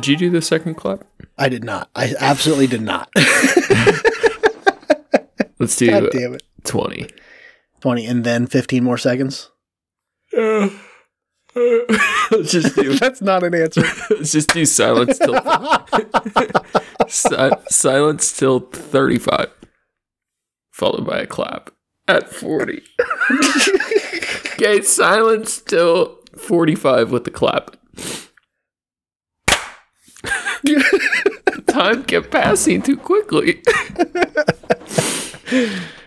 Did 0.00 0.08
you 0.08 0.16
do 0.16 0.30
the 0.30 0.40
second 0.40 0.76
clap? 0.76 1.04
I 1.36 1.50
did 1.50 1.62
not. 1.62 1.90
I 1.94 2.14
absolutely 2.18 2.66
did 2.68 2.80
not. 2.80 3.10
Let's 5.58 5.76
do 5.76 5.88
God 5.88 6.08
damn 6.10 6.32
it. 6.34 6.42
20. 6.64 7.06
20 7.82 8.06
and 8.06 8.24
then 8.24 8.46
15 8.46 8.82
more 8.82 8.96
seconds. 8.96 9.50
let's 10.32 10.72
just 12.50 12.74
do 12.76 12.94
That's 12.98 13.20
not 13.20 13.42
an 13.42 13.54
answer. 13.54 13.82
let's 14.10 14.32
just 14.32 14.54
do 14.54 14.64
silence 14.64 15.18
till 15.18 15.34
si- 17.08 17.50
silence 17.68 18.36
till 18.36 18.60
35 18.60 19.50
followed 20.70 21.04
by 21.06 21.18
a 21.18 21.26
clap 21.26 21.70
at 22.08 22.30
40 22.32 22.80
okay 24.54 24.80
silence 24.82 25.60
till 25.60 26.18
45 26.38 27.10
with 27.10 27.24
the 27.24 27.30
clap 27.30 27.76
time 31.66 32.04
kept 32.04 32.30
passing 32.30 32.82
too 32.82 32.96
quickly 32.96 33.60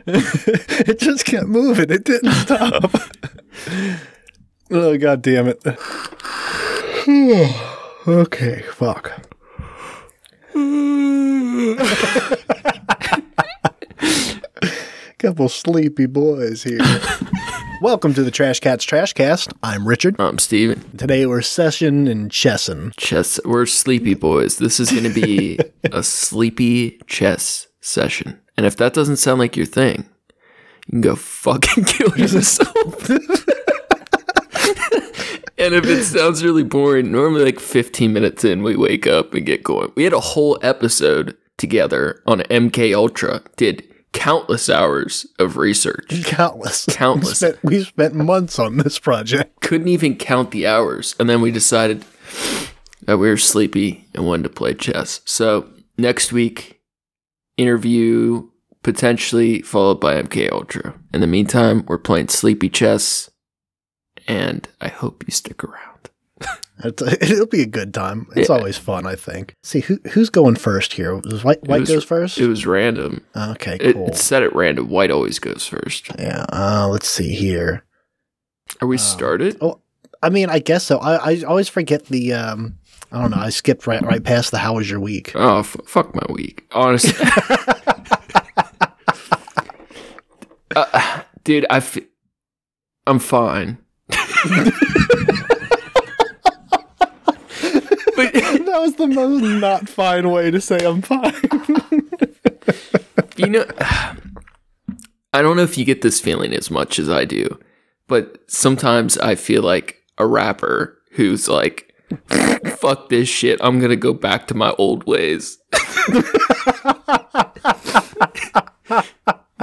it 0.06 1.00
just 1.00 1.26
kept 1.26 1.48
moving. 1.48 1.90
It 1.90 2.04
didn't 2.04 2.32
stop. 2.46 2.92
oh 4.72 4.98
god 4.98 5.22
damn 5.22 5.48
it. 5.48 5.62
okay, 8.08 8.62
fuck. 8.72 9.12
Couple 15.18 15.50
sleepy 15.50 16.06
boys 16.06 16.64
here. 16.64 16.80
Welcome 17.84 18.14
to 18.14 18.24
the 18.24 18.32
Trash 18.32 18.62
Cats 18.62 18.86
Trash 18.86 19.12
Cast. 19.12 19.52
I'm 19.62 19.86
Richard. 19.86 20.16
i'm 20.18 20.40
steven 20.40 20.98
Today 20.98 21.26
we're 21.26 21.42
session 21.42 22.08
and 22.08 22.32
chessin. 22.32 22.96
chess 22.96 23.42
we're 23.44 23.66
sleepy 23.66 24.14
boys 24.14 24.58
this 24.58 24.80
is 24.80 24.90
going 24.90 25.04
to 25.04 25.14
be 25.14 25.60
a 25.92 26.02
sleepy 26.02 27.02
chess 27.08 27.68
session 27.82 28.40
and 28.56 28.66
if 28.66 28.78
that 28.78 28.94
doesn't 28.94 29.18
sound 29.18 29.40
like 29.40 29.58
your 29.58 29.66
thing 29.66 30.08
you 30.88 30.92
can 30.92 31.02
go 31.02 31.18
fucking 31.18 31.84
kill 31.88 32.18
yourself 32.18 33.10
and 33.10 33.20
if 35.76 35.86
it 35.86 36.06
sounds 36.06 36.42
really 36.42 36.64
boring 36.64 37.12
normally 37.12 37.44
like 37.44 37.60
15 37.60 38.14
minutes 38.14 38.46
in 38.46 38.64
we 38.64 38.78
wake 38.78 39.08
up 39.08 39.34
and 39.34 39.46
get 39.46 39.62
going 39.62 39.92
we 39.96 40.06
had 40.06 40.14
a 40.14 40.22
whole 40.22 40.58
episode 40.62 41.36
together 41.58 42.24
on 42.28 42.40
mk 42.44 42.96
ultra 42.96 43.42
did 43.58 43.84
countless 44.14 44.70
hours 44.70 45.26
of 45.40 45.58
research 45.58 46.24
Countless. 46.26 46.86
Countless. 46.90 47.30
We 47.30 47.36
spent, 47.36 47.64
we 47.64 47.84
spent 47.84 48.16
months 48.16 48.60
on 48.60 48.78
this 48.78 49.00
project. 49.00 49.60
couldn't 49.62 49.88
even 49.88 50.16
count 50.16 50.52
the 50.52 50.66
hours. 50.68 51.16
And 51.20 51.30
then 51.30 51.42
we 51.42 51.52
decided 51.52 52.06
that 53.02 53.18
we 53.18 53.28
were 53.28 53.38
sleepy 53.38 54.06
and 54.14 54.26
wanted 54.26 54.44
to 54.44 54.50
play 54.50 54.74
chess. 54.74 55.22
So 55.26 55.68
next 55.98 56.32
week, 56.32 56.82
interview 57.58 58.48
potentially 58.84 59.62
followed 59.62 60.00
by 60.00 60.22
MK 60.22 60.52
Ultra. 60.52 60.94
In 61.14 61.22
the 61.22 61.28
meantime, 61.28 61.86
we're 61.88 61.98
playing 61.98 62.28
sleepy 62.30 62.70
chess, 62.70 63.30
and 64.28 64.68
I 64.80 64.90
hope 64.90 65.24
you 65.28 65.32
stick 65.32 65.64
around. 65.64 65.93
It's, 66.84 67.02
it'll 67.32 67.46
be 67.48 67.62
a 67.62 67.66
good 67.66 67.94
time. 67.94 68.28
It's 68.36 68.50
Yeah. 68.50 68.56
always 68.58 68.78
fun, 68.78 69.06
I 69.08 69.16
think. 69.16 69.56
See 69.64 69.80
who 69.82 70.00
who's 70.12 70.30
going 70.30 70.56
first 70.56 70.94
here. 70.94 71.16
White 71.18 71.64
White 71.68 71.82
was- 71.82 71.90
goes 71.90 72.04
first? 72.04 72.38
It 72.38 72.48
was 72.48 72.66
random. 72.66 73.24
okay, 73.36 73.78
It, 73.80 73.94
cool. 73.94 74.08
It's 74.08 74.24
set 74.24 74.44
at 74.44 74.54
random. 74.56 74.90
White 74.90 75.12
always 75.12 75.40
goes 75.40 75.66
first. 75.68 76.10
yeah. 76.20 76.46
Uh, 76.52 76.88
let's 76.90 77.08
see 77.08 77.34
here. 77.34 77.84
Are 78.82 78.88
we 78.88 78.96
Oh. 78.96 78.98
started? 78.98 79.58
Oh, 79.62 79.80
I 80.22 80.30
mean, 80.30 80.50
I 80.50 80.60
guess 80.60 80.84
so. 80.84 81.00
I, 81.00 81.32
I 81.34 81.42
always 81.44 81.70
forget 81.70 82.06
the. 82.06 82.34
Um, 82.34 82.78
I 83.12 83.22
don't 83.22 83.32
know. 83.32 83.38
I 83.38 83.50
skipped 83.50 83.86
right 83.88 84.02
right 84.02 84.24
past 84.24 84.52
the 84.52 84.58
"How 84.58 84.76
was 84.76 84.90
your 84.90 85.00
week?" 85.00 85.32
Oh, 85.36 85.60
f- 85.60 85.76
fuck 85.86 86.16
my 86.16 86.26
week. 86.34 86.66
Honestly. 86.72 87.14
uh, 90.76 91.22
dude, 91.44 91.66
I 91.70 91.78
f- 91.78 91.98
I'm 93.06 93.20
fine. 93.20 93.78
but 98.16 98.34
that 98.34 98.80
was 98.80 98.96
the 98.96 99.08
most 99.08 99.42
not 99.42 99.90
fine 99.90 100.30
way 100.30 100.52
to 100.52 100.62
say 100.62 100.86
I'm 100.86 101.02
fine. 101.02 101.34
you 103.38 103.48
know 103.48 103.66
I 105.36 105.42
don't 105.42 105.58
know 105.58 105.64
if 105.64 105.78
you 105.78 105.86
get 105.86 106.02
this 106.02 106.20
feeling 106.20 106.54
as 106.54 106.70
much 106.70 107.00
as 107.00 107.10
I 107.10 107.26
do, 107.26 107.60
but 108.08 108.38
sometimes 108.48 109.18
I 109.18 109.34
feel 109.34 109.64
like 109.64 109.98
a 110.20 110.28
rapper 110.28 111.00
who's 111.14 111.50
like 111.50 111.94
fuck 112.78 113.10
this 113.10 113.28
shit. 113.30 113.60
I'm 113.62 113.80
going 113.80 113.90
to 113.90 113.96
go 113.96 114.14
back 114.14 114.48
to 114.48 114.54
my 114.54 114.72
old 114.78 115.06
ways. 115.06 115.58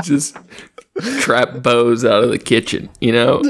Just 0.03 0.37
trap 1.21 1.62
bows 1.62 2.05
out 2.05 2.25
of 2.25 2.31
the 2.31 2.38
kitchen, 2.38 2.91
you 3.00 3.12
know? 3.12 3.43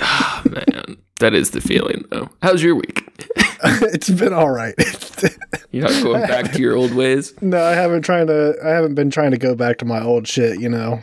Ah, 0.00 0.42
man, 0.48 0.96
that 1.20 1.34
is 1.34 1.50
the 1.50 1.60
feeling 1.60 2.04
though. 2.10 2.30
How's 2.42 2.62
your 2.62 2.74
week? 2.74 3.08
it's 3.64 4.10
been 4.10 4.32
all 4.32 4.50
right. 4.50 4.74
You're 5.70 5.84
not 5.84 6.02
going 6.02 6.26
back 6.26 6.52
to 6.52 6.60
your 6.60 6.76
old 6.76 6.94
ways? 6.94 7.34
no, 7.42 7.62
I 7.62 7.72
haven't 7.72 8.02
trying 8.02 8.28
to. 8.28 8.56
I 8.64 8.68
haven't 8.68 8.94
been 8.94 9.10
trying 9.10 9.32
to 9.32 9.38
go 9.38 9.54
back 9.54 9.78
to 9.78 9.84
my 9.84 10.02
old 10.02 10.28
shit. 10.28 10.60
You 10.60 10.68
know. 10.68 11.00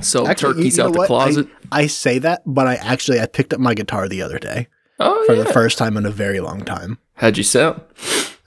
Sell 0.00 0.26
Actually, 0.26 0.54
turkeys 0.54 0.76
you 0.76 0.82
know 0.82 0.88
out 0.88 0.92
the 0.92 0.98
what? 1.00 1.06
closet? 1.06 1.48
I, 1.70 1.82
I 1.82 1.86
say 1.86 2.18
that, 2.18 2.42
but 2.46 2.66
I 2.66 2.76
actually 2.76 3.20
I 3.20 3.26
picked 3.26 3.52
up 3.52 3.60
my 3.60 3.74
guitar 3.74 4.08
the 4.08 4.22
other 4.22 4.38
day 4.38 4.68
oh, 4.98 5.24
for 5.26 5.34
yeah. 5.34 5.42
the 5.42 5.52
first 5.52 5.78
time 5.78 5.96
in 5.96 6.06
a 6.06 6.10
very 6.10 6.40
long 6.40 6.62
time. 6.64 6.98
How'd 7.14 7.36
you 7.36 7.44
sound? 7.44 7.80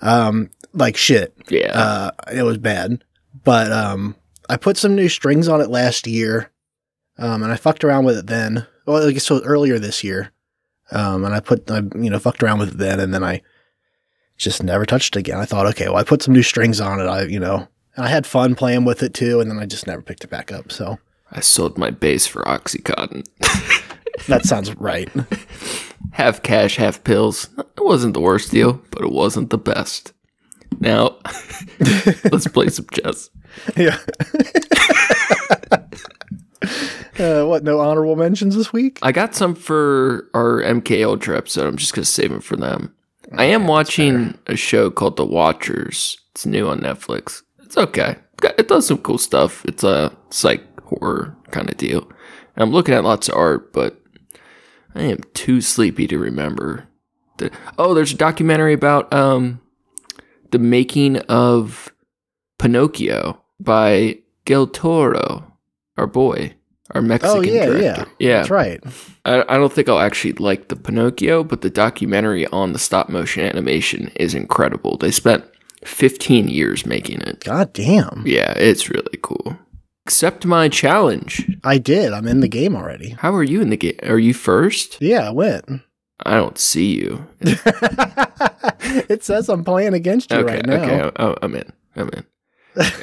Um, 0.01 0.49
like 0.73 0.97
shit. 0.97 1.35
Yeah. 1.49 1.71
Uh, 1.73 2.11
it 2.33 2.43
was 2.43 2.57
bad, 2.57 3.03
but 3.43 3.71
um, 3.71 4.15
I 4.49 4.57
put 4.57 4.77
some 4.77 4.95
new 4.95 5.09
strings 5.09 5.47
on 5.47 5.61
it 5.61 5.69
last 5.69 6.07
year, 6.07 6.51
um, 7.17 7.43
and 7.43 7.51
I 7.51 7.55
fucked 7.55 7.83
around 7.83 8.05
with 8.05 8.17
it 8.17 8.27
then. 8.27 8.65
Well, 8.85 9.07
I 9.07 9.11
guess 9.11 9.25
so 9.25 9.41
earlier 9.43 9.77
this 9.79 10.03
year, 10.03 10.31
um, 10.91 11.25
and 11.25 11.33
I 11.33 11.39
put 11.39 11.69
I 11.69 11.77
you 11.95 12.09
know 12.09 12.19
fucked 12.19 12.43
around 12.43 12.59
with 12.59 12.69
it 12.69 12.77
then, 12.77 12.99
and 12.99 13.13
then 13.13 13.23
I 13.23 13.41
just 14.37 14.63
never 14.63 14.85
touched 14.85 15.15
it 15.15 15.19
again. 15.19 15.37
I 15.37 15.45
thought, 15.45 15.67
okay, 15.67 15.85
well, 15.85 15.97
I 15.97 16.03
put 16.03 16.21
some 16.23 16.33
new 16.33 16.43
strings 16.43 16.79
on 16.79 16.99
it. 16.99 17.05
I 17.05 17.23
you 17.23 17.39
know, 17.39 17.67
and 17.95 18.05
I 18.05 18.09
had 18.09 18.25
fun 18.25 18.55
playing 18.55 18.85
with 18.85 19.03
it 19.03 19.13
too, 19.13 19.39
and 19.39 19.49
then 19.49 19.59
I 19.59 19.65
just 19.65 19.87
never 19.87 20.01
picked 20.01 20.23
it 20.23 20.29
back 20.29 20.51
up. 20.51 20.71
So 20.71 20.99
I 21.31 21.41
sold 21.41 21.77
my 21.77 21.91
bass 21.91 22.25
for 22.25 22.41
Oxycontin. 22.43 23.25
that 24.27 24.45
sounds 24.45 24.75
right. 24.77 25.09
half 26.11 26.41
cash, 26.41 26.77
half 26.77 27.03
pills. 27.03 27.49
It 27.57 27.83
wasn't 27.83 28.13
the 28.13 28.21
worst 28.21 28.51
deal, 28.51 28.81
but 28.91 29.03
it 29.03 29.11
wasn't 29.11 29.49
the 29.49 29.57
best. 29.57 30.13
Now, 30.79 31.17
let's 32.31 32.47
play 32.47 32.69
some 32.69 32.87
chess. 32.91 33.29
yeah. 33.75 33.97
Uh, 37.19 37.45
what? 37.45 37.63
No 37.63 37.79
honorable 37.79 38.15
mentions 38.15 38.55
this 38.55 38.73
week? 38.73 38.99
I 39.01 39.11
got 39.11 39.35
some 39.35 39.55
for 39.55 40.29
our 40.33 40.61
MK 40.61 41.05
Ultra 41.05 41.37
episode. 41.37 41.67
I'm 41.67 41.77
just 41.77 41.93
going 41.93 42.03
to 42.03 42.09
save 42.09 42.31
them 42.31 42.41
for 42.41 42.55
them. 42.55 42.95
I 43.37 43.45
am 43.45 43.67
watching 43.67 44.37
a 44.47 44.55
show 44.55 44.89
called 44.89 45.17
The 45.17 45.25
Watchers. 45.25 46.17
It's 46.31 46.45
new 46.45 46.67
on 46.67 46.79
Netflix. 46.79 47.43
It's 47.63 47.77
okay. 47.77 48.15
It 48.57 48.67
does 48.67 48.87
some 48.87 48.99
cool 48.99 49.17
stuff. 49.17 49.63
It's 49.65 49.83
a 49.83 50.15
psych 50.31 50.63
horror 50.81 51.35
kind 51.51 51.69
of 51.69 51.77
deal. 51.77 52.01
And 52.55 52.63
I'm 52.63 52.71
looking 52.71 52.95
at 52.95 53.03
lots 53.03 53.29
of 53.29 53.35
art, 53.35 53.71
but 53.73 54.01
I 54.95 55.03
am 55.03 55.19
too 55.33 55.61
sleepy 55.61 56.07
to 56.07 56.17
remember. 56.17 56.87
The, 57.37 57.51
oh, 57.77 57.93
there's 57.93 58.13
a 58.13 58.17
documentary 58.17 58.73
about 58.73 59.13
um, 59.13 59.61
the 60.51 60.59
making 60.59 61.17
of 61.17 61.93
Pinocchio 62.57 63.41
by 63.59 64.19
Del 64.45 64.67
Toro, 64.67 65.53
our 65.97 66.07
boy, 66.07 66.55
our 66.91 67.01
Mexican 67.01 67.37
Oh 67.37 67.41
yeah, 67.41 67.65
director. 67.65 67.83
yeah, 67.83 68.05
yeah. 68.19 68.37
That's 68.37 68.49
right. 68.49 68.83
I, 69.25 69.43
I 69.47 69.57
don't 69.57 69.71
think 69.71 69.89
I'll 69.89 69.99
actually 69.99 70.33
like 70.33 70.69
the 70.69 70.75
Pinocchio, 70.75 71.43
but 71.43 71.61
the 71.61 71.69
documentary 71.69 72.47
on 72.47 72.73
the 72.73 72.79
stop 72.79 73.09
motion 73.09 73.43
animation 73.45 74.11
is 74.15 74.33
incredible. 74.33 74.97
They 74.97 75.11
spent 75.11 75.43
15 75.85 76.47
years 76.47 76.85
making 76.85 77.21
it. 77.21 77.43
God 77.43 77.73
damn. 77.73 78.23
Yeah, 78.25 78.53
it's 78.57 78.89
really 78.89 79.17
cool. 79.21 79.57
Accept 80.05 80.45
my 80.45 80.67
challenge. 80.69 81.55
I 81.63 81.77
did. 81.77 82.11
I'm 82.13 82.27
in 82.27 82.39
the 82.39 82.47
game 82.47 82.75
already. 82.75 83.09
How 83.11 83.33
are 83.35 83.43
you 83.43 83.61
in 83.61 83.69
the 83.69 83.77
game? 83.77 83.99
Are 84.03 84.17
you 84.17 84.33
first? 84.33 84.99
Yeah, 85.01 85.27
I 85.27 85.29
went. 85.31 85.81
I 86.25 86.35
don't 86.35 86.57
see 86.57 86.95
you. 86.95 87.27
it 87.41 89.23
says 89.23 89.49
I'm 89.49 89.63
playing 89.63 89.93
against 89.93 90.31
you 90.31 90.37
Okay, 90.39 90.55
right 90.55 90.65
now. 90.65 90.83
okay, 90.83 91.11
I'm 91.41 91.55
in. 91.55 91.71
I'm 91.95 92.09
in. 92.09 92.25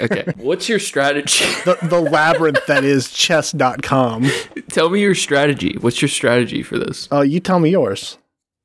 Okay, 0.01 0.25
what's 0.37 0.69
your 0.69 0.79
strategy? 0.79 1.45
The, 1.67 1.77
the 1.83 2.01
labyrinth 2.01 2.65
that 2.67 2.85
is 2.85 3.11
chess.com. 3.11 4.27
Tell 4.71 4.89
me 4.89 5.01
your 5.01 5.15
strategy. 5.17 5.77
What's 5.81 6.01
your 6.01 6.09
strategy 6.09 6.63
for 6.63 6.79
this? 6.79 7.09
Oh, 7.11 7.23
you 7.23 7.41
tell 7.41 7.59
me 7.59 7.71
yours. 7.71 8.19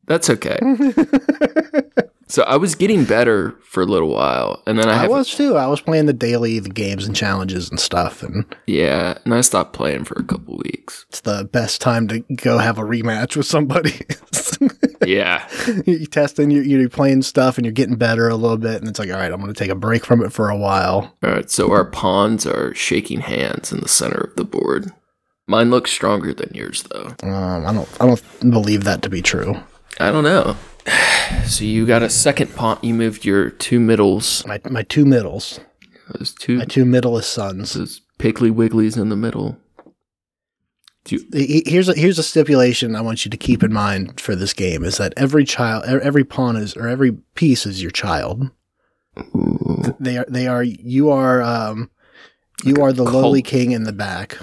That's 0.06 0.30
okay. 0.30 0.60
so 2.28 2.44
I 2.44 2.58
was 2.58 2.76
getting 2.76 3.06
better 3.06 3.56
for 3.64 3.82
a 3.82 3.86
little 3.86 4.10
while, 4.10 4.62
and 4.68 4.78
then 4.78 4.88
I, 4.90 5.06
I 5.06 5.08
was 5.08 5.32
too. 5.34 5.56
I 5.58 5.68
was 5.68 5.82
playing 5.82 6.06
the 6.06 6.14
daily, 6.14 6.60
the 6.60 6.70
games 6.70 7.06
and 7.08 7.16
challenges 7.16 7.70
and 7.70 7.80
stuff, 7.80 8.22
and 8.22 8.46
yeah, 8.68 9.18
and 9.26 9.34
I 9.34 9.42
stopped 9.42 9.74
playing 9.74 10.04
for 10.04 10.16
a 10.20 10.24
couple 10.24 10.58
weeks. 10.58 11.06
it's 11.10 11.22
the 11.22 11.44
best 11.52 11.82
time 11.82 12.08
to 12.10 12.20
go 12.36 12.58
have 12.58 12.78
a 12.78 12.84
rematch 12.84 13.36
with 13.36 13.46
somebody. 13.46 14.02
Yeah. 15.06 15.48
you 15.86 16.06
testing, 16.06 16.52
you're, 16.52 16.64
you're 16.64 16.90
playing 16.90 17.22
stuff, 17.24 17.58
and 17.58 17.66
you're 17.66 17.74
getting 17.74 17.96
better 17.96 18.30
a 18.30 18.36
little 18.36 18.58
bit, 18.58 18.80
and 18.82 18.88
it's 18.88 19.00
like, 19.00 19.10
all 19.10 19.18
right, 19.18 19.32
I'm 19.32 19.42
going 19.42 19.54
to 19.54 19.58
take 19.60 19.72
a 19.72 19.76
break 19.76 20.06
from 20.06 20.22
it 20.24 20.32
for 20.32 20.50
a 20.50 20.58
while. 20.58 21.16
All 21.24 21.30
right. 21.32 21.50
So 21.50 21.72
our 21.72 21.86
pawns 21.86 22.46
are 22.46 22.74
shaking 22.76 23.22
hands 23.22 23.72
in 23.72 23.80
the 23.82 23.88
center 23.88 24.20
of 24.22 24.36
the 24.36 24.44
board. 24.44 24.92
Mine 25.48 25.70
looks 25.70 25.92
stronger 25.92 26.34
than 26.34 26.52
yours, 26.54 26.84
though. 26.84 27.14
Um, 27.24 27.66
I 27.66 27.74
don't, 27.74 27.90
I 28.00 28.06
don't 28.06 28.52
believe 28.52 28.84
that 28.84 29.02
to 29.02 29.10
be 29.10 29.22
true. 29.22 29.56
I 30.00 30.12
don't 30.12 30.24
know. 30.24 30.56
So 31.46 31.64
you 31.64 31.86
got 31.86 32.04
a 32.04 32.10
second 32.10 32.56
pawn. 32.56 32.78
You 32.82 32.94
moved 32.94 33.24
your 33.24 33.50
two 33.50 33.80
middles. 33.80 34.46
My 34.46 34.60
my 34.70 34.84
two 34.84 35.06
middles, 35.06 35.62
Those 36.14 36.34
two, 36.34 36.58
my 36.58 36.66
two 36.66 36.84
middlest 36.84 37.32
sons. 37.32 37.74
those 37.74 38.02
Piggly 38.20 38.52
Wigglies 38.54 38.98
in 38.98 39.08
the 39.10 39.16
middle. 39.16 39.58
Do 41.04 41.16
you, 41.16 41.64
Here's 41.66 41.90
a 41.90 41.94
here's 41.94 42.20
a 42.20 42.24
stipulation 42.24 42.96
I 42.96 43.02
want 43.02 43.26
you 43.26 43.32
to 43.32 43.38
keep 43.38 43.64
in 43.64 43.74
mind 43.74 44.20
for 44.20 44.36
this 44.36 44.54
game 44.54 44.84
is 44.84 44.98
that 44.98 45.14
every 45.18 45.46
child, 45.46 45.86
every 45.86 46.24
pawn 46.24 46.56
is 46.56 46.76
or 46.76 46.88
every 46.88 47.14
piece 47.36 47.66
is 47.66 47.82
your 47.82 47.92
child. 47.92 48.52
ooh. 49.18 49.96
They 50.00 50.18
are 50.18 50.26
they 50.30 50.48
are 50.48 50.64
you 50.64 51.10
are 51.10 51.42
um 51.42 51.90
you 52.64 52.76
are 52.84 52.94
the 52.94 53.04
cult. 53.04 53.16
lowly 53.16 53.42
king 53.42 53.72
in 53.72 53.84
the 53.84 53.92
back. 53.94 54.38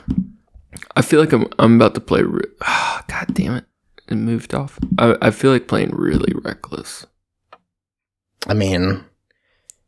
I 0.96 1.02
feel 1.02 1.20
like 1.20 1.32
I'm 1.32 1.46
I'm 1.60 1.76
about 1.76 1.94
to 1.94 2.00
play. 2.00 2.22
Re- 2.22 2.42
ah, 2.62 3.04
God 3.08 3.34
damn 3.34 3.54
it! 3.54 3.64
It 4.08 4.16
moved 4.16 4.52
off. 4.52 4.78
I 4.98 5.16
I 5.22 5.30
feel 5.30 5.52
like 5.52 5.68
playing 5.68 5.90
really 5.92 6.32
reckless. 6.42 7.06
I 8.48 8.54
mean, 8.54 9.04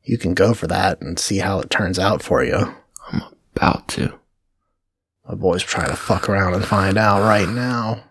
you 0.04 0.18
can 0.18 0.34
go 0.34 0.54
for 0.54 0.66
that 0.68 1.00
and 1.00 1.18
see 1.18 1.38
how 1.38 1.58
it 1.60 1.70
turns 1.70 1.98
out 1.98 2.22
for 2.22 2.44
you. 2.44 2.74
I'm 3.12 3.22
about 3.56 3.88
to. 3.88 4.19
My 5.28 5.34
boy's 5.34 5.62
trying 5.62 5.90
to 5.90 5.96
fuck 5.96 6.28
around 6.28 6.54
and 6.54 6.64
find 6.64 6.98
out 6.98 7.22
right 7.22 7.48
now. 7.48 8.04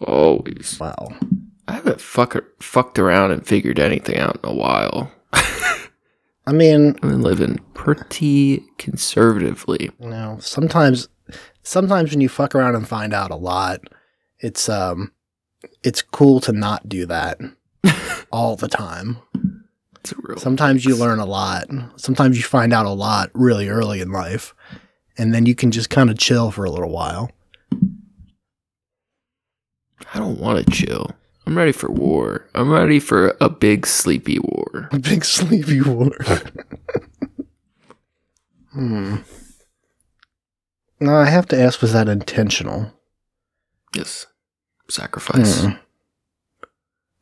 Always. 0.00 0.78
Wow. 0.80 1.14
I 1.68 1.74
haven't 1.74 2.00
fuck, 2.00 2.36
fucked 2.60 2.98
around 2.98 3.30
and 3.30 3.46
figured 3.46 3.78
anything 3.78 4.16
out 4.16 4.40
in 4.42 4.50
a 4.50 4.54
while. 4.54 5.12
I 5.32 6.52
mean, 6.52 6.88
I've 6.96 7.00
been 7.02 7.22
living 7.22 7.60
pretty 7.74 8.64
conservatively. 8.78 9.90
you 10.00 10.08
know, 10.08 10.38
sometimes 10.40 11.08
sometimes 11.62 12.10
when 12.10 12.20
you 12.20 12.28
fuck 12.28 12.54
around 12.54 12.74
and 12.74 12.86
find 12.86 13.14
out 13.14 13.30
a 13.30 13.36
lot, 13.36 13.80
it's 14.40 14.68
um 14.68 15.12
it's 15.82 16.02
cool 16.02 16.40
to 16.40 16.52
not 16.52 16.88
do 16.88 17.06
that 17.06 17.38
all 18.32 18.56
the 18.56 18.68
time. 18.68 19.18
It's 20.02 20.12
a 20.12 20.16
real. 20.18 20.38
Sometimes 20.38 20.84
you 20.84 20.96
learn 20.96 21.20
a 21.20 21.24
lot. 21.24 21.68
Sometimes 21.96 22.36
you 22.36 22.42
find 22.42 22.72
out 22.72 22.86
a 22.86 22.90
lot 22.90 23.30
really 23.34 23.68
early 23.68 24.00
in 24.00 24.10
life. 24.10 24.52
And 25.16 25.32
then 25.32 25.46
you 25.46 25.54
can 25.54 25.70
just 25.70 25.90
kind 25.90 26.10
of 26.10 26.18
chill 26.18 26.50
for 26.50 26.64
a 26.64 26.70
little 26.70 26.90
while. 26.90 27.30
I 30.12 30.18
don't 30.18 30.40
want 30.40 30.66
to 30.66 30.72
chill. 30.72 31.12
I'm 31.46 31.56
ready 31.56 31.70
for 31.70 31.88
war. 31.90 32.48
I'm 32.54 32.70
ready 32.70 32.98
for 32.98 33.36
a 33.40 33.48
big 33.48 33.86
sleepy 33.86 34.40
war. 34.40 34.88
A 34.90 34.98
big 34.98 35.24
sleepy 35.24 35.80
war. 35.80 36.10
hmm. 38.72 39.16
Now 40.98 41.16
I 41.16 41.26
have 41.26 41.46
to 41.48 41.60
ask, 41.60 41.80
was 41.80 41.92
that 41.92 42.08
intentional? 42.08 42.92
Yes. 43.94 44.26
Sacrifice. 44.88 45.62
Hmm. 45.62 45.72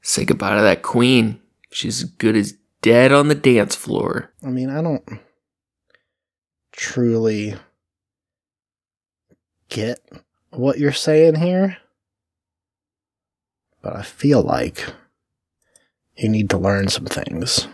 Say 0.00 0.24
goodbye 0.24 0.56
to 0.56 0.62
that 0.62 0.82
queen. 0.82 1.40
She's 1.72 2.02
as 2.02 2.10
good 2.10 2.36
as 2.36 2.56
dead 2.82 3.12
on 3.12 3.28
the 3.28 3.34
dance 3.34 3.74
floor. 3.74 4.32
I 4.44 4.48
mean, 4.48 4.70
I 4.70 4.82
don't 4.82 5.04
truly 6.72 7.54
get 9.68 10.00
what 10.50 10.78
you're 10.78 10.92
saying 10.92 11.36
here, 11.36 11.76
but 13.82 13.96
I 13.96 14.02
feel 14.02 14.42
like 14.42 14.84
you 16.16 16.28
need 16.28 16.50
to 16.50 16.58
learn 16.58 16.88
some 16.88 17.06
things 17.06 17.66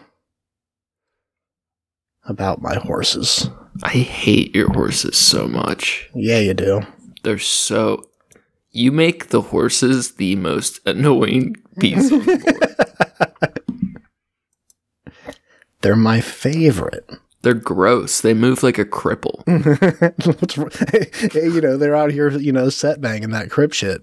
about 2.25 2.61
my 2.63 2.77
horses. 2.77 3.49
I 3.83 3.91
hate 3.91 4.55
your 4.55 4.73
horses 4.73 5.17
so 5.17 5.47
much. 5.47 6.09
Yeah, 6.15 6.39
you 6.39 6.55
do. 6.55 6.83
They're 7.23 7.39
so. 7.39 8.05
You 8.71 8.93
make 8.93 9.29
the 9.29 9.41
horses 9.41 10.13
the 10.13 10.37
most 10.37 10.81
annoying 10.87 11.57
piece 11.79 12.11
of. 12.11 12.27
They're 15.87 15.95
my 15.95 16.21
favorite. 16.21 17.09
They're 17.43 17.55
gross. 17.55 18.21
They 18.21 18.35
move 18.35 18.65
like 18.65 18.77
a 18.77 18.85
cripple. 18.85 19.45
Hey, 21.33 21.45
you 21.45 21.61
know, 21.61 21.77
they're 21.77 21.95
out 21.95 22.11
here, 22.11 22.29
you 22.31 22.51
know, 22.51 22.71
set 22.71 23.01
banging 23.01 23.31
that 23.31 23.51
crip 23.51 23.73
shit. 23.73 24.03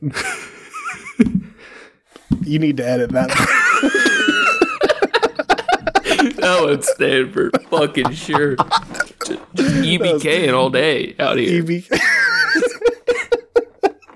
you 2.45 2.57
need 2.57 2.77
to 2.77 2.87
edit 2.87 3.11
that. 3.11 3.27
that 6.37 6.61
would 6.61 6.85
stand 6.85 7.33
for 7.33 7.51
fucking 7.69 8.13
sure. 8.13 8.55
Just, 8.55 9.41
just 9.53 9.75
EBKing 9.75 10.53
all 10.53 10.69
day 10.69 11.13
out 11.19 11.37
here. 11.37 11.61
EB. 11.61 11.83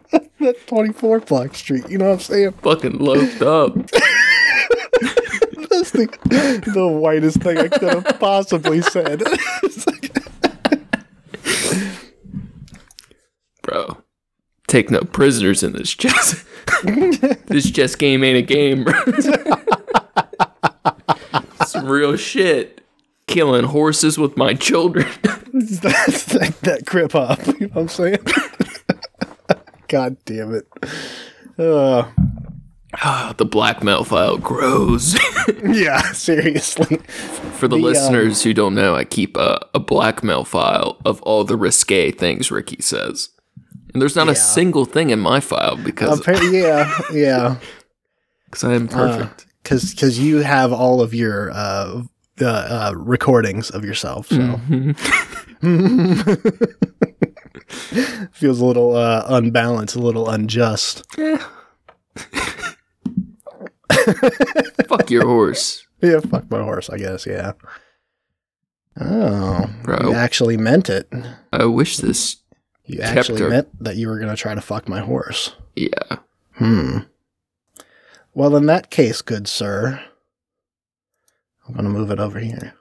That's 0.39 0.65
24 0.67 1.19
Block 1.19 1.53
Street. 1.53 1.89
You 1.89 1.97
know 1.97 2.05
what 2.05 2.13
I'm 2.13 2.19
saying? 2.21 2.51
Fucking 2.61 2.99
loped 2.99 3.41
up. 3.41 3.75
The, 6.05 6.88
whitest 6.88 7.41
thing 7.41 7.57
I 7.57 7.67
could 7.67 7.94
have 7.94 8.19
possibly 8.19 8.81
said. 8.81 9.23
Bro. 13.63 13.97
Take 14.67 14.91
no 14.91 15.01
prisoners 15.01 15.63
in 15.63 15.73
this 15.73 15.94
chess. 15.94 16.45
this 17.47 17.71
chess 17.71 17.95
game 17.95 18.23
ain't 18.23 18.38
a 18.38 18.41
game, 18.41 18.83
bro. 18.83 18.94
Some 21.65 21.88
real 21.88 22.15
shit. 22.17 22.81
Killing 23.27 23.65
horses 23.65 24.17
with 24.17 24.38
my 24.38 24.53
children. 24.53 25.07
That's 25.53 26.25
that, 26.25 26.57
that 26.61 26.85
crip 26.85 27.15
up. 27.15 27.45
You 27.45 27.67
know 27.67 27.73
what 27.73 27.81
I'm 27.81 27.88
saying? 27.88 28.19
God 29.87 30.18
damn 30.25 30.54
it. 30.54 30.68
Uh, 31.57 32.09
Ah, 33.04 33.33
the 33.37 33.45
blackmail 33.45 34.04
file 34.04 34.37
grows. 34.37 35.16
yeah, 35.63 36.01
seriously. 36.13 36.97
For 37.57 37.68
the, 37.68 37.75
The, 37.75 37.75
um, 37.75 37.81
listeners 37.81 38.44
who 38.44 38.54
don't 38.54 38.75
know, 38.75 38.95
I 38.95 39.04
keep 39.04 39.37
a, 39.37 39.59
a 39.73 39.80
blackmail 39.80 40.44
file 40.44 40.97
of 41.06 41.21
all 41.23 41.44
the 41.44 41.57
risque 41.57 42.11
things 42.11 42.51
Ricky 42.51 42.81
says. 42.81 43.30
And 43.94 44.01
there's 44.01 44.16
not 44.16 44.27
Yeah. 44.27 44.33
a 44.33 44.35
single 44.35 44.85
thing 44.85 45.09
in 45.11 45.19
my 45.19 45.39
file 45.39 45.77
because 45.77 46.21
yeah, 46.51 46.92
yeah. 47.11 47.56
cause 48.51 48.63
I 48.63 48.73
am 48.73 48.87
perfect. 48.87 49.45
Because 49.63 49.92
because 49.92 50.19
you 50.19 50.37
have 50.37 50.71
all 50.73 51.01
of 51.01 51.13
your 51.13 51.51
uh, 51.51 52.04
uh, 52.42 52.45
uh, 52.45 52.94
recordings 52.95 53.69
of 53.71 53.83
yourself. 53.83 54.27
So 54.27 54.37
Mhm. 54.37 54.95
feels 58.31 58.59
a 58.61 58.66
little 58.66 58.95
uh, 58.95 59.25
unbalanced, 59.30 59.95
a 59.95 59.99
little 59.99 60.30
unjust. 60.30 61.04
Eh. 61.18 61.37
Fuck 64.87 65.09
your 65.09 65.26
horse. 65.26 65.85
Yeah, 66.02 66.19
fuck 66.19 66.49
my 66.52 66.61
horse, 66.61 66.90
I 66.90 66.97
guess, 66.97 67.26
yeah. 67.26 67.54
Oh, 68.99 69.69
Bro. 69.83 70.09
you 70.09 70.14
actually 70.14 70.57
meant 70.57 70.90
it. 70.90 71.11
I 71.52 71.66
wish 71.66 71.97
this. 71.97 72.37
You 72.85 73.02
actually 73.02 73.42
her. 73.42 73.49
meant 73.49 73.83
that 73.83 73.95
you 73.95 74.07
were 74.07 74.19
going 74.19 74.30
to 74.30 74.42
try 74.42 74.56
to 74.56 74.61
fuck 74.61 74.87
my 74.87 74.99
horse. 74.99 75.54
Yeah. 75.76 76.18
Hmm. 76.54 76.99
Well, 78.33 78.56
in 78.56 78.68
that 78.68 78.92
case, 78.92 79.21
good 79.21 79.47
sir, 79.47 80.04
I'm 81.68 81.73
going 81.73 81.85
to 81.85 81.90
move 81.92 82.11
it 82.11 82.19
over 82.19 82.40
here. 82.40 82.73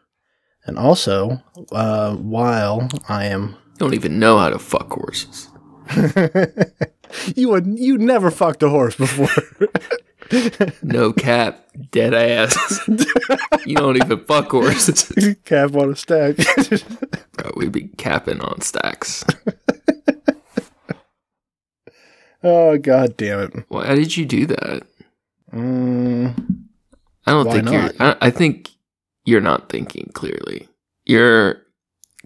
And 0.64 0.78
also, 0.78 1.42
uh, 1.72 2.14
while 2.16 2.88
I 3.08 3.26
am. 3.26 3.56
Don't 3.78 3.94
even 3.94 4.18
know 4.18 4.38
how 4.38 4.50
to 4.50 4.58
fuck 4.58 4.92
horses. 4.92 5.48
you 7.36 7.48
would 7.50 7.66
you 7.78 7.98
never 7.98 8.30
fucked 8.30 8.62
a 8.62 8.68
horse 8.68 8.96
before. 8.96 9.28
No 10.82 11.12
cap. 11.12 11.68
Dead 11.92 12.12
ass. 12.12 12.80
you 13.64 13.76
don't 13.76 13.96
even 13.96 14.24
fuck 14.24 14.50
horses. 14.50 15.36
Cap 15.44 15.76
on 15.76 15.92
a 15.92 15.94
stack. 15.94 16.36
Bro, 17.32 17.52
we'd 17.54 17.70
be 17.70 17.88
capping 17.96 18.40
on 18.40 18.60
stacks. 18.60 19.24
oh 22.42 22.76
god 22.78 23.16
damn 23.16 23.40
it. 23.40 23.64
Why 23.68 23.94
did 23.94 24.16
you 24.16 24.26
do 24.26 24.46
that? 24.46 24.82
Mm, 25.52 26.66
I 27.24 27.30
don't 27.30 27.52
think 27.52 27.70
you're. 27.70 27.90
I, 28.00 28.16
I 28.20 28.30
think 28.30 28.70
you're 29.24 29.40
not 29.40 29.68
thinking 29.68 30.10
clearly. 30.12 30.68
You're 31.04 31.62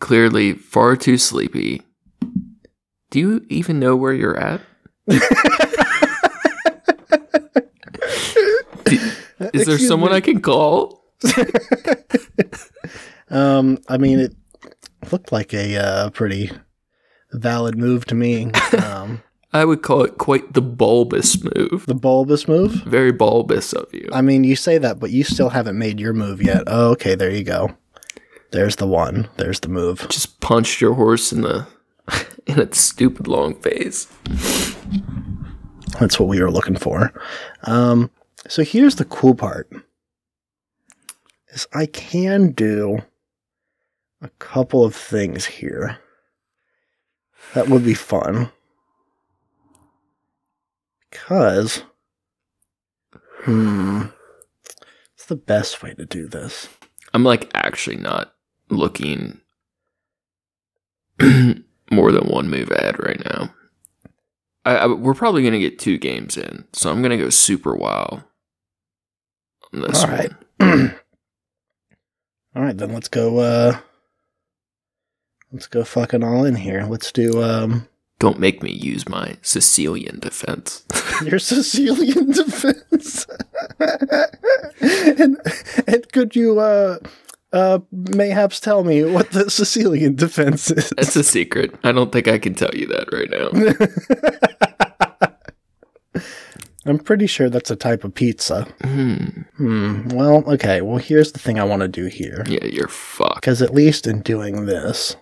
clearly 0.00 0.54
far 0.54 0.96
too 0.96 1.18
sleepy. 1.18 1.82
Do 3.10 3.18
you 3.18 3.46
even 3.50 3.78
know 3.78 3.94
where 3.94 4.14
you're 4.14 4.38
at? 4.38 4.62
Is 9.52 9.66
there 9.66 9.74
Excuse 9.74 9.88
someone 9.88 10.10
me. 10.10 10.16
I 10.16 10.20
can 10.20 10.40
call? 10.40 11.04
Um, 13.30 13.78
I 13.88 13.96
mean, 13.96 14.18
it 14.18 14.34
looked 15.12 15.32
like 15.32 15.54
a 15.54 15.76
uh, 15.76 16.10
pretty 16.10 16.50
valid 17.32 17.78
move 17.78 18.04
to 18.06 18.14
me. 18.14 18.50
Um, 18.84 19.22
I 19.52 19.64
would 19.64 19.82
call 19.82 20.02
it 20.02 20.18
quite 20.18 20.52
the 20.52 20.62
bulbous 20.62 21.42
move. 21.42 21.86
The 21.86 21.94
bulbous 21.94 22.46
move? 22.46 22.72
Very 22.84 23.10
bulbous 23.10 23.72
of 23.72 23.92
you. 23.92 24.08
I 24.12 24.20
mean, 24.20 24.44
you 24.44 24.54
say 24.54 24.78
that, 24.78 25.00
but 25.00 25.10
you 25.10 25.24
still 25.24 25.48
haven't 25.48 25.78
made 25.78 25.98
your 25.98 26.12
move 26.12 26.40
yet. 26.40 26.62
Oh, 26.68 26.90
okay, 26.90 27.16
there 27.16 27.30
you 27.30 27.42
go. 27.42 27.76
There's 28.52 28.76
the 28.76 28.86
one. 28.86 29.28
There's 29.38 29.60
the 29.60 29.68
move. 29.68 30.06
Just 30.08 30.40
punched 30.40 30.80
your 30.80 30.94
horse 30.94 31.32
in 31.32 31.42
the 31.42 31.66
in 32.46 32.58
its 32.58 32.78
stupid 32.78 33.26
long 33.28 33.54
face. 33.60 34.06
That's 35.98 36.18
what 36.18 36.28
we 36.28 36.40
were 36.40 36.50
looking 36.50 36.76
for. 36.76 37.12
Um, 37.64 38.10
so 38.48 38.62
here's 38.62 38.96
the 38.96 39.04
cool 39.04 39.34
part: 39.34 39.70
is 41.48 41.66
I 41.72 41.86
can 41.86 42.52
do 42.52 43.02
a 44.22 44.28
couple 44.38 44.84
of 44.84 44.94
things 44.94 45.46
here. 45.46 45.98
That 47.54 47.68
would 47.68 47.84
be 47.84 47.94
fun 47.94 48.52
because, 51.10 51.82
hmm, 53.42 54.02
it's 55.14 55.26
the 55.26 55.36
best 55.36 55.82
way 55.82 55.94
to 55.94 56.04
do 56.04 56.28
this. 56.28 56.68
I'm 57.12 57.24
like 57.24 57.50
actually 57.54 57.96
not 57.96 58.34
looking 58.68 59.40
more 61.90 62.12
than 62.12 62.28
one 62.28 62.48
move 62.48 62.70
ahead 62.70 62.96
right 62.98 63.22
now. 63.24 63.52
I, 64.64 64.76
I, 64.76 64.86
we're 64.86 65.14
probably 65.14 65.42
gonna 65.42 65.58
get 65.58 65.78
two 65.78 65.98
games 65.98 66.36
in, 66.36 66.64
so 66.72 66.90
I'm 66.90 67.02
gonna 67.02 67.16
go 67.16 67.30
super 67.30 67.74
wild. 67.74 68.22
On 69.72 69.80
this 69.80 70.02
All 70.04 70.10
right. 70.10 70.32
All 72.56 72.62
right, 72.62 72.76
then 72.76 72.92
let's 72.92 73.08
go. 73.08 73.38
uh 73.38 73.78
Let's 75.52 75.66
go 75.66 75.82
fucking 75.82 76.22
all 76.22 76.44
in 76.44 76.54
here. 76.54 76.84
Let's 76.88 77.10
do 77.10 77.42
um 77.42 77.88
Don't 78.20 78.38
make 78.38 78.62
me 78.62 78.70
use 78.70 79.08
my 79.08 79.36
Sicilian 79.42 80.20
defense. 80.20 80.84
your 81.24 81.38
Sicilian 81.40 82.30
defense. 82.32 83.26
and 84.80 85.38
and 85.88 86.12
could 86.12 86.36
you 86.36 86.60
uh 86.60 86.98
uh 87.52 87.80
mayhaps 87.90 88.60
tell 88.60 88.84
me 88.84 89.04
what 89.04 89.30
the 89.30 89.50
Sicilian 89.50 90.14
defense 90.14 90.70
is? 90.70 90.90
That's 90.96 91.16
a 91.16 91.24
secret. 91.24 91.74
I 91.84 91.92
don't 91.92 92.12
think 92.12 92.28
I 92.28 92.38
can 92.38 92.54
tell 92.54 92.74
you 92.74 92.86
that 92.86 93.08
right 93.12 93.30
now. 93.30 93.50
I'm 96.86 96.98
pretty 96.98 97.26
sure 97.26 97.50
that's 97.50 97.70
a 97.70 97.76
type 97.76 98.04
of 98.04 98.14
pizza. 98.14 98.62
Hmm. 98.82 99.42
Hmm. 99.58 100.08
Well, 100.08 100.42
okay. 100.50 100.80
Well, 100.80 100.96
here's 100.96 101.32
the 101.32 101.38
thing 101.38 101.60
I 101.60 101.64
want 101.64 101.82
to 101.82 101.88
do 101.88 102.06
here. 102.06 102.42
Yeah, 102.48 102.64
you're 102.64 102.88
fucked. 102.88 103.36
Because 103.42 103.60
at 103.60 103.74
least 103.74 104.06
in 104.06 104.22
doing 104.22 104.64
this, 104.64 105.14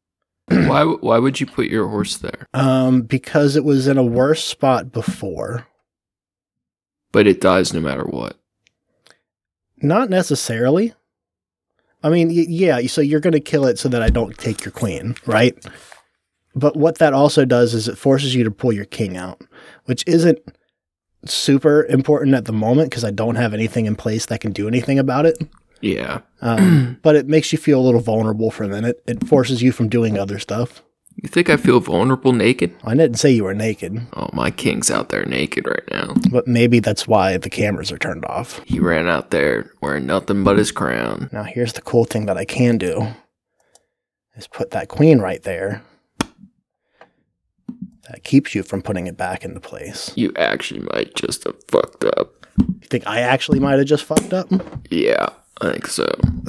why? 0.48 0.84
Why 0.84 1.18
would 1.18 1.40
you 1.40 1.46
put 1.46 1.66
your 1.66 1.88
horse 1.88 2.16
there? 2.18 2.46
um, 2.54 3.02
because 3.02 3.56
it 3.56 3.64
was 3.64 3.88
in 3.88 3.98
a 3.98 4.04
worse 4.04 4.44
spot 4.44 4.92
before. 4.92 5.66
But 7.12 7.26
it 7.26 7.40
dies 7.40 7.74
no 7.74 7.80
matter 7.80 8.04
what. 8.04 8.36
Not 9.82 10.10
necessarily. 10.10 10.94
I 12.02 12.08
mean, 12.08 12.28
y- 12.28 12.46
yeah, 12.48 12.80
so 12.86 13.00
you're 13.00 13.20
going 13.20 13.32
to 13.32 13.40
kill 13.40 13.66
it 13.66 13.78
so 13.78 13.88
that 13.88 14.02
I 14.02 14.08
don't 14.08 14.36
take 14.38 14.64
your 14.64 14.72
queen, 14.72 15.16
right? 15.26 15.56
But 16.54 16.76
what 16.76 16.98
that 16.98 17.12
also 17.12 17.44
does 17.44 17.74
is 17.74 17.88
it 17.88 17.98
forces 17.98 18.34
you 18.34 18.44
to 18.44 18.50
pull 18.50 18.72
your 18.72 18.84
king 18.86 19.16
out, 19.16 19.42
which 19.84 20.02
isn't 20.06 20.38
super 21.24 21.84
important 21.84 22.34
at 22.34 22.46
the 22.46 22.52
moment 22.52 22.90
because 22.90 23.04
I 23.04 23.10
don't 23.10 23.36
have 23.36 23.54
anything 23.54 23.86
in 23.86 23.94
place 23.94 24.26
that 24.26 24.40
can 24.40 24.52
do 24.52 24.66
anything 24.66 24.98
about 24.98 25.26
it. 25.26 25.38
Yeah. 25.80 26.20
Um, 26.40 26.98
but 27.02 27.16
it 27.16 27.26
makes 27.26 27.52
you 27.52 27.58
feel 27.58 27.80
a 27.80 27.84
little 27.84 28.00
vulnerable 28.00 28.50
for 28.50 28.64
a 28.64 28.68
minute. 28.68 29.02
It 29.06 29.26
forces 29.26 29.62
you 29.62 29.72
from 29.72 29.88
doing 29.88 30.18
other 30.18 30.38
stuff. 30.38 30.82
You 31.22 31.28
think 31.28 31.50
I 31.50 31.56
feel 31.58 31.80
vulnerable 31.80 32.32
naked? 32.32 32.74
I 32.82 32.94
didn't 32.94 33.18
say 33.18 33.30
you 33.30 33.44
were 33.44 33.52
naked, 33.54 34.06
Oh, 34.14 34.30
my 34.32 34.50
king's 34.50 34.90
out 34.90 35.10
there 35.10 35.24
naked 35.26 35.66
right 35.66 35.82
now. 35.90 36.14
but 36.30 36.46
maybe 36.48 36.80
that's 36.80 37.06
why 37.06 37.36
the 37.36 37.50
cameras 37.50 37.92
are 37.92 37.98
turned 37.98 38.24
off. 38.24 38.60
He 38.64 38.80
ran 38.80 39.06
out 39.06 39.30
there 39.30 39.70
wearing 39.82 40.06
nothing 40.06 40.44
but 40.44 40.56
his 40.56 40.72
crown. 40.72 41.28
Now, 41.30 41.42
here's 41.42 41.74
the 41.74 41.82
cool 41.82 42.04
thing 42.06 42.24
that 42.26 42.38
I 42.38 42.46
can 42.46 42.78
do 42.78 43.08
is 44.34 44.46
put 44.46 44.70
that 44.70 44.88
queen 44.88 45.18
right 45.18 45.42
there. 45.42 45.82
That 48.08 48.24
keeps 48.24 48.54
you 48.54 48.62
from 48.62 48.80
putting 48.80 49.06
it 49.06 49.16
back 49.18 49.44
into 49.44 49.60
place. 49.60 50.12
You 50.16 50.32
actually 50.36 50.80
might 50.92 51.14
just 51.14 51.44
have 51.44 51.56
fucked 51.68 52.04
up. 52.04 52.46
You 52.58 52.88
think 52.88 53.06
I 53.06 53.20
actually 53.20 53.60
might 53.60 53.78
have 53.78 53.86
just 53.86 54.04
fucked 54.04 54.32
up? 54.32 54.48
Yeah, 54.90 55.28
I 55.60 55.72
think 55.72 55.86
so. 55.86 56.06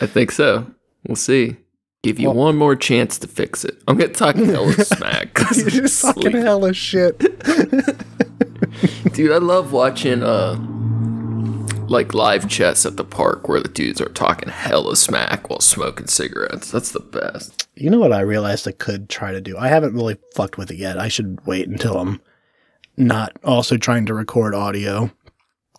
I 0.00 0.06
think 0.06 0.30
so. 0.32 0.66
We'll 1.06 1.16
see. 1.16 1.56
Give 2.02 2.18
you 2.20 2.28
Well- 2.28 2.36
one 2.36 2.56
more 2.56 2.76
chance 2.76 3.18
to 3.18 3.26
fix 3.28 3.64
it. 3.64 3.82
I'm 3.88 3.96
gonna 3.96 4.12
talk 4.12 4.36
hella 4.36 4.72
smack. 4.72 5.38
You're 5.56 5.70
just 5.70 5.98
sleeping. 5.98 6.42
hella 6.42 6.72
shit. 6.74 7.18
Dude, 9.12 9.32
I 9.32 9.38
love 9.38 9.72
watching 9.72 10.22
uh 10.22 10.56
like 11.88 12.12
live 12.14 12.48
chess 12.48 12.84
at 12.84 12.96
the 12.96 13.04
park 13.04 13.48
where 13.48 13.60
the 13.60 13.68
dudes 13.68 14.00
are 14.00 14.08
talking 14.08 14.48
hella 14.48 14.96
smack 14.96 15.48
while 15.48 15.60
smoking 15.60 16.08
cigarettes. 16.08 16.70
That's 16.72 16.90
the 16.90 16.98
best. 17.00 17.68
You 17.76 17.90
know 17.90 18.00
what 18.00 18.12
I 18.12 18.20
realized 18.20 18.66
I 18.66 18.72
could 18.72 19.08
try 19.08 19.30
to 19.30 19.40
do? 19.40 19.56
I 19.56 19.68
haven't 19.68 19.94
really 19.94 20.16
fucked 20.34 20.58
with 20.58 20.70
it 20.72 20.78
yet. 20.78 20.98
I 20.98 21.06
should 21.08 21.38
wait 21.46 21.68
until 21.68 21.96
I'm 21.98 22.20
not 22.96 23.36
also 23.44 23.76
trying 23.76 24.04
to 24.06 24.14
record 24.14 24.52
audio. 24.54 25.12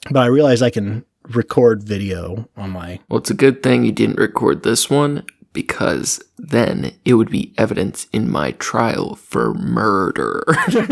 But 0.09 0.19
I 0.21 0.27
realized 0.27 0.63
I 0.63 0.69
can 0.69 1.03
record 1.29 1.83
video 1.83 2.49
on 2.55 2.71
my. 2.71 2.99
Well, 3.09 3.19
it's 3.19 3.31
a 3.31 3.35
good 3.35 3.63
thing 3.63 3.83
you 3.83 3.91
didn't 3.91 4.19
record 4.19 4.63
this 4.63 4.89
one 4.89 5.25
because 5.53 6.23
then 6.37 6.93
it 7.05 7.15
would 7.15 7.29
be 7.31 7.53
evidence 7.57 8.07
in 8.13 8.29
my 8.29 8.51
trial 8.53 9.15
for 9.15 9.53
murder. 9.55 10.43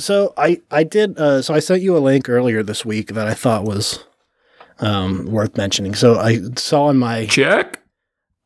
So 0.00 0.32
I 0.36 0.60
I 0.70 0.84
did. 0.84 1.18
Uh, 1.18 1.42
so 1.42 1.54
I 1.54 1.58
sent 1.58 1.82
you 1.82 1.96
a 1.96 2.00
link 2.00 2.28
earlier 2.28 2.62
this 2.62 2.84
week 2.84 3.08
that 3.08 3.28
I 3.28 3.34
thought 3.34 3.64
was 3.64 4.02
um, 4.78 5.26
worth 5.26 5.56
mentioning. 5.56 5.94
So 5.94 6.18
I 6.18 6.40
saw 6.56 6.84
on 6.84 6.96
my 6.96 7.26
Check. 7.26 7.80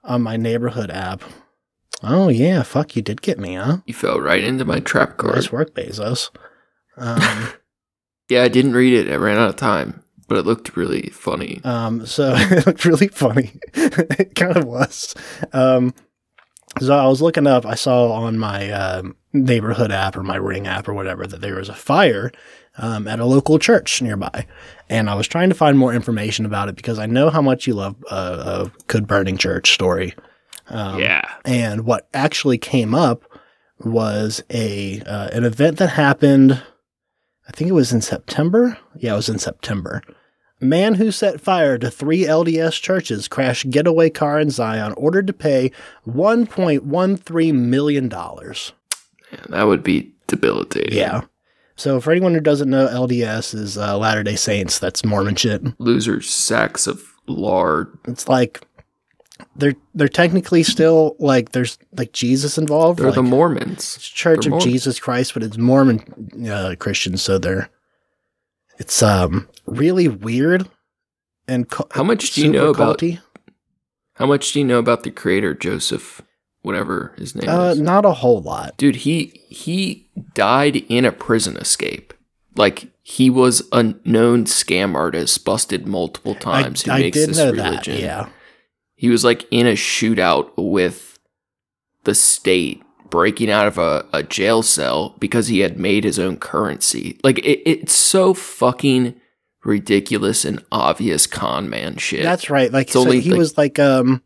on 0.03 0.23
my 0.23 0.37
neighborhood 0.37 0.91
app. 0.91 1.23
Oh 2.03 2.29
yeah, 2.29 2.63
fuck! 2.63 2.97
You 2.97 3.03
did 3.03 3.23
get 3.23 3.39
me, 3.39 3.55
huh? 3.55 3.79
You 3.87 3.95
fell 3.95 4.21
right 4.21 4.43
into 4.43 4.65
my 4.65 4.81
trap 4.81 5.17
card. 5.17 5.37
Nice 5.37 5.53
work, 5.53 5.75
Bezos. 5.75 6.31
Um, 6.97 7.21
Yeah, 8.29 8.43
I 8.43 8.49
didn't 8.49 8.73
read 8.73 8.95
it. 8.95 9.13
I 9.13 9.17
ran 9.17 9.39
out 9.39 9.51
of 9.51 9.57
time, 9.57 10.03
but 10.29 10.39
it 10.39 10.47
looked 10.47 10.77
really 10.77 11.11
funny. 11.11 11.61
Um, 11.65 12.07
so 12.07 12.35
it 12.37 12.67
looked 12.67 12.85
really 12.85 13.09
funny. 13.09 13.53
it 13.75 14.35
kind 14.35 14.57
of 14.57 14.65
was. 14.65 15.15
Um, 15.53 15.95
so 16.81 16.97
I 16.97 17.07
was 17.07 17.23
looking 17.23 17.47
up, 17.47 17.65
I 17.67 17.75
saw 17.75 18.13
on 18.13 18.39
my 18.39 18.71
um, 18.71 19.17
neighborhood 19.33 19.93
app 19.93 20.17
or 20.17 20.23
my 20.23 20.37
ring 20.37 20.67
app 20.67 20.89
or 20.89 20.95
whatever 20.95 21.27
that 21.27 21.41
there 21.41 21.57
was 21.57 21.69
a 21.69 21.75
fire 21.75 22.33
um, 22.79 23.07
at 23.07 23.21
a 23.21 23.25
local 23.25 23.59
church 23.59 24.03
nearby. 24.03 24.47
And 24.89 25.09
I 25.09 25.15
was 25.15 25.29
trying 25.29 25.49
to 25.51 25.55
find 25.55 25.79
more 25.79 25.95
information 25.95 26.45
about 26.45 26.69
it 26.69 26.77
because 26.77 26.99
I 26.99 27.07
know 27.07 27.31
how 27.31 27.43
much 27.43 27.67
you 27.67 27.75
love 27.75 27.97
uh, 28.11 28.65
a 28.67 28.83
good 28.87 29.07
burning 29.07 29.37
church 29.37 29.73
story. 29.73 30.15
Um, 30.69 30.99
yeah. 30.99 31.31
and 31.45 31.85
what 31.85 32.09
actually 32.15 32.57
came 32.57 32.95
up 32.95 33.23
was 33.81 34.43
a 34.51 35.01
uh, 35.03 35.29
an 35.33 35.45
event 35.45 35.77
that 35.79 35.91
happened. 35.91 36.63
I 37.49 37.53
think 37.53 37.69
it 37.69 37.75
was 37.75 37.93
in 37.93 38.01
September. 38.01 38.79
Yeah, 38.97 39.15
it 39.15 39.17
was 39.17 39.29
in 39.29 39.39
September. 39.39 40.03
Man 40.61 40.95
who 40.95 41.11
set 41.11 41.41
fire 41.41 41.77
to 41.79 41.91
three 41.91 42.23
LDS 42.23 42.81
churches 42.81 43.29
crashed 43.29 43.71
getaway 43.71 44.09
car 44.09 44.41
in 44.41 44.51
Zion, 44.51 44.95
ordered 44.97 45.27
to 45.27 45.33
pay 45.33 45.73
$1.13 46.07 47.55
million. 47.55 48.09
Man, 48.09 49.47
that 49.49 49.65
would 49.65 49.83
be 49.83 50.13
debilitating. 50.27 50.97
Yeah. 50.97 51.23
So, 51.77 52.01
for 52.01 52.13
anyone 52.13 52.35
who 52.35 52.41
doesn't 52.41 52.71
know, 52.71 52.87
LDS 52.87 53.55
is 53.55 53.77
uh, 53.77 53.99
Latter 53.99 54.23
day 54.23 54.37
Saints. 54.37 54.79
That's 54.79 55.05
Mormon 55.05 55.35
shit. 55.35 55.63
Loser 55.81 56.21
sacks 56.23 56.87
of 56.87 57.03
lard. 57.27 57.99
It's 58.07 58.29
like 58.29 58.67
they're 59.57 59.75
they're 59.95 60.09
technically 60.09 60.63
still 60.63 61.17
like 61.19 61.53
there's 61.53 61.79
like 61.97 62.13
Jesus 62.13 62.57
involved. 62.59 62.99
They're 63.01 63.07
like, 63.07 63.15
the 63.17 63.23
Mormons. 63.23 63.97
it's 63.97 64.09
Church 64.09 64.45
they're 64.47 64.55
of. 64.55 64.63
Jesus 64.63 64.99
Christ, 65.01 65.35
but 65.35 65.43
it's 65.43 65.59
Mormon 65.59 66.49
uh, 66.51 66.75
Christians, 66.79 67.23
so 67.23 67.39
they're 67.39 67.69
it's 68.79 69.03
um 69.03 69.49
really 69.67 70.09
weird 70.09 70.69
and 71.49 71.69
cu- 71.69 71.85
How 71.93 72.03
much 72.05 72.33
do 72.35 72.43
you 72.43 72.51
know 72.51 72.71
about- 72.71 72.99
culty. 72.99 73.21
How 74.15 74.27
much 74.27 74.53
do 74.53 74.61
you 74.61 74.65
know 74.65 74.79
about 74.79 75.03
the 75.03 75.11
creator, 75.11 75.55
Joseph, 75.55 76.23
whatever 76.63 77.13
his 77.19 77.35
name 77.35 77.49
Uh, 77.49 77.71
is? 77.71 77.81
not 77.81 78.05
a 78.05 78.13
whole 78.13 78.41
lot. 78.41 78.77
Dude, 78.77 78.97
he 78.97 79.43
he 79.49 80.09
died 80.35 80.77
in 80.89 81.05
a 81.05 81.11
prison 81.11 81.57
escape. 81.57 82.15
Like 82.57 82.87
he 83.03 83.29
was 83.29 83.63
a 83.73 83.95
known 84.05 84.45
scam 84.45 84.95
artist, 84.95 85.45
busted 85.45 85.89
multiple 85.89 86.37
times. 86.37 86.83
who 86.83 86.93
I, 86.93 86.95
I 86.95 86.99
makes 87.01 87.19
did 87.19 87.31
this 87.31 87.39
know 87.39 87.51
religion. 87.51 87.95
that. 87.97 88.01
Yeah, 88.01 88.29
He 88.97 89.09
was 89.09 89.25
like 89.25 89.47
in 89.51 89.67
a 89.67 89.73
shootout 89.73 90.51
with 90.57 91.19
the 92.05 92.15
state, 92.15 92.83
breaking 93.11 93.51
out 93.51 93.67
of 93.67 93.79
a, 93.79 94.07
a 94.13 94.23
jail 94.23 94.63
cell 94.63 95.17
because 95.19 95.49
he 95.49 95.61
had 95.61 95.79
made 95.79 96.05
his 96.05 96.19
own 96.19 96.37
currency. 96.37 97.19
Like 97.25 97.39
it, 97.41 97.63
it's 97.69 97.95
so 97.95 98.35
fucking 98.35 99.21
ridiculous 99.65 100.45
and 100.45 100.63
obvious 100.71 101.27
con 101.27 101.71
man 101.71 101.97
shit. 101.97 102.23
that's 102.23 102.51
right. 102.51 102.71
Like 102.71 102.91
so 102.91 103.11
he 103.11 103.33
was 103.33 103.57
like 103.57 103.79
um 103.79 104.23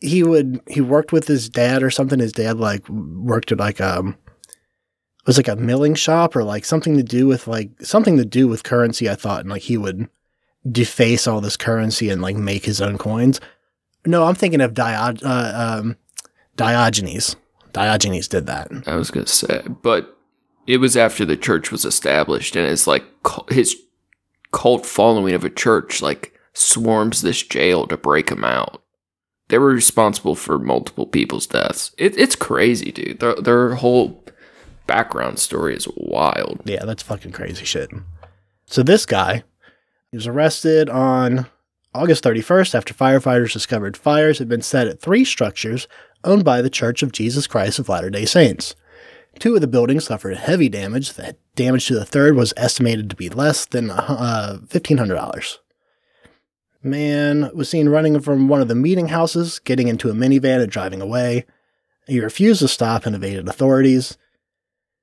he 0.00 0.22
would 0.22 0.60
he 0.68 0.80
worked 0.80 1.12
with 1.12 1.26
his 1.26 1.48
dad 1.48 1.82
or 1.82 1.90
something. 1.90 2.18
His 2.18 2.32
dad 2.32 2.58
like 2.58 2.88
worked 2.88 3.52
at 3.52 3.58
like 3.58 3.80
um 3.80 4.16
it 4.48 5.26
was 5.26 5.36
like 5.36 5.48
a 5.48 5.56
milling 5.56 5.94
shop 5.94 6.34
or 6.36 6.44
like 6.44 6.64
something 6.64 6.96
to 6.96 7.02
do 7.02 7.26
with 7.26 7.46
like 7.48 7.70
something 7.82 8.16
to 8.16 8.24
do 8.24 8.48
with 8.48 8.62
currency. 8.62 9.10
I 9.10 9.14
thought, 9.14 9.40
and 9.40 9.50
like 9.50 9.62
he 9.62 9.76
would 9.76 10.08
deface 10.70 11.26
all 11.26 11.40
this 11.40 11.56
currency 11.56 12.08
and 12.08 12.22
like 12.22 12.36
make 12.36 12.64
his 12.64 12.80
own 12.80 12.96
coins. 12.98 13.40
No, 14.08 14.24
I'm 14.24 14.34
thinking 14.34 14.62
of 14.62 14.72
Diog- 14.72 15.22
uh, 15.22 15.78
um, 15.82 15.96
Diogenes. 16.56 17.36
Diogenes 17.74 18.26
did 18.26 18.46
that. 18.46 18.70
I 18.86 18.96
was 18.96 19.10
gonna 19.10 19.26
say, 19.26 19.62
but 19.82 20.16
it 20.66 20.78
was 20.78 20.96
after 20.96 21.26
the 21.26 21.36
church 21.36 21.70
was 21.70 21.84
established, 21.84 22.56
and 22.56 22.66
it's 22.66 22.86
like 22.86 23.04
his 23.50 23.76
cult 24.50 24.86
following 24.86 25.34
of 25.34 25.44
a 25.44 25.50
church 25.50 26.00
like 26.00 26.32
swarms 26.54 27.20
this 27.20 27.42
jail 27.42 27.86
to 27.86 27.98
break 27.98 28.30
him 28.30 28.44
out. 28.44 28.82
They 29.48 29.58
were 29.58 29.68
responsible 29.68 30.34
for 30.34 30.58
multiple 30.58 31.06
people's 31.06 31.46
deaths. 31.46 31.94
It, 31.98 32.16
it's 32.16 32.34
crazy, 32.34 32.90
dude. 32.90 33.20
Their, 33.20 33.34
their 33.34 33.74
whole 33.74 34.24
background 34.86 35.38
story 35.38 35.76
is 35.76 35.86
wild. 35.96 36.62
Yeah, 36.64 36.86
that's 36.86 37.02
fucking 37.02 37.32
crazy 37.32 37.66
shit. 37.66 37.90
So 38.64 38.82
this 38.82 39.04
guy, 39.04 39.44
he 40.10 40.16
was 40.16 40.26
arrested 40.26 40.88
on 40.88 41.46
August 41.94 42.22
31st 42.22 42.74
after 42.74 42.92
firefighters 42.92 43.52
discovered 43.52 43.96
fires 43.96 44.38
had 44.38 44.48
been 44.48 44.60
set 44.60 44.86
at 44.86 45.00
three 45.00 45.24
structures 45.24 45.88
owned 46.22 46.44
by 46.44 46.60
the 46.60 46.68
Church 46.68 47.02
of 47.02 47.12
Jesus 47.12 47.46
Christ 47.46 47.78
of 47.78 47.88
Latter-day 47.88 48.26
Saints. 48.26 48.74
Two 49.38 49.54
of 49.54 49.62
the 49.62 49.66
buildings 49.66 50.04
suffered 50.04 50.36
heavy 50.36 50.68
damage. 50.68 51.14
The 51.14 51.36
damage 51.54 51.86
to 51.86 51.94
the 51.94 52.04
third 52.04 52.36
was 52.36 52.52
estimated 52.56 53.08
to 53.08 53.16
be 53.16 53.30
less 53.30 53.64
than 53.64 53.90
uh, 53.90 54.58
$1,500. 54.66 55.58
Man 56.82 57.50
was 57.54 57.70
seen 57.70 57.88
running 57.88 58.20
from 58.20 58.48
one 58.48 58.60
of 58.60 58.68
the 58.68 58.74
meeting 58.74 59.08
houses, 59.08 59.58
getting 59.58 59.88
into 59.88 60.10
a 60.10 60.14
minivan 60.14 60.60
and 60.60 60.70
driving 60.70 61.00
away. 61.00 61.46
He 62.06 62.20
refused 62.20 62.60
to 62.60 62.68
stop 62.68 63.06
and 63.06 63.16
evaded 63.16 63.48
authorities. 63.48 64.18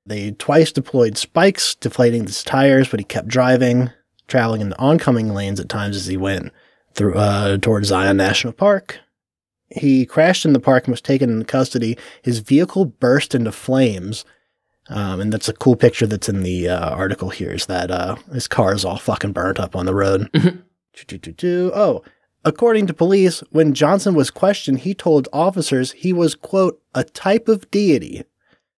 They 0.04 0.30
twice 0.30 0.70
deployed 0.70 1.18
spikes, 1.18 1.74
deflating 1.74 2.26
his 2.26 2.44
tires, 2.44 2.88
but 2.88 3.00
he 3.00 3.04
kept 3.04 3.28
driving, 3.28 3.90
traveling 4.28 4.60
in 4.60 4.68
the 4.68 4.78
oncoming 4.78 5.34
lanes 5.34 5.58
at 5.58 5.68
times 5.68 5.96
as 5.96 6.06
he 6.06 6.16
went 6.16 6.52
through 6.96 7.14
uh, 7.14 7.58
towards 7.58 7.88
Zion 7.88 8.16
National 8.16 8.52
Park. 8.52 8.98
He 9.68 10.06
crashed 10.06 10.44
in 10.44 10.52
the 10.52 10.60
park 10.60 10.84
and 10.84 10.92
was 10.92 11.00
taken 11.00 11.30
into 11.30 11.44
custody. 11.44 11.98
His 12.22 12.38
vehicle 12.38 12.86
burst 12.86 13.34
into 13.34 13.52
flames. 13.52 14.24
Um, 14.88 15.20
and 15.20 15.32
that's 15.32 15.48
a 15.48 15.52
cool 15.52 15.74
picture 15.74 16.06
that's 16.06 16.28
in 16.28 16.42
the 16.42 16.68
uh, 16.68 16.90
article 16.90 17.30
here 17.30 17.52
is 17.52 17.66
that 17.66 17.90
uh, 17.90 18.14
his 18.32 18.46
car 18.46 18.72
is 18.72 18.84
all 18.84 18.98
fucking 18.98 19.32
burnt 19.32 19.58
up 19.58 19.74
on 19.74 19.84
the 19.84 19.94
road. 19.94 20.30
Choo-choo-choo-choo. 20.92 21.72
Oh, 21.74 22.04
according 22.44 22.86
to 22.86 22.94
police, 22.94 23.40
when 23.50 23.74
Johnson 23.74 24.14
was 24.14 24.30
questioned, 24.30 24.80
he 24.80 24.94
told 24.94 25.28
officers 25.32 25.90
he 25.90 26.12
was, 26.12 26.36
quote, 26.36 26.80
a 26.94 27.02
type 27.02 27.48
of 27.48 27.68
deity. 27.72 28.22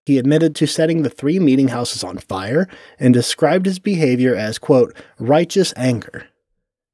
He 0.07 0.17
admitted 0.17 0.55
to 0.57 0.67
setting 0.67 1.03
the 1.03 1.11
three 1.11 1.39
meeting 1.39 1.69
houses 1.69 2.03
on 2.03 2.17
fire 2.17 2.67
and 2.99 3.13
described 3.13 3.67
his 3.67 3.79
behavior 3.79 4.35
as, 4.35 4.59
quote, 4.59 4.97
righteous 5.19 5.75
anger. 5.77 6.29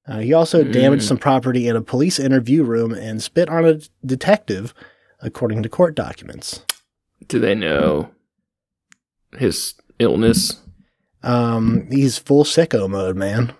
Uh, 0.06 0.18
he 0.18 0.34
also 0.34 0.62
damaged 0.62 1.04
some 1.04 1.16
property 1.16 1.66
in 1.66 1.76
a 1.76 1.80
police 1.80 2.18
interview 2.18 2.62
room 2.62 2.92
and 2.92 3.22
spit 3.22 3.48
on 3.48 3.64
a 3.64 3.80
detective, 4.04 4.74
according 5.20 5.62
to 5.62 5.68
court 5.68 5.94
documents. 5.94 6.62
Do 7.26 7.38
they 7.38 7.54
know 7.54 8.10
his 9.38 9.74
illness? 9.98 10.60
Um, 11.22 11.88
he's 11.90 12.18
full 12.18 12.44
sicko 12.44 12.88
mode, 12.88 13.16
man. 13.16 13.54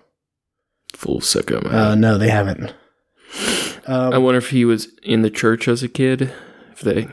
Full 0.93 1.19
sicko 1.19 1.63
man. 1.63 1.73
Uh, 1.73 1.95
no, 1.95 2.17
they 2.19 2.29
haven't. 2.29 2.75
Um, 3.87 4.13
I 4.13 4.17
wonder 4.19 4.37
if 4.37 4.51
he 4.51 4.65
was 4.65 4.87
in 5.01 5.23
the 5.23 5.31
church 5.31 5.67
as 5.67 5.81
a 5.81 5.87
kid. 5.87 6.31
If 6.71 6.81
they 6.81 7.07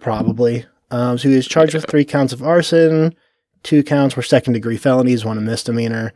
Probably. 0.00 0.66
Um, 0.90 1.16
so 1.16 1.28
he 1.28 1.36
was 1.36 1.46
charged 1.46 1.74
with 1.74 1.88
three 1.88 2.04
counts 2.04 2.32
of 2.32 2.42
arson. 2.42 3.14
Two 3.62 3.84
counts 3.84 4.16
were 4.16 4.22
second 4.22 4.54
degree 4.54 4.76
felonies, 4.76 5.24
one 5.24 5.38
a 5.38 5.40
misdemeanor. 5.40 6.12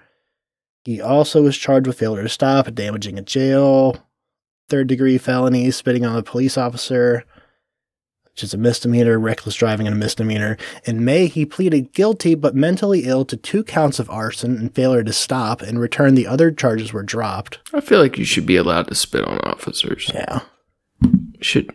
He 0.86 1.00
also 1.00 1.42
was 1.42 1.58
charged 1.58 1.88
with 1.88 1.98
failure 1.98 2.22
to 2.22 2.28
stop, 2.28 2.72
damaging 2.72 3.18
a 3.18 3.22
jail, 3.22 3.96
third 4.68 4.86
degree 4.86 5.18
felony, 5.18 5.72
spitting 5.72 6.06
on 6.06 6.16
a 6.16 6.22
police 6.22 6.56
officer, 6.56 7.24
which 8.22 8.44
is 8.44 8.54
a 8.54 8.56
misdemeanor, 8.56 9.18
reckless 9.18 9.56
driving 9.56 9.88
and 9.88 9.96
a 9.96 9.98
misdemeanor. 9.98 10.56
In 10.84 11.04
May, 11.04 11.26
he 11.26 11.44
pleaded 11.44 11.92
guilty 11.92 12.36
but 12.36 12.54
mentally 12.54 13.00
ill 13.02 13.24
to 13.24 13.36
two 13.36 13.64
counts 13.64 13.98
of 13.98 14.08
arson 14.08 14.56
and 14.56 14.72
failure 14.72 15.02
to 15.02 15.12
stop. 15.12 15.60
In 15.60 15.80
return, 15.80 16.14
the 16.14 16.28
other 16.28 16.52
charges 16.52 16.92
were 16.92 17.02
dropped. 17.02 17.58
I 17.74 17.80
feel 17.80 17.98
like 17.98 18.16
you 18.16 18.24
should 18.24 18.46
be 18.46 18.56
allowed 18.56 18.86
to 18.86 18.94
spit 18.94 19.24
on 19.24 19.40
officers. 19.40 20.08
Yeah. 20.14 20.42
Should 21.40 21.74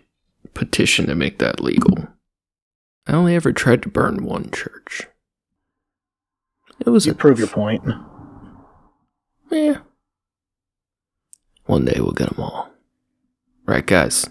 petition 0.54 1.08
to 1.08 1.16
make 1.16 1.40
that 1.40 1.60
legal. 1.60 2.08
I 3.08 3.12
only 3.12 3.36
ever 3.36 3.52
tried 3.52 3.84
to 3.84 3.90
burn 3.90 4.24
one 4.24 4.52
church. 4.52 5.06
It 6.80 6.92
was 6.92 7.06
You 7.06 7.14
prove 7.14 7.40
your 7.40 7.50
point. 7.50 7.84
One 11.72 11.86
day 11.86 12.02
we'll 12.02 12.12
get 12.12 12.36
them 12.36 12.44
all. 12.44 12.70
Right, 13.66 13.86
guys? 13.86 14.28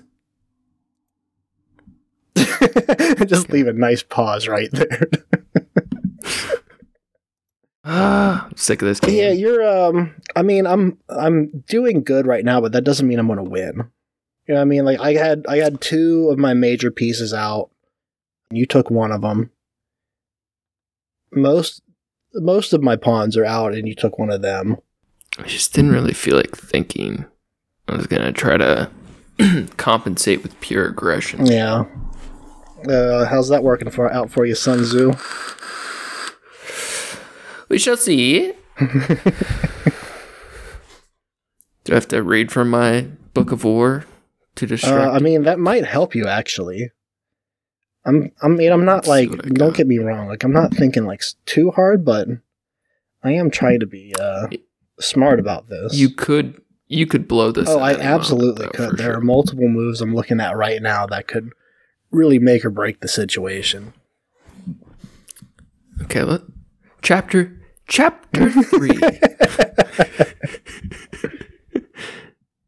Just 2.36 3.48
leave 3.48 3.66
a 3.66 3.72
nice 3.72 4.02
pause 4.02 4.46
right 4.46 4.68
there. 4.70 5.06
Ah, 7.82 8.44
I'm 8.44 8.56
sick 8.58 8.82
of 8.82 8.88
this 8.88 9.00
game. 9.00 9.16
yeah, 9.16 9.30
you're 9.30 9.66
um 9.66 10.14
I 10.36 10.42
mean, 10.42 10.66
I'm 10.66 10.98
I'm 11.08 11.64
doing 11.66 12.02
good 12.02 12.26
right 12.26 12.44
now, 12.44 12.60
but 12.60 12.72
that 12.72 12.84
doesn't 12.84 13.08
mean 13.08 13.18
I'm 13.18 13.26
going 13.26 13.42
to 13.42 13.50
win. 13.50 13.90
You 14.46 14.54
know 14.54 14.56
what 14.56 14.60
I 14.60 14.64
mean? 14.64 14.84
Like 14.84 15.00
I 15.00 15.14
had 15.14 15.46
I 15.48 15.56
had 15.56 15.80
two 15.80 16.28
of 16.28 16.38
my 16.38 16.52
major 16.52 16.90
pieces 16.90 17.32
out. 17.32 17.70
You 18.50 18.66
took 18.66 18.90
one 18.90 19.12
of 19.12 19.22
them. 19.22 19.50
Most 21.32 21.80
most 22.34 22.74
of 22.74 22.82
my 22.82 22.96
pawns 22.96 23.34
are 23.38 23.46
out 23.46 23.72
and 23.72 23.88
you 23.88 23.94
took 23.94 24.18
one 24.18 24.30
of 24.30 24.42
them. 24.42 24.76
I 25.38 25.44
just 25.44 25.72
didn't 25.72 25.92
really 25.92 26.12
feel 26.12 26.36
like 26.36 26.54
thinking. 26.54 27.24
I 27.88 27.96
was 27.96 28.06
gonna 28.06 28.32
try 28.32 28.56
to 28.56 28.90
compensate 29.76 30.42
with 30.42 30.58
pure 30.60 30.86
aggression. 30.86 31.46
Yeah. 31.46 31.84
Uh, 32.88 33.26
how's 33.26 33.48
that 33.48 33.62
working 33.62 33.90
for 33.90 34.10
out 34.12 34.30
for 34.30 34.46
you, 34.46 34.54
Sun 34.54 34.82
Tzu? 34.84 35.12
We 37.68 37.78
shall 37.78 37.96
see. 37.96 38.52
Do 41.84 41.92
I 41.92 41.94
have 41.94 42.08
to 42.08 42.22
read 42.22 42.50
from 42.50 42.70
my 42.70 43.02
book 43.34 43.52
of 43.52 43.64
war 43.64 44.04
to 44.56 44.66
distract? 44.66 45.08
Uh, 45.08 45.12
I 45.12 45.18
mean, 45.18 45.42
that 45.44 45.58
might 45.58 45.84
help 45.84 46.14
you 46.14 46.26
actually. 46.26 46.90
I'm. 48.04 48.32
I 48.42 48.48
mean, 48.48 48.72
I'm 48.72 48.84
not 48.84 49.06
Let's 49.06 49.08
like. 49.08 49.30
Don't 49.54 49.76
get 49.76 49.86
me 49.86 49.98
wrong. 49.98 50.26
Like, 50.26 50.42
I'm 50.42 50.52
not 50.52 50.74
thinking 50.74 51.04
like 51.04 51.22
too 51.44 51.70
hard, 51.70 52.04
but 52.04 52.28
I 53.22 53.32
am 53.32 53.50
trying 53.50 53.80
to 53.80 53.86
be 53.86 54.14
uh, 54.18 54.48
smart 54.98 55.38
about 55.38 55.68
this. 55.68 55.94
you 55.94 56.08
could 56.08 56.60
you 56.90 57.06
could 57.06 57.26
blow 57.28 57.52
this. 57.52 57.68
oh, 57.68 57.78
I 57.78 57.90
any 57.90 57.98
moment, 57.98 58.14
absolutely 58.14 58.66
though, 58.66 58.72
could. 58.72 58.98
There 58.98 59.06
sure. 59.06 59.18
are 59.18 59.20
multiple 59.20 59.68
moves 59.68 60.00
I'm 60.00 60.12
looking 60.14 60.40
at 60.40 60.56
right 60.56 60.82
now 60.82 61.06
that 61.06 61.28
could 61.28 61.52
really 62.10 62.40
make 62.40 62.64
or 62.64 62.70
break 62.70 62.98
the 63.00 63.06
situation. 63.06 63.92
Okay, 66.02 66.24
let 66.24 66.40
chapter 67.00 67.56
chapter 67.86 68.50
three. 68.50 68.90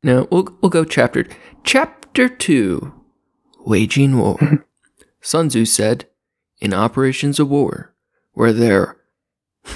no, 0.04 0.28
we'll 0.30 0.56
we'll 0.60 0.70
go 0.70 0.84
chapter 0.84 1.26
chapter 1.64 2.28
two. 2.28 2.94
Waging 3.66 4.18
war. 4.18 4.64
Sun 5.20 5.48
Tzu 5.48 5.64
said, 5.64 6.04
"In 6.60 6.72
operations 6.72 7.40
of 7.40 7.48
war, 7.48 7.92
where 8.34 8.52
there 8.52 8.98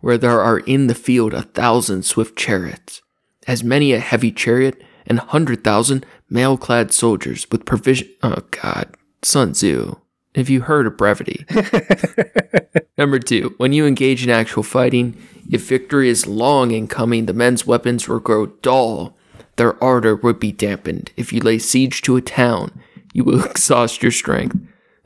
where 0.00 0.18
there 0.18 0.40
are 0.40 0.58
in 0.58 0.88
the 0.88 0.96
field 0.96 1.34
a 1.34 1.42
thousand 1.42 2.04
swift 2.04 2.36
chariots, 2.36 3.00
as 3.48 3.64
many 3.64 3.92
a 3.92 3.98
heavy 3.98 4.30
chariot, 4.30 4.80
and 5.06 5.18
hundred 5.18 5.64
thousand 5.64 6.06
mail-clad 6.30 6.92
soldiers 6.92 7.46
with 7.50 7.64
provision." 7.64 8.08
Oh 8.22 8.36
God, 8.52 8.94
Sun 9.22 9.52
Tzu. 9.54 9.96
Have 10.36 10.48
you 10.48 10.60
heard 10.60 10.86
of 10.86 10.96
brevity? 10.96 11.44
Number 12.98 13.18
two, 13.18 13.54
when 13.56 13.72
you 13.72 13.86
engage 13.86 14.22
in 14.24 14.30
actual 14.30 14.62
fighting, 14.62 15.16
if 15.50 15.68
victory 15.68 16.08
is 16.08 16.26
long 16.26 16.70
in 16.70 16.86
coming, 16.86 17.26
the 17.26 17.32
men's 17.32 17.66
weapons 17.66 18.06
will 18.08 18.20
grow 18.20 18.46
dull. 18.46 19.16
Their 19.56 19.82
ardor 19.82 20.14
would 20.16 20.38
be 20.38 20.52
dampened. 20.52 21.10
If 21.16 21.32
you 21.32 21.40
lay 21.40 21.58
siege 21.58 22.02
to 22.02 22.16
a 22.16 22.20
town, 22.20 22.70
you 23.12 23.24
will 23.24 23.44
exhaust 23.50 24.02
your 24.02 24.12
strength. 24.12 24.56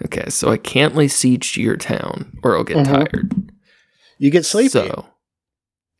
Okay, 0.04 0.28
so 0.28 0.50
I 0.50 0.56
can't 0.56 0.96
lay 0.96 1.08
siege 1.08 1.54
to 1.54 1.62
your 1.62 1.76
town, 1.76 2.36
or 2.42 2.56
I'll 2.56 2.64
get 2.64 2.78
Mhm. 2.78 2.84
tired. 2.86 3.52
You 4.18 4.30
get 4.30 4.44
sleepy, 4.44 4.68
So, 4.70 5.06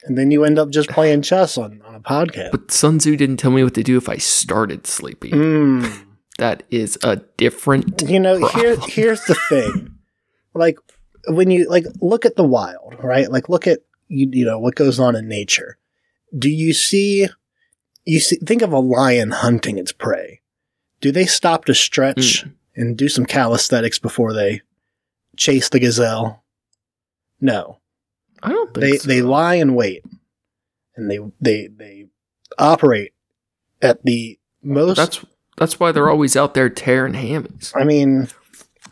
and 0.04 0.16
then 0.18 0.30
you 0.30 0.44
end 0.44 0.58
up 0.58 0.70
just 0.70 0.88
playing 0.88 1.22
chess 1.30 1.56
on, 1.58 1.82
on 1.82 1.94
a 1.94 2.00
podcast. 2.00 2.50
but 2.50 2.70
Sun 2.70 2.98
Tzu 2.98 3.16
didn't 3.16 3.36
tell 3.36 3.50
me 3.50 3.62
what 3.64 3.74
to 3.74 3.82
do 3.82 3.96
if 3.96 4.08
I 4.08 4.16
started 4.16 4.86
sleepy. 4.86 5.30
Mm. 5.30 6.06
That 6.38 6.62
is 6.70 6.98
a 7.04 7.16
different. 7.36 8.02
You 8.08 8.18
know, 8.18 8.48
here 8.48 8.76
here's 8.88 9.22
the 9.26 9.34
thing. 9.50 9.94
Like 10.54 10.78
when 11.28 11.50
you 11.50 11.68
like 11.68 11.84
look 12.00 12.24
at 12.24 12.36
the 12.36 12.42
wild, 12.42 12.96
right? 13.00 13.30
Like 13.30 13.50
look 13.50 13.66
at 13.66 13.80
you 14.08 14.28
you 14.32 14.44
know 14.46 14.58
what 14.58 14.74
goes 14.74 14.98
on 14.98 15.14
in 15.14 15.28
nature. 15.28 15.76
Do 16.36 16.48
you 16.48 16.72
see 16.72 17.28
you 18.06 18.18
see 18.18 18.36
think 18.36 18.62
of 18.62 18.72
a 18.72 18.78
lion 18.78 19.30
hunting 19.30 19.78
its 19.78 19.92
prey. 19.92 20.40
do 21.02 21.12
they 21.12 21.26
stop 21.26 21.66
to 21.66 21.74
stretch 21.74 22.46
and 22.74 22.96
do 22.96 23.08
some 23.10 23.26
calisthenics 23.26 23.98
before 23.98 24.32
they 24.32 24.62
chase 25.36 25.68
the 25.68 25.80
gazelle? 25.80 26.42
No. 27.42 27.81
I 28.42 28.50
don't 28.50 28.72
think 28.74 28.80
They 28.84 28.98
so. 28.98 29.08
they 29.08 29.22
lie 29.22 29.54
in 29.54 29.74
wait. 29.74 30.04
And 30.96 31.10
they 31.10 31.18
they 31.40 31.68
they 31.68 32.06
operate 32.58 33.12
at 33.80 34.02
the 34.04 34.38
most 34.62 34.96
That's 34.96 35.24
that's 35.56 35.78
why 35.80 35.92
they're 35.92 36.10
always 36.10 36.36
out 36.36 36.54
there 36.54 36.68
tearing 36.68 37.14
hammies. 37.14 37.72
I 37.74 37.84
mean 37.84 38.28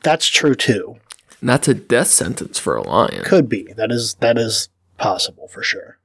that's 0.02 0.26
true 0.28 0.54
too. 0.54 0.96
And 1.40 1.48
that's 1.48 1.68
a 1.68 1.74
death 1.74 2.08
sentence 2.08 2.58
for 2.58 2.76
a 2.76 2.82
lion. 2.82 3.22
Could 3.24 3.48
be. 3.48 3.72
That 3.76 3.90
is 3.90 4.14
that 4.16 4.38
is 4.38 4.68
possible 4.98 5.48
for 5.48 5.62
sure. 5.62 5.98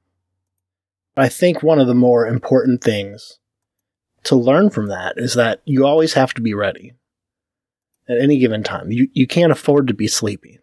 I 1.16 1.28
think 1.28 1.62
one 1.62 1.78
of 1.78 1.86
the 1.86 1.94
more 1.94 2.26
important 2.26 2.82
things 2.82 3.38
to 4.24 4.36
learn 4.36 4.70
from 4.70 4.88
that 4.88 5.14
is 5.16 5.34
that 5.34 5.60
you 5.64 5.86
always 5.86 6.12
have 6.14 6.34
to 6.34 6.42
be 6.42 6.52
ready 6.52 6.92
at 8.08 8.18
any 8.18 8.38
given 8.38 8.62
time. 8.62 8.90
You 8.90 9.08
you 9.12 9.26
can't 9.26 9.52
afford 9.52 9.86
to 9.88 9.94
be 9.94 10.08
sleepy. 10.08 10.58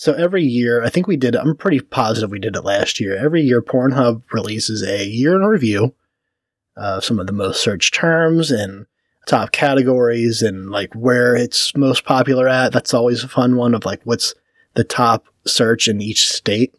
So 0.00 0.14
every 0.14 0.42
year, 0.42 0.82
I 0.82 0.88
think 0.88 1.06
we 1.06 1.18
did. 1.18 1.36
I'm 1.36 1.54
pretty 1.54 1.80
positive 1.80 2.30
we 2.30 2.38
did 2.38 2.56
it 2.56 2.64
last 2.64 3.00
year. 3.00 3.18
Every 3.18 3.42
year, 3.42 3.60
Pornhub 3.60 4.22
releases 4.32 4.82
a 4.82 5.04
year 5.04 5.36
in 5.36 5.42
review 5.42 5.94
of 6.74 7.04
some 7.04 7.18
of 7.18 7.26
the 7.26 7.34
most 7.34 7.62
searched 7.62 7.92
terms 7.92 8.50
and 8.50 8.86
top 9.26 9.52
categories 9.52 10.40
and 10.40 10.70
like 10.70 10.94
where 10.94 11.36
it's 11.36 11.76
most 11.76 12.06
popular 12.06 12.48
at. 12.48 12.72
That's 12.72 12.94
always 12.94 13.22
a 13.22 13.28
fun 13.28 13.56
one 13.56 13.74
of 13.74 13.84
like 13.84 14.00
what's 14.04 14.34
the 14.72 14.84
top 14.84 15.26
search 15.46 15.86
in 15.86 16.00
each 16.00 16.30
state. 16.30 16.74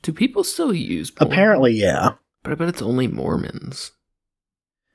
Do 0.00 0.10
people 0.14 0.42
still 0.42 0.72
use 0.72 1.10
porn? 1.10 1.30
Apparently, 1.30 1.72
yeah. 1.72 2.14
But 2.42 2.52
I 2.52 2.54
bet 2.54 2.70
it's 2.70 2.80
only 2.80 3.08
Mormons. 3.08 3.92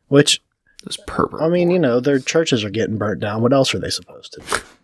Which 0.08 0.42
Those 0.86 0.98
pervert. 1.06 1.44
I 1.44 1.50
mean, 1.50 1.70
you 1.70 1.78
know, 1.78 2.00
their 2.00 2.18
churches 2.18 2.64
are 2.64 2.72
getting 2.72 2.98
burnt 2.98 3.22
down. 3.22 3.44
What 3.44 3.54
else 3.54 3.76
are 3.76 3.80
they 3.80 3.92
supposed 3.92 4.34
to 4.34 4.40
do? 4.40 4.64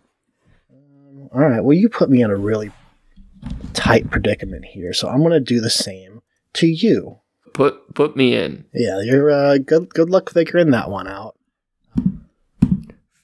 All 1.36 1.42
right. 1.42 1.62
Well, 1.62 1.76
you 1.76 1.90
put 1.90 2.08
me 2.08 2.22
in 2.22 2.30
a 2.30 2.36
really 2.36 2.70
tight 3.74 4.10
predicament 4.10 4.64
here, 4.64 4.94
so 4.94 5.06
I'm 5.06 5.18
going 5.18 5.32
to 5.32 5.40
do 5.40 5.60
the 5.60 5.68
same 5.68 6.22
to 6.54 6.66
you. 6.66 7.18
Put 7.52 7.94
put 7.94 8.16
me 8.16 8.34
in. 8.34 8.64
Yeah, 8.72 9.02
you're 9.02 9.30
uh, 9.30 9.58
good. 9.58 9.90
Good 9.90 10.08
luck 10.08 10.30
figuring 10.30 10.70
that 10.70 10.88
one 10.90 11.06
out. 11.06 11.36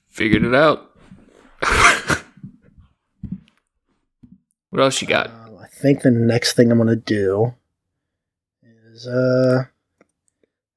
Figured 0.09 0.45
it 0.45 0.55
out. 0.55 0.91
what 4.69 4.83
else 4.83 5.01
you 5.01 5.09
got? 5.09 5.31
Um, 5.31 5.57
I 5.57 5.69
think 5.69 6.03
the 6.03 6.11
next 6.11 6.53
thing 6.53 6.71
I'm 6.71 6.77
going 6.77 6.89
to 6.89 6.97
do 6.97 7.55
is 8.93 9.07
uh 9.07 9.65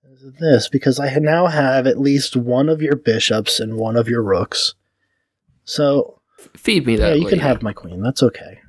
is 0.10 0.32
this 0.40 0.70
because 0.70 1.02
I 1.02 1.14
now 1.16 1.48
have 1.48 1.86
at 1.86 2.00
least 2.00 2.38
one 2.38 2.70
of 2.70 2.82
your 2.82 2.96
bishops 2.96 3.60
and 3.60 3.76
one 3.76 3.98
of 3.98 4.08
your 4.08 4.24
rooks. 4.24 4.74
So 5.66 6.22
Feed 6.56 6.86
me 6.86 6.96
that. 6.98 7.10
yeah, 7.10 7.24
you 7.24 7.28
can 7.28 7.40
have 7.40 7.62
my 7.62 7.74
queen. 7.74 8.02
That's 8.02 8.24
okay. 8.24 8.60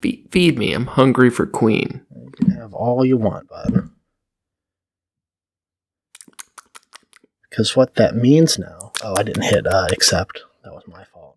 Fe- 0.00 0.24
feed 0.30 0.58
me. 0.58 0.72
I'm 0.72 0.86
hungry 0.86 1.30
for 1.30 1.46
queen. 1.46 2.04
You 2.14 2.30
can 2.36 2.50
have 2.52 2.74
all 2.74 3.04
you 3.04 3.16
want, 3.16 3.48
bud. 3.48 3.90
Because 7.48 7.76
what 7.76 7.94
that 7.96 8.16
means 8.16 8.58
now. 8.58 8.92
Oh, 9.02 9.14
I 9.16 9.22
didn't 9.22 9.42
hit 9.44 9.66
uh, 9.66 9.88
accept. 9.92 10.42
That 10.64 10.72
was 10.72 10.84
my 10.86 11.04
fault. 11.04 11.36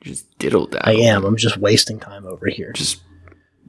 Just 0.00 0.36
diddle 0.38 0.66
that. 0.68 0.86
I 0.86 0.92
am. 0.94 1.24
I'm 1.24 1.36
just 1.36 1.56
wasting 1.56 2.00
time 2.00 2.26
over 2.26 2.46
here. 2.48 2.72
Just 2.72 3.02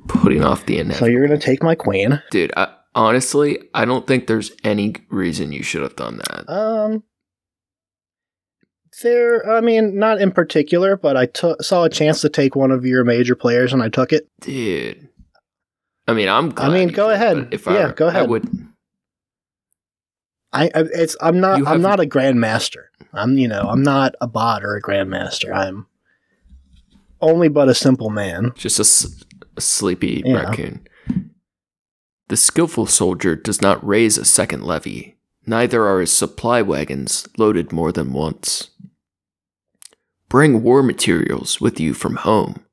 putting 0.08 0.44
off 0.44 0.66
the 0.66 0.80
end. 0.80 0.94
So 0.96 1.06
you're 1.06 1.26
gonna 1.26 1.40
take 1.40 1.62
my 1.64 1.76
queen. 1.76 2.22
Dude, 2.32 2.52
I, 2.58 2.74
honestly, 2.96 3.60
I 3.74 3.86
don't 3.86 4.08
think 4.08 4.28
there's 4.28 4.52
any 4.64 4.96
reason 5.10 5.52
you 5.52 5.64
should 5.64 5.84
have 5.84 5.96
done 5.96 6.18
that. 6.18 6.50
Um, 6.50 7.04
there. 9.02 9.48
I 9.50 9.62
mean, 9.62 9.98
not 9.98 10.20
in 10.22 10.32
particular, 10.32 10.96
but 10.98 11.16
I 11.18 11.28
saw 11.62 11.84
a 11.84 11.90
chance 11.90 12.22
to 12.22 12.30
take 12.30 12.56
one 12.56 12.72
of 12.72 12.86
your 12.86 13.04
major 13.04 13.36
players, 13.36 13.74
and 13.74 13.82
I 13.82 13.90
took 13.90 14.12
it. 14.14 14.28
Dude. 14.42 15.10
I 16.08 16.14
mean, 16.14 16.30
I'm 16.30 16.50
glad 16.52 16.72
mean, 16.72 16.90
go 16.90 17.08
did, 17.10 17.16
ahead. 17.16 17.48
If 17.52 17.66
Yeah, 17.66 17.88
I, 17.88 17.92
go 17.92 18.06
I 18.08 18.10
ahead. 18.10 18.30
would. 18.30 18.48
I, 20.54 20.66
I 20.68 20.72
it's 20.94 21.18
I'm 21.20 21.40
not 21.42 21.68
I'm 21.68 21.82
not 21.82 22.00
a 22.00 22.06
grandmaster. 22.06 22.84
I'm 23.14 23.38
you 23.38 23.48
know 23.48 23.64
I'm 23.68 23.84
not 23.84 24.16
a 24.22 24.28
bot 24.28 24.64
or 24.64 24.76
a 24.76 24.82
grandmaster. 24.82 25.54
I'm 25.54 25.88
only 27.22 27.50
but 27.50 27.68
a 27.68 27.74
simple 27.76 28.10
man. 28.10 28.52
Just 28.56 28.80
a, 28.80 28.82
s- 28.82 29.24
a 29.58 29.62
sleepy 29.62 30.22
Yeah. 30.26 30.44
raccoon. 30.44 30.88
The 32.28 32.38
skillful 32.38 32.86
soldier 32.86 33.36
does 33.36 33.62
not 33.62 33.86
raise 33.86 34.18
a 34.18 34.26
second 34.26 34.64
levy, 34.64 35.16
neither 35.46 35.86
are 35.86 36.00
his 36.00 36.12
supply 36.12 36.62
wagons 36.62 37.28
loaded 37.38 37.72
more 37.72 37.92
than 37.92 38.14
once. 38.14 38.70
Bring 40.36 40.64
war 40.64 40.84
materials 40.84 41.62
with 41.62 41.80
you 41.80 41.94
from 41.94 42.18
home, 42.18 42.66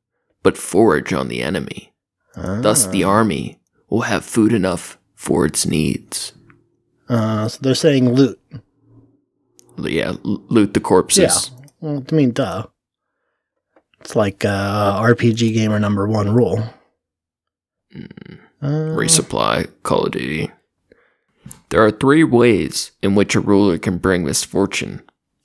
but 0.42 0.58
forage 0.58 1.12
on 1.12 1.28
the 1.28 1.44
enemy. 1.44 1.92
Thus, 2.34 2.86
the 2.86 3.04
Ah. 3.04 3.10
army 3.10 3.60
will 3.88 4.00
have 4.00 4.24
food 4.24 4.52
enough 4.52 4.98
for 5.14 5.46
its 5.46 5.64
needs. 5.64 6.32
Uh, 7.08 7.46
so 7.46 7.60
they're 7.62 7.76
saying 7.76 8.14
loot. 8.14 8.40
Yeah, 9.78 10.14
loot 10.24 10.74
the 10.74 10.80
corpses. 10.80 11.52
Yeah. 11.52 11.66
Well, 11.80 12.04
I 12.10 12.12
mean, 12.12 12.32
duh. 12.32 12.66
It's 14.00 14.16
like 14.16 14.44
uh, 14.44 14.98
RPG 15.00 15.54
gamer 15.54 15.78
number 15.78 16.08
one 16.08 16.34
rule. 16.34 16.64
Mm. 17.94 18.38
Uh, 18.60 18.96
resupply 18.98 19.68
Call 19.84 20.06
of 20.06 20.10
Duty. 20.10 20.50
There 21.68 21.84
are 21.86 21.92
three 21.92 22.24
ways 22.24 22.90
in 23.02 23.14
which 23.14 23.36
a 23.36 23.40
ruler 23.40 23.78
can 23.78 23.98
bring 23.98 24.24
misfortune 24.24 25.02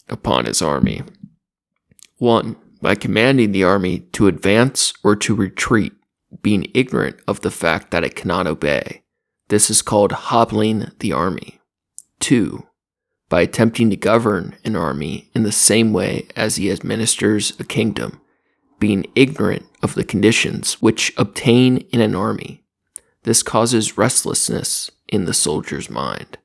upon 0.09 0.45
his 0.45 0.63
army. 0.63 1.03
One, 2.17 2.55
by 2.81 2.95
commanding 2.95 3.51
the 3.51 3.63
army 3.63 3.99
to 4.13 4.27
advance 4.27 4.93
or 5.03 5.15
to 5.17 5.35
retreat, 5.35 5.93
being 6.41 6.71
ignorant 6.73 7.19
of 7.27 7.41
the 7.41 7.51
fact 7.51 7.91
that 7.91 8.03
it 8.03 8.15
cannot 8.15 8.47
obey. 8.47 9.03
This 9.49 9.69
is 9.69 9.81
called 9.81 10.11
hobbling 10.11 10.91
the 10.99 11.13
army. 11.13 11.59
Two, 12.19 12.67
by 13.29 13.41
attempting 13.41 13.89
to 13.89 13.95
govern 13.95 14.55
an 14.63 14.75
army 14.75 15.29
in 15.33 15.43
the 15.43 15.51
same 15.51 15.93
way 15.93 16.27
as 16.35 16.55
he 16.55 16.71
administers 16.71 17.57
a 17.59 17.63
kingdom, 17.63 18.21
being 18.79 19.05
ignorant 19.15 19.65
of 19.81 19.95
the 19.95 20.03
conditions 20.03 20.81
which 20.81 21.13
obtain 21.17 21.77
in 21.91 22.01
an 22.01 22.15
army. 22.15 22.63
This 23.23 23.43
causes 23.43 23.97
restlessness 23.97 24.91
in 25.07 25.25
the 25.25 25.33
soldier's 25.33 25.89
mind. 25.89 26.37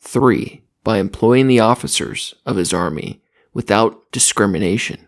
3. 0.00 0.62
By 0.84 0.98
employing 0.98 1.48
the 1.48 1.60
officers 1.60 2.34
of 2.46 2.56
his 2.56 2.72
army 2.72 3.20
without 3.52 4.10
discrimination, 4.12 5.06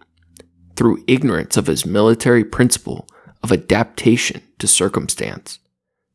through 0.77 1.05
ignorance 1.07 1.57
of 1.57 1.67
his 1.67 1.87
military 1.87 2.45
principle 2.45 3.07
of 3.43 3.53
adaptation 3.53 4.43
to 4.59 4.67
circumstance. 4.67 5.59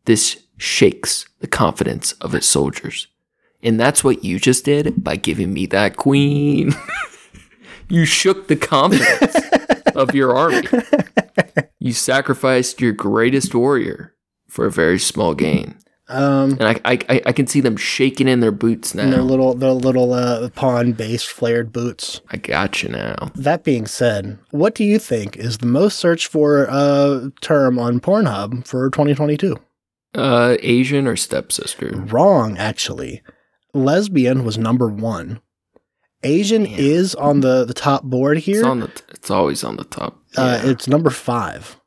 This 0.06 0.44
shakes 0.58 1.28
the 1.40 1.48
confidence 1.48 2.14
of 2.14 2.32
his 2.32 2.46
soldiers. 2.46 3.08
And 3.64 3.80
that's 3.80 4.04
what 4.04 4.24
you 4.24 4.40
just 4.40 4.66
did 4.66 5.04
by 5.04 5.16
giving 5.16 5.54
me 5.54 5.66
that 5.68 5.98
queen. 5.98 6.74
you 7.90 8.06
shook 8.06 8.48
the 8.48 8.56
confidence 8.56 9.36
of 9.96 10.14
your 10.14 10.36
army. 10.36 10.68
You 11.80 11.94
sacrificed 11.94 12.82
your 12.82 12.94
greatest 12.94 13.56
warrior 13.56 14.16
for 14.48 14.66
a 14.66 14.72
very 14.72 15.00
small 15.00 15.34
gain. 15.34 15.80
Um, 16.08 16.52
And 16.60 16.64
I, 16.64 16.80
I, 16.86 17.00
I- 17.10 17.22
I 17.28 17.32
can 17.32 17.48
see 17.48 17.62
them 17.62 17.78
shaking 17.78 18.28
in 18.28 18.40
their 18.40 18.52
boots 18.52 18.94
now. 18.94 19.10
their 19.10 19.22
little 19.22 19.54
their 19.56 19.72
little 19.72 20.14
uh, 20.14 20.50
pawn 20.50 20.92
based 20.94 21.28
flared 21.30 21.72
boots. 21.74 22.22
I 22.30 22.38
got 22.38 22.84
you 22.84 22.90
now. 22.90 23.32
That 23.36 23.64
being 23.64 23.88
said, 23.88 24.38
what 24.52 24.76
do 24.76 24.84
you 24.84 25.00
think 25.00 25.38
is 25.38 25.58
the 25.60 25.66
most 25.66 25.98
searched 26.00 26.28
for 26.28 26.68
uh, 26.70 27.30
term 27.42 27.80
on 27.80 28.00
Pornhub 28.00 28.66
for 28.68 28.90
2022? 28.90 29.58
Uh, 30.14 30.56
Asian 30.62 31.08
or 31.08 31.16
stepsister? 31.16 31.92
Wrong, 32.08 32.58
actually. 32.58 33.22
Lesbian 33.74 34.46
was 34.46 34.58
number 34.58 34.88
one. 34.88 35.42
Asian 36.24 36.64
Damn. 36.64 36.80
is 36.80 37.14
on 37.16 37.42
the, 37.42 37.66
the 37.66 37.74
top 37.74 38.04
board 38.04 38.38
here. 38.40 38.60
It's 38.60 38.66
on 38.66 38.80
the. 38.80 38.92
It's 39.10 39.30
always 39.30 39.64
on 39.64 39.76
the 39.78 39.84
top. 39.84 40.18
uh, 40.38 40.60
Yeah. 40.64 40.72
it's 40.72 40.88
number 40.88 41.10
five. 41.10 41.80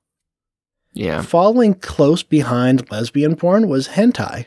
Yeah, 0.93 1.23
Following 1.23 1.75
close 1.75 2.23
behind 2.23 2.91
lesbian 2.91 3.37
porn 3.37 3.69
was 3.69 3.89
hentai. 3.89 4.47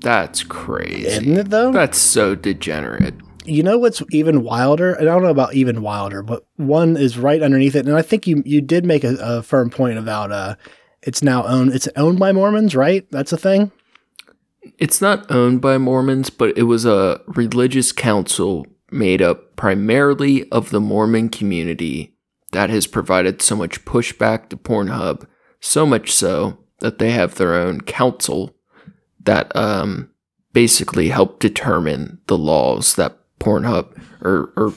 that's 0.00 0.42
crazy. 0.42 1.06
Isn't 1.06 1.36
it 1.38 1.50
though? 1.50 1.72
That's 1.72 1.98
so 1.98 2.34
degenerate. 2.34 3.14
you 3.44 3.62
know 3.62 3.78
what's 3.78 4.02
even 4.10 4.42
wilder? 4.42 4.96
I 5.00 5.04
don't 5.04 5.22
know 5.22 5.28
about 5.30 5.54
even 5.54 5.82
wilder, 5.82 6.22
but 6.22 6.44
one 6.56 6.96
is 6.96 7.18
right 7.18 7.42
underneath 7.42 7.74
it. 7.76 7.86
And 7.86 7.96
I 7.96 8.02
think 8.02 8.26
you 8.26 8.42
you 8.44 8.60
did 8.60 8.84
make 8.84 9.04
a, 9.04 9.16
a 9.20 9.42
firm 9.42 9.70
point 9.70 9.98
about 9.98 10.30
uh 10.32 10.54
it's 11.02 11.22
now 11.22 11.44
owned 11.46 11.72
it's 11.72 11.88
owned 11.96 12.18
by 12.18 12.32
Mormons, 12.32 12.74
right? 12.76 13.06
That's 13.10 13.32
a 13.32 13.36
thing? 13.36 13.72
It's 14.78 15.00
not 15.00 15.28
owned 15.30 15.60
by 15.60 15.78
Mormons, 15.78 16.30
but 16.30 16.56
it 16.56 16.64
was 16.64 16.84
a 16.84 17.20
religious 17.26 17.90
council 17.90 18.66
made 18.92 19.20
up 19.22 19.56
primarily 19.56 20.48
of 20.50 20.70
the 20.70 20.80
Mormon 20.80 21.28
community 21.28 22.11
that 22.52 22.70
has 22.70 22.86
provided 22.86 23.42
so 23.42 23.56
much 23.56 23.84
pushback 23.84 24.48
to 24.48 24.56
Pornhub, 24.56 25.26
so 25.60 25.84
much 25.84 26.12
so 26.12 26.58
that 26.80 26.98
they 26.98 27.10
have 27.10 27.34
their 27.34 27.54
own 27.54 27.80
council 27.80 28.54
that 29.20 29.54
um 29.56 30.10
basically 30.52 31.08
help 31.08 31.40
determine 31.40 32.20
the 32.26 32.38
laws 32.38 32.94
that 32.96 33.18
Pornhub 33.38 33.98
or, 34.20 34.52
or 34.56 34.74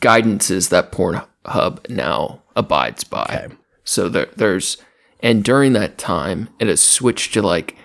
guidances 0.00 0.70
that 0.70 0.92
Pornhub 0.92 1.88
now 1.88 2.42
abides 2.56 3.04
by. 3.04 3.42
Okay. 3.44 3.54
So 3.84 4.08
there, 4.08 4.28
there's, 4.36 4.76
and 5.20 5.44
during 5.44 5.72
that 5.74 5.98
time, 5.98 6.48
it 6.58 6.68
has 6.68 6.80
switched 6.80 7.34
to 7.34 7.42
like 7.42 7.76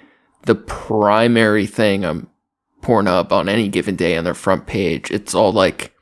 the 0.43 0.55
primary 0.55 1.65
thing 1.65 2.05
on 2.05 2.27
Pornhub 2.81 3.31
on 3.31 3.49
any 3.49 3.67
given 3.67 3.95
day 3.95 4.17
on 4.17 4.23
their 4.23 4.33
front 4.33 4.65
page. 4.67 5.11
It's 5.11 5.35
all 5.35 5.51
like 5.51 5.93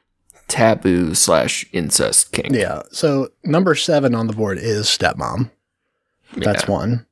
taboo 0.47 1.13
slash 1.15 1.65
incest 1.73 2.31
kink. 2.31 2.51
Yeah. 2.55 2.83
So 2.91 3.29
number 3.43 3.75
seven 3.75 4.13
on 4.15 4.27
the 4.27 4.33
board 4.33 4.57
is 4.57 4.85
stepmom. 4.87 5.49
That's 6.37 6.63
Yeah. 6.65 6.71
one. 6.71 7.05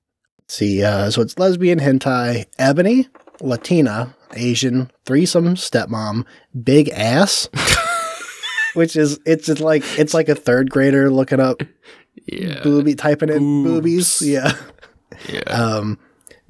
See, 0.48 0.84
uh, 0.84 1.10
so 1.10 1.22
it's 1.22 1.38
lesbian 1.40 1.80
hentai, 1.80 2.46
ebony, 2.60 3.08
Latina, 3.42 4.16
Asian, 4.36 4.92
threesome, 5.06 5.56
stepmom, 5.56 6.26
big 6.64 6.90
ass, 6.90 7.50
which 8.74 8.96
is 8.96 9.20
it's 9.26 9.46
just 9.46 9.62
like 9.62 9.84
it's 9.98 10.14
like 10.14 10.30
a 10.30 10.36
third 10.36 10.70
grader 10.70 11.10
looking 11.10 11.40
up 11.40 11.62
Yeah. 12.28 12.62
booby 12.64 12.96
typing 12.96 13.30
in 13.30 13.64
boobies. 13.64 14.22
Yeah. 14.22 14.54
Yeah. 15.30 15.42
Um, 15.42 15.98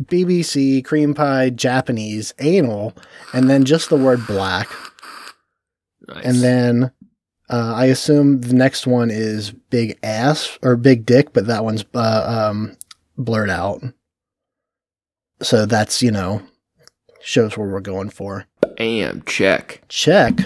BBC, 0.03 0.83
cream 0.83 1.13
pie, 1.13 1.49
Japanese, 1.49 2.33
anal, 2.39 2.93
and 3.33 3.49
then 3.49 3.63
just 3.63 3.89
the 3.89 3.95
word 3.97 4.25
black. 4.27 4.67
Nice. 6.07 6.25
And 6.25 6.35
then 6.37 6.91
uh, 7.49 7.73
I 7.75 7.85
assume 7.85 8.41
the 8.41 8.53
next 8.53 8.87
one 8.87 9.09
is 9.11 9.51
big 9.51 9.97
ass 10.03 10.57
or 10.61 10.75
big 10.75 11.05
dick, 11.05 11.33
but 11.33 11.47
that 11.47 11.63
one's 11.63 11.85
uh, 11.93 12.49
um, 12.49 12.77
blurred 13.17 13.49
out. 13.49 13.81
So 15.41 15.65
that's, 15.65 16.01
you 16.01 16.11
know, 16.11 16.41
shows 17.21 17.57
where 17.57 17.67
we're 17.67 17.81
going 17.81 18.09
for. 18.09 18.45
Bam, 18.77 19.23
check. 19.25 19.83
Check. 19.89 20.37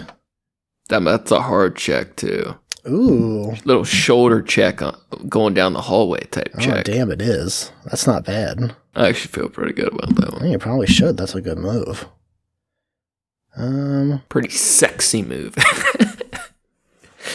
That, 0.89 0.99
that's 1.03 1.31
a 1.31 1.41
hard 1.41 1.75
check 1.75 2.15
too. 2.15 2.55
Ooh. 2.87 3.53
Little 3.65 3.83
shoulder 3.83 4.41
check 4.41 4.81
on 4.81 4.97
going 5.27 5.53
down 5.53 5.73
the 5.73 5.81
hallway 5.81 6.21
type 6.31 6.49
Oh, 6.55 6.59
check. 6.59 6.85
damn, 6.85 7.11
it 7.11 7.21
is. 7.21 7.71
That's 7.85 8.07
not 8.07 8.23
bad. 8.25 8.75
I 8.95 9.09
actually 9.09 9.31
feel 9.33 9.49
pretty 9.49 9.73
good 9.73 9.89
about 9.93 10.15
that 10.15 10.33
I 10.33 10.37
one. 10.37 10.49
you 10.51 10.57
probably 10.57 10.87
should. 10.87 11.17
That's 11.17 11.35
a 11.35 11.41
good 11.41 11.57
move. 11.57 12.07
Um, 13.57 14.21
Pretty 14.29 14.49
sexy 14.49 15.23
move. 15.23 15.55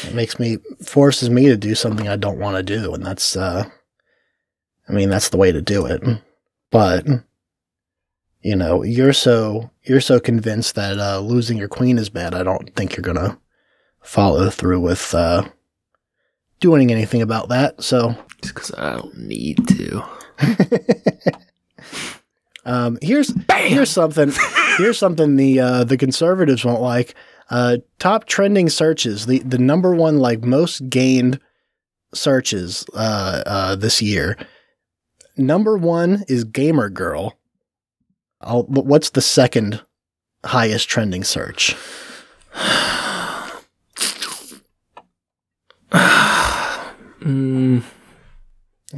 it 0.04 0.14
makes 0.14 0.38
me 0.38 0.58
forces 0.84 1.28
me 1.28 1.46
to 1.46 1.56
do 1.56 1.74
something 1.74 2.08
I 2.08 2.16
don't 2.16 2.38
want 2.38 2.56
to 2.56 2.62
do, 2.62 2.94
and 2.94 3.04
that's 3.04 3.36
uh, 3.36 3.68
I 4.88 4.92
mean 4.92 5.10
that's 5.10 5.30
the 5.30 5.36
way 5.36 5.50
to 5.52 5.60
do 5.60 5.84
it. 5.86 6.02
But 6.70 7.06
you 8.40 8.56
know, 8.56 8.82
you're 8.82 9.12
so 9.12 9.70
you're 9.82 10.00
so 10.00 10.20
convinced 10.20 10.76
that 10.76 10.98
uh, 10.98 11.18
losing 11.18 11.58
your 11.58 11.68
queen 11.68 11.98
is 11.98 12.08
bad. 12.08 12.34
I 12.34 12.42
don't 12.42 12.74
think 12.76 12.96
you're 12.96 13.02
gonna 13.02 13.38
follow 14.00 14.48
through 14.48 14.80
with 14.80 15.14
uh, 15.14 15.48
doing 16.60 16.92
anything 16.92 17.20
about 17.22 17.48
that. 17.48 17.82
So 17.82 18.16
Just 18.42 18.54
because 18.54 18.72
I 18.74 18.96
don't 18.96 19.18
need 19.18 19.66
to. 19.68 20.04
um, 22.64 22.98
here's 23.02 23.30
Bam! 23.30 23.68
here's 23.70 23.90
something 23.90 24.32
here's 24.78 24.98
something 24.98 25.36
the 25.36 25.60
uh, 25.60 25.84
the 25.84 25.96
conservatives 25.96 26.64
won't 26.64 26.80
like. 26.82 27.14
Uh, 27.50 27.78
top 27.98 28.24
trending 28.26 28.68
searches, 28.68 29.26
the 29.26 29.40
the 29.40 29.58
number 29.58 29.94
one 29.94 30.18
like 30.18 30.42
most 30.42 30.88
gained 30.88 31.38
searches 32.14 32.84
uh, 32.94 33.42
uh, 33.46 33.74
this 33.76 34.00
year. 34.00 34.36
Number 35.36 35.76
one 35.76 36.24
is 36.28 36.44
gamer 36.44 36.88
girl. 36.88 37.38
I'll, 38.40 38.64
but 38.64 38.86
what's 38.86 39.10
the 39.10 39.20
second 39.22 39.82
highest 40.44 40.88
trending 40.88 41.24
search? 41.24 41.74
Mm, 47.20 47.82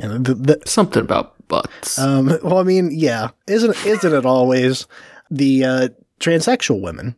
And 0.00 0.24
the, 0.24 0.34
the, 0.34 0.62
something 0.64 1.02
about 1.02 1.33
butts. 1.48 1.98
um, 1.98 2.26
well, 2.42 2.58
I 2.58 2.62
mean, 2.62 2.90
yeah, 2.92 3.28
isn't 3.46 3.74
isn't 3.86 4.12
it 4.12 4.26
always 4.26 4.86
the 5.30 5.64
uh, 5.64 5.88
transsexual 6.20 6.80
women? 6.82 7.16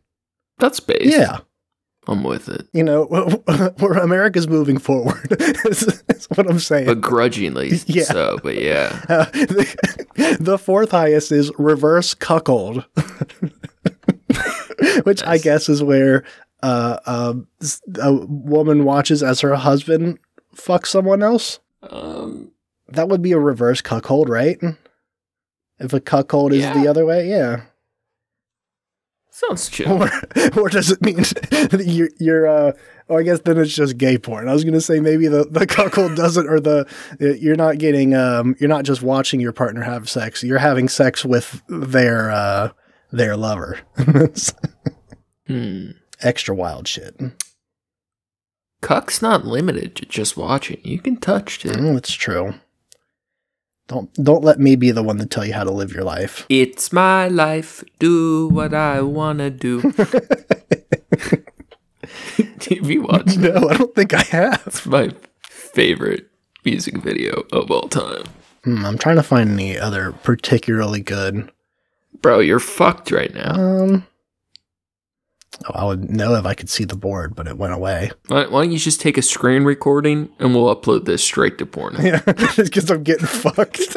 That's 0.59 0.81
based. 0.81 1.05
Yeah, 1.17 1.39
I'm 2.09 2.25
with 2.25 2.49
it. 2.49 2.67
you 2.73 2.83
know, 2.83 3.05
where 3.79 3.93
America's 3.95 4.49
moving 4.49 4.79
forward. 4.79 5.27
is, 5.67 6.03
is 6.09 6.27
what 6.35 6.49
I'm 6.49 6.59
saying. 6.61 6.87
Begrudgingly 6.87 7.73
Yeah. 7.87 8.05
so, 8.05 8.39
but 8.43 8.57
yeah. 8.57 9.01
Uh, 9.09 9.25
the, 9.27 10.37
the 10.41 10.59
fourth 10.59 10.93
highest 10.93 11.31
is 11.33 11.51
reverse 11.59 12.15
cuckold, 12.15 12.85
which 15.05 15.23
I 15.25 15.39
guess 15.39 15.69
is 15.69 15.83
where 15.83 16.25
uh, 16.63 17.35
s- 17.61 17.83
a 18.01 18.13
woman 18.13 18.85
watches 18.85 19.23
as 19.23 19.41
her 19.41 19.55
husband 19.55 20.19
fucks 20.55 20.87
someone 20.87 21.23
else. 21.23 21.61
Um, 21.83 22.51
That 22.89 23.09
would 23.09 23.23
be 23.23 23.33
a 23.33 23.39
reverse 23.39 23.81
cuckold, 23.81 24.29
right? 24.29 24.59
If 25.79 25.93
a 25.93 26.01
cuckold 26.01 26.53
is 26.53 26.61
Yeah. 26.61 26.75
the 26.81 26.89
other 26.89 27.05
way, 27.05 27.29
yeah. 27.29 27.63
sounds 29.31 29.69
chill. 29.69 30.03
Or, 30.03 30.11
or 30.61 30.69
does 30.69 30.91
it 30.91 31.03
mean 31.03 31.17
that 31.51 31.85
you're, 31.87 32.09
you're 32.19 32.47
uh, 32.47 32.73
or 33.09 33.21
I 33.21 33.23
guess 33.23 33.41
then 33.41 33.59
it's 33.59 33.75
just 33.75 33.99
gay 33.99 34.17
porn. 34.19 34.49
I 34.49 34.53
was 34.55 34.65
gonna 34.65 34.81
say 34.81 34.99
maybe 35.01 35.29
the, 35.29 35.45
the 35.45 35.67
cuckold 35.67 36.15
doesn't, 36.17 36.49
or 36.49 36.59
the 36.61 36.87
you're 37.21 37.55
not 37.57 37.79
getting, 37.79 38.15
um, 38.15 38.57
you're 38.59 38.69
not 38.69 38.85
just 38.85 39.03
watching 39.03 39.39
your 39.41 39.53
partner 39.53 39.83
have 39.83 40.09
sex. 40.09 40.43
You're 40.43 40.59
having 40.59 40.89
sex 40.89 41.25
with 41.25 41.63
their 41.69 42.31
uh, 42.31 42.71
their 43.13 43.37
lover. 43.37 43.81
Hmm. 45.47 45.91
extra 46.23 46.55
wild 46.57 46.89
shit. 46.89 47.15
Cuck's 48.83 49.23
not 49.23 49.45
limited 49.47 49.95
to 49.97 50.05
just 50.07 50.37
watching. 50.37 50.81
You 50.83 50.99
can 50.99 51.19
touch 51.19 51.61
too. 51.61 51.69
Mm, 51.69 51.97
it's 51.97 52.13
true. 52.13 52.55
Don't 53.89 54.13
don't 54.15 54.43
let 54.43 54.59
me 54.59 54.75
be 54.75 54.91
the 54.91 55.03
one 55.03 55.19
to 55.19 55.27
tell 55.27 55.45
you 55.45 55.53
how 55.55 55.65
to 55.65 55.71
live 55.71 55.93
your 55.93 56.03
life. 56.05 56.45
It's 56.49 56.93
my 56.93 57.29
life. 57.29 57.85
Do 57.99 58.49
what 58.49 58.75
I 58.75 59.01
wanna 59.01 59.51
do. 59.51 59.81
Have 62.69 62.91
you 62.91 63.03
watched? 63.03 63.39
no, 63.39 63.69
I 63.69 63.77
don't 63.77 63.95
think 63.95 64.13
I 64.13 64.23
have. 64.23 64.63
It's 64.67 64.85
my 64.87 65.11
favorite 65.49 66.29
music 66.65 66.97
video 66.99 67.45
of 67.53 67.71
all 67.71 67.89
time. 67.89 68.25
Hmm, 68.65 68.85
I'm 68.85 68.99
trying 68.99 69.17
to 69.17 69.23
find 69.23 69.51
any 69.51 69.79
other 69.79 70.13
particularly 70.25 71.01
good. 71.01 71.51
Bro, 72.23 72.41
you're 72.41 72.59
fucked 72.59 73.13
right 73.13 73.33
now. 73.33 73.55
Um, 73.55 74.07
oh, 75.65 75.73
I 75.75 75.85
would 75.85 76.11
know 76.11 76.35
if 76.35 76.47
I 76.47 76.55
could 76.55 76.71
see 76.71 76.85
the 76.85 76.97
board, 76.97 77.35
but 77.35 77.47
it 77.47 77.57
went 77.57 77.73
away. 77.73 78.11
Why, 78.29 78.47
why 78.47 78.63
don't 78.63 78.73
you 78.73 78.79
just 78.79 79.01
take 79.01 79.17
a 79.19 79.23
screen 79.23 79.65
recording 79.65 80.31
and 80.39 80.55
we'll 80.55 80.75
upload 80.75 81.05
this 81.05 81.25
straight 81.25 81.59
to 81.59 81.67
porn? 81.67 81.97
Yeah, 82.07 82.21
because 82.57 82.91
I'm 82.91 83.03
getting 83.03 83.27
fucked. 83.27 83.97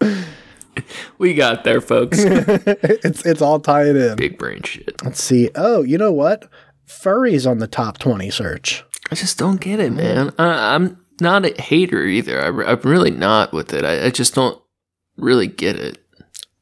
we 1.18 1.34
got 1.34 1.64
there, 1.64 1.80
folks. 1.80 2.18
it's 2.20 3.24
it's 3.24 3.42
all 3.42 3.60
tied 3.60 3.94
in. 3.94 4.16
Big 4.16 4.38
brain 4.38 4.62
shit. 4.62 5.00
Let's 5.04 5.22
see. 5.22 5.50
Oh, 5.54 5.82
you 5.82 5.98
know 5.98 6.12
what? 6.12 6.48
Furries 6.86 7.48
on 7.48 7.58
the 7.58 7.68
top 7.68 7.98
twenty 7.98 8.30
search. 8.30 8.84
I 9.10 9.14
just 9.14 9.38
don't 9.38 9.60
get 9.60 9.78
it, 9.78 9.92
man. 9.92 10.32
I, 10.38 10.74
I'm 10.74 11.02
not 11.20 11.44
a 11.44 11.62
hater 11.62 12.02
either. 12.04 12.40
I, 12.42 12.72
am 12.72 12.80
really 12.80 13.10
not 13.10 13.52
with 13.52 13.72
it. 13.72 13.84
I, 13.84 14.06
I 14.06 14.10
just 14.10 14.34
don't 14.34 14.60
really 15.16 15.46
get 15.46 15.76
it. 15.76 15.98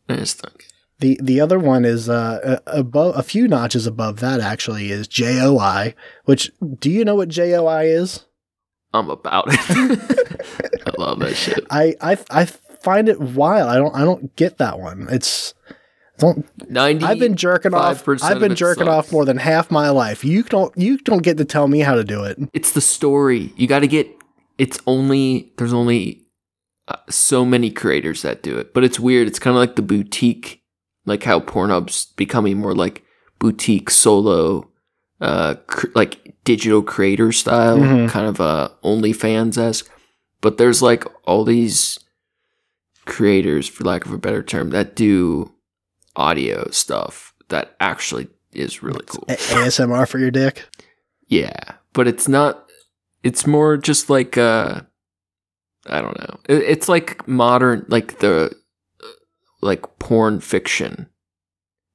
I 0.09 0.17
just 0.17 0.43
don't 0.43 0.59
get 0.59 0.67
it. 0.67 0.70
The 1.01 1.19
the 1.23 1.41
other 1.41 1.59
one 1.59 1.85
is 1.85 2.09
uh 2.09 2.61
a- 2.67 2.79
above 2.79 3.17
a 3.19 3.23
few 3.23 3.49
notches 3.49 3.87
above 3.87 4.21
that 4.21 4.41
actually 4.41 4.91
is 4.91 5.09
JOI. 5.09 5.95
Which 6.25 6.51
do 6.79 6.91
you 6.91 7.05
know 7.05 7.15
what 7.15 7.29
JOI 7.29 7.85
is? 7.87 8.25
I'm 8.93 9.09
about 9.11 9.45
it. 9.49 9.59
I 10.87 10.91
love 11.01 11.21
that 11.21 11.35
shit. 11.35 11.67
I 11.71 11.95
I 12.01 12.19
I 12.31 12.45
find 12.45 13.09
it 13.09 13.21
wild. 13.21 13.69
I 13.69 13.77
don't 13.77 13.95
I 13.95 14.05
don't 14.05 14.35
get 14.37 14.59
that 14.59 14.79
one. 14.79 15.07
It's 15.11 15.55
don't 16.19 16.47
90 16.71 17.05
I've 17.05 17.19
been 17.19 17.35
jerking 17.37 17.73
off. 17.75 18.05
5% 18.05 18.23
I've 18.23 18.41
been 18.41 18.55
jerking 18.55 18.89
off 18.89 19.11
more 19.11 19.25
than 19.25 19.39
half 19.39 19.71
my 19.71 19.89
life. 19.89 20.23
You 20.25 20.43
don't. 20.43 20.77
You 20.77 20.99
don't 20.99 21.23
get 21.23 21.39
to 21.39 21.47
tell 21.47 21.67
me 21.67 21.81
how 21.81 21.95
to 21.95 22.05
do 22.05 22.25
it. 22.25 22.39
It's 22.53 22.73
the 22.73 22.83
story. 22.83 23.53
You 23.57 23.67
got 23.67 23.79
to 23.81 23.89
get. 23.89 24.07
It's 24.59 24.79
only 24.87 25.51
there's 25.57 25.73
only 25.73 26.27
uh, 26.89 26.97
so 27.09 27.47
many 27.47 27.71
creators 27.71 28.21
that 28.23 28.43
do 28.43 28.59
it, 28.59 28.75
but 28.75 28.85
it's 28.85 29.01
weird. 29.01 29.29
It's 29.29 29.39
kind 29.39 29.57
of 29.57 29.61
like 29.61 29.77
the 29.77 29.83
boutique, 29.83 30.60
like 31.11 31.25
how 31.25 31.41
Pornhub's 31.41 32.07
becoming 32.17 32.57
more 32.59 32.75
like 32.75 33.05
boutique 33.39 33.91
solo, 33.91 34.71
uh, 35.21 35.57
cr- 35.67 35.89
like 35.95 36.35
digital 36.45 36.83
creator 36.83 37.33
style, 37.33 37.79
Mhm. 37.79 38.09
kind 38.09 38.27
of 38.27 38.41
uh 38.41 38.71
OnlyFans 38.83 39.59
esque. 39.59 39.91
But 40.41 40.57
there's 40.57 40.81
like 40.81 41.05
all 41.27 41.45
these 41.45 41.99
creators, 43.07 43.69
for 43.69 43.85
lack 43.85 44.07
of 44.07 44.13
a 44.13 44.19
better 44.19 44.43
term, 44.43 44.71
that 44.71 44.95
do 44.97 45.53
audio 46.17 46.69
stuff 46.71 47.35
that 47.49 47.75
actually 47.81 48.29
is 48.53 48.83
really 48.83 49.05
cool. 49.07 49.25
A- 49.29 49.37
ASMR 49.37 50.07
for 50.09 50.19
your 50.19 50.31
dick. 50.31 50.67
Yeah, 51.29 51.75
but 51.93 52.09
it's 52.09 52.29
not. 52.29 52.67
It's 53.23 53.47
more 53.47 53.77
just 53.77 54.09
like 54.11 54.39
uh, 54.39 54.81
I 55.87 56.01
don't 56.01 56.19
know. 56.19 56.39
It, 56.49 56.63
it's 56.63 56.89
like 56.89 57.27
modern, 57.29 57.85
like 57.89 58.19
the 58.21 58.55
like 59.61 59.99
porn 59.99 60.41
fiction. 60.41 61.09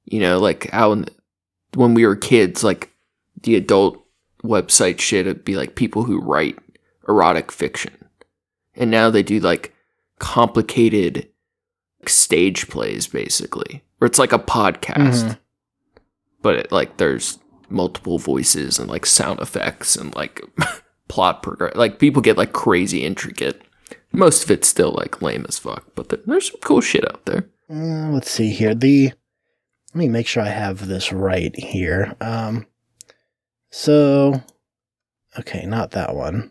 You 0.04 0.20
know, 0.20 0.38
like 0.38 0.70
how 0.70 0.92
in, 0.92 1.06
when 1.74 1.94
we 1.94 2.06
were 2.06 2.16
kids, 2.16 2.62
like 2.62 2.92
the 3.42 3.56
adult 3.56 4.02
website 4.42 5.00
shit 5.00 5.26
would 5.26 5.44
be 5.44 5.56
like 5.56 5.74
people 5.74 6.04
who 6.04 6.20
write 6.20 6.58
erotic 7.08 7.50
fiction. 7.50 7.92
And 8.74 8.90
now 8.90 9.10
they 9.10 9.22
do 9.22 9.40
like 9.40 9.74
complicated 10.18 11.28
stage 12.06 12.68
plays 12.68 13.06
basically. 13.06 13.82
Where 13.98 14.06
it's 14.06 14.18
like 14.18 14.32
a 14.32 14.38
podcast. 14.38 15.24
Mhm. 15.24 15.38
But 16.42 16.56
it, 16.56 16.72
like 16.72 16.98
there's 16.98 17.38
multiple 17.68 18.18
voices 18.18 18.78
and 18.78 18.88
like 18.88 19.06
sound 19.06 19.40
effects 19.40 19.96
and 19.96 20.14
like 20.14 20.40
plot 21.08 21.42
progress. 21.42 21.74
Like 21.74 21.98
people 21.98 22.22
get 22.22 22.36
like 22.36 22.52
crazy 22.52 23.04
intricate. 23.04 23.62
Most 24.12 24.44
of 24.44 24.50
it's 24.50 24.68
still 24.68 24.92
like 24.92 25.20
lame 25.20 25.44
as 25.48 25.58
fuck, 25.58 25.86
but 25.94 26.08
there's 26.26 26.50
some 26.50 26.60
cool 26.60 26.80
shit 26.80 27.04
out 27.10 27.24
there. 27.26 27.48
Uh, 27.70 28.10
let's 28.10 28.30
see 28.30 28.50
here. 28.50 28.74
The 28.74 29.12
let 29.94 29.98
me 29.98 30.08
make 30.08 30.26
sure 30.26 30.42
I 30.42 30.48
have 30.48 30.86
this 30.86 31.12
right 31.12 31.54
here. 31.56 32.14
Um, 32.20 32.66
so 33.70 34.42
okay, 35.38 35.64
not 35.66 35.90
that 35.92 36.14
one. 36.14 36.50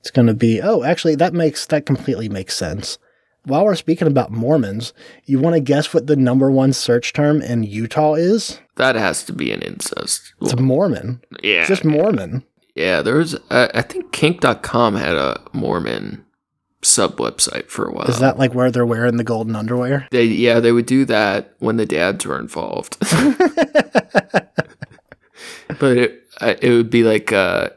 It's 0.00 0.10
going 0.10 0.26
to 0.26 0.34
be. 0.34 0.60
Oh, 0.60 0.82
actually, 0.82 1.14
that 1.16 1.32
makes 1.34 1.66
that 1.66 1.86
completely 1.86 2.28
makes 2.28 2.56
sense. 2.56 2.98
While 3.46 3.64
we're 3.64 3.74
speaking 3.74 4.08
about 4.08 4.32
Mormons, 4.32 4.94
you 5.26 5.38
want 5.38 5.54
to 5.54 5.60
guess 5.60 5.92
what 5.92 6.06
the 6.06 6.16
number 6.16 6.50
one 6.50 6.72
search 6.72 7.12
term 7.12 7.42
in 7.42 7.62
Utah 7.62 8.14
is? 8.14 8.58
That 8.76 8.94
has 8.96 9.22
to 9.24 9.34
be 9.34 9.50
an 9.52 9.60
incest. 9.60 10.32
It's 10.40 10.56
Mormon. 10.58 11.20
yeah, 11.42 11.60
It's 11.60 11.68
just 11.68 11.84
Mormon. 11.84 12.42
yeah. 12.74 13.02
There's, 13.02 13.34
uh, 13.50 13.68
I 13.74 13.82
think 13.82 14.12
Kink.com 14.12 14.94
had 14.96 15.14
a 15.16 15.42
Mormon 15.52 16.23
sub 16.84 17.16
website 17.16 17.68
for 17.68 17.86
a 17.86 17.92
while. 17.92 18.06
Is 18.06 18.18
that 18.18 18.38
like 18.38 18.54
where 18.54 18.70
they're 18.70 18.86
wearing 18.86 19.16
the 19.16 19.24
golden 19.24 19.56
underwear? 19.56 20.06
They, 20.10 20.24
yeah, 20.24 20.60
they 20.60 20.72
would 20.72 20.86
do 20.86 21.04
that 21.06 21.54
when 21.58 21.76
the 21.76 21.86
dads 21.86 22.26
were 22.26 22.38
involved. 22.38 22.96
but 25.78 25.96
it, 25.96 26.22
it 26.40 26.70
would 26.70 26.90
be 26.90 27.02
like, 27.02 27.32
uh, 27.32 27.70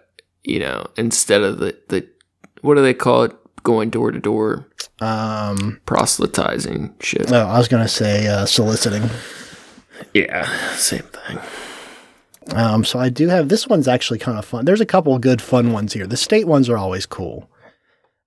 you 0.43 0.59
know, 0.59 0.87
instead 0.97 1.41
of 1.41 1.59
the, 1.59 1.77
the, 1.89 2.07
what 2.61 2.75
do 2.75 2.81
they 2.81 2.93
call 2.93 3.23
it? 3.23 3.35
Going 3.63 3.89
door 3.89 4.11
to 4.11 4.19
door, 4.19 4.65
um, 5.01 5.81
proselytizing 5.85 6.95
shit. 7.01 7.29
no, 7.29 7.45
I 7.47 7.57
was 7.57 7.67
going 7.67 7.83
to 7.83 7.89
say 7.89 8.25
uh, 8.25 8.45
soliciting. 8.45 9.09
Yeah, 10.13 10.45
same 10.75 11.01
thing. 11.01 11.39
Um, 12.55 12.85
so 12.85 12.97
I 12.97 13.09
do 13.09 13.27
have 13.27 13.49
this 13.49 13.67
one's 13.67 13.89
actually 13.89 14.19
kind 14.19 14.37
of 14.37 14.45
fun. 14.45 14.63
There's 14.63 14.79
a 14.79 14.85
couple 14.85 15.13
of 15.13 15.21
good 15.21 15.41
fun 15.41 15.73
ones 15.73 15.91
here. 15.91 16.07
The 16.07 16.15
state 16.15 16.47
ones 16.47 16.69
are 16.69 16.77
always 16.77 17.05
cool 17.05 17.49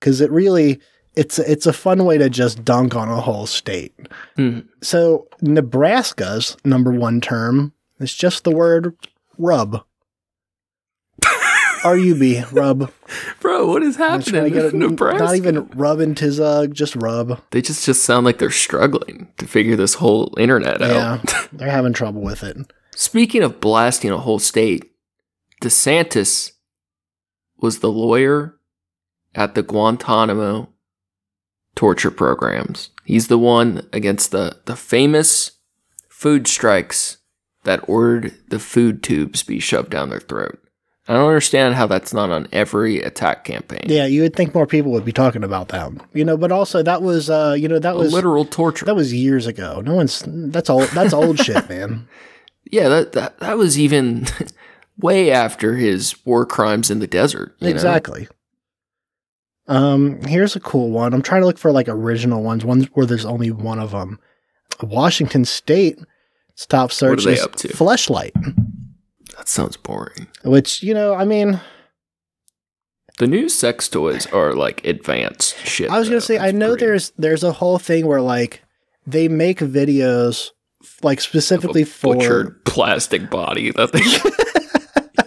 because 0.01 0.21
it 0.21 0.31
really 0.31 0.81
it's 1.17 1.39
it's 1.39 1.67
a 1.67 1.73
fun 1.73 2.05
way 2.05 2.19
to 2.19 2.29
just 2.31 2.65
dunk 2.65 2.97
on 2.97 3.09
a 3.09 3.21
whole 3.21 3.47
state. 3.47 3.95
Mhm. 4.39 4.67
So 4.83 5.29
Nebraska's 5.41 6.57
number 6.65 6.91
one 6.93 7.21
term 7.21 7.73
is 7.99 8.15
just 8.15 8.45
the 8.45 8.51
word 8.51 8.97
rub. 9.39 9.85
R 11.85 11.97
U 11.97 12.15
B 12.15 12.43
rub. 12.53 12.93
Bro, 13.41 13.67
what 13.69 13.83
is 13.83 13.99
I'm 13.99 14.21
just 14.21 14.31
trying 14.31 14.53
happening 14.53 14.71
get 14.71 14.75
Nebraska? 14.75 15.25
Not 15.25 15.37
even 15.37 15.67
rub 15.75 16.01
into 16.01 16.31
zug, 16.31 16.75
just 16.75 16.95
rub. 16.97 17.41
They 17.51 17.63
just 17.63 17.85
just 17.87 18.03
sound 18.05 18.27
like 18.27 18.39
they're 18.39 18.51
struggling 18.51 19.29
to 19.39 19.47
figure 19.47 19.77
this 19.77 19.95
whole 19.95 20.35
internet 20.39 20.81
Yeah, 20.81 20.87
out. 21.15 21.21
Yeah, 21.33 21.47
they're 21.53 21.71
having 21.71 21.93
trouble 21.95 22.21
with 22.23 22.43
it. 22.43 22.57
Speaking 22.95 23.43
of 23.43 23.61
blasting 23.61 24.11
a 24.11 24.19
whole 24.19 24.39
state, 24.39 24.91
DeSantis 25.63 26.53
was 27.59 27.79
the 27.79 27.91
lawyer 27.91 28.57
at 29.35 29.55
the 29.55 29.63
Guantanamo 29.63 30.69
torture 31.75 32.11
programs. 32.11 32.91
He's 33.05 33.29
the 33.29 33.39
one 33.39 33.89
against 33.93 34.31
the, 34.31 34.59
the 34.67 34.77
famous 34.77 35.53
food 36.09 36.47
strikes 36.47 37.19
that 37.65 37.87
ordered 37.89 38.35
the 38.49 38.59
food 38.59 39.03
tubes 39.03 39.43
be 39.43 39.61
shoved 39.61 39.91
down 39.91 40.11
their 40.11 40.21
throat. 40.21 40.59
I 41.09 41.15
don't 41.15 41.27
understand 41.27 41.75
how 41.75 41.87
that's 41.87 42.13
not 42.13 42.31
on 42.31 42.47
every 42.53 43.01
attack 43.01 43.45
campaign. 43.45 43.87
Yeah, 43.87 44.07
you 44.07 44.23
would 44.23 44.37
think 44.37 44.55
more 44.55 44.67
people 44.67 44.93
would 44.93 45.05
be 45.05 45.13
talking 45.13 45.43
about 45.43 45.69
that, 45.69 45.91
you 46.13 46.25
know. 46.25 46.37
But 46.37 46.53
also, 46.53 46.85
that 46.85 47.03
was, 47.03 47.29
uh, 47.29 47.57
you 47.59 47.67
know, 47.67 47.81
that 47.81 47.95
A 47.95 47.99
was 47.99 48.13
literal 48.13 48.45
torture. 48.45 48.85
That 48.85 48.95
was 48.95 49.13
years 49.13 49.47
ago. 49.47 49.81
No 49.81 49.95
one's 49.95 50.23
that's 50.27 50.71
old 50.71 50.89
that's 50.91 51.13
old 51.13 51.39
shit, 51.45 51.69
man. 51.69 52.07
Yeah, 52.71 52.89
that 52.89 53.13
that, 53.13 53.41
that 53.41 53.59
was 53.59 53.77
even 53.77 54.27
way 54.99 55.33
after 55.33 55.75
his 55.77 56.15
war 56.25 56.47
crimes 56.47 56.91
in 56.93 57.01
the 57.01 57.09
desert. 57.09 57.57
you 57.59 57.75
know? 57.83 57.91
Um, 59.71 60.21
here's 60.23 60.57
a 60.57 60.61
cool 60.61 60.91
one. 60.91 61.15
I'm 61.15 61.23
trying 61.23 61.43
to 61.43 61.47
look 61.47 61.57
for 61.59 61.71
like 61.73 61.89
original 61.89 62.43
ones, 62.43 62.65
ones 62.65 62.87
where 62.95 63.07
there's 63.07 63.25
only 63.25 63.51
one 63.51 63.79
of 63.79 63.93
them. 63.93 64.19
Washington 64.83 65.45
State 65.45 65.99
top 66.69 66.93
search 66.93 67.11
What 67.11 67.21
are 67.21 67.31
they 67.31 67.33
is 67.39 67.43
up 67.43 67.55
to? 67.57 67.69
fleshlight, 67.69 68.33
That 69.37 69.49
sounds 69.49 69.77
boring. 69.79 70.27
which 70.45 70.83
you 70.83 70.93
know, 70.93 71.15
I 71.15 71.25
mean, 71.25 71.61
The 73.19 73.27
new 73.27 73.49
sex 73.49 73.89
toys 73.89 74.27
are 74.27 74.53
like 74.55 74.85
advanced 74.87 75.57
shit. 75.67 75.89
I 75.91 75.99
was 75.99 76.09
gonna 76.09 76.17
though. 76.17 76.27
say 76.27 76.39
I 76.39 76.51
know 76.51 76.71
pretty- 76.71 76.85
there's 76.87 77.13
there's 77.17 77.45
a 77.45 77.53
whole 77.53 77.79
thing 77.79 78.07
where 78.07 78.21
like 78.21 78.63
they 79.07 79.29
make 79.29 79.61
videos 79.61 80.49
like 81.03 81.21
specifically 81.21 81.85
for 81.85 82.17
butchered 82.17 82.65
plastic 82.65 83.31
body 83.31 83.71
that 83.73 83.93
they. 83.93 84.01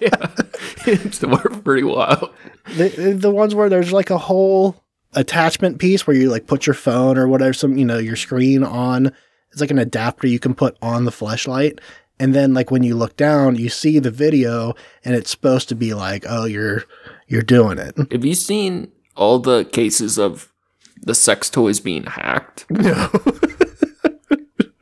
yeah, 0.01 0.27
it's 0.86 1.19
pretty 1.63 1.84
wild. 1.84 2.32
the 2.75 3.15
the 3.17 3.32
ones 3.32 3.53
where 3.56 3.69
there's 3.69 3.91
like 3.93 4.10
a 4.10 4.17
whole 4.17 4.75
attachment 5.13 5.79
piece 5.79 6.08
where 6.08 6.15
you 6.15 6.29
like 6.29 6.47
put 6.47 6.65
your 6.65 6.73
phone 6.73 7.17
or 7.17 7.27
whatever 7.27 7.53
some 7.53 7.77
you 7.77 7.86
know 7.86 7.97
your 7.99 8.15
screen 8.15 8.63
on 8.63 9.12
it's 9.51 9.62
like 9.62 9.69
an 9.71 9.77
adapter 9.77 10.25
you 10.27 10.39
can 10.39 10.56
put 10.56 10.75
on 10.82 11.06
the 11.06 11.12
fleshlight 11.12 11.79
and 12.19 12.34
then 12.34 12.53
like 12.56 12.71
when 12.71 12.82
you 12.82 12.95
look 12.95 13.15
down 13.15 13.56
you 13.56 13.69
see 13.69 13.99
the 13.99 14.10
video 14.10 14.73
and 15.06 15.13
it's 15.13 15.29
supposed 15.29 15.69
to 15.69 15.75
be 15.75 15.93
like 15.93 16.25
oh 16.27 16.45
you're 16.45 16.84
you're 17.27 17.43
doing 17.43 17.77
it 17.77 17.95
Have 18.12 18.25
you 18.25 18.34
seen 18.34 18.91
all 19.15 19.38
the 19.38 19.65
cases 19.65 20.17
of 20.17 20.51
the 20.99 21.13
sex 21.13 21.47
toys 21.49 21.79
being 21.79 22.06
hacked? 22.06 22.65
no 22.71 23.10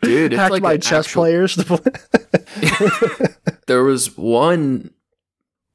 Dude, 0.01 0.33
it's 0.33 0.39
hacked 0.39 0.51
like 0.51 0.63
by 0.63 0.77
chess 0.77 1.05
actual- 1.07 1.21
players 1.23 1.55
to 1.55 1.63
play. 1.65 3.27
There 3.67 3.83
was 3.83 4.17
one 4.17 4.91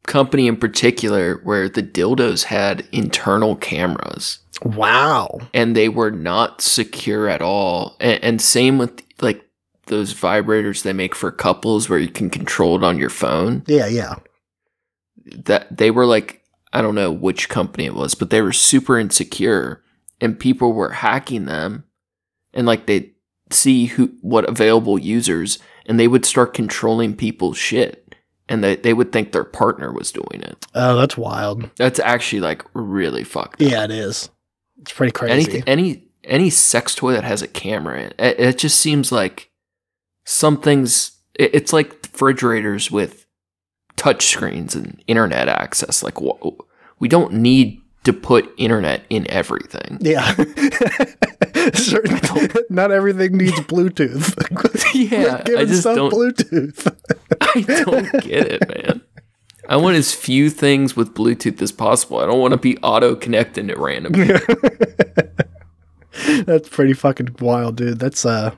company 0.06 0.46
in 0.46 0.56
particular 0.56 1.40
where 1.44 1.68
the 1.68 1.82
dildos 1.82 2.44
had 2.44 2.86
internal 2.92 3.56
cameras. 3.56 4.38
wow 4.64 5.38
and 5.52 5.76
they 5.76 5.88
were 5.88 6.10
not 6.10 6.60
secure 6.60 7.28
at 7.28 7.42
all. 7.42 7.96
And, 8.00 8.22
and 8.24 8.42
same 8.42 8.78
with 8.78 9.02
like 9.20 9.44
those 9.86 10.14
vibrators 10.14 10.82
they 10.82 10.92
make 10.92 11.14
for 11.14 11.30
couples 11.30 11.88
where 11.88 11.98
you 11.98 12.08
can 12.08 12.30
control 12.30 12.76
it 12.76 12.84
on 12.84 12.98
your 12.98 13.10
phone. 13.10 13.62
yeah 13.66 13.86
yeah 13.86 14.16
That 15.44 15.76
they 15.76 15.90
were 15.90 16.06
like 16.06 16.42
I 16.72 16.82
don't 16.82 16.94
know 16.94 17.10
which 17.10 17.48
company 17.48 17.86
it 17.86 17.94
was, 17.94 18.14
but 18.14 18.30
they 18.30 18.42
were 18.42 18.52
super 18.52 18.98
insecure 18.98 19.82
and 20.20 20.38
people 20.38 20.72
were 20.72 20.90
hacking 20.90 21.46
them 21.46 21.84
and 22.52 22.66
like 22.66 22.86
they 22.86 23.12
see 23.50 23.86
who 23.86 24.12
what 24.22 24.48
available 24.48 24.98
users 24.98 25.58
and 25.86 26.00
they 26.00 26.08
would 26.08 26.24
start 26.26 26.52
controlling 26.52 27.14
people's 27.14 27.56
shit 27.56 28.05
and 28.48 28.62
they, 28.62 28.76
they 28.76 28.94
would 28.94 29.12
think 29.12 29.32
their 29.32 29.44
partner 29.44 29.92
was 29.92 30.12
doing 30.12 30.42
it. 30.42 30.66
oh 30.74 30.96
that's 30.96 31.16
wild 31.16 31.68
That's 31.76 31.98
actually 32.00 32.40
like 32.40 32.64
really 32.74 33.24
fucked 33.24 33.60
up. 33.62 33.68
yeah 33.70 33.84
it 33.84 33.90
is 33.90 34.30
it's 34.80 34.92
pretty 34.92 35.12
crazy 35.12 35.32
anything 35.32 35.62
any 35.66 36.04
any 36.24 36.50
sex 36.50 36.94
toy 36.94 37.12
that 37.12 37.24
has 37.24 37.40
a 37.42 37.48
camera 37.48 38.00
in 38.00 38.06
it, 38.06 38.14
it, 38.18 38.40
it 38.40 38.58
just 38.58 38.78
seems 38.80 39.10
like 39.12 39.50
something's 40.24 41.12
it, 41.34 41.54
it's 41.54 41.72
like 41.72 41.92
refrigerators 42.02 42.90
with 42.90 43.26
touch 43.96 44.26
screens 44.26 44.74
and 44.74 45.02
internet 45.06 45.48
access 45.48 46.02
like 46.02 46.18
wh- 46.18 46.46
we 46.98 47.08
don't 47.08 47.32
need 47.32 47.80
to 48.06 48.12
put 48.12 48.52
internet 48.56 49.02
in 49.10 49.28
everything. 49.28 49.98
Yeah. 50.00 50.32
Certain, 51.74 52.20
not 52.70 52.92
everything 52.92 53.36
needs 53.36 53.58
bluetooth. 53.60 54.32
Yeah 54.94 55.42
Give 55.44 55.58
i 55.58 55.64
just 55.64 55.82
some 55.82 55.96
don't 55.96 56.12
bluetooth. 56.12 56.96
I 57.40 57.60
don't 57.82 58.12
get 58.22 58.46
it 58.46 58.68
man. 58.68 59.02
I 59.68 59.76
want 59.76 59.96
as 59.96 60.14
few 60.14 60.48
things 60.48 60.94
with 60.96 61.14
bluetooth 61.14 61.60
as 61.60 61.72
possible. 61.72 62.20
I 62.20 62.26
don't 62.26 62.38
want 62.38 62.52
to 62.52 62.58
be 62.58 62.78
auto 62.78 63.16
connecting 63.16 63.66
to 63.66 63.74
random. 63.76 64.12
That's 66.44 66.68
pretty 66.68 66.92
fucking 66.92 67.36
wild, 67.40 67.76
dude. 67.76 67.98
That's 67.98 68.24
uh 68.24 68.54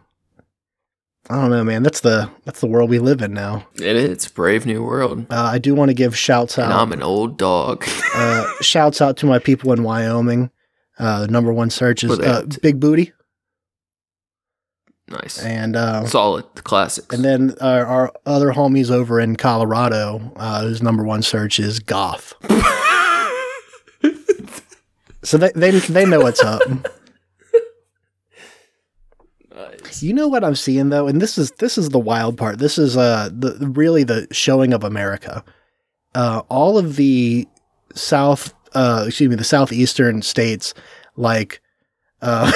I 1.30 1.34
don't 1.40 1.50
know, 1.50 1.62
man. 1.62 1.82
That's 1.82 2.00
the 2.00 2.30
that's 2.44 2.60
the 2.60 2.66
world 2.66 2.88
we 2.88 2.98
live 2.98 3.20
in 3.20 3.34
now. 3.34 3.66
it 3.74 3.96
is 3.96 4.26
brave 4.28 4.64
new 4.64 4.82
world 4.82 5.26
Uh, 5.30 5.42
I 5.42 5.58
do 5.58 5.74
want 5.74 5.90
to 5.90 5.94
give 5.94 6.16
shouts 6.16 6.56
and 6.58 6.72
out 6.72 6.80
i'm 6.80 6.92
an 6.92 7.02
old 7.02 7.36
dog 7.36 7.84
uh, 8.14 8.46
shouts 8.62 9.00
out 9.02 9.16
to 9.18 9.26
my 9.26 9.38
people 9.38 9.72
in 9.72 9.82
Wyoming. 9.82 10.50
Uh, 10.98 11.20
the 11.20 11.28
number 11.28 11.52
one 11.52 11.70
search 11.70 12.02
is 12.02 12.18
uh. 12.18 12.44
Big 12.62 12.80
Booty, 12.80 13.12
nice 15.08 15.38
and 15.42 15.76
uh, 15.76 16.04
solid 16.06 16.44
classics 16.64 17.14
and 17.14 17.24
then 17.24 17.54
our, 17.60 17.86
our 17.86 18.12
other 18.26 18.50
homies 18.52 18.90
over 18.90 19.20
in 19.20 19.36
Colorado, 19.36 20.32
uh, 20.36 20.62
whose 20.62 20.82
number 20.82 21.04
one 21.04 21.22
search 21.22 21.60
is 21.60 21.78
Goth. 21.80 22.34
So 25.24 25.36
they 25.36 25.50
they 25.54 25.72
they 25.72 26.06
know 26.06 26.20
what's 26.20 26.42
up. 26.42 26.62
You 30.00 30.12
know 30.12 30.28
what 30.28 30.44
I'm 30.44 30.54
seeing 30.54 30.88
though, 30.90 31.08
and 31.08 31.20
this 31.20 31.38
is 31.38 31.50
this 31.52 31.78
is 31.78 31.90
the 31.90 31.98
wild 31.98 32.36
part. 32.36 32.58
This 32.58 32.78
is 32.78 32.96
uh 32.96 33.30
the 33.32 33.72
really 33.74 34.04
the 34.04 34.26
showing 34.30 34.72
of 34.72 34.84
America. 34.84 35.44
Uh, 36.14 36.42
all 36.48 36.78
of 36.78 36.96
the 36.96 37.46
south, 37.94 38.54
uh, 38.74 39.04
excuse 39.06 39.28
me, 39.28 39.36
the 39.36 39.44
southeastern 39.44 40.22
states, 40.22 40.72
like, 41.16 41.60
uh, 42.22 42.50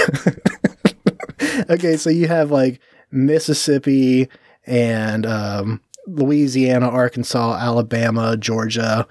okay, 1.71 1.97
so 1.97 2.11
you 2.11 2.29
have 2.29 2.51
like 2.51 2.81
Mississippi 3.11 4.29
and 4.67 5.27
um, 5.27 5.81
Louisiana, 6.07 6.89
Arkansas, 6.89 7.59
Alabama, 7.61 8.37
Georgia, 8.37 9.07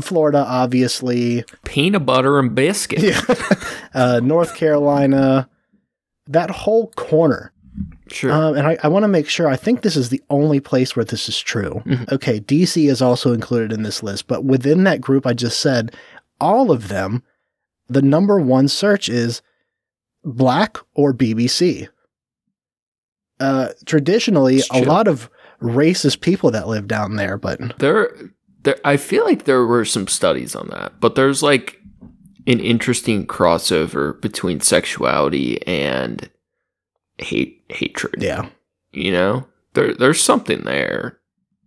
Florida, 0.00 0.44
obviously, 0.46 1.44
Peanut 1.64 2.04
butter 2.04 2.38
and 2.38 2.54
biscuit. 2.54 3.02
yeah, 3.02 3.20
uh, 3.94 4.20
North 4.22 4.54
Carolina, 4.54 5.48
that 6.26 6.50
whole 6.50 6.90
corner. 6.92 7.52
Sure. 8.10 8.32
Um, 8.32 8.56
and 8.56 8.66
I, 8.66 8.76
I 8.82 8.88
want 8.88 9.04
to 9.04 9.08
make 9.08 9.28
sure. 9.28 9.48
I 9.48 9.56
think 9.56 9.82
this 9.82 9.96
is 9.96 10.08
the 10.08 10.22
only 10.30 10.60
place 10.60 10.94
where 10.96 11.04
this 11.04 11.28
is 11.28 11.38
true. 11.38 11.82
Mhm. 11.86 12.10
Okay, 12.12 12.40
DC 12.40 12.88
is 12.88 13.02
also 13.02 13.32
included 13.32 13.72
in 13.72 13.82
this 13.82 14.02
list, 14.02 14.26
but 14.26 14.44
within 14.44 14.84
that 14.84 15.00
group 15.00 15.26
I 15.26 15.34
just 15.34 15.60
said, 15.60 15.94
all 16.40 16.70
of 16.70 16.88
them, 16.88 17.22
the 17.88 18.02
number 18.02 18.38
one 18.38 18.68
search 18.68 19.08
is 19.08 19.42
black 20.24 20.78
or 20.94 21.12
BBC. 21.12 21.88
Uh, 23.40 23.68
traditionally, 23.86 24.62
a 24.72 24.82
lot 24.82 25.06
of 25.06 25.30
racist 25.62 26.20
people 26.20 26.50
that 26.50 26.68
live 26.68 26.88
down 26.88 27.16
there, 27.16 27.36
but 27.38 27.78
there 27.78 28.12
there 28.64 28.78
I 28.84 28.96
feel 28.96 29.24
like 29.24 29.44
there 29.44 29.64
were 29.64 29.84
some 29.84 30.08
studies 30.08 30.56
on 30.56 30.68
that, 30.68 31.00
but 31.00 31.14
there's 31.14 31.42
like 31.42 31.80
an 32.46 32.60
interesting 32.60 33.26
crossover 33.26 34.20
between 34.20 34.60
sexuality 34.60 35.64
and 35.66 36.28
hate 37.18 37.64
hatred. 37.68 38.16
yeah. 38.22 38.48
You 38.92 39.12
know? 39.12 39.46
There 39.74 39.94
there's 39.94 40.20
something 40.22 40.62
there. 40.64 41.18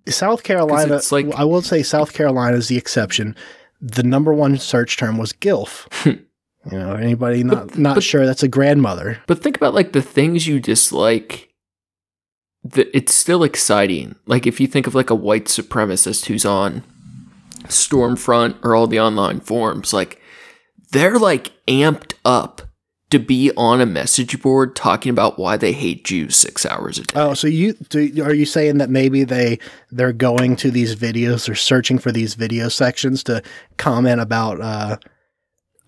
South 0.10 0.43
Carolina, 0.43 0.95
it's 0.95 1.12
like- 1.12 1.34
I 1.36 1.43
will 1.43 1.62
say 1.62 1.84
South 1.84 2.14
Carolina 2.14 2.58
is 2.58 2.68
the 2.68 2.78
exception. 2.78 3.36
The 3.80 4.04
number 4.04 4.34
one 4.34 4.58
search 4.58 4.97
term 4.97 5.18
was 5.18 5.32
GILF. 5.34 5.88
you 6.06 6.18
know, 6.78 6.93
anybody 6.95 7.43
not, 7.43 7.68
But- 7.68 7.78
not 7.78 7.95
but- 7.95 8.04
sure, 8.04 8.26
that's 8.26 8.43
a 8.43 8.47
grandmother. 8.47 9.20
But 9.28 9.43
think 9.43 9.56
about 9.58 9.74
like 9.76 9.93
the 9.93 10.02
things 10.02 10.47
you 10.47 10.60
dislike. 10.60 11.49
That 12.64 12.95
it's 12.95 13.14
still 13.14 13.43
exciting. 13.43 14.16
Like 14.26 14.45
if 14.45 14.60
you 14.60 14.68
think 14.68 14.86
of 14.88 14.93
like 14.95 15.10
a 15.10 15.16
white 15.16 15.45
supremacist 15.45 16.26
who's 16.26 16.45
on 16.45 16.84
Stormfront 17.66 18.56
or 18.64 18.76
all 18.76 18.88
the 18.88 18.99
online 18.99 19.39
forums, 19.39 19.93
like 19.93 20.20
they're 20.91 21.18
like 21.20 21.52
amped 21.68 22.14
up 22.26 22.62
to 23.12 23.20
be 23.20 23.51
on 23.55 23.82
a 23.82 23.86
message 23.86 24.41
board 24.41 24.76
talking 24.76 25.09
about 25.09 25.38
why 25.38 25.57
they 25.57 25.74
hate 25.74 26.03
Jews 26.05 26.36
six 26.36 26.66
hours 26.66 26.97
a 26.97 27.03
day. 27.03 27.14
Oh, 27.20 27.34
so 27.34 27.47
you 27.47 27.74
do, 27.74 28.24
are 28.24 28.34
you 28.34 28.45
saying 28.45 28.78
that 28.80 28.89
maybe 28.89 29.24
they 29.24 29.59
they're 29.91 30.14
going 30.14 30.55
to 30.57 30.72
these 30.72 30.95
videos 30.95 31.47
or 31.47 31.55
searching 31.55 31.99
for 31.99 32.12
these 32.12 32.36
video 32.36 32.70
sections 32.70 33.24
to 33.26 33.43
comment 33.78 34.20
about? 34.22 34.59
Uh, 34.62 34.97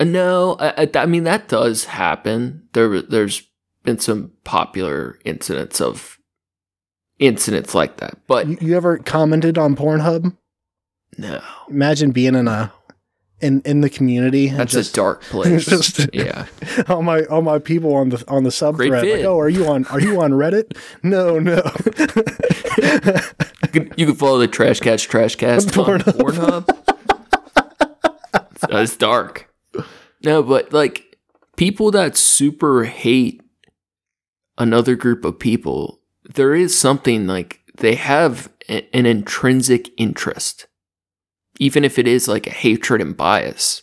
Uh, 0.00 0.04
no, 0.04 0.56
I, 0.58 0.82
I, 0.82 0.90
I 0.94 1.06
mean 1.06 1.24
that 1.24 1.48
does 1.48 1.84
happen. 1.86 2.68
There, 2.72 3.00
there's 3.02 3.42
been 3.84 3.98
some 3.98 4.32
popular 4.44 5.18
incidents 5.24 5.80
of 5.80 6.18
incidents 7.18 7.74
like 7.74 7.98
that, 7.98 8.18
but 8.26 8.46
you, 8.48 8.58
you 8.60 8.76
ever 8.76 8.98
commented 8.98 9.56
on 9.58 9.76
Pornhub? 9.76 10.36
no, 11.16 11.40
Imagine 11.68 12.10
being 12.10 12.34
in 12.34 12.48
a 12.48 12.72
in 13.44 13.60
in 13.64 13.80
the 13.82 13.90
community. 13.90 14.48
that's 14.48 14.72
just, 14.72 14.92
a 14.92 14.96
dark 14.96 15.22
place. 15.22 15.66
just- 15.66 16.08
yeah. 16.14 16.46
all 16.88 17.02
my 17.02 17.22
all 17.24 17.42
my 17.42 17.58
people 17.58 17.94
on 17.94 18.08
the 18.08 18.24
on 18.28 18.44
the 18.44 18.50
sub 18.50 18.76
Great 18.76 18.88
thread. 18.88 19.04
Like, 19.06 19.24
oh, 19.24 19.38
are 19.38 19.48
you 19.48 19.66
on 19.66 19.84
are 19.86 20.00
you 20.00 20.20
on 20.22 20.32
Reddit? 20.32 20.76
No, 21.02 21.38
no. 21.38 21.60
You 22.78 23.68
can, 23.80 23.92
you 23.96 24.06
can 24.06 24.14
follow 24.14 24.38
the 24.38 24.48
Trash 24.48 24.80
Catch 24.80 25.08
Trash 25.08 25.36
Cast 25.36 25.76
on 25.78 26.00
Pornhub. 26.00 26.68
Uh, 26.68 26.72
Pornhub. 27.82 28.70
That's 28.70 28.96
dark. 28.96 29.52
No, 30.24 30.42
but 30.42 30.72
like 30.72 31.16
people 31.56 31.90
that 31.92 32.16
super 32.16 32.84
hate 32.84 33.42
another 34.58 34.94
group 34.96 35.24
of 35.24 35.38
people, 35.38 36.00
there 36.34 36.54
is 36.54 36.76
something 36.78 37.26
like 37.26 37.60
they 37.76 37.94
have 37.96 38.50
a- 38.68 38.88
an 38.96 39.06
intrinsic 39.06 39.90
interest, 39.98 40.66
even 41.58 41.84
if 41.84 41.98
it 41.98 42.06
is 42.06 42.28
like 42.28 42.46
a 42.46 42.50
hatred 42.50 43.00
and 43.00 43.16
bias. 43.16 43.82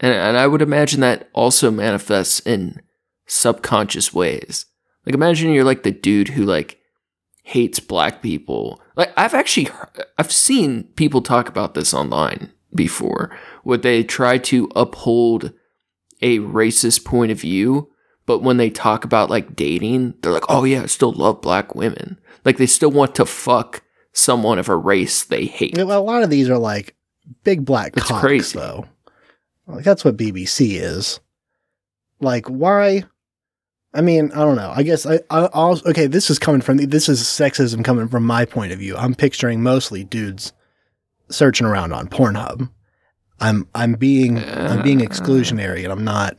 And, 0.00 0.14
and 0.14 0.36
I 0.36 0.46
would 0.46 0.62
imagine 0.62 1.00
that 1.00 1.28
also 1.32 1.70
manifests 1.70 2.40
in 2.40 2.80
subconscious 3.26 4.12
ways. 4.12 4.66
Like 5.04 5.14
imagine 5.14 5.52
you're 5.52 5.64
like 5.64 5.82
the 5.82 5.92
dude 5.92 6.28
who 6.28 6.44
like 6.44 6.78
hates 7.42 7.78
black 7.80 8.22
people. 8.22 8.80
Like 8.96 9.12
I've 9.16 9.34
actually 9.34 9.68
I've 10.18 10.32
seen 10.32 10.84
people 10.96 11.22
talk 11.22 11.48
about 11.48 11.74
this 11.74 11.94
online 11.94 12.52
before 12.74 13.36
where 13.62 13.78
they 13.78 14.02
try 14.02 14.38
to 14.38 14.70
uphold 14.74 15.52
a 16.22 16.38
racist 16.40 17.04
point 17.04 17.30
of 17.30 17.40
view, 17.40 17.90
but 18.26 18.42
when 18.42 18.56
they 18.56 18.70
talk 18.70 19.04
about 19.04 19.30
like 19.30 19.54
dating, 19.54 20.14
they're 20.20 20.32
like, 20.32 20.46
"Oh 20.48 20.64
yeah, 20.64 20.82
I 20.82 20.86
still 20.86 21.12
love 21.12 21.40
black 21.40 21.74
women." 21.74 22.18
Like 22.44 22.56
they 22.56 22.66
still 22.66 22.90
want 22.90 23.14
to 23.16 23.26
fuck 23.26 23.82
someone 24.16 24.58
of 24.58 24.68
a 24.68 24.76
race 24.76 25.24
they 25.24 25.44
hate. 25.44 25.76
A 25.78 25.84
lot 25.84 26.22
of 26.22 26.30
these 26.30 26.48
are 26.48 26.58
like 26.58 26.94
big 27.44 27.64
black 27.64 27.96
It's 27.96 28.06
cocks, 28.06 28.20
crazy. 28.20 28.58
though. 28.58 28.86
Like 29.66 29.84
that's 29.84 30.04
what 30.04 30.16
BBC 30.16 30.80
is. 30.80 31.20
Like, 32.20 32.46
why? 32.46 33.04
I 33.92 34.00
mean, 34.00 34.30
I 34.32 34.36
don't 34.36 34.56
know. 34.56 34.72
I 34.74 34.82
guess 34.82 35.04
I, 35.06 35.20
I 35.30 35.46
also 35.46 35.88
okay. 35.90 36.06
This 36.06 36.30
is 36.30 36.38
coming 36.38 36.60
from 36.60 36.78
this 36.78 37.08
is 37.08 37.20
sexism 37.22 37.84
coming 37.84 38.08
from 38.08 38.24
my 38.24 38.44
point 38.44 38.72
of 38.72 38.78
view. 38.78 38.96
I'm 38.96 39.14
picturing 39.14 39.62
mostly 39.62 40.02
dudes 40.04 40.52
searching 41.28 41.66
around 41.66 41.92
on 41.92 42.08
Pornhub. 42.08 42.70
I'm 43.40 43.68
I'm 43.74 43.94
being 43.94 44.38
I'm 44.38 44.82
being 44.82 45.02
Uh. 45.02 45.08
exclusionary, 45.08 45.82
and 45.84 45.92
I'm 45.92 46.04
not. 46.04 46.36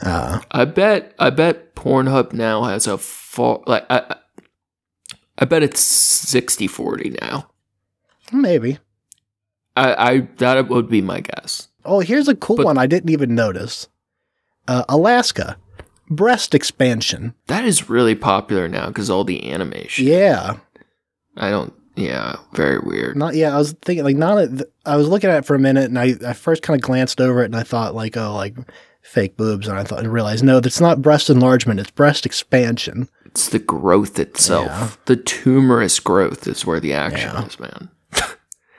Uh, 0.00 0.40
I 0.50 0.64
bet 0.66 1.14
I 1.18 1.30
bet 1.30 1.74
Pornhub 1.74 2.32
now 2.32 2.64
has 2.64 2.86
a 2.86 2.98
far 2.98 3.60
like 3.66 3.86
I 3.90 4.16
I- 5.38 5.44
bet 5.44 5.62
it's 5.62 5.80
60-40 5.80 7.20
now. 7.20 7.48
maybe. 8.32 8.78
I, 9.76 10.12
I 10.12 10.20
that 10.38 10.68
would 10.68 10.88
be 10.88 11.02
my 11.02 11.20
guess. 11.20 11.68
Oh, 11.84 12.00
here's 12.00 12.28
a 12.28 12.34
cool 12.34 12.56
But- 12.56 12.64
one 12.66 12.78
I 12.78 12.86
didn't 12.86 13.10
even 13.10 13.34
notice. 13.34 13.88
Uh, 14.66 14.84
Alaska, 14.88 15.58
breast 16.10 16.54
expansion. 16.54 17.34
That 17.46 17.64
is 17.64 17.88
really 17.90 18.14
popular 18.14 18.68
now 18.68 18.88
because 18.88 19.10
all 19.10 19.22
the 19.24 19.52
animation. 19.52 20.06
Yeah, 20.06 20.56
I 21.36 21.50
don't. 21.50 21.72
Yeah, 21.94 22.36
very 22.52 22.78
weird. 22.78 23.16
Not 23.16 23.34
yeah, 23.34 23.54
I 23.54 23.58
was 23.58 23.72
thinking 23.82 24.04
like 24.04 24.16
not 24.16 24.38
a, 24.38 24.66
I 24.84 24.96
was 24.96 25.08
looking 25.08 25.30
at 25.30 25.38
it 25.38 25.44
for 25.46 25.54
a 25.54 25.58
minute 25.58 25.84
and 25.84 25.98
I, 25.98 26.14
I 26.26 26.32
first 26.32 26.62
kind 26.62 26.76
of 26.78 26.82
glanced 26.84 27.20
over 27.20 27.42
it 27.42 27.46
and 27.46 27.56
I 27.56 27.62
thought 27.62 27.94
like 27.94 28.16
oh 28.16 28.34
like 28.34 28.54
fake 29.02 29.36
boobs 29.36 29.68
and 29.68 29.78
I 29.78 29.84
thought 29.84 30.00
and 30.00 30.12
realized 30.12 30.42
no 30.44 30.58
that's 30.60 30.80
not 30.80 31.00
breast 31.00 31.30
enlargement 31.30 31.80
it's 31.80 31.90
breast 31.90 32.26
expansion. 32.26 33.08
It's 33.36 33.50
the 33.50 33.58
growth 33.58 34.18
itself. 34.18 34.64
Yeah. 34.66 34.90
The 35.04 35.16
tumorous 35.16 36.00
growth 36.00 36.48
is 36.48 36.64
where 36.64 36.80
the 36.80 36.94
action 36.94 37.32
Yeah. 37.34 37.44
is, 37.44 37.60
man. 37.60 37.90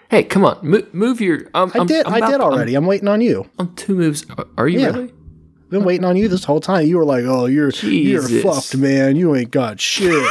hey, 0.10 0.24
come 0.24 0.44
on, 0.46 0.58
move, 0.64 0.92
move 0.96 1.22
your. 1.22 1.42
Um, 1.54 1.72
I 1.76 1.86
did 1.86 2.08
I 2.08 2.28
did 2.32 2.42
already. 2.42 2.74
I'm, 2.74 2.88
waiting 2.88 3.08
on 3.08 3.22
you. 3.22 3.44
I'm, 3.60 3.68
I'm 3.68 3.76
two 3.76 3.94
moves. 3.94 4.26
Are- 4.58 4.68
you 4.68 4.80
Yeah. 4.80 4.88
really? 4.88 5.14
Been 5.70 5.84
waiting 5.84 6.06
on 6.06 6.16
you 6.18 6.28
this 6.28 6.44
whole 6.44 6.60
time. 6.60 6.88
You 6.88 6.98
were 6.98 7.06
like, 7.06 7.26
"Oh, 7.28 7.46
you're 7.46 7.70
Jesus. 7.72 8.32
you're 8.32 8.42
fucked, 8.42 8.76
man. 8.78 9.16
You 9.16 9.36
ain't 9.36 9.52
got 9.52 9.80
shit." 9.80 10.26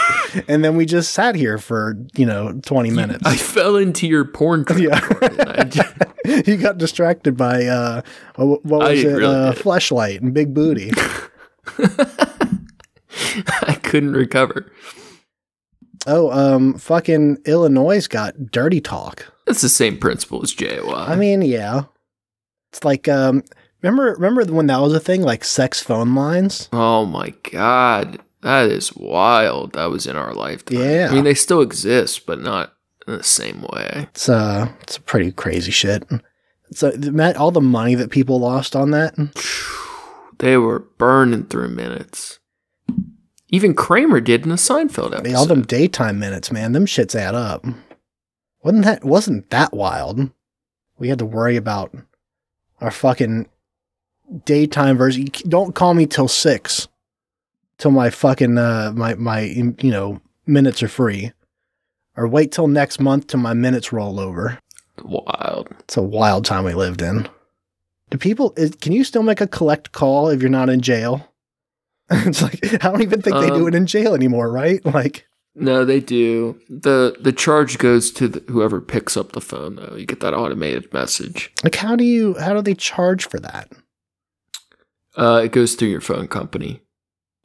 and 0.48 0.64
then 0.64 0.76
we 0.76 0.86
just 0.86 1.12
sat 1.12 1.36
here 1.36 1.56
for 1.58 1.94
you 2.16 2.26
know 2.26 2.58
20 2.64 2.90
minutes. 2.90 3.22
I 3.24 3.36
fell 3.36 3.76
into 3.76 4.08
your 4.08 4.24
porn 4.24 4.64
trap. 4.64 4.78
Yeah. 4.80 4.98
Gordon. 5.08 5.40
I 5.48 5.64
ju- 5.64 6.42
you 6.50 6.56
got 6.56 6.78
distracted 6.78 7.36
by 7.36 7.66
uh 7.66 8.00
what, 8.36 8.64
what 8.64 8.82
I 8.86 8.90
was 8.92 9.04
it? 9.04 9.08
really 9.08 9.24
uh, 9.26 9.52
fleshlight 9.52 10.20
and 10.20 10.34
big 10.34 10.52
booty. 10.52 10.90
I 13.62 13.74
couldn't 13.82 14.12
recover. 14.12 14.72
oh, 16.06 16.30
um, 16.30 16.74
fucking 16.78 17.38
Illinois 17.46 18.06
got 18.06 18.50
dirty 18.50 18.80
talk. 18.80 19.32
That's 19.46 19.60
the 19.62 19.68
same 19.68 19.98
principle 19.98 20.42
as 20.42 20.52
JOI. 20.52 20.92
I 21.08 21.16
mean, 21.16 21.42
yeah. 21.42 21.84
It's 22.72 22.84
like 22.84 23.08
um 23.08 23.42
remember 23.80 24.12
remember 24.18 24.44
when 24.52 24.66
that 24.66 24.80
was 24.80 24.92
a 24.92 25.00
thing 25.00 25.22
like 25.22 25.44
sex 25.44 25.80
phone 25.82 26.14
lines? 26.14 26.68
oh 26.72 27.06
my 27.06 27.32
god, 27.50 28.18
that 28.42 28.68
is 28.68 28.94
wild. 28.94 29.72
That 29.72 29.86
was 29.90 30.06
in 30.06 30.16
our 30.16 30.34
lifetime. 30.34 30.78
Yeah. 30.78 31.08
I 31.10 31.14
mean, 31.14 31.24
they 31.24 31.34
still 31.34 31.62
exist, 31.62 32.26
but 32.26 32.40
not 32.40 32.74
in 33.06 33.16
the 33.16 33.22
same 33.24 33.62
way. 33.72 34.08
It's 34.10 34.28
uh 34.28 34.68
it's 34.82 34.98
pretty 34.98 35.32
crazy 35.32 35.70
shit. 35.70 36.02
So 36.72 36.92
Matt, 36.98 37.36
all 37.36 37.52
the 37.52 37.60
money 37.60 37.94
that 37.94 38.10
people 38.10 38.40
lost 38.40 38.74
on 38.74 38.90
that. 38.90 39.14
They 40.38 40.56
were 40.58 40.80
burning 40.80 41.44
through 41.44 41.68
minutes. 41.68 42.40
Even 43.48 43.74
Kramer 43.74 44.20
did 44.20 44.42
in 44.42 44.48
the 44.48 44.56
Seinfeld 44.56 45.16
episode. 45.16 45.36
All 45.36 45.46
them 45.46 45.62
daytime 45.62 46.18
minutes, 46.18 46.50
man, 46.50 46.72
them 46.72 46.86
shits 46.86 47.14
add 47.14 47.34
up. 47.34 47.64
Wasn't 48.62 48.84
that 48.84 49.04
wasn't 49.04 49.50
that 49.50 49.72
wild? 49.72 50.30
We 50.98 51.08
had 51.08 51.18
to 51.20 51.26
worry 51.26 51.56
about 51.56 51.94
our 52.80 52.90
fucking 52.90 53.48
daytime 54.44 54.96
version. 54.96 55.26
Don't 55.48 55.74
call 55.74 55.94
me 55.94 56.06
till 56.06 56.26
six. 56.28 56.88
till 57.78 57.90
my 57.90 58.10
fucking 58.10 58.58
uh 58.58 58.92
my 58.94 59.14
my 59.14 59.40
you 59.40 59.74
know 59.82 60.20
minutes 60.46 60.82
are 60.82 60.88
free, 60.88 61.32
or 62.16 62.26
wait 62.26 62.52
till 62.52 62.68
next 62.68 62.98
month 63.00 63.28
till 63.28 63.40
my 63.40 63.54
minutes 63.54 63.92
roll 63.92 64.18
over. 64.18 64.58
Wild. 65.04 65.68
It's 65.80 65.96
a 65.96 66.02
wild 66.02 66.44
time 66.44 66.64
we 66.64 66.74
lived 66.74 67.02
in. 67.02 67.28
Do 68.10 68.18
people? 68.18 68.54
Is, 68.56 68.74
can 68.76 68.92
you 68.92 69.04
still 69.04 69.22
make 69.22 69.40
a 69.40 69.46
collect 69.46 69.92
call 69.92 70.28
if 70.28 70.40
you're 70.40 70.50
not 70.50 70.70
in 70.70 70.80
jail? 70.80 71.28
it's 72.10 72.42
like 72.42 72.60
I 72.84 72.90
don't 72.90 73.02
even 73.02 73.22
think 73.22 73.36
they 73.36 73.48
do 73.48 73.62
Um, 73.66 73.68
it 73.68 73.74
in 73.74 73.86
jail 73.86 74.14
anymore, 74.14 74.50
right? 74.50 74.80
Like, 74.94 75.26
No, 75.54 75.84
they 75.84 76.00
do. 76.00 76.60
the 76.68 77.16
The 77.20 77.32
charge 77.32 77.78
goes 77.78 78.10
to 78.12 78.28
the, 78.28 78.44
whoever 78.52 78.80
picks 78.80 79.16
up 79.16 79.32
the 79.32 79.40
phone. 79.40 79.76
Though 79.76 79.96
you 79.96 80.06
get 80.06 80.20
that 80.20 80.34
automated 80.34 80.92
message. 80.92 81.52
like 81.64 81.74
how 81.76 81.96
do 81.96 82.04
you 82.04 82.34
how 82.38 82.54
do 82.54 82.62
they 82.62 82.74
charge 82.74 83.26
for 83.28 83.40
that? 83.40 83.72
Uh, 85.16 85.40
it 85.44 85.52
goes 85.52 85.74
through 85.74 85.88
your 85.88 86.00
phone 86.00 86.28
company. 86.28 86.82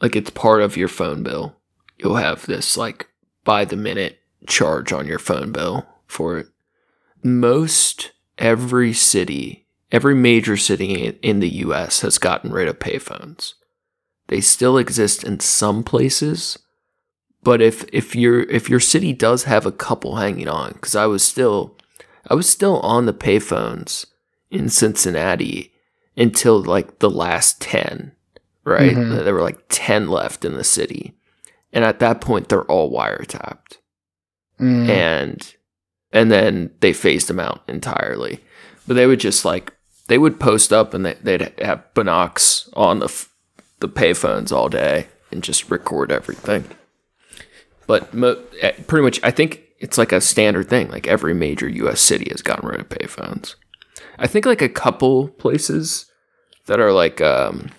Like 0.01 0.15
it's 0.15 0.29
part 0.31 0.61
of 0.61 0.75
your 0.77 0.87
phone 0.89 1.23
bill. 1.23 1.55
You'll 1.97 2.15
have 2.17 2.45
this 2.45 2.75
like 2.77 3.07
by 3.43 3.65
the 3.65 3.77
minute 3.77 4.19
charge 4.47 4.91
on 4.91 5.07
your 5.07 5.19
phone 5.19 5.51
bill 5.51 5.85
for 6.07 6.37
it. 6.39 6.47
Most 7.23 8.11
every 8.37 8.93
city, 8.93 9.67
every 9.91 10.15
major 10.15 10.57
city 10.57 10.93
in- 11.05 11.19
in 11.21 11.39
the 11.39 11.49
US 11.65 12.01
has 12.01 12.17
gotten 12.17 12.51
rid 12.51 12.67
of 12.67 12.79
payphones. 12.79 13.53
They 14.31 14.39
still 14.39 14.77
exist 14.77 15.25
in 15.25 15.41
some 15.41 15.83
places, 15.83 16.57
but 17.43 17.61
if 17.61 17.83
if 17.91 18.15
your 18.15 18.43
if 18.43 18.69
your 18.69 18.79
city 18.79 19.11
does 19.11 19.43
have 19.43 19.65
a 19.65 19.73
couple 19.73 20.15
hanging 20.15 20.47
on 20.47 20.75
cuz 20.75 20.95
I 20.95 21.05
was 21.05 21.21
still 21.21 21.77
I 22.27 22.35
was 22.35 22.47
still 22.49 22.79
on 22.79 23.07
the 23.07 23.13
payphones 23.13 24.05
in 24.49 24.69
Cincinnati 24.69 25.73
until 26.15 26.63
like 26.63 26.99
the 26.99 27.09
last 27.09 27.59
10, 27.61 28.13
right? 28.63 28.95
Mhm. 28.95 29.23
There 29.25 29.33
were 29.33 29.41
like 29.41 29.65
10 29.67 30.07
left 30.09 30.45
in 30.45 30.53
the 30.53 30.63
city. 30.63 31.13
And 31.73 31.83
at 31.83 31.99
that 31.99 32.21
point, 32.21 32.47
they're 32.47 32.71
all 32.71 32.89
wiretapped. 32.89 33.79
Mm. 34.59 34.87
And 34.89 35.55
and 36.13 36.31
then 36.31 36.71
they 36.79 36.93
phased 36.93 37.27
them 37.27 37.39
out 37.39 37.63
entirely. 37.67 38.39
But 38.87 38.93
they 38.93 39.07
would 39.07 39.19
just 39.19 39.43
like, 39.43 39.73
they 40.07 40.17
would 40.17 40.39
post 40.39 40.71
up 40.71 40.93
and 40.93 41.05
they, 41.05 41.15
they'd 41.21 41.53
have 41.59 41.83
Binocs 41.95 42.69
on 42.73 42.99
the, 42.99 43.09
the 43.81 43.89
payphones 43.89 44.51
all 44.51 44.69
day 44.69 45.07
and 45.31 45.43
just 45.43 45.69
record 45.69 46.11
everything. 46.11 46.63
But 47.87 48.13
mo- 48.13 48.41
eh, 48.61 48.71
pretty 48.87 49.03
much, 49.03 49.19
I 49.23 49.31
think 49.31 49.63
it's 49.79 49.97
like 49.97 50.11
a 50.11 50.21
standard 50.21 50.69
thing. 50.69 50.89
Like 50.89 51.07
every 51.07 51.33
major 51.33 51.67
US 51.67 51.99
city 51.99 52.29
has 52.31 52.41
gotten 52.41 52.67
rid 52.69 52.79
of 52.79 52.89
payphones. 52.89 53.55
I 54.17 54.27
think 54.27 54.45
like 54.45 54.61
a 54.61 54.69
couple 54.69 55.27
places 55.29 56.05
that 56.67 56.79
are 56.79 56.93
like 56.93 57.19
um 57.21 57.69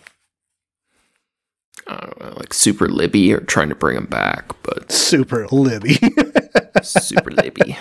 I 1.87 1.97
don't 1.97 2.21
know, 2.21 2.35
like 2.37 2.55
super 2.55 2.89
libby 2.89 3.33
are 3.33 3.41
trying 3.41 3.69
to 3.71 3.75
bring 3.75 3.97
them 3.97 4.07
back, 4.07 4.53
but 4.63 4.93
Super 4.93 5.49
Libby. 5.49 5.99
super 6.83 7.31
libby. 7.31 7.77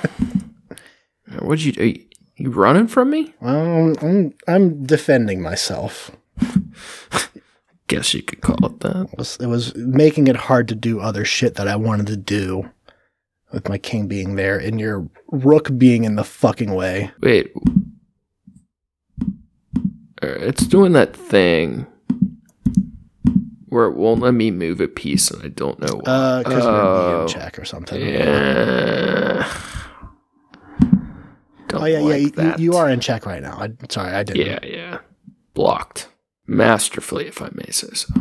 What'd 1.40 1.64
you 1.64 1.72
do? 1.72 1.86
You, 1.86 2.06
you 2.38 2.50
running 2.50 2.88
from 2.88 3.10
me? 3.12 3.34
well, 3.42 3.94
I'm 4.02 4.34
I'm 4.48 4.84
defending 4.86 5.42
myself. 5.42 6.12
Guess 7.92 8.14
you 8.14 8.22
could 8.24 8.40
call 8.40 8.66
it 8.66 8.80
that. 8.80 9.10
It 9.12 9.18
was, 9.18 9.36
it 9.42 9.48
was 9.48 9.76
making 9.76 10.28
it 10.28 10.36
hard 10.38 10.70
to 10.70 10.76
do 10.76 11.02
other 11.02 11.26
shit 11.26 11.56
that 11.56 11.68
I 11.68 11.76
wanted 11.76 12.08
to 12.08 12.16
do 12.16 12.70
with 13.52 13.68
my 13.68 13.78
king 13.78 14.08
being 14.08 14.36
there 14.36 14.58
and 14.58 14.80
your 14.80 15.10
rook 15.28 15.78
being 15.78 16.06
in 16.06 16.16
the 16.16 16.24
fucking 16.24 16.74
way. 16.74 17.12
Wait. 17.20 17.52
Uh, 20.24 20.28
It's 20.40 20.66
doing 20.66 20.94
that 20.94 21.14
thing 21.16 21.86
where 23.68 23.86
it 23.88 23.98
won't 23.98 24.22
let 24.22 24.36
me 24.36 24.52
move 24.52 24.80
a 24.80 24.88
piece, 24.88 25.30
and 25.30 25.44
I 25.44 25.50
don't 25.50 25.80
know 25.80 25.96
why. 25.98 26.12
Uh, 26.12 26.44
because 26.44 26.64
you're 26.64 26.72
Oh, 26.74 27.22
in 27.24 27.28
check 27.28 27.60
or 27.60 27.66
something. 27.66 28.02
Yeah. 28.02 29.52
Don't 31.68 31.82
Oh 31.82 31.86
yeah, 31.86 32.00
yeah. 32.00 32.04
like 32.06 32.22
You, 32.22 32.30
that. 32.32 32.60
you 32.60 32.74
are 32.76 32.90
in 32.90 33.00
check 33.02 33.26
right 33.26 33.42
now. 33.42 33.58
I, 33.60 33.70
sorry, 33.90 34.14
I 34.14 34.24
didn't. 34.24 34.46
Yeah, 34.46 34.60
yeah. 34.64 35.00
Blocked 35.54 36.08
masterfully, 36.52 37.28
if 37.28 37.42
I 37.42 37.50
may 37.54 37.72
say 37.72 37.90
so. 37.94 38.14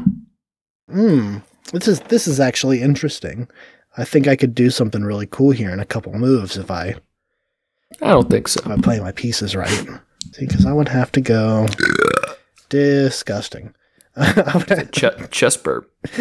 Hmm. 0.90 1.38
This 1.72 1.86
is 1.88 2.00
this 2.00 2.26
is 2.26 2.40
actually 2.40 2.80
interesting. 2.82 3.48
I 3.96 4.04
think 4.04 4.26
I 4.28 4.36
could 4.36 4.54
do 4.54 4.70
something 4.70 5.02
really 5.04 5.26
cool 5.26 5.50
here 5.50 5.70
in 5.70 5.80
a 5.80 5.84
couple 5.84 6.12
moves 6.14 6.56
if 6.56 6.70
I 6.70 6.94
I 8.00 8.08
don't 8.08 8.30
think 8.30 8.48
so. 8.48 8.60
if 8.64 8.68
I 8.70 8.76
play 8.80 9.00
my 9.00 9.12
pieces 9.12 9.54
right. 9.56 9.68
See, 10.32 10.46
because 10.46 10.66
I 10.66 10.72
would 10.72 10.88
have 10.88 11.10
to 11.12 11.20
go 11.20 11.66
disgusting. 12.68 13.74
I 14.16 14.52
would 14.54 14.68
have- 14.68 14.90
Ch- 14.90 15.30
chest 15.30 15.62
burp. 15.64 15.90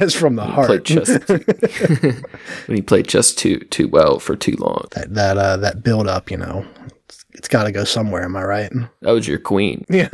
It's 0.00 0.14
from 0.14 0.36
the 0.36 0.44
He 0.46 0.52
heart. 0.52 0.84
chess 0.84 1.08
when 2.66 2.76
he 2.76 2.82
played 2.82 3.08
chess 3.08 3.34
too 3.34 3.58
too 3.70 3.88
well 3.88 4.18
for 4.18 4.36
too 4.36 4.56
long. 4.58 4.86
that 4.92 5.12
that 5.14 5.36
uh 5.38 5.56
that 5.58 5.82
build 5.82 6.06
up, 6.08 6.30
you 6.30 6.36
know, 6.38 6.66
it's, 7.08 7.24
it's 7.34 7.48
got 7.48 7.64
to 7.64 7.72
go 7.72 7.84
somewhere. 7.84 8.22
Am 8.24 8.36
I 8.36 8.42
right? 8.44 8.72
That 9.02 9.12
was 9.12 9.28
your 9.28 9.38
queen. 9.38 9.84
Yeah. 9.90 10.08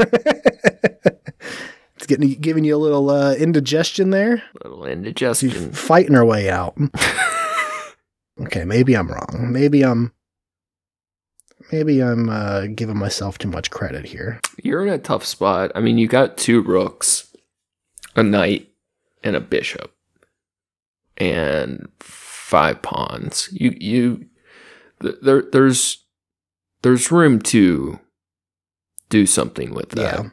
It's 1.96 2.06
getting 2.06 2.30
giving 2.40 2.64
you 2.64 2.76
a 2.76 2.78
little 2.78 3.10
uh, 3.10 3.34
indigestion 3.34 4.10
there. 4.10 4.42
Little 4.62 4.84
She's 4.84 4.92
indigestion. 4.92 5.72
fighting 5.72 6.14
her 6.14 6.24
way 6.24 6.50
out. 6.50 6.76
okay, 8.42 8.64
maybe 8.64 8.96
I'm 8.96 9.08
wrong. 9.08 9.48
Maybe 9.50 9.84
I'm 9.84 10.12
maybe 11.72 12.00
I'm 12.00 12.28
uh, 12.28 12.66
giving 12.74 12.96
myself 12.98 13.38
too 13.38 13.48
much 13.48 13.70
credit 13.70 14.06
here. 14.06 14.40
You're 14.62 14.86
in 14.86 14.92
a 14.92 14.98
tough 14.98 15.24
spot. 15.24 15.72
I 15.74 15.80
mean, 15.80 15.98
you 15.98 16.06
got 16.08 16.36
two 16.36 16.62
rooks, 16.62 17.34
a 18.16 18.22
knight, 18.22 18.68
and 19.22 19.36
a 19.36 19.40
bishop, 19.40 19.92
and 21.16 21.88
five 22.00 22.82
pawns. 22.82 23.48
You 23.52 23.74
you 23.78 24.26
th- 25.02 25.16
there 25.22 25.42
there's 25.52 26.04
there's 26.82 27.10
room 27.10 27.40
to 27.40 27.98
do 29.08 29.26
something 29.26 29.74
with 29.74 29.90
that. 29.90 30.24
Yeah. 30.24 30.30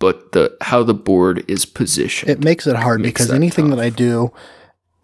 But 0.00 0.32
the 0.32 0.56
how 0.62 0.82
the 0.82 0.94
board 0.94 1.44
is 1.46 1.64
positioned. 1.64 2.30
It 2.30 2.42
makes 2.42 2.66
it 2.66 2.74
hard 2.74 3.00
Makes 3.02 3.12
because 3.12 3.28
that 3.28 3.34
anything 3.36 3.68
tough. 3.68 3.76
that 3.78 3.84
I 3.84 3.90
do 3.90 4.32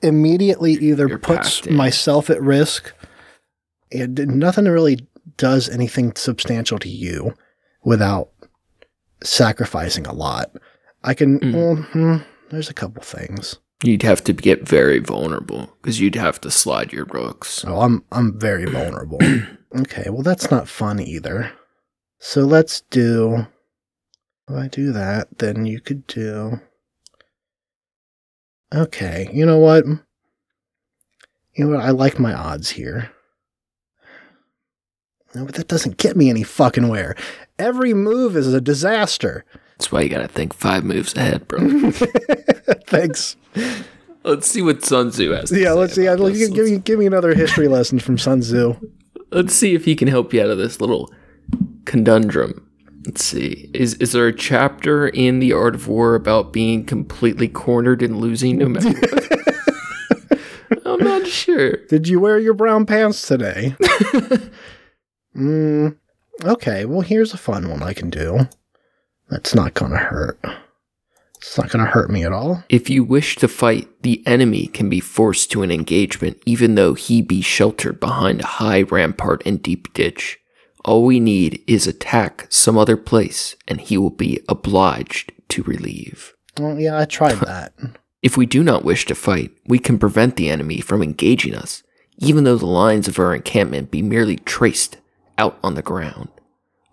immediately 0.02 0.72
either 0.72 1.06
You're 1.06 1.18
puts 1.18 1.68
myself 1.70 2.28
at 2.30 2.42
risk. 2.42 2.92
and 3.92 4.18
nothing 4.26 4.64
really 4.64 5.06
does 5.36 5.68
anything 5.68 6.12
substantial 6.16 6.78
to 6.80 6.88
you 6.88 7.34
without 7.84 8.30
sacrificing 9.22 10.06
a 10.06 10.12
lot. 10.12 10.50
I 11.04 11.14
can. 11.14 11.38
Mm. 11.40 11.54
well, 11.54 11.76
hmm, 11.76 12.16
there's 12.50 12.68
a 12.70 12.74
couple 12.74 13.02
things. 13.02 13.56
You'd 13.84 14.02
have 14.02 14.24
to 14.24 14.32
get 14.32 14.66
very 14.66 14.98
vulnerable 14.98 15.70
because 15.82 16.00
you'd 16.00 16.14
have 16.14 16.40
to 16.40 16.50
slide 16.50 16.92
your 16.92 17.04
rooks. 17.04 17.64
Oh, 17.66 17.82
I'm 17.82 18.04
I'm 18.10 18.38
very 18.38 18.64
vulnerable. 18.64 19.18
okay, 19.80 20.08
well 20.08 20.22
that's 20.22 20.50
not 20.50 20.68
fun 20.68 21.00
either. 21.00 21.52
So 22.18 22.42
let's 22.42 22.80
do. 22.90 23.46
If 24.48 24.56
I 24.56 24.68
do 24.68 24.92
that, 24.92 25.38
then 25.38 25.66
you 25.66 25.80
could 25.80 26.06
do. 26.06 26.60
Okay, 28.74 29.28
you 29.32 29.44
know 29.46 29.58
what? 29.58 29.84
You 31.54 31.64
know 31.64 31.76
what? 31.76 31.84
I 31.84 31.90
like 31.90 32.18
my 32.18 32.34
odds 32.34 32.70
here. 32.70 33.10
No, 35.34 35.44
but 35.44 35.54
that 35.56 35.68
doesn't 35.68 35.98
get 35.98 36.16
me 36.16 36.30
any 36.30 36.42
fucking 36.42 36.88
where. 36.88 37.14
Every 37.58 37.92
move 37.92 38.36
is 38.36 38.52
a 38.52 38.60
disaster. 38.60 39.44
That's 39.76 39.92
why 39.92 40.02
you 40.02 40.08
gotta 40.08 40.28
think 40.28 40.54
five 40.54 40.84
moves 40.84 41.14
ahead, 41.16 41.46
bro. 41.48 41.58
Thanks. 42.86 43.36
let's 44.24 44.46
see 44.46 44.62
what 44.62 44.84
Sun 44.84 45.10
Tzu 45.10 45.30
has. 45.32 45.50
to 45.50 45.60
Yeah, 45.60 45.72
let's 45.72 45.94
see. 45.94 46.04
Give, 46.04 46.54
give 46.54 46.64
me 46.64 46.78
give 46.78 46.98
me 46.98 47.06
another 47.06 47.34
history 47.34 47.68
lesson 47.68 47.98
from 47.98 48.16
Sun 48.16 48.40
Tzu. 48.40 48.76
Let's 49.30 49.54
see 49.54 49.74
if 49.74 49.84
he 49.84 49.96
can 49.96 50.08
help 50.08 50.32
you 50.32 50.42
out 50.42 50.50
of 50.50 50.58
this 50.58 50.80
little 50.80 51.12
conundrum. 51.84 52.65
Let's 53.06 53.24
see. 53.24 53.70
Is 53.72 53.94
is 53.94 54.10
there 54.10 54.26
a 54.26 54.34
chapter 54.34 55.06
in 55.06 55.38
the 55.38 55.52
Art 55.52 55.76
of 55.76 55.86
War 55.86 56.16
about 56.16 56.52
being 56.52 56.84
completely 56.84 57.46
cornered 57.46 58.02
and 58.02 58.20
losing 58.20 58.58
no 58.58 58.68
matter? 58.68 58.88
I'm 60.84 61.04
not 61.04 61.26
sure. 61.28 61.76
Did 61.88 62.08
you 62.08 62.18
wear 62.18 62.38
your 62.40 62.54
brown 62.54 62.84
pants 62.84 63.24
today? 63.26 63.76
mm, 65.36 65.96
okay, 66.44 66.84
well, 66.84 67.02
here's 67.02 67.32
a 67.32 67.38
fun 67.38 67.70
one 67.70 67.84
I 67.84 67.92
can 67.92 68.10
do. 68.10 68.48
That's 69.30 69.54
not 69.54 69.74
gonna 69.74 69.98
hurt. 69.98 70.40
It's 71.36 71.56
not 71.56 71.70
gonna 71.70 71.86
hurt 71.86 72.10
me 72.10 72.24
at 72.24 72.32
all. 72.32 72.64
If 72.68 72.90
you 72.90 73.04
wish 73.04 73.36
to 73.36 73.46
fight, 73.46 73.88
the 74.02 74.26
enemy 74.26 74.66
can 74.66 74.88
be 74.88 74.98
forced 74.98 75.52
to 75.52 75.62
an 75.62 75.70
engagement, 75.70 76.42
even 76.44 76.74
though 76.74 76.94
he 76.94 77.22
be 77.22 77.40
sheltered 77.40 78.00
behind 78.00 78.40
a 78.40 78.46
high 78.46 78.82
rampart 78.82 79.42
and 79.46 79.62
deep 79.62 79.92
ditch. 79.94 80.40
All 80.86 81.04
we 81.04 81.18
need 81.18 81.64
is 81.66 81.88
attack 81.88 82.46
some 82.48 82.78
other 82.78 82.96
place, 82.96 83.56
and 83.66 83.80
he 83.80 83.98
will 83.98 84.10
be 84.10 84.38
obliged 84.48 85.32
to 85.48 85.64
relieve. 85.64 86.32
Well, 86.60 86.78
yeah, 86.78 86.98
I 86.98 87.04
tried 87.06 87.34
that. 87.40 87.72
If 88.22 88.36
we 88.36 88.46
do 88.46 88.62
not 88.62 88.84
wish 88.84 89.04
to 89.06 89.16
fight, 89.16 89.50
we 89.66 89.80
can 89.80 89.98
prevent 89.98 90.36
the 90.36 90.48
enemy 90.48 90.80
from 90.80 91.02
engaging 91.02 91.56
us, 91.56 91.82
even 92.18 92.44
though 92.44 92.56
the 92.56 92.66
lines 92.66 93.08
of 93.08 93.18
our 93.18 93.34
encampment 93.34 93.90
be 93.90 94.00
merely 94.00 94.36
traced 94.36 94.98
out 95.36 95.58
on 95.62 95.74
the 95.74 95.82
ground. 95.82 96.28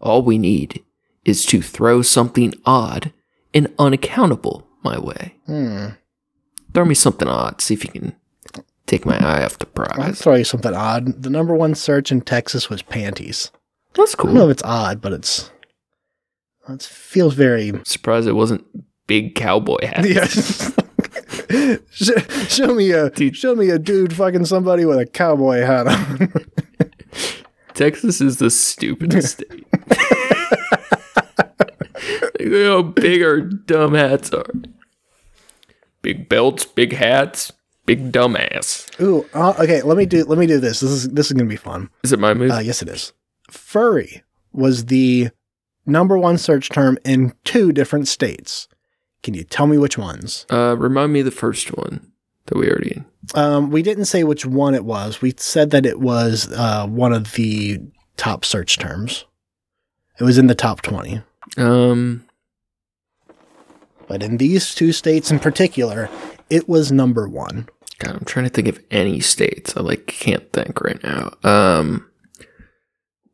All 0.01 0.23
we 0.23 0.39
need 0.39 0.83
is 1.23 1.45
to 1.45 1.61
throw 1.61 2.01
something 2.01 2.55
odd 2.65 3.13
and 3.53 3.71
unaccountable 3.77 4.67
my 4.83 4.99
way. 4.99 5.35
Hmm. 5.45 5.89
Throw 6.73 6.85
me 6.85 6.95
something 6.95 7.27
odd. 7.27 7.61
See 7.61 7.75
if 7.75 7.85
you 7.85 7.91
can 7.91 8.15
take 8.87 9.05
my 9.05 9.17
eye 9.17 9.45
off 9.45 9.59
the 9.59 9.67
prize. 9.67 9.99
I'll 9.99 10.13
throw 10.13 10.35
you 10.35 10.43
something 10.43 10.73
odd. 10.73 11.21
The 11.21 11.29
number 11.29 11.53
one 11.53 11.75
search 11.75 12.11
in 12.11 12.21
Texas 12.21 12.71
was 12.71 12.81
panties. 12.81 13.51
That's 13.95 14.15
cool. 14.15 14.29
I 14.29 14.33
don't 14.33 14.39
know 14.39 14.45
if 14.49 14.51
it's 14.51 14.63
odd, 14.63 15.01
but 15.01 15.13
it's 15.13 15.51
it 16.69 16.81
feels 16.83 17.33
very 17.33 17.71
Surprised 17.83 18.27
it 18.27 18.33
wasn't 18.33 18.65
big 19.07 19.35
cowboy 19.35 19.85
hats. 19.85 20.07
yeah. 21.49 21.75
show, 21.91 22.17
show 22.47 22.73
me 22.73 22.91
a 22.91 23.09
Dude. 23.09 23.35
show 23.35 23.53
me 23.55 23.69
a 23.69 23.77
dude 23.77 24.13
fucking 24.15 24.45
somebody 24.45 24.85
with 24.85 24.97
a 24.99 25.05
cowboy 25.05 25.61
hat 25.61 25.87
on. 25.87 26.33
Texas 27.73 28.21
is 28.21 28.37
the 28.37 28.49
stupidest 28.49 29.33
state. 29.43 29.65
Look 32.39 32.65
how 32.65 32.81
big 32.83 33.23
our 33.23 33.41
dumb 33.41 33.93
hats 33.95 34.31
are. 34.31 34.45
Big 36.01 36.29
belts, 36.29 36.65
big 36.65 36.93
hats, 36.93 37.51
big 37.85 38.11
dumbass. 38.11 38.89
Ooh, 39.01 39.25
uh, 39.33 39.53
okay. 39.59 39.81
Let 39.81 39.97
me 39.97 40.05
do 40.05 40.23
let 40.25 40.37
me 40.37 40.45
do 40.45 40.59
this. 40.59 40.81
This 40.81 40.91
is 40.91 41.09
this 41.09 41.27
is 41.27 41.33
gonna 41.33 41.49
be 41.49 41.55
fun. 41.55 41.89
Is 42.03 42.11
it 42.11 42.19
my 42.19 42.33
move? 42.33 42.51
Uh, 42.51 42.59
yes, 42.59 42.81
it 42.81 42.89
is. 42.89 43.13
Furry 43.53 44.23
was 44.51 44.85
the 44.85 45.29
number 45.85 46.17
one 46.17 46.37
search 46.37 46.69
term 46.69 46.97
in 47.05 47.33
two 47.43 47.71
different 47.71 48.07
states. 48.07 48.67
Can 49.21 49.33
you 49.33 49.43
tell 49.43 49.67
me 49.67 49.77
which 49.77 49.97
ones? 49.97 50.45
Uh, 50.51 50.75
remind 50.77 51.13
me 51.13 51.21
the 51.21 51.31
first 51.31 51.69
one 51.77 52.11
that 52.47 52.57
we 52.57 52.67
already. 52.69 53.03
Um, 53.35 53.71
we 53.71 53.81
didn't 53.81 54.05
say 54.05 54.23
which 54.23 54.45
one 54.45 54.75
it 54.75 54.83
was. 54.85 55.21
We 55.21 55.33
said 55.37 55.71
that 55.71 55.85
it 55.85 55.99
was 55.99 56.51
uh, 56.51 56.85
one 56.87 57.13
of 57.13 57.33
the 57.33 57.79
top 58.17 58.43
search 58.43 58.77
terms. 58.77 59.25
It 60.19 60.23
was 60.23 60.37
in 60.37 60.47
the 60.47 60.55
top 60.55 60.81
20. 60.81 61.21
Um, 61.57 62.25
But 64.07 64.21
in 64.21 64.37
these 64.37 64.75
two 64.75 64.91
states 64.91 65.31
in 65.31 65.39
particular, 65.39 66.09
it 66.49 66.67
was 66.67 66.91
number 66.91 67.27
one. 67.27 67.67
God, 67.99 68.15
I'm 68.15 68.25
trying 68.25 68.45
to 68.45 68.49
think 68.49 68.67
of 68.67 68.79
any 68.91 69.21
states. 69.21 69.75
I 69.77 69.81
like 69.81 70.05
can't 70.07 70.51
think 70.51 70.81
right 70.81 71.01
now. 71.03 71.33
Um, 71.43 72.09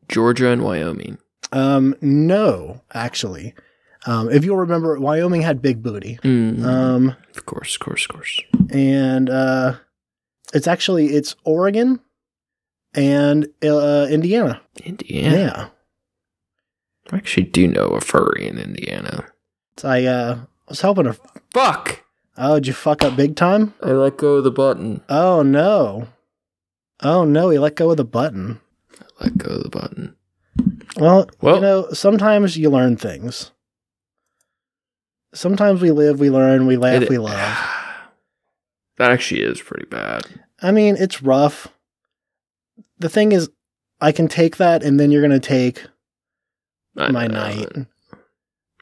Georgia 0.10 0.50
and 0.50 0.64
Wyoming. 0.64 1.18
Um, 1.52 1.96
no, 2.02 2.82
actually. 2.94 3.54
Um, 4.06 4.30
if 4.30 4.46
you'll 4.46 4.58
remember, 4.58 5.00
Wyoming 5.00 5.42
had 5.42 5.62
big 5.62 5.82
booty. 5.84 6.20
Mm, 6.24 6.64
Um, 6.64 7.16
of 7.36 7.46
course, 7.46 7.76
of 7.76 7.80
course, 7.82 8.06
of 8.06 8.10
course. 8.16 8.42
and 8.72 9.30
uh, 9.30 9.76
it's 10.54 10.68
actually 10.68 11.08
it's 11.08 11.36
Oregon 11.44 12.00
and 12.94 13.48
uh, 13.64 14.08
Indiana. 14.10 14.62
Indiana. 14.84 15.38
Yeah. 15.38 15.68
I 17.12 17.18
actually 17.18 17.44
do 17.46 17.68
know 17.68 17.86
a 17.88 18.02
furry 18.02 18.48
in 18.48 18.58
Indiana. 18.60 19.26
So 19.78 19.90
I 19.90 20.04
uh, 20.06 20.40
was 20.68 20.82
helping 20.82 21.06
her. 21.06 21.16
Fuck! 21.54 22.04
Oh, 22.38 22.56
did 22.56 22.68
you 22.68 22.74
fuck 22.74 23.04
up 23.04 23.16
big 23.18 23.36
time? 23.36 23.74
I 23.84 23.92
let 23.92 24.18
go 24.18 24.36
of 24.36 24.44
the 24.44 24.52
button. 24.52 25.02
Oh 25.10 25.42
no. 25.42 26.08
Oh 27.02 27.26
no, 27.26 27.50
he 27.50 27.58
let 27.60 27.76
go 27.76 27.92
of 27.92 27.98
the 27.98 28.06
button. 28.06 28.62
Let 29.20 29.38
go 29.38 29.56
of 29.56 29.64
the 29.64 29.70
button. 29.70 30.16
Well, 30.98 31.30
Well- 31.42 31.56
you 31.56 31.62
know, 31.62 31.88
sometimes 31.94 32.58
you 32.58 32.70
learn 32.70 32.98
things. 32.98 33.52
Sometimes 35.34 35.82
we 35.82 35.92
live, 35.92 36.20
we 36.20 36.30
learn, 36.30 36.66
we 36.66 36.78
laugh, 36.78 37.04
It- 37.04 37.10
we 37.10 37.18
love. 37.18 37.58
That 38.98 39.12
actually 39.12 39.44
is 39.44 39.62
pretty 39.62 39.86
bad. 39.86 40.24
I 40.62 40.72
mean, 40.72 40.98
it's 41.00 41.24
rough. 41.24 41.70
The 42.98 43.08
thing 43.08 43.32
is, 43.32 43.50
I 44.02 44.12
can 44.12 44.28
take 44.28 44.58
that, 44.58 44.84
and 44.84 45.00
then 45.00 45.10
you're 45.10 45.22
gonna 45.22 45.40
take 45.40 45.86
I 46.98 47.10
my 47.10 47.26
know. 47.28 47.34
night, 47.34 47.72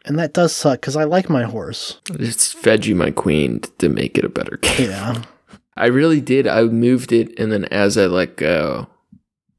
and 0.06 0.18
that 0.18 0.34
does 0.34 0.56
suck 0.56 0.82
because 0.82 0.96
I 0.96 1.04
like 1.04 1.30
my 1.30 1.44
horse. 1.44 2.02
I 2.12 2.18
just 2.18 2.56
fed 2.56 2.88
you 2.88 2.96
my 2.96 3.12
queen 3.12 3.60
to 3.78 3.90
make 3.90 4.18
it 4.18 4.26
a 4.26 4.30
better 4.30 4.58
game. 4.58 4.90
Yeah, 4.90 5.22
I 5.78 5.86
really 5.86 6.20
did. 6.20 6.48
I 6.48 6.64
moved 6.64 7.12
it, 7.12 7.38
and 7.40 7.52
then 7.52 7.66
as 7.66 7.96
I 7.96 8.08
let 8.08 8.38
go, 8.38 8.88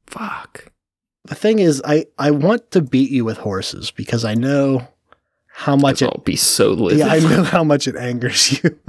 fuck. 0.09 0.71
the 1.25 1.35
thing 1.35 1.59
is, 1.59 1.81
I 1.85 2.05
I 2.17 2.31
want 2.31 2.71
to 2.71 2.81
beat 2.81 3.11
you 3.11 3.25
with 3.25 3.37
horses 3.37 3.91
because 3.91 4.25
I 4.25 4.33
know 4.33 4.87
how 5.47 5.75
much 5.75 6.01
it 6.01 6.05
I'll 6.05 6.23
be 6.23 6.35
so 6.35 6.71
livid. 6.71 6.99
yeah, 6.99 7.07
I 7.07 7.19
know 7.19 7.43
how 7.55 7.63
much 7.63 7.87
it 7.87 7.95
angers 7.95 8.63
you. 8.63 8.79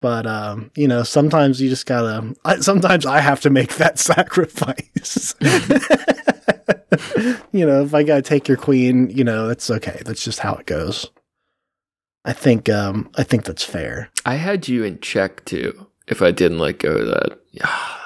But 0.00 0.26
um, 0.26 0.70
you 0.76 0.86
know, 0.86 1.02
sometimes 1.02 1.60
you 1.60 1.68
just 1.68 1.86
gotta. 1.86 2.34
I, 2.44 2.60
sometimes 2.60 3.06
I 3.06 3.20
have 3.20 3.40
to 3.40 3.50
make 3.50 3.76
that 3.76 3.98
sacrifice. 3.98 5.34
you 7.52 7.66
know, 7.66 7.82
if 7.82 7.94
I 7.94 8.02
gotta 8.02 8.22
take 8.22 8.46
your 8.46 8.58
queen, 8.58 9.10
you 9.10 9.24
know, 9.24 9.48
that's 9.48 9.70
okay. 9.70 10.00
That's 10.04 10.22
just 10.22 10.40
how 10.40 10.54
it 10.56 10.66
goes. 10.66 11.10
I 12.24 12.32
think. 12.32 12.68
Um, 12.68 13.10
I 13.16 13.22
think 13.22 13.44
that's 13.44 13.64
fair. 13.64 14.10
I 14.26 14.34
had 14.34 14.68
you 14.68 14.84
in 14.84 15.00
check 15.00 15.44
too. 15.46 15.86
If 16.06 16.20
I 16.20 16.32
didn't 16.32 16.58
let 16.58 16.80
go 16.80 16.96
of 16.96 17.06
that, 17.06 17.38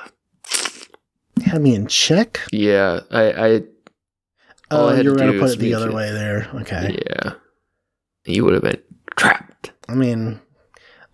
had 1.48 1.62
me 1.62 1.74
in 1.74 1.86
check. 1.86 2.40
yeah. 2.52 3.00
I, 3.10 3.22
I 3.32 3.48
oh, 4.70 4.88
I 4.88 4.92
Oh, 4.92 4.96
had 4.96 5.04
you 5.04 5.10
were 5.12 5.16
to 5.18 5.26
gonna 5.26 5.38
put 5.40 5.52
it 5.52 5.58
the 5.58 5.74
other 5.74 5.88
it- 5.90 5.94
way 5.94 6.10
there. 6.12 6.48
Okay. 6.54 6.98
yeah. 7.08 7.32
You 8.24 8.44
would 8.44 8.54
have 8.54 8.62
been 8.62 8.82
trapped. 9.16 9.72
I 9.88 9.94
mean, 9.94 10.40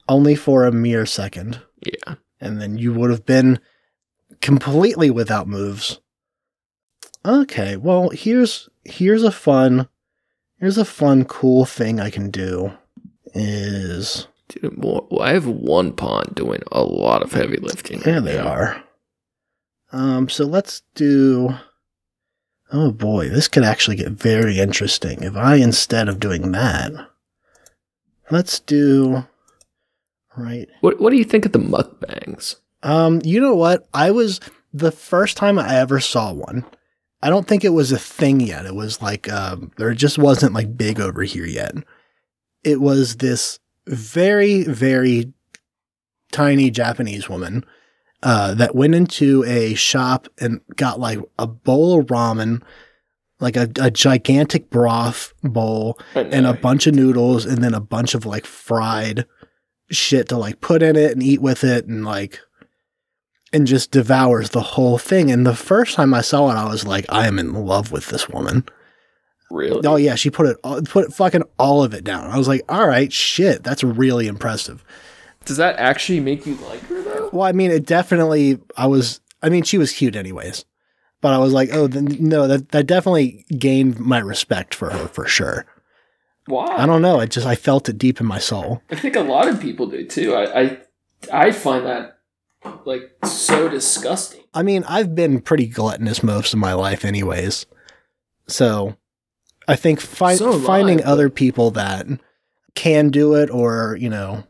only 0.08 0.34
for 0.34 0.64
a 0.64 0.72
mere 0.72 1.06
second. 1.06 1.60
Yeah. 1.86 2.14
and 2.40 2.60
then 2.60 2.76
you 2.78 2.92
would 2.94 3.10
have 3.10 3.24
been 3.26 3.60
completely 4.40 5.10
without 5.10 5.46
moves. 5.46 6.00
Okay, 7.26 7.76
well, 7.76 8.10
here's 8.10 8.68
here's 8.84 9.22
a 9.22 9.30
fun 9.32 9.88
here's 10.58 10.76
a 10.78 10.84
fun 10.84 11.24
cool 11.24 11.64
thing 11.64 12.00
I 12.00 12.10
can 12.10 12.30
do 12.30 12.72
is 13.34 14.26
Dude, 14.48 14.74
well, 14.82 15.08
I 15.20 15.32
have 15.32 15.46
one 15.46 15.92
pawn 15.92 16.32
doing 16.34 16.60
a 16.70 16.82
lot 16.82 17.22
of 17.22 17.32
heavy 17.32 17.56
lifting. 17.56 18.00
there 18.00 18.14
right 18.16 18.24
they 18.24 18.36
now. 18.36 18.46
are. 18.48 18.83
Um 19.94 20.28
so 20.28 20.44
let's 20.44 20.82
do 20.94 21.54
Oh 22.72 22.90
boy, 22.90 23.28
this 23.28 23.46
could 23.48 23.62
actually 23.62 23.96
get 23.96 24.12
very 24.12 24.58
interesting 24.58 25.22
if 25.22 25.36
I 25.36 25.56
instead 25.56 26.08
of 26.08 26.20
doing 26.20 26.52
that 26.52 26.92
let's 28.30 28.60
do 28.60 29.24
right 30.36 30.68
What 30.80 31.00
What 31.00 31.10
do 31.10 31.16
you 31.16 31.24
think 31.24 31.46
of 31.46 31.52
the 31.52 31.58
mukbangs? 31.58 32.56
Um, 32.82 33.20
you 33.24 33.40
know 33.40 33.54
what? 33.54 33.88
I 33.94 34.10
was 34.10 34.40
the 34.72 34.92
first 34.92 35.36
time 35.36 35.58
I 35.58 35.76
ever 35.76 36.00
saw 36.00 36.32
one. 36.32 36.64
I 37.22 37.30
don't 37.30 37.46
think 37.46 37.64
it 37.64 37.70
was 37.70 37.92
a 37.92 37.98
thing 37.98 38.40
yet. 38.40 38.66
It 38.66 38.74
was 38.74 39.00
like 39.00 39.32
um, 39.32 39.72
there 39.78 39.94
just 39.94 40.18
wasn't 40.18 40.52
like 40.52 40.76
big 40.76 41.00
over 41.00 41.22
here 41.22 41.46
yet. 41.46 41.74
It 42.62 42.80
was 42.80 43.16
this 43.16 43.58
very 43.86 44.64
very 44.64 45.32
tiny 46.32 46.70
Japanese 46.70 47.28
woman 47.28 47.64
uh, 48.24 48.54
that 48.54 48.74
went 48.74 48.94
into 48.94 49.44
a 49.44 49.74
shop 49.74 50.26
and 50.40 50.60
got 50.76 50.98
like 50.98 51.18
a 51.38 51.46
bowl 51.46 52.00
of 52.00 52.06
ramen, 52.06 52.62
like 53.38 53.56
a, 53.56 53.70
a 53.78 53.90
gigantic 53.90 54.70
broth 54.70 55.34
bowl, 55.42 55.98
and 56.14 56.46
a 56.46 56.54
bunch 56.54 56.86
of 56.86 56.94
noodles 56.94 57.44
and 57.44 57.62
then 57.62 57.74
a 57.74 57.80
bunch 57.80 58.14
of 58.14 58.24
like 58.26 58.46
fried 58.46 59.26
shit 59.90 60.28
to 60.30 60.38
like 60.38 60.60
put 60.62 60.82
in 60.82 60.96
it 60.96 61.12
and 61.12 61.22
eat 61.22 61.42
with 61.42 61.62
it 61.62 61.86
and 61.86 62.04
like 62.04 62.40
and 63.52 63.66
just 63.66 63.90
devours 63.90 64.50
the 64.50 64.60
whole 64.62 64.98
thing. 64.98 65.30
And 65.30 65.46
the 65.46 65.54
first 65.54 65.94
time 65.94 66.12
I 66.12 66.22
saw 66.22 66.50
it, 66.50 66.54
I 66.54 66.68
was 66.68 66.84
like, 66.86 67.04
I 67.08 67.28
am 67.28 67.38
in 67.38 67.52
love 67.52 67.92
with 67.92 68.06
this 68.08 68.28
woman. 68.28 68.64
really. 69.50 69.86
Oh 69.86 69.96
yeah, 69.96 70.16
she 70.16 70.30
put 70.30 70.46
it 70.46 70.56
all, 70.64 70.82
put 70.82 71.12
fucking 71.12 71.44
all 71.58 71.84
of 71.84 71.94
it 71.94 72.04
down. 72.04 72.30
I 72.30 72.38
was 72.38 72.48
like, 72.48 72.62
all 72.68 72.88
right, 72.88 73.12
shit, 73.12 73.62
that's 73.62 73.84
really 73.84 74.26
impressive. 74.26 74.82
Does 75.44 75.56
that 75.58 75.76
actually 75.78 76.20
make 76.20 76.46
you 76.46 76.54
like 76.56 76.80
her 76.82 77.02
though? 77.02 77.30
Well, 77.32 77.46
I 77.46 77.52
mean, 77.52 77.70
it 77.70 77.86
definitely. 77.86 78.58
I 78.76 78.86
was. 78.86 79.20
I 79.42 79.48
mean, 79.50 79.62
she 79.62 79.76
was 79.78 79.92
cute 79.92 80.16
anyways, 80.16 80.64
but 81.20 81.34
I 81.34 81.38
was 81.38 81.52
like, 81.52 81.68
oh, 81.72 81.86
then, 81.86 82.16
no, 82.18 82.46
that 82.48 82.70
that 82.70 82.86
definitely 82.86 83.44
gained 83.58 83.98
my 84.00 84.18
respect 84.18 84.74
for 84.74 84.90
her 84.90 85.08
for 85.08 85.26
sure. 85.26 85.66
Why? 86.46 86.66
I 86.76 86.86
don't 86.86 87.02
know. 87.02 87.20
I 87.20 87.26
just 87.26 87.46
I 87.46 87.54
felt 87.54 87.88
it 87.88 87.98
deep 87.98 88.20
in 88.20 88.26
my 88.26 88.38
soul. 88.38 88.82
I 88.90 88.96
think 88.96 89.16
a 89.16 89.20
lot 89.20 89.48
of 89.48 89.60
people 89.60 89.86
do 89.86 90.06
too. 90.06 90.34
I 90.34 90.60
I, 90.62 90.78
I 91.32 91.52
find 91.52 91.84
that 91.86 92.18
like 92.84 93.10
so 93.24 93.68
disgusting. 93.68 94.40
I 94.54 94.62
mean, 94.62 94.84
I've 94.88 95.14
been 95.14 95.40
pretty 95.40 95.66
gluttonous 95.66 96.22
most 96.22 96.52
of 96.54 96.58
my 96.60 96.72
life, 96.74 97.04
anyways. 97.04 97.66
So, 98.46 98.96
I 99.66 99.74
think 99.76 100.00
fi- 100.00 100.36
So 100.36 100.52
am 100.54 100.62
I, 100.62 100.66
finding 100.66 100.96
but- 100.98 101.06
other 101.06 101.28
people 101.30 101.70
that 101.72 102.06
can 102.74 103.08
do 103.10 103.34
it, 103.34 103.50
or 103.50 103.96
you 104.00 104.08
know, 104.10 104.44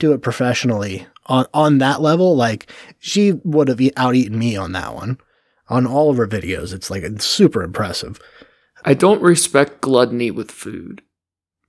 do 0.00 0.12
it 0.12 0.22
professionally 0.22 1.06
on 1.26 1.46
on 1.54 1.78
that 1.78 2.00
level, 2.00 2.34
like 2.34 2.70
she 2.98 3.32
would 3.44 3.68
have 3.68 3.80
out 3.96 4.14
eaten 4.14 4.38
me 4.38 4.56
on 4.56 4.72
that 4.72 4.94
one. 4.94 5.18
On 5.68 5.86
all 5.86 6.10
of 6.10 6.16
her 6.16 6.26
videos, 6.26 6.74
it's 6.74 6.90
like 6.90 7.04
it's 7.04 7.24
super 7.24 7.62
impressive. 7.62 8.20
I 8.84 8.94
don't 8.94 9.22
respect 9.22 9.80
gluttony 9.80 10.32
with 10.32 10.50
food 10.50 11.02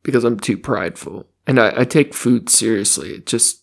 because 0.02 0.24
I'm 0.24 0.40
too 0.40 0.58
prideful, 0.58 1.28
and 1.46 1.60
I, 1.60 1.82
I 1.82 1.84
take 1.86 2.16
food 2.16 2.50
seriously. 2.50 3.12
It 3.12 3.28
just 3.28 3.62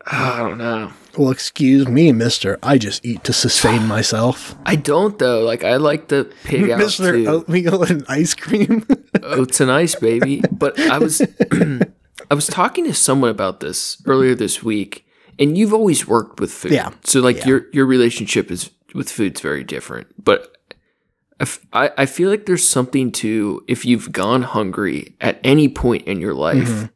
I 0.06 0.38
don't 0.38 0.58
know. 0.58 0.92
Well, 1.16 1.30
excuse 1.30 1.88
me, 1.88 2.12
Mister. 2.12 2.58
I 2.62 2.78
just 2.78 3.04
eat 3.04 3.24
to 3.24 3.32
sustain 3.32 3.86
myself. 3.88 4.54
I 4.64 4.76
don't 4.76 5.18
though. 5.18 5.42
Like 5.42 5.64
I 5.64 5.76
like 5.76 6.08
the 6.08 6.32
pig 6.44 6.70
out 6.70 6.78
Mister. 6.78 7.14
Oatmeal 7.28 7.82
and 7.82 8.04
ice 8.08 8.34
cream. 8.34 8.86
Oats 9.22 9.60
and 9.60 9.70
ice, 9.70 9.94
baby. 9.96 10.42
But 10.52 10.78
I 10.78 10.98
was 10.98 11.20
I 12.30 12.34
was 12.34 12.46
talking 12.46 12.84
to 12.84 12.94
someone 12.94 13.30
about 13.30 13.60
this 13.60 14.00
earlier 14.06 14.34
this 14.34 14.62
week, 14.62 15.06
and 15.38 15.56
you've 15.56 15.72
always 15.74 16.06
worked 16.06 16.40
with 16.40 16.50
food. 16.52 16.72
Yeah. 16.72 16.90
So 17.04 17.20
like 17.20 17.38
Yeah. 17.38 17.46
your 17.48 17.66
your 17.72 17.86
relationship 17.86 18.50
is 18.50 18.70
with 18.94 19.10
food's 19.10 19.40
very 19.40 19.64
different. 19.64 20.06
But 20.22 20.56
I 21.40 21.42
f- 21.44 21.60
I, 21.72 22.06
feel 22.06 22.30
like 22.30 22.46
there's 22.46 22.66
something 22.68 23.12
to 23.12 23.62
if 23.68 23.84
you've 23.84 24.10
gone 24.10 24.42
hungry 24.42 25.14
at 25.20 25.38
any 25.44 25.68
point 25.68 26.06
in 26.08 26.20
your 26.20 26.34
life, 26.34 26.68
Mhm. 26.68 26.90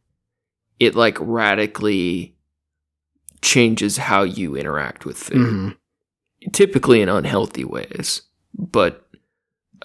it 0.81 0.97
like 0.97 1.17
radically 1.21 2.35
changes 3.41 3.99
how 3.99 4.23
you 4.23 4.57
interact 4.57 5.05
with 5.05 5.17
food 5.17 5.37
Mhm. 5.37 5.77
typically 6.53 7.01
in 7.03 7.09
unhealthy 7.09 7.65
ways 7.65 8.23
but 8.57 9.09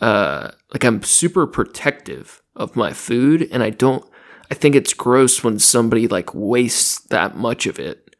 uh 0.02 0.52
like 0.74 0.84
i'm 0.84 1.02
super 1.04 1.48
protective 1.48 2.42
of 2.56 2.76
my 2.76 2.94
food 2.94 3.48
and 3.52 3.64
i 3.64 3.70
don't 3.72 4.06
i 4.52 4.54
think 4.54 4.76
it's 4.76 4.94
gross 4.94 5.44
when 5.44 5.60
somebody 5.60 6.08
like 6.08 6.34
wastes 6.34 7.00
that 7.08 7.36
much 7.36 7.66
of 7.66 7.80
it 7.80 8.16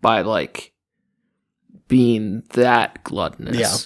by 0.00 0.20
like 0.20 0.72
being 1.88 2.42
that 2.50 3.02
gluttonous 3.04 3.56
Yeah. 3.56 3.76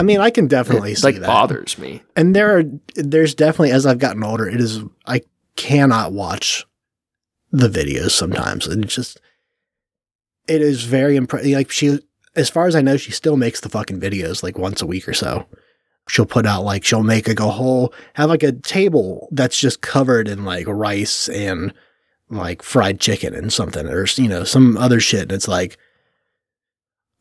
I 0.00 0.04
mean, 0.04 0.20
I 0.20 0.30
can 0.30 0.46
definitely 0.46 0.92
it 0.92 0.98
see 0.98 1.08
like 1.08 1.16
that. 1.16 1.26
bothers 1.26 1.76
me 1.76 2.02
And 2.14 2.36
there 2.36 2.56
are 2.56 2.62
there's 2.94 3.34
definitely 3.34 3.72
as 3.72 3.84
I've 3.84 3.98
gotten 3.98 4.22
older, 4.22 4.48
it 4.48 4.60
is 4.60 4.80
I 5.06 5.22
cannot 5.56 6.12
watch 6.12 6.64
the 7.50 7.68
videos 7.68 8.12
sometimes. 8.12 8.68
And 8.68 8.84
it's 8.84 8.94
just 8.94 9.20
it 10.46 10.62
is 10.62 10.84
very 10.84 11.16
impressive. 11.16 11.50
Like 11.50 11.72
she 11.72 11.98
as 12.36 12.48
far 12.48 12.68
as 12.68 12.76
I 12.76 12.80
know, 12.80 12.96
she 12.96 13.10
still 13.10 13.36
makes 13.36 13.60
the 13.60 13.68
fucking 13.68 13.98
videos 14.00 14.40
like 14.44 14.56
once 14.56 14.80
a 14.82 14.86
week 14.86 15.08
or 15.08 15.14
so. 15.14 15.46
She'll 16.08 16.26
put 16.26 16.46
out 16.46 16.64
like 16.64 16.84
she'll 16.84 17.02
make 17.02 17.28
like 17.28 17.40
a 17.40 17.50
whole 17.50 17.92
have 18.14 18.30
like 18.30 18.42
a 18.42 18.52
table 18.52 19.28
that's 19.30 19.58
just 19.58 19.80
covered 19.80 20.26
in 20.26 20.44
like 20.44 20.66
rice 20.66 21.28
and 21.28 21.74
like 22.30 22.62
fried 22.62 23.00
chicken 23.00 23.34
and 23.34 23.52
something 23.52 23.86
or 23.86 24.06
you 24.16 24.28
know 24.28 24.44
some 24.44 24.76
other 24.76 25.00
shit. 25.00 25.22
And 25.22 25.32
it's 25.32 25.48
like 25.48 25.76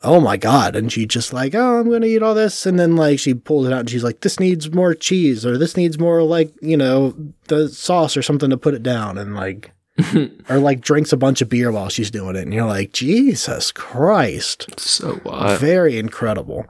oh 0.03 0.19
my 0.19 0.38
god. 0.38 0.75
And 0.75 0.91
she 0.91 1.05
just 1.05 1.33
like 1.33 1.53
oh 1.53 1.79
i'm 1.79 1.89
gonna 1.89 2.05
eat 2.05 2.23
all 2.23 2.33
this. 2.33 2.65
And 2.65 2.79
then 2.79 2.95
like 2.95 3.19
she 3.19 3.33
pulls 3.33 3.67
it 3.67 3.73
out 3.73 3.81
and 3.81 3.89
she's 3.89 4.03
like 4.03 4.21
this 4.21 4.39
needs 4.39 4.71
more 4.71 4.93
cheese 4.93 5.45
or 5.45 5.57
this 5.57 5.75
needs 5.75 5.99
more 5.99 6.23
like 6.23 6.53
you 6.61 6.77
know 6.77 7.13
the 7.47 7.67
sauce 7.69 8.15
or 8.15 8.21
something 8.21 8.49
to 8.49 8.57
put 8.57 8.73
it 8.73 8.83
down. 8.83 9.17
And 9.17 9.35
like 9.35 9.73
or 10.49 10.59
like 10.59 10.79
drinks 10.79 11.11
a 11.11 11.17
bunch 11.17 11.41
of 11.41 11.49
beer 11.49 11.71
while 11.71 11.89
she's 11.89 12.11
doing 12.11 12.35
it. 12.35 12.43
And 12.43 12.53
you're 12.53 12.65
like 12.65 12.93
jesus 12.93 13.71
christ. 13.71 14.79
So 14.79 15.19
wild 15.25 15.59
very 15.59 15.97
incredible 15.97 16.67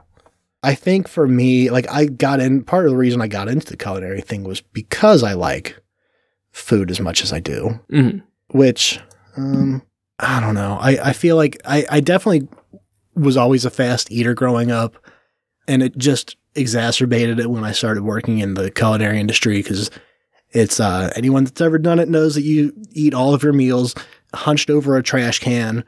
i 0.62 0.74
think 0.74 1.06
for 1.08 1.26
me 1.28 1.70
like 1.70 1.86
i 1.90 2.04
got 2.06 2.40
in 2.40 2.62
part 2.62 2.84
of 2.86 2.90
the 2.90 2.96
reason 2.96 3.20
i 3.20 3.28
got 3.28 3.48
into 3.48 3.66
the 3.66 3.76
culinary 3.76 4.20
thing 4.20 4.44
was 4.44 4.60
because 4.60 5.22
i 5.22 5.32
like 5.32 5.80
food 6.52 6.90
as 6.90 7.00
much 7.00 7.22
as 7.22 7.32
i 7.32 7.40
do 7.40 7.78
Mhm. 7.90 8.22
which 8.48 9.00
um 9.36 9.82
I 10.20 10.40
don't 10.40 10.56
know. 10.56 10.76
I, 10.80 10.98
I 11.10 11.12
feel 11.12 11.36
like 11.36 11.58
I, 11.64 11.86
I 11.88 12.00
definitely 12.00 12.48
was 13.14 13.36
always 13.36 13.64
a 13.64 13.70
fast 13.70 14.10
eater 14.10 14.34
growing 14.34 14.72
up 14.72 14.96
and 15.68 15.80
it 15.80 15.96
just 15.96 16.36
exacerbated 16.56 17.38
it 17.38 17.48
when 17.50 17.62
I 17.62 17.70
started 17.70 18.02
working 18.02 18.40
in 18.40 18.54
the 18.54 18.68
culinary 18.68 19.20
industry 19.20 19.58
because 19.62 19.92
it's 20.50 20.80
uh 20.80 21.12
anyone 21.14 21.44
that's 21.44 21.60
ever 21.60 21.78
done 21.78 22.00
it 22.00 22.08
knows 22.08 22.34
that 22.34 22.42
you 22.42 22.72
eat 22.90 23.14
all 23.14 23.32
of 23.32 23.44
your 23.44 23.52
meals 23.52 23.94
hunched 24.34 24.70
over 24.70 24.96
a 24.96 25.04
trash 25.04 25.38
can 25.38 25.84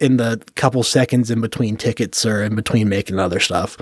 in 0.00 0.16
the 0.16 0.42
couple 0.56 0.82
seconds 0.82 1.30
in 1.30 1.40
between 1.40 1.76
tickets 1.76 2.26
or 2.26 2.42
in 2.42 2.56
between 2.56 2.88
making 2.88 3.20
other 3.20 3.38
stuff. 3.38 3.76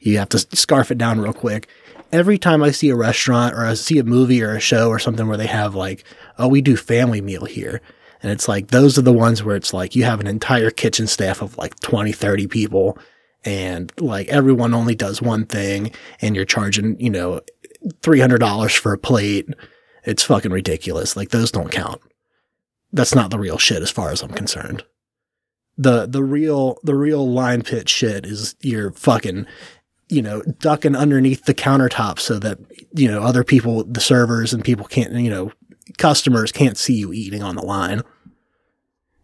You 0.00 0.18
have 0.18 0.28
to 0.30 0.38
scarf 0.38 0.90
it 0.90 0.98
down 0.98 1.20
real 1.20 1.32
quick. 1.32 1.68
Every 2.12 2.38
time 2.38 2.62
I 2.62 2.70
see 2.70 2.90
a 2.90 2.96
restaurant 2.96 3.54
or 3.54 3.66
I 3.66 3.74
see 3.74 3.98
a 3.98 4.04
movie 4.04 4.42
or 4.42 4.54
a 4.54 4.60
show 4.60 4.88
or 4.88 4.98
something 4.98 5.26
where 5.26 5.36
they 5.36 5.46
have 5.46 5.74
like, 5.74 6.04
oh, 6.38 6.48
we 6.48 6.60
do 6.60 6.76
family 6.76 7.20
meal 7.20 7.44
here. 7.44 7.80
And 8.22 8.30
it's 8.32 8.48
like, 8.48 8.68
those 8.68 8.96
are 8.98 9.02
the 9.02 9.12
ones 9.12 9.42
where 9.42 9.56
it's 9.56 9.74
like 9.74 9.96
you 9.96 10.04
have 10.04 10.20
an 10.20 10.26
entire 10.26 10.70
kitchen 10.70 11.06
staff 11.06 11.42
of 11.42 11.58
like 11.58 11.78
20, 11.80 12.12
30 12.12 12.46
people 12.46 12.98
and 13.44 13.92
like 13.98 14.28
everyone 14.28 14.74
only 14.74 14.94
does 14.94 15.22
one 15.22 15.46
thing 15.46 15.92
and 16.20 16.34
you're 16.34 16.44
charging, 16.44 16.98
you 17.00 17.10
know, 17.10 17.40
$300 18.00 18.76
for 18.76 18.92
a 18.92 18.98
plate. 18.98 19.48
It's 20.04 20.24
fucking 20.24 20.52
ridiculous. 20.52 21.16
Like 21.16 21.30
those 21.30 21.50
don't 21.50 21.70
count. 21.70 22.00
That's 22.92 23.14
not 23.14 23.30
the 23.30 23.38
real 23.38 23.58
shit 23.58 23.82
as 23.82 23.90
far 23.90 24.10
as 24.10 24.22
I'm 24.22 24.32
concerned. 24.32 24.84
The 25.78 26.06
the 26.06 26.22
real 26.22 26.78
the 26.84 26.94
real 26.94 27.30
line 27.30 27.60
pit 27.62 27.86
shit 27.88 28.24
is 28.24 28.54
you're 28.62 28.92
fucking 28.92 29.46
you 30.08 30.22
know 30.22 30.42
ducking 30.60 30.94
underneath 30.96 31.44
the 31.44 31.54
countertop 31.54 32.18
so 32.18 32.38
that 32.38 32.58
you 32.94 33.10
know 33.10 33.22
other 33.22 33.42
people 33.44 33.84
the 33.84 34.00
servers 34.00 34.52
and 34.54 34.64
people 34.64 34.86
can't 34.86 35.12
you 35.14 35.30
know 35.30 35.50
customers 35.98 36.52
can't 36.52 36.76
see 36.78 36.94
you 36.94 37.12
eating 37.12 37.42
on 37.42 37.56
the 37.56 37.62
line. 37.64 38.02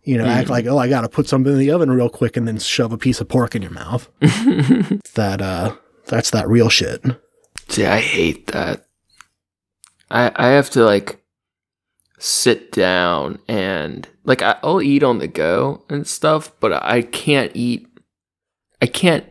You 0.05 0.19
know, 0.19 0.25
act 0.27 0.49
Mm. 0.49 0.51
like, 0.51 0.67
oh, 0.67 0.79
I 0.79 0.89
got 0.89 1.03
to 1.03 1.09
put 1.09 1.29
something 1.29 1.53
in 1.53 1.59
the 1.61 1.71
oven 1.71 1.89
real 1.91 2.09
quick 2.09 2.37
and 2.37 2.49
then 2.49 2.59
shove 2.59 2.93
a 2.93 2.99
piece 2.99 3.21
of 3.21 3.29
pork 3.29 3.55
in 3.55 3.63
your 3.63 3.71
mouth. 3.71 4.09
that 5.15 5.41
uh 5.41 5.77
that's 6.07 6.31
that 6.31 6.49
real 6.49 6.69
shit. 6.69 7.05
See, 7.69 7.87
I 7.87 8.01
hate 8.01 8.49
that. 8.49 8.85
I 10.11 10.33
I 10.35 10.49
have 10.49 10.71
to 10.71 10.85
like 10.85 11.23
sit 12.19 12.73
down 12.73 13.39
and 13.47 14.09
like 14.25 14.43
I'll 14.43 14.83
eat 14.83 15.05
on 15.05 15.19
the 15.19 15.29
go 15.29 15.85
and 15.89 16.05
stuff, 16.07 16.51
but 16.59 16.73
I 16.73 17.03
can't 17.03 17.53
eat. 17.55 17.87
I 18.81 18.87
can't 18.87 19.25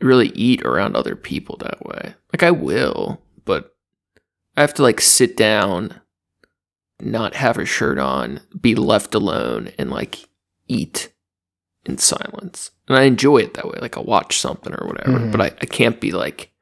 really 0.00 0.28
eat 0.28 0.62
around 0.62 0.94
other 0.96 1.16
people 1.16 1.56
that 1.58 1.84
way. 1.84 2.14
Like 2.32 2.42
I 2.42 2.50
will, 2.50 3.22
but 3.44 3.74
I 4.56 4.60
have 4.60 4.74
to 4.74 4.82
like 4.82 5.00
sit 5.00 5.36
down, 5.36 6.00
not 7.00 7.34
have 7.34 7.58
a 7.58 7.64
shirt 7.64 7.98
on, 7.98 8.40
be 8.60 8.74
left 8.74 9.14
alone, 9.14 9.70
and 9.78 9.90
like 9.90 10.28
eat 10.68 11.12
in 11.84 11.98
silence. 11.98 12.70
And 12.88 12.96
I 12.98 13.02
enjoy 13.04 13.38
it 13.38 13.54
that 13.54 13.68
way. 13.68 13.78
Like 13.80 13.96
I'll 13.96 14.04
watch 14.04 14.38
something 14.38 14.74
or 14.74 14.86
whatever, 14.86 15.18
Mhm. 15.18 15.32
but 15.32 15.40
I, 15.40 15.46
I 15.46 15.66
can't 15.66 16.00
be 16.00 16.12
like 16.12 16.52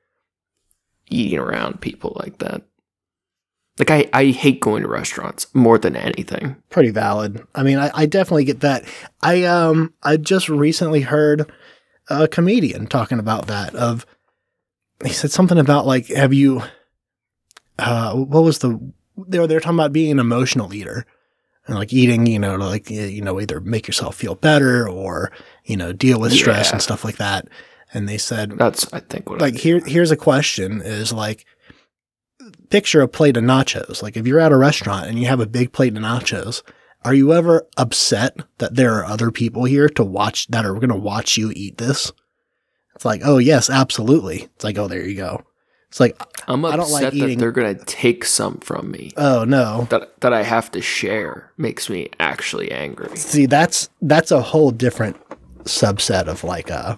eating 1.08 1.38
around 1.38 1.80
people 1.80 2.16
like 2.22 2.38
that. 2.38 2.62
Like 3.78 3.90
I, 3.90 4.08
I 4.12 4.26
hate 4.26 4.60
going 4.60 4.82
to 4.82 4.88
restaurants 4.88 5.52
more 5.52 5.78
than 5.78 5.96
anything. 5.96 6.56
Pretty 6.70 6.90
valid. 6.90 7.44
I 7.56 7.64
mean, 7.64 7.78
I, 7.78 7.90
I 7.92 8.06
definitely 8.06 8.44
get 8.44 8.60
that. 8.60 8.84
I 9.22 9.44
um 9.44 9.92
I 10.02 10.16
just 10.16 10.48
recently 10.48 11.00
heard 11.00 11.50
a 12.08 12.28
comedian 12.28 12.86
talking 12.86 13.18
about 13.18 13.46
that 13.46 13.74
of 13.74 14.04
he 15.04 15.12
said 15.12 15.30
something 15.30 15.58
about 15.58 15.86
like 15.86 16.06
have 16.08 16.32
you 16.34 16.62
uh 17.78 18.14
what 18.14 18.42
was 18.44 18.58
the 18.58 18.78
they 19.28 19.38
were 19.38 19.46
they 19.46 19.54
were 19.54 19.60
talking 19.60 19.78
about 19.78 19.92
being 19.92 20.10
an 20.12 20.18
emotional 20.18 20.72
eater 20.74 21.06
and 21.66 21.76
like 21.76 21.92
eating 21.92 22.26
you 22.26 22.38
know 22.38 22.56
to 22.56 22.64
like 22.64 22.90
you 22.90 23.22
know 23.22 23.40
either 23.40 23.60
make 23.60 23.86
yourself 23.86 24.14
feel 24.16 24.34
better 24.34 24.88
or 24.88 25.32
you 25.64 25.76
know 25.76 25.92
deal 25.92 26.20
with 26.20 26.32
stress 26.32 26.66
Yeah. 26.68 26.72
and 26.74 26.82
stuff 26.82 27.04
like 27.04 27.16
that. 27.16 27.48
And 27.92 28.08
they 28.08 28.18
said 28.18 28.52
That's 28.58 28.92
I 28.92 29.00
think 29.00 29.30
what 29.30 29.40
I 29.40 29.46
like 29.46 29.56
here 29.56 29.80
here's 29.86 30.10
a 30.10 30.16
question 30.16 30.82
is 30.82 31.12
like 31.12 31.46
picture 32.68 33.00
a 33.00 33.08
plate 33.08 33.36
of 33.36 33.44
nachos. 33.44 34.02
Like 34.02 34.16
if 34.16 34.26
you're 34.26 34.40
at 34.40 34.52
a 34.52 34.56
restaurant 34.56 35.06
and 35.06 35.18
you 35.18 35.26
have 35.26 35.40
a 35.40 35.46
big 35.46 35.72
plate 35.72 35.96
of 35.96 36.02
nachos 36.02 36.62
are 37.04 37.14
you 37.14 37.32
ever 37.32 37.66
upset 37.76 38.36
that 38.58 38.74
there 38.74 38.94
are 38.94 39.04
other 39.04 39.30
people 39.30 39.64
here 39.64 39.88
to 39.90 40.04
watch 40.04 40.46
that 40.48 40.64
are 40.64 40.74
going 40.74 40.88
to 40.88 40.94
watch 40.96 41.36
you 41.36 41.52
eat 41.54 41.78
this 41.78 42.12
it's 42.94 43.04
like 43.04 43.20
oh 43.24 43.38
yes 43.38 43.68
absolutely 43.70 44.42
it's 44.54 44.64
like 44.64 44.78
oh 44.78 44.88
there 44.88 45.06
you 45.06 45.16
go 45.16 45.42
it's 45.88 46.00
like 46.00 46.20
I'm 46.48 46.64
I 46.64 46.70
upset 46.70 46.80
don't 46.80 46.90
like 46.92 47.02
that 47.02 47.14
eating- 47.14 47.38
they're 47.38 47.52
gonna 47.52 47.74
take 47.84 48.24
some 48.24 48.58
from 48.58 48.90
me. 48.90 49.12
oh 49.16 49.44
no 49.44 49.86
That 49.90 50.20
that 50.22 50.32
I 50.32 50.42
have 50.42 50.70
to 50.72 50.80
share 50.80 51.52
makes 51.56 51.88
me 51.88 52.08
actually 52.18 52.72
angry. 52.72 53.16
see 53.16 53.46
that's 53.46 53.88
that's 54.02 54.30
a 54.32 54.40
whole 54.42 54.70
different 54.72 55.16
subset 55.64 56.26
of 56.26 56.42
like 56.44 56.70
uh 56.70 56.96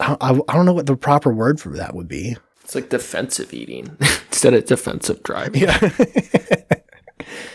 I, 0.00 0.16
I 0.20 0.30
I 0.48 0.54
don't 0.54 0.64
know 0.66 0.72
what 0.72 0.86
the 0.86 0.96
proper 0.96 1.32
word 1.32 1.60
for 1.60 1.76
that 1.76 1.94
would 1.94 2.08
be 2.08 2.36
It's 2.64 2.74
like 2.74 2.88
defensive 2.88 3.52
eating 3.52 3.96
instead 4.30 4.54
of 4.54 4.64
defensive 4.64 5.22
driving. 5.22 5.62
yeah 5.62 5.78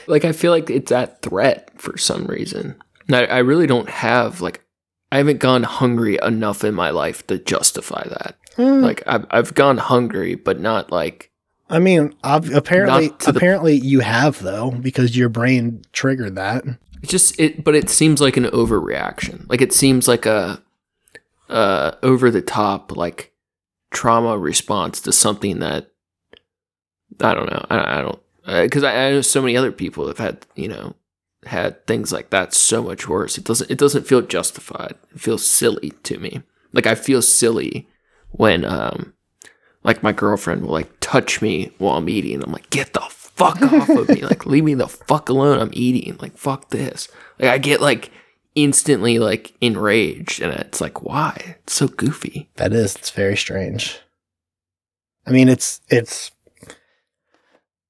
Like 0.07 0.25
I 0.25 0.31
feel 0.31 0.51
like 0.51 0.69
it's 0.69 0.89
that 0.89 1.21
threat 1.21 1.69
for 1.79 1.97
some 1.97 2.25
reason. 2.25 2.75
And 3.07 3.15
I, 3.15 3.25
I 3.25 3.37
really 3.39 3.67
don't 3.67 3.89
have 3.89 4.41
like 4.41 4.63
I 5.11 5.17
haven't 5.17 5.39
gone 5.39 5.63
hungry 5.63 6.19
enough 6.21 6.63
in 6.63 6.73
my 6.75 6.89
life 6.89 7.25
to 7.27 7.37
justify 7.37 8.03
that. 8.07 8.35
Hmm. 8.55 8.81
Like 8.81 9.03
I've 9.07 9.25
I've 9.29 9.53
gone 9.53 9.77
hungry, 9.77 10.35
but 10.35 10.59
not 10.59 10.91
like 10.91 11.31
I 11.69 11.79
mean, 11.79 12.15
apparently, 12.23 13.09
to 13.09 13.31
the- 13.31 13.37
apparently 13.37 13.75
you 13.75 13.99
have 13.99 14.39
though, 14.41 14.71
because 14.71 15.17
your 15.17 15.29
brain 15.29 15.83
triggered 15.91 16.35
that. 16.35 16.63
It 17.03 17.09
just 17.09 17.39
it, 17.39 17.63
but 17.63 17.75
it 17.75 17.89
seems 17.89 18.21
like 18.21 18.37
an 18.37 18.45
overreaction. 18.45 19.47
Like 19.49 19.61
it 19.61 19.73
seems 19.73 20.07
like 20.07 20.25
a 20.25 20.63
uh 21.49 21.91
over 22.03 22.29
the 22.29 22.41
top 22.41 22.95
like 22.95 23.31
trauma 23.91 24.37
response 24.37 24.99
to 25.01 25.11
something 25.13 25.59
that 25.59 25.91
I 27.21 27.33
don't 27.33 27.49
know. 27.49 27.65
I, 27.69 27.99
I 27.99 28.01
don't 28.01 28.19
because 28.47 28.83
I, 28.83 29.07
I 29.07 29.11
know 29.11 29.21
so 29.21 29.41
many 29.41 29.55
other 29.57 29.71
people 29.71 30.07
have 30.07 30.17
had 30.17 30.45
you 30.55 30.67
know 30.67 30.95
had 31.45 31.85
things 31.85 32.11
like 32.11 32.29
that 32.31 32.53
so 32.53 32.81
much 32.83 33.07
worse. 33.07 33.37
It 33.37 33.43
doesn't 33.43 33.69
it 33.69 33.77
doesn't 33.77 34.07
feel 34.07 34.21
justified. 34.21 34.95
It 35.13 35.19
feels 35.19 35.45
silly 35.45 35.91
to 36.03 36.17
me. 36.17 36.41
Like 36.73 36.87
I 36.87 36.95
feel 36.95 37.21
silly 37.21 37.87
when 38.31 38.65
um 38.65 39.13
like 39.83 40.03
my 40.03 40.11
girlfriend 40.11 40.63
will 40.63 40.73
like 40.73 40.91
touch 40.99 41.41
me 41.41 41.71
while 41.77 41.97
I'm 41.97 42.09
eating. 42.09 42.43
I'm 42.43 42.51
like, 42.51 42.69
get 42.69 42.93
the 42.93 43.01
fuck 43.09 43.61
off 43.61 43.89
of 43.89 44.09
me. 44.09 44.21
Like 44.21 44.45
leave 44.45 44.63
me 44.63 44.73
the 44.73 44.87
fuck 44.87 45.29
alone. 45.29 45.59
I'm 45.59 45.71
eating. 45.73 46.17
Like 46.19 46.37
fuck 46.37 46.69
this. 46.69 47.07
Like 47.39 47.49
I 47.49 47.57
get 47.57 47.81
like 47.81 48.11
instantly 48.55 49.19
like 49.19 49.53
enraged 49.61 50.41
and 50.41 50.51
it's 50.53 50.81
like 50.81 51.03
why? 51.03 51.57
It's 51.63 51.73
so 51.73 51.87
goofy. 51.87 52.49
That 52.55 52.73
is, 52.73 52.95
it's 52.95 53.11
very 53.11 53.37
strange. 53.37 53.99
I 55.25 55.31
mean, 55.31 55.49
it's 55.49 55.81
it's. 55.89 56.31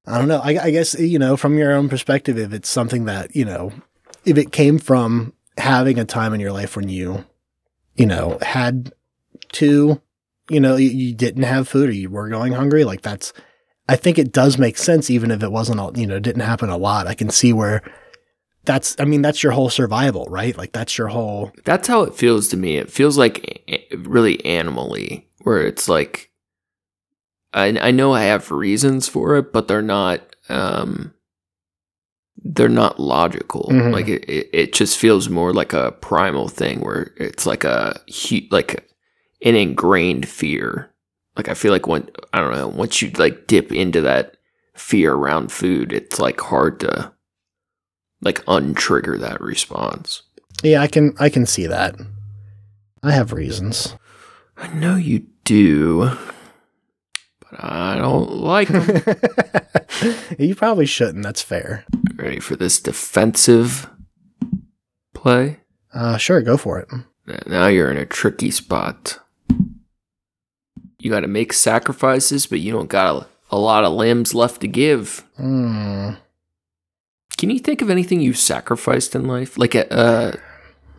I 0.08 0.18
don't 0.18 0.28
know. 0.28 0.40
I, 0.40 0.64
I 0.64 0.70
guess 0.70 0.98
you 0.98 1.18
know 1.18 1.36
from 1.36 1.58
your 1.58 1.72
own 1.72 1.88
perspective, 1.88 2.38
if 2.38 2.52
it's 2.52 2.68
something 2.68 3.04
that 3.04 3.36
you 3.36 3.44
know, 3.44 3.72
if 4.24 4.38
it 4.38 4.52
came 4.52 4.78
from 4.78 5.32
having 5.58 5.98
a 5.98 6.04
time 6.04 6.32
in 6.34 6.40
your 6.40 6.52
life 6.52 6.76
when 6.76 6.88
you, 6.88 7.24
you 7.94 8.06
know, 8.06 8.38
had 8.42 8.92
to, 9.52 10.00
you 10.48 10.60
know, 10.60 10.76
you, 10.76 10.88
you 10.88 11.14
didn't 11.14 11.42
have 11.42 11.68
food 11.68 11.90
or 11.90 11.92
you 11.92 12.10
were 12.10 12.28
going 12.28 12.52
hungry, 12.52 12.84
like 12.84 13.02
that's. 13.02 13.32
I 13.90 13.96
think 13.96 14.18
it 14.18 14.32
does 14.32 14.58
make 14.58 14.76
sense, 14.76 15.08
even 15.08 15.30
if 15.30 15.42
it 15.42 15.50
wasn't, 15.50 15.80
all, 15.80 15.98
you 15.98 16.06
know, 16.06 16.18
didn't 16.20 16.42
happen 16.42 16.68
a 16.68 16.76
lot. 16.76 17.06
I 17.06 17.14
can 17.14 17.30
see 17.30 17.54
where 17.54 17.82
that's 18.64 18.94
i 18.98 19.04
mean 19.06 19.22
that's 19.22 19.42
your 19.42 19.52
whole 19.52 19.70
survival 19.70 20.26
right 20.28 20.58
like 20.58 20.72
that's 20.72 20.98
your 20.98 21.08
whole 21.08 21.50
That's 21.64 21.88
how 21.88 22.02
it 22.02 22.14
feels 22.14 22.48
to 22.48 22.56
me. 22.58 22.76
It 22.76 22.90
feels 22.90 23.16
like 23.16 23.64
eh, 23.68 23.78
eh, 23.90 23.96
really 23.96 24.44
animally, 24.44 25.26
where 25.38 25.66
it's 25.66 25.88
like, 25.88 26.27
I 27.52 27.78
I 27.80 27.90
know 27.90 28.12
I 28.12 28.22
have 28.24 28.50
reasons 28.50 29.08
for 29.08 29.36
it, 29.36 29.52
but 29.52 29.68
they're 29.68 29.82
not 29.82 30.20
um, 30.48 31.14
they're 32.36 32.68
not 32.68 33.00
logical. 33.00 33.68
Mhm. 33.72 33.92
Like 33.92 34.08
it, 34.08 34.24
it, 34.28 34.50
it 34.52 34.72
just 34.72 34.98
feels 34.98 35.28
more 35.28 35.52
like 35.52 35.72
a 35.72 35.92
primal 35.92 36.48
thing, 36.48 36.80
where 36.80 37.12
it's 37.16 37.46
like 37.46 37.64
a 37.64 38.00
like 38.50 38.88
an 39.44 39.54
ingrained 39.56 40.28
fear. 40.28 40.90
Like 41.36 41.48
I 41.48 41.54
feel 41.54 41.72
like 41.72 41.86
when 41.86 42.08
I 42.32 42.40
don't 42.40 42.54
know 42.54 42.68
once 42.68 43.00
you 43.02 43.10
like 43.12 43.46
dip 43.46 43.72
into 43.72 44.00
that 44.02 44.36
fear 44.74 45.14
around 45.14 45.50
food, 45.52 45.92
it's 45.92 46.18
like 46.18 46.40
hard 46.40 46.80
to 46.80 47.12
like 48.20 48.44
untrigger 48.46 49.18
that 49.20 49.40
response. 49.40 50.22
yeah 50.64 50.80
i 50.82 50.88
can 50.88 51.14
i 51.20 51.28
can 51.28 51.46
see 51.46 51.68
that 51.68 51.94
i 53.04 53.12
have 53.12 53.32
reasons 53.32 53.94
I 54.56 54.66
know 54.74 54.96
you 54.96 55.20
do, 55.44 56.10
I 57.98 58.02
don't 58.02 58.30
like 58.32 58.68
them. 58.68 59.02
you 60.38 60.54
probably 60.54 60.86
shouldn't 60.86 61.24
that's 61.24 61.42
fair 61.42 61.84
Ready 62.14 62.38
for 62.40 62.54
this 62.56 62.80
defensive 62.80 63.88
play? 65.14 65.58
uh 65.92 66.16
sure 66.16 66.40
go 66.42 66.56
for 66.56 66.78
it 66.78 66.88
Now 67.46 67.66
you're 67.66 67.90
in 67.90 67.96
a 67.96 68.06
tricky 68.06 68.50
spot. 68.50 69.18
You 70.98 71.10
got 71.10 71.20
to 71.20 71.28
make 71.28 71.52
sacrifices, 71.52 72.46
but 72.46 72.60
you 72.60 72.72
don't 72.72 72.88
got 72.88 73.14
a, 73.22 73.26
a 73.54 73.58
lot 73.58 73.84
of 73.84 73.92
limbs 73.92 74.34
left 74.34 74.60
to 74.62 74.68
give. 74.68 75.24
Hmm. 75.36 76.10
Can 77.36 77.50
you 77.50 77.58
think 77.60 77.82
of 77.82 77.88
anything 77.90 78.20
you've 78.20 78.36
sacrificed 78.38 79.14
in 79.14 79.26
life, 79.26 79.56
like 79.58 79.74
a 79.74 79.92
uh, 79.92 80.32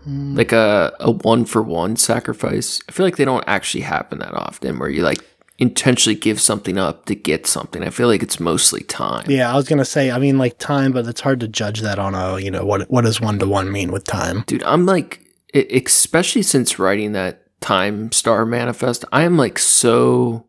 Hmm. 0.05 0.33
like 0.37 0.53
a 0.53 0.93
a 1.01 1.11
one 1.11 1.43
for 1.43 1.61
one 1.61 1.97
sacrifice? 1.97 2.79
I 2.87 2.93
feel 2.93 3.05
like 3.05 3.17
they 3.17 3.25
don't 3.25 3.43
actually 3.45 3.81
happen 3.83 4.19
that 4.19 4.33
often, 4.33 4.79
where 4.79 4.89
you 4.89 5.03
like 5.03 5.19
intentionally 5.59 6.15
give 6.15 6.39
something 6.41 6.77
up 6.77 7.05
to 7.05 7.13
get 7.15 7.45
something. 7.45 7.83
I 7.83 7.89
feel 7.89 8.07
like 8.07 8.23
it's 8.23 8.39
mostly 8.39 8.81
time. 8.83 9.25
yeah 9.29 9.51
i 9.51 9.55
was 9.55 9.67
gonna 9.67 9.85
say 9.85 10.09
i 10.09 10.17
mean 10.17 10.37
like 10.37 10.57
time 10.57 10.91
but 10.91 11.05
it's 11.05 11.21
hard 11.21 11.39
to 11.41 11.47
judge 11.47 11.81
that 11.81 11.99
on 11.99 12.15
a 12.15 12.39
you 12.39 12.49
know 12.49 12.65
what 12.65 12.89
what 12.89 13.03
does 13.03 13.19
one 13.21 13.37
to 13.39 13.45
one 13.47 13.71
mean 13.71 13.91
with 13.91 14.05
time 14.05 14.43
Dude, 14.47 14.63
I'm 14.63 14.85
like, 14.85 15.21
especially 15.53 16.41
since 16.43 16.79
writing 16.79 17.11
that 17.13 17.43
Time 17.61 18.11
Star 18.13 18.45
manifest, 18.45 19.03
I 19.11 19.23
am 19.23 19.37
like 19.37 19.59
so 19.59 20.47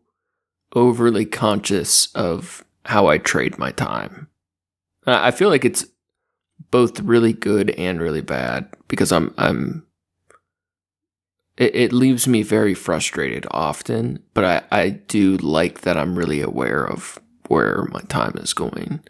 overly 0.73 1.25
conscious 1.25 2.07
of 2.15 2.63
how 2.85 3.07
I 3.07 3.17
trade 3.17 3.57
my 3.59 3.71
time. 3.71 4.27
I 5.05 5.27
I 5.27 5.31
feel 5.31 5.49
like 5.49 5.65
it's 5.65 5.85
both 6.69 7.01
really 7.01 7.33
good 7.33 7.71
and 7.71 7.99
really 7.99 8.21
bad 8.21 8.69
because 8.87 9.11
I'm 9.11 9.33
I'm. 9.37 9.85
It, 11.57 11.75
it 11.75 11.93
leaves 11.93 12.27
me 12.27 12.43
very 12.43 12.73
frustrated 12.73 13.45
often, 13.51 14.23
but 14.33 14.45
I 14.45 14.63
I 14.71 14.89
do 14.89 15.37
like 15.37 15.81
that 15.81 15.97
I'm 15.97 16.17
really 16.17 16.41
aware 16.41 16.85
of 16.85 17.19
where 17.47 17.87
my 17.91 18.01
time 18.01 18.37
is 18.37 18.53
going. 18.53 19.01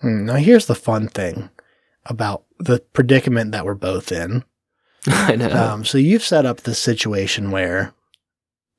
Hmm, 0.00 0.26
now 0.26 0.34
here's 0.34 0.66
the 0.66 0.74
fun 0.74 1.08
thing 1.08 1.50
about 2.06 2.44
the 2.58 2.80
predicament 2.92 3.52
that 3.52 3.64
we're 3.64 3.74
both 3.74 4.12
in 4.12 4.44
I 5.06 5.36
know 5.36 5.50
um 5.50 5.84
so 5.84 5.96
you've 5.96 6.22
set 6.22 6.44
up 6.44 6.60
this 6.60 6.78
situation 6.78 7.50
where 7.50 7.93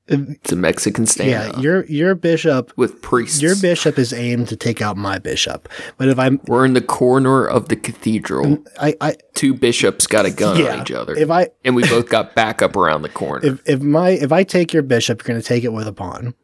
it's 0.08 0.52
a 0.52 0.56
Mexican 0.56 1.06
yeah 1.20 1.58
your 1.60 1.84
your 1.86 2.14
bishop 2.16 2.72
with 2.78 3.02
priests. 3.02 3.42
your 3.42 3.56
bishop 3.60 3.98
is 3.98 4.14
aimed 4.14 4.48
to 4.48 4.56
take 4.56 4.82
out 4.82 4.96
my 4.98 5.18
bishop 5.18 5.68
but 5.98 6.08
if 6.08 6.20
i'm 6.20 6.40
We're 6.48 6.64
in 6.66 6.74
the 6.74 6.82
corner 6.82 7.46
of 7.46 7.70
the 7.70 7.76
cathedral. 7.76 8.60
i 8.80 8.96
i 9.02 9.16
Two 9.34 9.54
bishops 9.56 10.06
got 10.06 10.26
a 10.26 10.32
gun 10.32 10.58
Yeah, 10.60 10.76
on 10.76 10.82
each 10.82 10.92
other, 10.92 11.16
if 11.16 11.32
i 11.32 11.50
and 11.64 11.76
we 11.76 11.84
both 11.90 12.10
got 12.10 12.36
backup 12.36 12.76
around 12.76 13.02
the 13.02 13.10
corner. 13.10 13.46
if 13.46 13.62
if 13.68 13.82
my 13.82 14.10
if 14.12 14.32
I 14.32 14.44
take 14.44 14.74
your 14.74 14.84
bishop, 14.84 15.22
you're 15.22 15.28
going 15.34 15.42
to 15.42 15.48
take 15.48 15.64
it 15.64 15.74
with 15.74 15.88
a 15.88 15.94
pawn. 15.94 16.36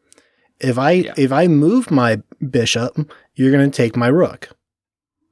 If 0.60 0.78
I 0.78 0.92
Yeah. 0.92 1.14
if 1.18 1.32
I 1.32 1.48
move 1.48 1.92
my 1.92 2.22
bishop, 2.50 2.98
you're 3.36 3.52
going 3.52 3.70
to 3.70 3.76
take 3.76 3.96
my 3.96 4.08
rook, 4.08 4.50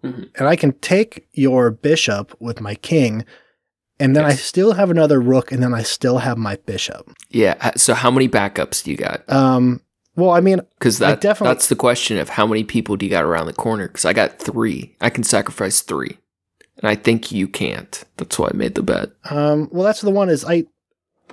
Mhm. 0.03 0.29
and 0.35 0.47
I 0.47 0.55
can 0.55 0.71
take 0.79 1.27
your 1.33 1.71
bishop 1.71 2.35
with 2.39 2.61
my 2.61 2.75
king, 2.75 3.25
and 3.99 4.15
then 4.15 4.23
I 4.25 4.33
still 4.33 4.73
have 4.73 4.89
another 4.89 5.19
rook, 5.19 5.51
and 5.51 5.61
then 5.61 5.73
I 5.73 5.83
still 5.83 6.19
have 6.19 6.37
my 6.37 6.55
bishop. 6.65 7.11
yeah. 7.29 7.71
So 7.75 7.93
how 7.93 8.09
many 8.11 8.27
backups 8.29 8.83
do 8.83 8.91
you 8.91 8.97
got? 8.97 9.23
Um. 9.31 9.81
Well, 10.15 10.31
I 10.31 10.41
mean, 10.41 10.59
Because 10.77 10.99
that 10.99 11.21
definitely- 11.21 11.53
that's 11.53 11.67
the 11.69 11.77
question 11.77 12.17
of 12.17 12.27
how 12.29 12.45
many 12.45 12.65
people 12.65 12.97
do 12.97 13.05
you 13.05 13.09
got 13.09 13.23
around 13.23 13.45
the 13.45 13.53
corner? 13.53 13.87
Because 13.87 14.03
I 14.03 14.11
got 14.11 14.37
three. 14.37 14.95
I 14.99 15.09
can 15.09 15.23
sacrifice 15.23 15.79
three, 15.81 16.17
and 16.77 16.89
I 16.89 16.95
think 16.95 17.31
you 17.31 17.47
can't. 17.47 18.03
That's 18.17 18.37
why 18.37 18.49
I 18.53 18.57
made 18.57 18.75
the 18.75 18.81
bet. 18.83 19.11
um. 19.29 19.69
Well, 19.71 19.83
that's 19.83 20.01
the 20.01 20.11
one 20.11 20.29
is 20.29 20.43
I. 20.43 20.65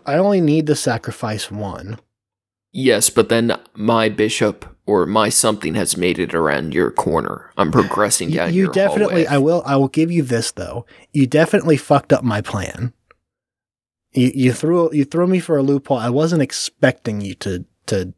I 0.05 0.19
only 0.19 0.41
need 0.41 0.67
to 0.69 0.77
sacrifice 0.77 1.51
one. 1.51 1.99
Yes, 2.73 3.11
but 3.11 3.29
then 3.29 3.59
my 3.75 4.09
bishop 4.09 4.76
or 4.87 5.05
my 5.07 5.29
something 5.29 5.75
has 5.75 5.97
made 5.97 6.19
it 6.19 6.33
around 6.35 6.73
your 6.75 6.91
corner. 6.91 7.51
I'm 7.57 7.71
progressing 7.73 8.31
You, 8.31 8.37
down. 8.37 8.55
you 8.55 8.63
your 8.65 8.73
definitely. 8.73 9.25
hallway. 9.25 9.27
I 9.27 9.39
will. 9.39 9.63
I 9.67 9.77
will 9.77 9.89
give 9.89 10.11
you 10.11 10.23
this 10.23 10.53
though. 10.53 10.87
You 11.13 11.27
definitely 11.27 11.77
fucked 11.77 12.13
up 12.13 12.23
my 12.25 12.41
plan. 12.41 12.93
You 14.13 14.31
you 14.35 14.53
threw 14.53 14.93
you 14.95 15.05
threw 15.05 15.27
me 15.27 15.41
for 15.41 15.57
a 15.59 15.63
loophole. 15.63 15.99
I 15.99 16.09
wasn't 16.11 16.43
expecting 16.43 17.21
you 17.21 17.35
to 17.37 17.65
to 17.87 18.15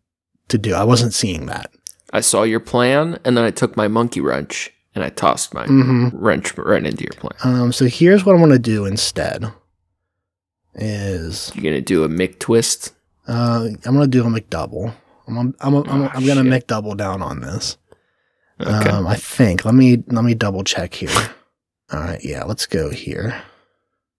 to 0.48 0.58
do. 0.58 0.74
I 0.74 0.84
wasn't 0.84 1.14
seeing 1.14 1.46
that. 1.46 1.72
I 2.12 2.20
saw 2.20 2.42
your 2.44 2.60
plan, 2.60 3.18
and 3.24 3.36
then 3.36 3.44
I 3.44 3.50
took 3.50 3.76
my 3.76 3.88
monkey 3.88 4.20
wrench 4.20 4.70
and 4.94 5.04
I 5.04 5.08
tossed 5.10 5.52
my 5.54 5.66
hmm 5.66 6.08
wrench 6.12 6.56
right 6.56 6.84
into 6.84 7.04
your 7.04 7.12
plan. 7.20 7.32
Um. 7.42 7.72
So 7.72 7.86
here's 7.86 8.24
what 8.24 8.34
I'm 8.34 8.40
gonna 8.40 8.58
do 8.58 8.84
instead. 8.84 9.50
Is 10.74 11.50
You're 11.54 11.64
gonna 11.64 11.80
do 11.80 12.04
a 12.04 12.08
Mick 12.08 12.38
twist. 12.38 12.92
uh 13.26 13.68
I'm 13.84 13.94
gonna 13.94 14.06
do 14.06 14.22
a 14.22 14.26
McDouble. 14.30 14.94
I'm 15.28 15.36
I'm 15.38 15.54
I'm, 15.60 15.74
I'm, 15.76 16.02
Ah, 16.04 16.12
I'm 16.14 16.26
gonna 16.26 16.50
shit. 16.50 16.66
double 16.66 16.94
down 16.94 17.22
on 17.22 17.40
this. 17.40 17.76
Okay. 18.60 18.88
Um, 18.90 19.06
I 19.06 19.14
think. 19.14 19.64
Let 19.64 19.74
me 19.74 20.02
let 20.08 20.24
me 20.24 20.34
double 20.34 20.64
check 20.64 20.94
here. 20.94 21.10
All 21.92 22.00
right, 22.00 22.22
yeah, 22.24 22.44
let's 22.44 22.66
go 22.66 22.90
here. 22.90 23.40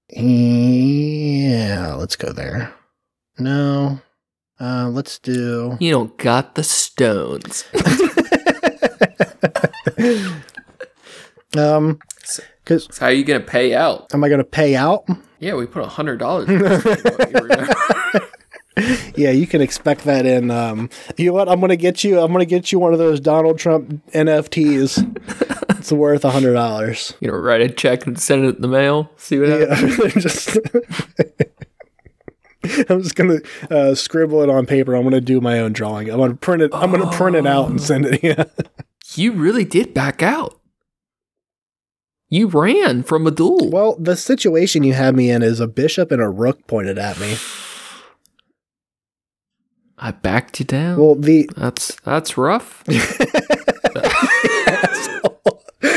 Yeah, 0.09 1.93
let's 1.95 2.15
go 2.15 2.31
there. 2.31 2.73
No. 3.37 3.99
Uh, 4.59 4.89
let's 4.89 5.19
do. 5.19 5.77
you 5.79 5.91
don't 5.91 6.17
got 6.17 6.55
the 6.55 6.63
stones. 6.63 7.63
um, 11.57 11.99
because 12.63 12.87
So 12.91 12.99
how 13.01 13.05
are 13.07 13.11
you 13.11 13.23
gonna 13.23 13.39
pay 13.39 13.73
out? 13.73 14.13
am 14.13 14.23
I 14.23 14.29
gonna 14.29 14.43
pay 14.43 14.75
out? 14.75 15.05
Yeah, 15.39 15.55
we 15.55 15.65
put 15.65 15.83
a 15.83 15.87
hundred 15.87 16.17
dollars. 16.17 16.47
Yeah, 19.15 19.31
you 19.31 19.47
can 19.47 19.61
expect 19.61 20.05
that 20.05 20.25
in. 20.25 20.49
Um, 20.51 20.89
you 21.17 21.27
know 21.27 21.33
what? 21.33 21.49
I'm 21.49 21.59
gonna 21.59 21.75
get 21.75 22.03
you. 22.03 22.19
I'm 22.19 22.31
gonna 22.31 22.45
get 22.45 22.71
you 22.71 22.79
one 22.79 22.93
of 22.93 22.99
those 22.99 23.19
Donald 23.19 23.59
Trump 23.59 23.89
NFTs. 24.13 25.69
it's 25.77 25.91
worth 25.91 26.23
a 26.23 26.31
hundred 26.31 26.53
dollars. 26.53 27.13
you 27.19 27.27
know, 27.27 27.35
write 27.35 27.61
a 27.61 27.69
check 27.69 28.05
and 28.05 28.19
send 28.19 28.45
it 28.45 28.55
in 28.55 28.61
the 28.61 28.67
mail. 28.67 29.11
See 29.17 29.39
what 29.39 29.49
happens. 29.49 29.97
Yeah, 29.99 30.07
just. 30.21 30.57
I'm 32.89 33.01
just 33.01 33.15
gonna 33.15 33.39
uh, 33.71 33.95
scribble 33.95 34.41
it 34.41 34.49
on 34.49 34.65
paper. 34.65 34.95
I'm 34.95 35.03
gonna 35.03 35.21
do 35.21 35.39
my 35.41 35.59
own 35.59 35.73
drawing. 35.73 36.09
I'm 36.09 36.17
gonna 36.17 36.35
print 36.35 36.61
it. 36.61 36.71
I'm 36.73 36.91
gonna 36.91 37.11
print 37.11 37.35
it 37.35 37.45
out 37.47 37.69
and 37.69 37.81
send 37.81 38.05
it. 38.05 38.23
Yeah. 38.23 38.43
You 39.15 39.31
really 39.31 39.65
did 39.65 39.93
back 39.93 40.21
out. 40.21 40.59
You 42.27 42.47
ran 42.47 43.03
from 43.03 43.25
a 43.25 43.31
duel. 43.31 43.69
Well, 43.71 43.95
the 43.97 44.15
situation 44.15 44.83
you 44.83 44.93
have 44.93 45.15
me 45.15 45.31
in 45.31 45.41
is 45.41 45.59
a 45.59 45.67
bishop 45.67 46.11
and 46.11 46.21
a 46.21 46.29
rook 46.29 46.67
pointed 46.67 46.99
at 46.99 47.19
me. 47.19 47.37
I 50.01 50.11
backed 50.11 50.59
you 50.59 50.65
down. 50.65 50.97
Well, 50.99 51.15
the 51.15 51.49
that's 51.55 51.95
that's 52.01 52.37
rough. 52.37 52.83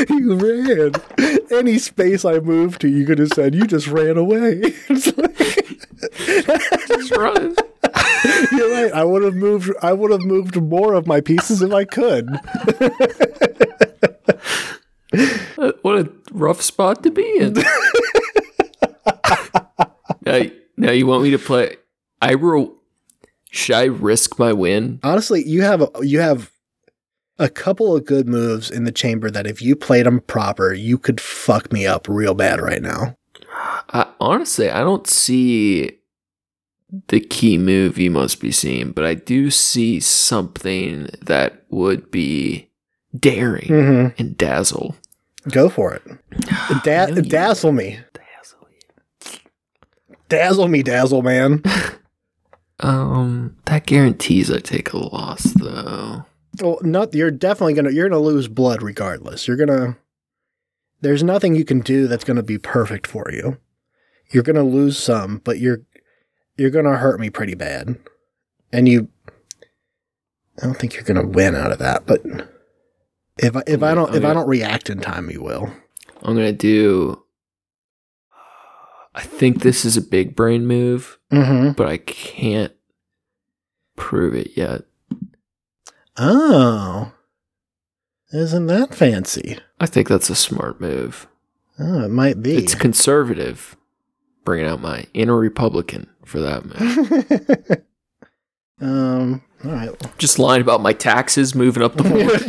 you 0.09 0.35
ran. 0.35 0.91
Any 1.51 1.77
space 1.77 2.25
I 2.25 2.39
moved 2.39 2.81
to, 2.81 2.87
you 2.89 3.05
could 3.05 3.19
have 3.19 3.29
said, 3.29 3.53
you 3.55 3.65
just 3.65 3.87
ran 3.87 4.17
away. 4.17 4.73
Like- 5.17 6.87
Just 6.87 7.15
run. 7.15 7.55
You're 8.51 8.71
right. 8.71 8.91
I 8.93 9.03
would 9.05 9.23
have 9.23 9.35
moved. 9.35 9.71
I 9.81 9.93
would 9.93 10.11
have 10.11 10.21
moved 10.21 10.61
more 10.61 10.93
of 10.95 11.07
my 11.07 11.21
pieces 11.21 11.61
if 11.61 11.71
I 11.71 11.85
could. 11.85 12.27
Uh, 15.57 15.71
what 15.83 15.97
a 15.99 16.11
rough 16.31 16.61
spot 16.61 17.03
to 17.03 17.11
be 17.11 17.37
in. 17.37 17.53
now, 20.25 20.41
now 20.75 20.91
you 20.91 21.05
want 21.07 21.23
me 21.23 21.31
to 21.31 21.37
play? 21.39 21.77
I 22.21 22.35
will. 22.35 22.75
Should 23.53 23.75
I 23.75 23.83
risk 23.85 24.39
my 24.39 24.51
win? 24.51 24.99
Honestly, 25.03 25.47
you 25.47 25.61
have 25.61 25.81
a, 25.81 25.89
you 26.01 26.19
have 26.19 26.51
a 27.37 27.49
couple 27.49 27.95
of 27.95 28.05
good 28.05 28.27
moves 28.27 28.71
in 28.71 28.83
the 28.83 28.91
chamber 28.91 29.29
that 29.29 29.45
if 29.45 29.61
you 29.61 29.75
played 29.75 30.05
them 30.07 30.21
proper, 30.21 30.73
you 30.73 30.97
could 30.97 31.21
fuck 31.21 31.71
me 31.71 31.85
up 31.85 32.07
real 32.09 32.33
bad 32.33 32.59
right 32.59 32.81
now. 32.81 33.15
I, 33.89 34.07
honestly, 34.19 34.69
I 34.71 34.79
don't 34.79 35.05
see 35.07 35.99
the 37.09 37.19
key 37.19 37.57
move 37.59 37.97
you 37.99 38.09
must 38.09 38.39
be 38.39 38.51
seeing, 38.51 38.91
but 38.91 39.03
I 39.05 39.13
do 39.13 39.51
see 39.51 39.99
something 39.99 41.09
that 41.21 41.63
would 41.69 42.09
be 42.09 42.69
daring 43.19 43.67
Mm-hmm. 43.69 44.21
and 44.21 44.35
dazzle. 44.37 44.95
Go 45.51 45.69
for 45.69 45.93
it. 45.93 46.01
Da- 46.83 47.07
dazzle 47.11 47.71
me, 47.71 47.99
Dazzle. 48.13 48.67
dazzle 50.29 50.67
me, 50.67 50.81
dazzle 50.81 51.21
man. 51.21 51.61
Um, 52.83 53.55
that 53.65 53.85
guarantees 53.85 54.51
I 54.51 54.59
take 54.59 54.91
a 54.91 54.97
loss, 54.97 55.43
though. 55.53 56.25
Well, 56.61 56.77
not 56.81 57.15
you're 57.15 57.31
definitely 57.31 57.73
gonna 57.73 57.91
you're 57.91 58.09
gonna 58.09 58.21
lose 58.21 58.47
blood 58.47 58.83
regardless. 58.83 59.47
You're 59.47 59.57
gonna 59.57 59.97
there's 61.01 61.23
nothing 61.23 61.55
you 61.55 61.65
can 61.65 61.79
do 61.79 62.07
that's 62.07 62.25
gonna 62.25 62.43
be 62.43 62.57
perfect 62.57 63.07
for 63.07 63.31
you. 63.31 63.57
You're 64.31 64.43
gonna 64.43 64.63
lose 64.63 64.97
some, 64.99 65.41
but 65.43 65.59
you're 65.59 65.81
you're 66.57 66.69
gonna 66.69 66.97
hurt 66.97 67.19
me 67.19 67.29
pretty 67.29 67.55
bad. 67.55 67.97
And 68.71 68.87
you 68.87 69.07
I 70.61 70.65
don't 70.65 70.77
think 70.77 70.93
you're 70.93 71.03
gonna 71.03 71.25
win 71.25 71.55
out 71.55 71.71
of 71.71 71.79
that, 71.79 72.05
but 72.05 72.21
if 73.37 73.55
I 73.55 73.63
if 73.65 73.81
I 73.81 73.95
don't 73.95 74.13
if 74.13 74.23
I 74.23 74.33
don't 74.33 74.47
react 74.47 74.89
in 74.89 74.99
time 74.99 75.29
you 75.29 75.41
will. 75.41 75.73
I'm 76.21 76.35
gonna 76.35 76.51
do. 76.51 77.23
I 79.15 79.21
think 79.21 79.61
this 79.61 79.85
is 79.85 79.95
a 79.95 80.01
big 80.01 80.35
brain 80.35 80.65
move, 80.65 81.19
Mm-hmm. 81.33 81.71
but 81.71 81.87
I 81.87 81.97
can't 81.97 82.73
prove 83.95 84.35
it 84.35 84.51
yet. 84.55 84.83
Oh. 86.17 87.11
Isn't 88.31 88.67
that 88.67 88.93
fancy? 88.95 89.57
I 89.79 89.85
think 89.85 90.07
that's 90.07 90.29
a 90.29 90.35
smart 90.35 90.81
move. 90.81 91.27
Oh, 91.79 92.03
it 92.03 92.09
might 92.11 92.41
be. 92.41 92.55
It's 92.55 92.75
conservative, 92.75 93.75
bringing 94.45 94.67
out 94.67 94.81
my 94.81 95.05
inner 95.13 95.37
Republican 95.37 96.07
for 96.25 96.39
that 96.39 96.65
move. 98.79 98.89
um 98.89 99.41
all 99.63 99.71
right. 99.71 100.17
Just 100.17 100.39
lying 100.39 100.61
about 100.61 100.81
my 100.81 100.93
taxes 100.93 101.55
moving 101.55 101.83
up 101.83 101.95
the 101.95 102.03
board. 102.13 102.41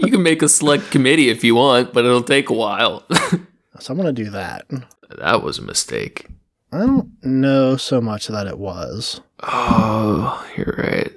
you 0.00 0.10
can 0.10 0.22
make 0.22 0.42
a 0.42 0.48
select 0.48 0.90
committee 0.90 1.30
if 1.30 1.42
you 1.42 1.54
want, 1.56 1.92
but 1.92 2.04
it'll 2.04 2.22
take 2.22 2.48
a 2.48 2.52
while. 2.54 3.04
so 3.80 3.92
I'm 3.92 3.96
gonna 3.96 4.12
do 4.12 4.30
that. 4.30 4.66
That 5.10 5.42
was 5.42 5.58
a 5.58 5.62
mistake. 5.62 6.26
I 6.72 6.78
don't 6.78 7.10
know 7.24 7.76
so 7.76 8.00
much 8.00 8.26
that 8.28 8.46
it 8.46 8.58
was. 8.58 9.20
Oh, 9.42 10.44
you're 10.56 10.74
right. 10.78 11.12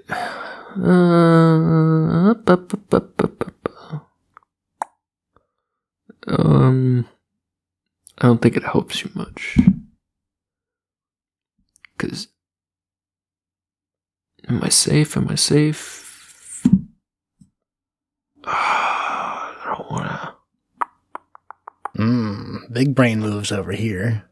Uh, 0.81 2.33
bu- 2.35 2.57
bu- 2.57 2.77
bu- 2.77 2.99
Um, 6.27 7.07
I 8.19 8.27
don't 8.27 8.39
think 8.41 8.55
it 8.55 8.63
helps 8.63 9.03
you 9.03 9.09
much. 9.15 9.57
Cause, 11.97 12.27
am 14.47 14.61
I 14.63 14.69
safe? 14.69 15.17
Am 15.17 15.27
I 15.27 15.35
safe? 15.35 16.63
I 18.45 19.55
don't 19.75 19.89
wanna. 19.91 20.18
Mm, 21.99 22.71
big 22.71 22.95
brain 22.95 23.19
moves 23.19 23.51
over 23.51 23.73
here. 23.73 24.23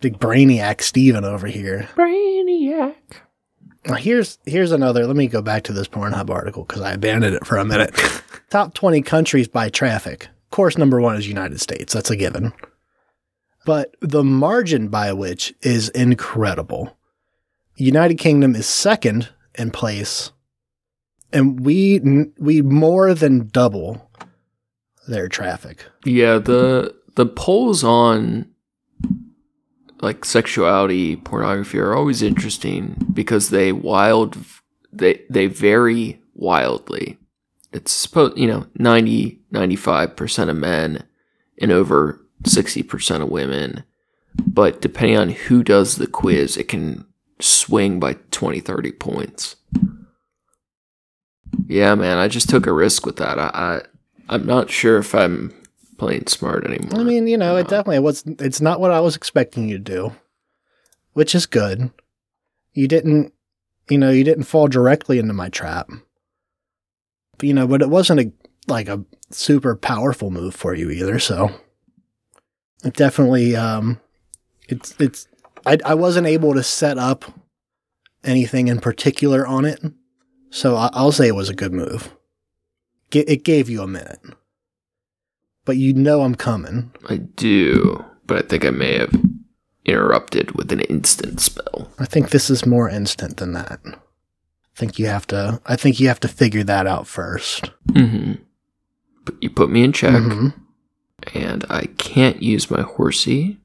Big 0.00 0.18
brainiac 0.18 0.82
Steven 0.82 1.24
over 1.24 1.46
here. 1.46 1.88
Brainiac. 1.94 2.96
Now 3.86 3.94
here's 3.94 4.38
here's 4.44 4.72
another. 4.72 5.06
Let 5.06 5.14
me 5.14 5.28
go 5.28 5.42
back 5.42 5.62
to 5.64 5.72
this 5.72 5.86
Pornhub 5.86 6.28
article 6.28 6.64
because 6.64 6.82
I 6.82 6.92
abandoned 6.92 7.36
it 7.36 7.46
for 7.46 7.56
a 7.56 7.64
minute. 7.64 7.94
Top 8.50 8.74
20 8.74 9.00
countries 9.02 9.46
by 9.46 9.68
traffic. 9.68 10.24
Of 10.24 10.50
course, 10.50 10.76
number 10.76 11.00
one 11.00 11.16
is 11.16 11.28
United 11.28 11.60
States. 11.60 11.94
That's 11.94 12.10
a 12.10 12.16
given. 12.16 12.52
But 13.64 13.94
the 14.00 14.24
margin 14.24 14.88
by 14.88 15.12
which 15.12 15.54
is 15.62 15.88
incredible. 15.90 16.96
United 17.76 18.16
Kingdom 18.16 18.56
is 18.56 18.66
second 18.66 19.28
in 19.54 19.70
place, 19.70 20.32
and 21.32 21.60
we 21.60 22.00
we 22.38 22.60
more 22.60 23.14
than 23.14 23.48
double 23.48 24.10
their 25.08 25.28
traffic. 25.28 25.84
Yeah, 26.04 26.38
the 26.38 26.94
the 27.16 27.26
polls 27.26 27.82
on 27.82 28.46
like 30.00 30.24
sexuality, 30.24 31.16
pornography 31.16 31.78
are 31.78 31.94
always 31.94 32.22
interesting 32.22 32.96
because 33.12 33.50
they 33.50 33.72
wild 33.72 34.38
they 34.92 35.22
they 35.28 35.46
vary 35.46 36.20
wildly. 36.34 37.18
It's 37.72 37.92
supposed, 37.92 38.38
you 38.38 38.46
know, 38.46 38.66
90 38.76 39.40
95% 39.52 40.48
of 40.48 40.56
men 40.56 41.04
and 41.60 41.72
over 41.72 42.20
60% 42.42 43.22
of 43.22 43.28
women. 43.28 43.84
But 44.46 44.80
depending 44.80 45.16
on 45.16 45.30
who 45.30 45.62
does 45.62 45.96
the 45.96 46.06
quiz, 46.06 46.56
it 46.56 46.68
can 46.68 47.06
swing 47.40 47.98
by 47.98 48.14
20 48.30 48.60
30 48.60 48.92
points. 48.92 49.56
Yeah, 51.66 51.94
man, 51.94 52.18
I 52.18 52.28
just 52.28 52.48
took 52.48 52.66
a 52.66 52.72
risk 52.72 53.04
with 53.04 53.16
that. 53.16 53.38
I, 53.38 53.50
I 53.52 53.80
I'm 54.28 54.46
not 54.46 54.70
sure 54.70 54.98
if 54.98 55.14
I'm 55.14 55.54
playing 55.96 56.26
smart 56.26 56.64
anymore. 56.64 57.00
I 57.00 57.02
mean, 57.02 57.26
you 57.26 57.36
know, 57.36 57.56
it 57.56 57.68
definitely 57.68 57.98
was. 57.98 58.24
It's 58.26 58.60
not 58.60 58.80
what 58.80 58.90
I 58.90 59.00
was 59.00 59.16
expecting 59.16 59.68
you 59.68 59.78
to 59.78 59.84
do, 59.84 60.12
which 61.12 61.34
is 61.34 61.46
good. 61.46 61.90
You 62.72 62.88
didn't, 62.88 63.32
you 63.88 63.98
know, 63.98 64.10
you 64.10 64.24
didn't 64.24 64.44
fall 64.44 64.68
directly 64.68 65.18
into 65.18 65.34
my 65.34 65.48
trap. 65.48 65.88
But, 67.36 67.46
you 67.46 67.54
know, 67.54 67.66
but 67.66 67.82
it 67.82 67.90
wasn't 67.90 68.20
a 68.20 68.32
like 68.66 68.88
a 68.88 69.04
super 69.30 69.74
powerful 69.74 70.30
move 70.30 70.54
for 70.54 70.74
you 70.74 70.90
either. 70.90 71.18
So 71.18 71.50
it 72.84 72.94
definitely, 72.94 73.56
um, 73.56 74.00
it's 74.68 74.94
it's. 74.98 75.26
I 75.66 75.78
I 75.84 75.94
wasn't 75.94 76.26
able 76.26 76.54
to 76.54 76.62
set 76.62 76.98
up 76.98 77.24
anything 78.24 78.68
in 78.68 78.78
particular 78.78 79.46
on 79.46 79.64
it, 79.64 79.82
so 80.50 80.76
I, 80.76 80.90
I'll 80.92 81.12
say 81.12 81.28
it 81.28 81.34
was 81.34 81.48
a 81.48 81.54
good 81.54 81.72
move. 81.72 82.14
It 83.12 83.44
gave 83.44 83.68
you 83.70 83.82
a 83.82 83.86
minute 83.86 84.20
but 85.64 85.76
you 85.76 85.92
know 85.92 86.22
I'm 86.22 86.34
coming. 86.34 86.92
I 87.10 87.18
do, 87.18 88.02
but 88.26 88.38
I 88.42 88.48
think 88.48 88.64
I 88.64 88.70
may 88.70 88.96
have 89.00 89.12
interrupted 89.84 90.52
with 90.52 90.72
an 90.72 90.80
instant 90.80 91.42
spell. 91.42 91.90
I 91.98 92.06
think 92.06 92.30
this 92.30 92.48
is 92.48 92.64
more 92.64 92.88
instant 92.88 93.36
than 93.36 93.52
that. 93.52 93.78
I 93.84 93.92
think 94.74 94.98
you 94.98 95.04
have 95.08 95.26
to. 95.26 95.60
I 95.66 95.76
think 95.76 96.00
you 96.00 96.08
have 96.08 96.20
to 96.20 96.28
figure 96.28 96.64
that 96.64 96.86
out 96.86 97.04
1st 97.04 97.70
Mm-hmm. 97.88 98.32
But 99.26 99.34
you 99.42 99.50
put 99.50 99.68
me 99.70 99.84
in 99.84 99.92
check, 99.92 100.14
Mhm. 100.22 100.54
and 101.34 101.66
I 101.68 101.84
can't 101.98 102.42
use 102.42 102.70
my 102.70 102.80
horsey. 102.80 103.57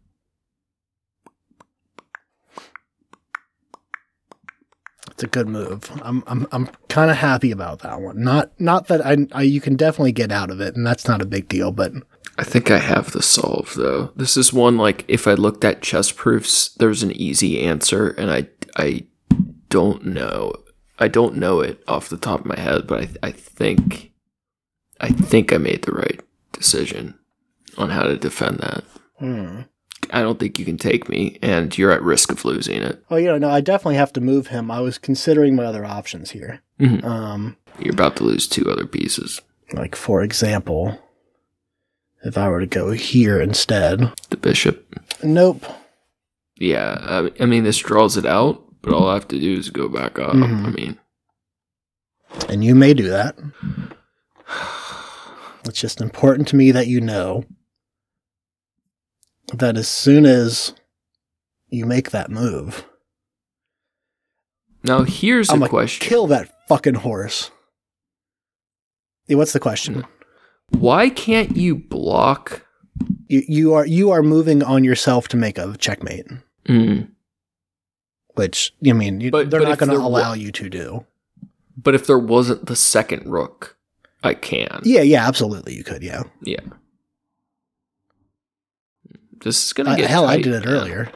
It's 5.13 5.23
a 5.23 5.27
good 5.27 5.47
move. 5.47 5.91
I'm 6.03 6.23
I'm 6.25 6.47
I'm 6.51 6.69
kind 6.89 7.11
of 7.11 7.17
happy 7.17 7.51
about 7.51 7.79
that 7.79 8.01
one. 8.01 8.23
Not 8.23 8.51
not 8.59 8.87
that 8.87 9.05
I, 9.05 9.17
I 9.31 9.43
you 9.43 9.61
can 9.61 9.75
definitely 9.75 10.11
get 10.11 10.31
out 10.31 10.49
of 10.49 10.59
it, 10.59 10.75
and 10.75 10.85
that's 10.85 11.07
not 11.07 11.21
a 11.21 11.25
big 11.25 11.47
deal. 11.47 11.71
But 11.71 11.93
I 12.39 12.43
think 12.43 12.71
I 12.71 12.79
have 12.79 13.11
the 13.11 13.21
solve 13.21 13.75
though. 13.75 14.11
This 14.15 14.37
is 14.37 14.51
one 14.51 14.77
like 14.77 15.05
if 15.07 15.27
I 15.27 15.33
looked 15.33 15.63
at 15.63 15.83
chess 15.83 16.11
proofs, 16.11 16.69
there's 16.69 17.03
an 17.03 17.11
easy 17.11 17.61
answer, 17.61 18.09
and 18.09 18.31
I 18.31 18.47
I 18.75 19.05
don't 19.69 20.03
know. 20.05 20.53
I 20.97 21.07
don't 21.07 21.35
know 21.35 21.59
it 21.59 21.83
off 21.87 22.09
the 22.09 22.17
top 22.17 22.39
of 22.41 22.45
my 22.47 22.59
head, 22.59 22.87
but 22.87 23.01
I 23.03 23.27
I 23.27 23.31
think 23.31 24.13
I 24.99 25.09
think 25.09 25.53
I 25.53 25.57
made 25.57 25.83
the 25.83 25.91
right 25.91 26.21
decision 26.53 27.19
on 27.77 27.91
how 27.91 28.03
to 28.03 28.17
defend 28.17 28.59
that. 28.59 28.83
hmm. 29.19 29.61
I 30.13 30.21
don't 30.21 30.39
think 30.39 30.59
you 30.59 30.65
can 30.65 30.77
take 30.77 31.09
me, 31.09 31.37
and 31.41 31.75
you're 31.77 31.91
at 31.91 32.01
risk 32.03 32.31
of 32.31 32.45
losing 32.45 32.81
it. 32.81 33.03
oh, 33.09 33.15
you 33.17 33.27
know, 33.27 33.37
no, 33.37 33.49
I 33.49 33.61
definitely 33.61 33.95
have 33.95 34.13
to 34.13 34.21
move 34.21 34.47
him. 34.47 34.69
I 34.71 34.79
was 34.79 34.97
considering 34.97 35.55
my 35.55 35.65
other 35.65 35.83
options 35.85 36.31
here. 36.31 36.61
Mhm. 36.79 37.03
Um, 37.03 37.57
You're 37.79 37.93
about 37.93 38.15
to 38.17 38.23
lose 38.23 38.47
two 38.47 38.69
other 38.69 38.85
pieces. 38.85 39.41
like 39.73 39.95
for 39.95 40.21
example, 40.21 40.99
if 42.23 42.37
I 42.37 42.47
were 42.47 42.59
to 42.59 42.65
go 42.67 42.91
here 42.91 43.41
instead, 43.41 44.11
The 44.29 44.37
bishop. 44.37 44.95
nope. 45.23 45.65
Yeah, 46.59 46.97
I, 47.01 47.31
I 47.43 47.45
mean 47.47 47.63
this 47.63 47.79
draws 47.79 48.15
it 48.15 48.25
out, 48.25 48.63
but 48.83 48.93
all 48.93 49.07
I 49.09 49.15
have 49.15 49.27
to 49.29 49.39
do 49.39 49.53
is 49.57 49.69
go 49.71 49.89
back 49.89 50.19
up. 50.19 50.33
Mhm. 50.33 50.65
I 50.65 50.69
mean, 50.69 50.99
And 52.49 52.63
you 52.63 52.75
may 52.75 52.93
do 52.93 53.09
that. 53.09 53.35
It's 55.65 55.79
just 55.79 56.01
important 56.01 56.47
to 56.49 56.57
me 56.57 56.71
that 56.71 56.87
you 56.87 56.99
know 56.99 57.45
that 59.53 59.77
as 59.77 59.87
soon 59.87 60.25
as 60.25 60.73
you 61.69 61.85
make 61.85 62.11
that 62.11 62.29
move, 62.31 62.85
Now 64.83 65.03
here's 65.03 65.49
I'm 65.49 65.63
a 65.63 65.69
question. 65.69 66.07
kill 66.07 66.27
that 66.27 66.53
fucking 66.67 66.95
horse. 66.95 67.51
What's 69.27 69.53
the 69.53 69.59
question? 69.59 70.05
Why 70.69 71.09
can't 71.09 71.55
you 71.55 71.75
block? 71.75 72.65
You, 73.27 73.43
you 73.47 73.73
are 73.73 73.85
you 73.85 74.11
are 74.11 74.21
moving 74.21 74.61
on 74.63 74.83
yourself 74.83 75.27
to 75.29 75.37
make 75.37 75.57
a 75.57 75.75
checkmate, 75.77 76.27
Mm. 76.65 77.09
which 78.35 78.73
I 78.87 78.93
mean 78.93 79.21
you, 79.21 79.31
But- 79.31 79.49
they're 79.49 79.61
but 79.61 79.69
not 79.69 79.77
going 79.79 79.91
to 79.91 79.99
wa- 79.99 80.07
allow 80.07 80.33
you 80.33 80.51
to 80.51 80.69
do. 80.69 81.05
But 81.75 81.95
if 81.95 82.05
there 82.05 82.19
wasn't 82.19 82.67
the 82.67 82.75
second 82.75 83.25
rook, 83.31 83.75
I 84.23 84.35
can. 84.35 84.81
Yeah, 84.83 85.01
yeah, 85.01 85.27
absolutely, 85.27 85.73
you 85.75 85.83
could. 85.83 86.03
Yeah, 86.03 86.23
Yeah. 86.43 86.59
This 89.43 89.65
is 89.65 89.73
gonna 89.73 89.91
Uh, 89.91 89.95
get 89.95 90.09
hell, 90.09 90.25
I 90.25 90.37
did 90.37 90.53
it 90.53 90.65
earlier. 90.67 91.11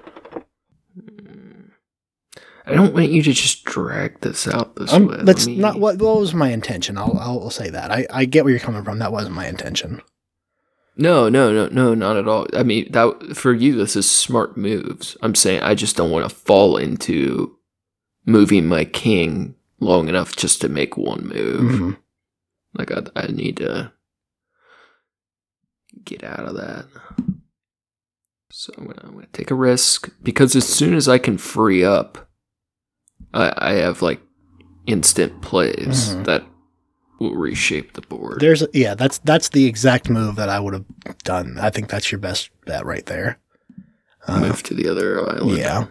I 2.66 2.74
don't 2.74 2.94
want 2.94 3.12
you 3.12 3.24
to 3.24 3.32
just 3.32 3.64
drag 3.64 4.20
this 4.20 4.46
out 4.46 4.76
this 4.76 4.92
Um, 4.92 5.08
way. 5.08 5.18
that's 5.22 5.48
me- 5.48 5.56
not 5.56 5.80
what, 5.80 6.00
what 6.00 6.20
was 6.20 6.34
my 6.34 6.50
intention. 6.52 6.98
I'll, 6.98 7.18
I'll 7.18 7.50
say 7.50 7.70
that. 7.70 7.92
I, 7.92 8.06
I 8.12 8.26
get 8.26 8.44
where 8.44 8.52
you're 8.52 8.60
coming 8.60 8.84
from. 8.84 9.00
That 9.00 9.14
wasn't 9.14 9.36
my 9.36 9.48
intention. 9.48 10.02
No, 10.98 11.30
no, 11.30 11.54
no, 11.54 11.68
no, 11.70 11.94
not 11.94 12.18
at 12.18 12.28
all. 12.28 12.46
I 12.54 12.64
mean, 12.64 12.92
that 12.92 13.38
for 13.38 13.54
you, 13.54 13.76
this 13.78 13.96
is 13.96 14.10
smart 14.10 14.58
moves. 14.58 15.16
I'm 15.22 15.36
saying 15.36 15.62
I 15.62 15.76
just 15.76 15.96
don't 15.96 16.12
want 16.12 16.28
to 16.30 16.36
fall 16.36 16.76
into 16.76 17.56
moving 18.26 18.68
my 18.68 18.84
king 18.84 19.56
long 19.80 20.10
enough 20.10 20.36
just 20.36 20.60
to 20.62 20.68
make 20.70 20.98
one 20.98 21.28
move. 21.28 21.72
Mhm. 21.72 21.98
Like 22.74 22.92
I, 22.92 23.04
I 23.16 23.28
need 23.28 23.58
to 23.58 23.94
get 26.04 26.24
out 26.26 26.40
of 26.46 26.56
that. 26.56 26.86
So 28.60 28.74
I'm 28.76 28.86
gonna, 28.88 29.02
I'm 29.04 29.14
gonna 29.14 29.28
take 29.34 29.52
a 29.52 29.56
risk 29.56 30.10
because 30.24 30.56
as 30.56 30.68
soon 30.68 30.96
as 30.96 31.08
I 31.08 31.20
can 31.20 31.38
free 31.38 31.84
up, 31.86 32.28
I, 33.32 33.54
I 33.56 33.72
have 33.74 34.02
like 34.02 34.20
instant 34.88 35.42
plays 35.44 36.10
Mhm. 36.16 36.26
that 36.26 36.44
will 37.20 37.36
reshape 37.36 37.94
the 37.94 38.02
board. 38.02 38.40
There's 38.40 38.64
yeah, 38.74 38.96
that's 38.96 39.20
that's 39.20 39.50
the 39.50 39.66
exact 39.66 40.10
move 40.10 40.38
that 40.38 40.50
I 40.50 40.60
would 40.60 40.74
have 40.74 40.86
done. 41.24 41.60
I 41.62 41.70
think 41.70 41.88
that's 41.90 42.12
your 42.12 42.18
best 42.18 42.50
bet 42.66 42.84
right 42.84 43.06
there. 43.06 43.40
Uh, 44.28 44.40
Move 44.40 44.64
to 44.64 44.74
the 44.74 44.90
other 44.90 45.22
island. 45.30 45.58
yeah. 45.60 45.86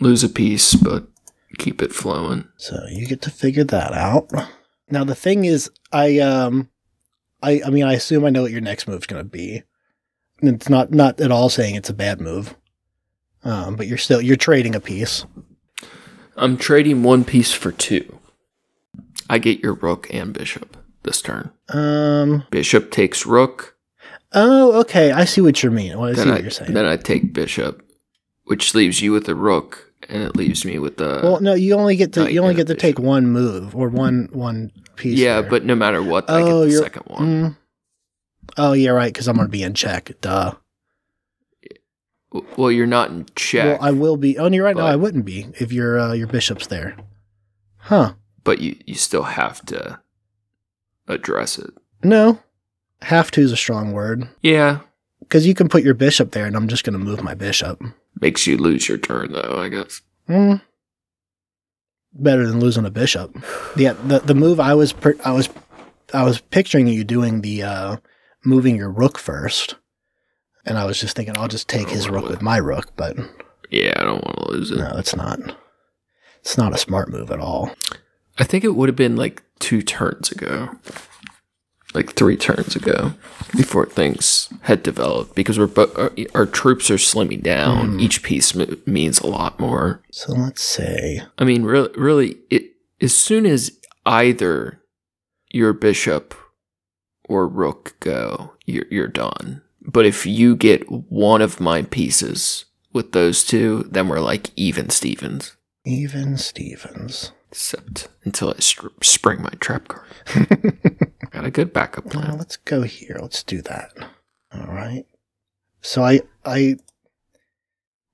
lose 0.00 0.24
a 0.24 0.28
piece, 0.28 0.74
but 0.74 1.06
keep 1.58 1.80
it 1.80 1.92
flowing. 1.92 2.48
So 2.56 2.76
you 2.90 3.06
get 3.06 3.22
to 3.22 3.30
figure 3.30 3.64
that 3.64 3.92
out. 3.92 4.30
Now 4.90 5.04
the 5.04 5.14
thing 5.14 5.44
is, 5.44 5.70
I 5.92 6.18
um, 6.18 6.70
I 7.40 7.62
I 7.64 7.70
mean, 7.70 7.84
I 7.84 7.92
assume 7.92 8.24
I 8.24 8.30
know 8.30 8.42
what 8.42 8.50
your 8.50 8.60
next 8.60 8.88
move's 8.88 9.06
going 9.06 9.22
to 9.22 9.28
be. 9.30 9.62
It's 10.40 10.68
not 10.68 10.92
not 10.92 11.20
at 11.20 11.30
all 11.32 11.48
saying 11.48 11.74
it's 11.74 11.90
a 11.90 11.94
bad 11.94 12.20
move, 12.20 12.54
um, 13.44 13.76
but 13.76 13.86
you're 13.86 13.98
still 13.98 14.20
you're 14.20 14.36
trading 14.36 14.74
a 14.74 14.80
piece. 14.80 15.24
I'm 16.36 16.56
trading 16.56 17.02
one 17.02 17.24
piece 17.24 17.52
for 17.52 17.72
two. 17.72 18.18
I 19.28 19.38
get 19.38 19.60
your 19.60 19.74
rook 19.74 20.06
and 20.14 20.32
bishop 20.32 20.76
this 21.02 21.20
turn. 21.20 21.50
Um. 21.70 22.44
Bishop 22.50 22.90
takes 22.90 23.26
rook. 23.26 23.74
Oh, 24.32 24.72
okay. 24.80 25.10
I 25.10 25.24
see 25.24 25.40
what 25.40 25.62
you 25.62 25.70
mean. 25.70 25.98
Well, 25.98 26.10
I 26.10 26.14
see 26.14 26.28
what 26.28 26.38
I, 26.38 26.40
you're 26.40 26.50
saying. 26.50 26.72
then 26.74 26.86
I 26.86 26.96
take 26.96 27.32
bishop, 27.32 27.82
which 28.44 28.74
leaves 28.74 29.00
you 29.02 29.10
with 29.12 29.24
the 29.26 29.34
rook, 29.34 29.92
and 30.08 30.22
it 30.22 30.36
leaves 30.36 30.64
me 30.64 30.78
with 30.78 30.98
the. 30.98 31.20
well, 31.22 31.40
no, 31.40 31.54
you 31.54 31.74
only 31.74 31.96
get 31.96 32.12
to 32.12 32.32
you 32.32 32.40
only 32.42 32.54
get 32.54 32.66
to 32.68 32.74
take 32.74 32.98
one 32.98 33.26
move 33.26 33.74
or 33.74 33.88
one 33.88 34.28
one 34.32 34.70
piece. 34.96 35.18
yeah, 35.18 35.40
there. 35.40 35.50
but 35.50 35.64
no 35.64 35.74
matter 35.74 36.02
what, 36.02 36.28
I 36.30 36.42
Oh, 36.42 36.44
get 36.44 36.66
the 36.66 36.70
you're- 36.72 36.82
second 36.84 37.02
one. 37.06 37.26
Mm. 37.26 37.56
Oh, 38.56 38.72
yeah, 38.72 38.90
right. 38.90 39.12
Because 39.12 39.28
I'm 39.28 39.36
going 39.36 39.46
to 39.48 39.52
be 39.52 39.62
in 39.62 39.74
check. 39.74 40.12
Duh. 40.20 40.54
Well, 42.56 42.70
you're 42.70 42.86
not 42.86 43.10
in 43.10 43.26
check, 43.36 43.80
Well, 43.80 43.88
I 43.88 43.90
will 43.90 44.16
be. 44.18 44.36
Oh, 44.38 44.46
and 44.46 44.54
you're 44.54 44.64
right. 44.64 44.76
no, 44.76 44.84
I 44.84 44.96
wouldn't 44.96 45.24
be 45.24 45.46
if 45.58 45.72
your 45.72 45.98
uh, 45.98 46.12
your 46.12 46.26
bishop's 46.26 46.66
there. 46.66 46.96
Huh? 47.78 48.14
but 48.44 48.60
you, 48.60 48.76
you 48.86 48.94
still 48.94 49.22
have 49.24 49.64
to 49.66 49.98
address 51.06 51.58
it. 51.58 51.70
No, 52.02 52.38
have 53.02 53.30
to 53.32 53.40
is 53.42 53.50
a 53.52 53.56
strong 53.56 53.92
word 53.92 54.28
Yeah, 54.42 54.80
because 55.20 55.46
you 55.46 55.54
can 55.54 55.68
put 55.68 55.82
your 55.82 55.94
bishop 55.94 56.32
there, 56.32 56.44
and 56.46 56.54
I'm 56.56 56.68
just 56.68 56.84
going 56.84 56.92
to 56.98 57.04
move 57.04 57.22
my 57.22 57.34
bishop. 57.34 57.82
makes 58.20 58.46
you 58.46 58.58
lose 58.58 58.88
your 58.88 58.98
turn 58.98 59.32
though. 59.32 59.56
I 59.58 59.68
guess. 59.70 60.02
Mm. 60.28 60.60
Better 62.12 62.46
than 62.46 62.60
losing 62.60 62.84
a 62.84 62.90
bishop. 62.90 63.34
Yeah, 63.76 63.94
the 64.04 64.18
the 64.18 64.34
move 64.34 64.60
I 64.60 64.74
was 64.74 64.92
per- 64.92 65.16
I 65.24 65.32
was 65.32 65.48
I 66.12 66.24
was 66.24 66.40
picturing 66.42 66.88
you 66.88 67.04
doing 67.04 67.40
the 67.40 67.62
uh, 67.62 67.96
moving 68.48 68.76
your 68.76 68.90
rook 68.90 69.18
first, 69.18 69.74
and 70.64 70.78
I 70.78 70.84
was 70.84 71.00
just 71.00 71.14
thinking 71.16 71.36
I'll 71.36 71.48
just 71.48 71.68
take 71.68 71.88
his 71.90 72.08
rook 72.08 72.28
with 72.28 72.42
my 72.42 72.56
rook, 72.56 72.92
but 72.96 73.16
Yeah, 73.70 73.92
I 73.96 74.02
don't 74.04 74.24
want 74.24 74.38
to 74.38 74.50
lose 74.52 74.70
it. 74.70 74.78
no, 74.78 74.92
it's 74.96 75.14
not. 75.14 75.38
It's 76.40 76.56
not 76.56 76.74
a 76.74 76.78
smart 76.78 77.10
move 77.10 77.30
at 77.30 77.40
all. 77.40 77.70
I 78.38 78.44
think 78.44 78.64
it 78.64 78.74
would 78.74 78.88
have 78.88 78.96
been 78.96 79.16
like 79.16 79.42
two 79.58 79.82
turns 79.82 80.30
ago, 80.30 80.70
like 81.94 82.12
three 82.14 82.36
turns 82.36 82.76
ago, 82.76 83.12
before 83.56 83.86
things 83.86 84.48
had 84.62 84.82
developed. 84.82 85.34
Because 85.34 85.58
we're 85.58 85.66
bo- 85.66 85.92
our, 85.96 86.12
our 86.34 86.46
troops 86.46 86.90
are 86.90 86.96
slimming 86.96 87.42
down. 87.42 87.98
Mhm. 87.98 88.00
Each 88.00 88.22
piece 88.22 88.54
mo- 88.54 88.76
means 88.86 89.18
a 89.20 89.26
lot 89.26 89.58
more. 89.58 90.00
So 90.12 90.32
let's 90.32 90.62
say 90.62 91.22
I 91.38 91.44
mean, 91.44 91.64
really, 91.64 91.90
really, 91.96 92.36
it 92.50 92.64
as 93.00 93.16
soon 93.16 93.46
as 93.46 93.72
either 94.06 94.80
your 95.50 95.72
bishop 95.72 96.34
or 97.28 97.46
rook 97.46 97.94
go, 98.00 98.52
you're 98.66 98.86
you're 98.90 99.08
done. 99.08 99.62
But 99.82 100.04
if 100.06 100.26
you 100.26 100.56
get 100.56 100.90
one 100.90 101.40
of 101.40 101.60
my 101.60 101.82
pieces 101.82 102.64
with 102.92 103.12
those 103.12 103.44
two, 103.44 103.86
then 103.90 104.08
we're 104.08 104.20
like 104.20 104.50
even 104.56 104.90
Stevens. 104.90 105.56
even 105.84 106.36
Stevens. 106.36 107.32
Except 107.50 108.08
until 108.24 108.50
I 108.50 108.60
str- 108.60 108.88
spring 109.02 109.40
my 109.42 109.52
trap 109.60 109.88
card. 109.88 110.06
Got 111.30 111.46
a 111.46 111.50
good 111.50 111.72
backup 111.72 112.10
plan. 112.10 112.28
Now 112.28 112.36
let's 112.36 112.56
go 112.58 112.82
here. 112.82 113.16
Let's 113.20 113.42
do 113.42 113.62
that. 113.62 113.92
All 114.52 114.66
right. 114.66 115.06
So 115.80 116.02
I 116.02 116.20
I 116.44 116.76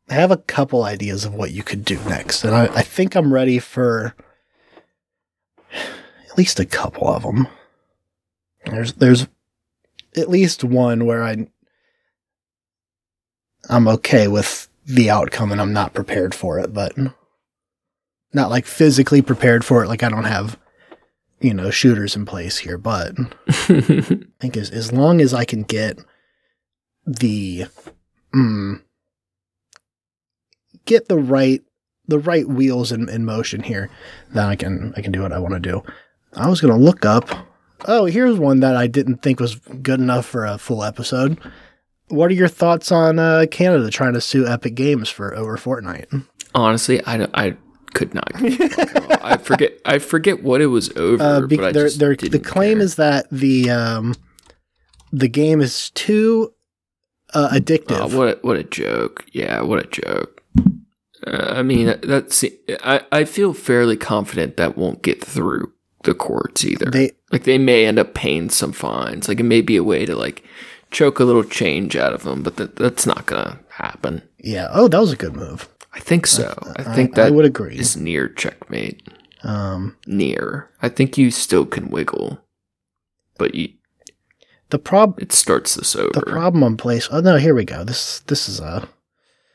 have 0.08 0.30
a 0.30 0.36
couple 0.36 0.84
ideas 0.84 1.24
of 1.24 1.34
what 1.34 1.50
you 1.50 1.62
could 1.64 1.84
do 1.84 1.98
next, 2.04 2.44
and 2.44 2.54
I, 2.54 2.66
I 2.66 2.82
think 2.82 3.16
I'm 3.16 3.32
ready 3.34 3.58
for 3.58 4.14
at 5.72 6.38
least 6.38 6.60
a 6.60 6.64
couple 6.64 7.08
of 7.08 7.22
them. 7.22 7.48
There's 8.66 8.92
there's 8.94 9.26
at 10.16 10.30
least 10.30 10.64
one 10.64 11.06
where 11.06 11.22
I 11.24 11.46
I'm 13.68 13.88
okay 13.88 14.28
with 14.28 14.68
the 14.86 15.10
outcome 15.10 15.52
and 15.52 15.60
I'm 15.60 15.72
not 15.72 15.94
prepared 15.94 16.34
for 16.34 16.58
it, 16.58 16.72
but 16.72 16.94
not 18.32 18.50
like 18.50 18.66
physically 18.66 19.22
prepared 19.22 19.64
for 19.64 19.82
it. 19.82 19.88
Like 19.88 20.02
I 20.02 20.08
don't 20.08 20.24
have 20.24 20.58
you 21.40 21.54
know 21.54 21.70
shooters 21.70 22.16
in 22.16 22.24
place 22.26 22.58
here, 22.58 22.78
but 22.78 23.14
I 23.48 23.80
think 24.40 24.56
as 24.56 24.70
as 24.70 24.92
long 24.92 25.20
as 25.20 25.34
I 25.34 25.44
can 25.44 25.62
get 25.62 25.98
the 27.06 27.66
mm, 28.34 28.82
get 30.84 31.08
the 31.08 31.18
right 31.18 31.62
the 32.06 32.18
right 32.18 32.46
wheels 32.46 32.92
in, 32.92 33.08
in 33.08 33.24
motion 33.24 33.62
here, 33.62 33.90
then 34.32 34.46
I 34.46 34.56
can 34.56 34.92
I 34.96 35.02
can 35.02 35.12
do 35.12 35.22
what 35.22 35.32
I 35.32 35.38
want 35.38 35.54
to 35.54 35.60
do. 35.60 35.82
I 36.34 36.48
was 36.48 36.60
gonna 36.60 36.76
look 36.76 37.04
up. 37.04 37.30
Oh, 37.86 38.06
here's 38.06 38.38
one 38.38 38.60
that 38.60 38.76
I 38.76 38.86
didn't 38.86 39.18
think 39.22 39.40
was 39.40 39.56
good 39.56 40.00
enough 40.00 40.26
for 40.26 40.44
a 40.44 40.58
full 40.58 40.82
episode. 40.84 41.38
What 42.08 42.30
are 42.30 42.34
your 42.34 42.48
thoughts 42.48 42.92
on 42.92 43.18
uh, 43.18 43.46
Canada 43.50 43.90
trying 43.90 44.14
to 44.14 44.20
sue 44.20 44.46
Epic 44.46 44.74
Games 44.74 45.08
for 45.08 45.34
over 45.34 45.56
Fortnite? 45.56 46.24
Honestly, 46.54 47.04
I, 47.06 47.26
I 47.34 47.56
could 47.94 48.14
not. 48.14 48.30
give 48.38 48.60
a 48.60 48.68
fuck 48.68 48.96
at 48.96 49.20
all. 49.22 49.26
I 49.26 49.36
forget. 49.38 49.72
I 49.84 49.98
forget 49.98 50.42
what 50.42 50.60
it 50.60 50.66
was 50.66 50.94
over. 50.96 51.22
Uh, 51.22 51.40
be- 51.46 51.56
but 51.56 51.64
I 51.66 51.72
they're- 51.72 51.90
they're- 51.90 52.16
the 52.16 52.38
claim 52.38 52.78
care. 52.78 52.84
is 52.84 52.96
that 52.96 53.26
the 53.30 53.70
um, 53.70 54.14
the 55.12 55.28
game 55.28 55.60
is 55.60 55.90
too 55.90 56.52
uh, 57.34 57.48
addictive. 57.52 57.98
Oh, 58.00 58.16
what 58.18 58.28
a, 58.28 58.38
what 58.42 58.56
a 58.56 58.64
joke! 58.64 59.24
Yeah, 59.32 59.62
what 59.62 59.84
a 59.84 59.88
joke. 59.88 60.42
Uh, 61.26 61.54
I 61.56 61.62
mean, 61.62 61.98
that's 62.02 62.44
I 62.82 63.02
I 63.10 63.24
feel 63.24 63.52
fairly 63.54 63.96
confident 63.96 64.56
that 64.58 64.76
won't 64.78 65.02
get 65.02 65.24
through 65.24 65.72
the 66.04 66.14
courts 66.14 66.64
either. 66.64 66.86
They 66.90 67.12
like 67.32 67.44
they 67.44 67.58
may 67.58 67.84
end 67.86 67.98
up 67.98 68.14
paying 68.14 68.50
some 68.50 68.72
fines. 68.72 69.28
Like 69.28 69.40
it 69.40 69.44
may 69.44 69.60
be 69.60 69.76
a 69.76 69.84
way 69.84 70.04
to 70.06 70.14
like 70.16 70.44
choke 70.90 71.18
a 71.18 71.24
little 71.24 71.44
change 71.44 71.96
out 71.96 72.12
of 72.12 72.22
them, 72.22 72.42
but 72.42 72.56
that, 72.56 72.76
that's 72.76 73.06
not 73.06 73.26
gonna 73.26 73.58
happen. 73.68 74.22
yeah. 74.38 74.68
Oh, 74.72 74.88
that 74.88 75.00
was 75.00 75.12
a 75.12 75.16
good 75.16 75.34
move. 75.34 75.68
I 75.92 76.00
think 76.00 76.26
so. 76.26 76.56
I 76.76 76.94
think 76.94 77.16
I 77.18 77.24
that 77.24 77.34
would 77.34 77.44
agree. 77.44 77.76
is 77.78 77.96
near 77.96 78.28
checkmate. 78.28 79.02
Um, 79.42 79.96
Near. 80.06 80.70
I 80.80 80.88
think 80.88 81.18
you 81.18 81.30
still 81.30 81.66
can 81.66 81.90
wiggle, 81.90 82.38
but 83.36 83.54
you, 83.54 83.68
the 84.70 84.78
prob 84.78 85.20
it 85.20 85.32
starts 85.32 85.74
this 85.74 85.94
over. 85.94 86.10
the 86.14 86.22
problem 86.22 86.62
on 86.64 86.76
place. 86.78 87.08
Oh 87.12 87.20
no, 87.20 87.36
here 87.36 87.54
we 87.54 87.64
go. 87.66 87.84
This 87.84 88.20
this 88.20 88.48
is 88.48 88.58
a 88.60 88.88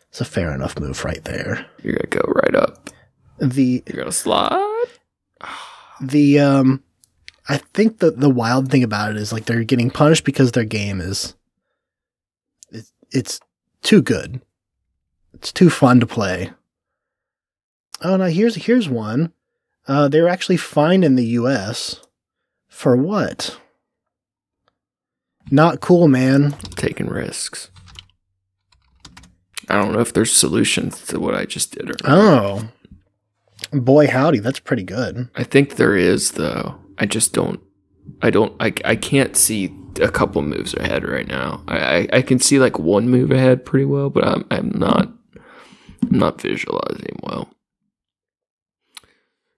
it's 0.09 0.21
a 0.21 0.25
fair 0.25 0.53
enough 0.53 0.79
move 0.79 1.03
right 1.03 1.23
there. 1.23 1.65
You're 1.81 1.95
gonna 1.95 2.23
go 2.23 2.31
right 2.43 2.55
up. 2.55 2.89
The 3.39 3.83
You're 3.87 3.97
gonna 3.97 4.11
slide. 4.11 4.85
The 6.01 6.39
um 6.39 6.83
I 7.47 7.57
think 7.57 7.99
the 7.99 8.11
the 8.11 8.29
wild 8.29 8.69
thing 8.69 8.83
about 8.83 9.11
it 9.11 9.17
is 9.17 9.33
like 9.33 9.45
they're 9.45 9.63
getting 9.63 9.89
punished 9.89 10.23
because 10.23 10.51
their 10.51 10.63
game 10.63 11.01
is 11.01 11.35
it's 12.71 12.93
it's 13.11 13.39
too 13.81 14.01
good. 14.01 14.41
It's 15.33 15.51
too 15.51 15.69
fun 15.69 15.99
to 15.99 16.05
play. 16.05 16.51
Oh 18.01 18.17
no, 18.17 18.25
here's 18.25 18.55
here's 18.55 18.87
one. 18.87 19.33
Uh, 19.87 20.07
they 20.07 20.21
were 20.21 20.29
actually 20.29 20.57
fined 20.57 21.03
in 21.03 21.15
the 21.15 21.25
U.S. 21.25 21.99
for 22.67 22.95
what? 22.95 23.59
Not 25.49 25.79
cool, 25.81 26.07
man. 26.07 26.51
Taking 26.75 27.07
risks. 27.07 27.71
I 29.67 29.75
don't 29.75 29.93
know 29.93 29.99
if 29.99 30.13
there's 30.13 30.31
solutions 30.31 31.05
to 31.07 31.19
what 31.19 31.33
I 31.33 31.45
just 31.45 31.71
did 31.75 31.89
or 31.89 31.95
not. 32.03 32.17
Oh, 32.17 32.67
boy, 33.71 34.07
howdy, 34.07 34.39
that's 34.39 34.59
pretty 34.59 34.83
good. 34.83 35.29
I 35.35 35.43
think 35.43 35.75
there 35.75 35.95
is 35.95 36.31
though. 36.31 36.79
I 36.97 37.05
just 37.05 37.33
don't. 37.33 37.59
I 38.21 38.29
don't. 38.29 38.53
I, 38.59 38.73
I 38.85 38.95
can't 38.95 39.37
see 39.37 39.73
a 40.01 40.09
couple 40.09 40.41
moves 40.41 40.73
ahead 40.73 41.07
right 41.07 41.27
now. 41.27 41.63
I, 41.67 41.77
I, 41.77 42.07
I 42.13 42.21
can 42.21 42.39
see 42.39 42.59
like 42.59 42.79
one 42.79 43.09
move 43.09 43.31
ahead 43.31 43.65
pretty 43.65 43.85
well, 43.85 44.09
but 44.09 44.27
I'm 44.27 44.45
I'm 44.51 44.71
not 44.75 45.09
I'm 46.03 46.17
not 46.17 46.41
visualizing 46.41 47.19
well. 47.23 47.49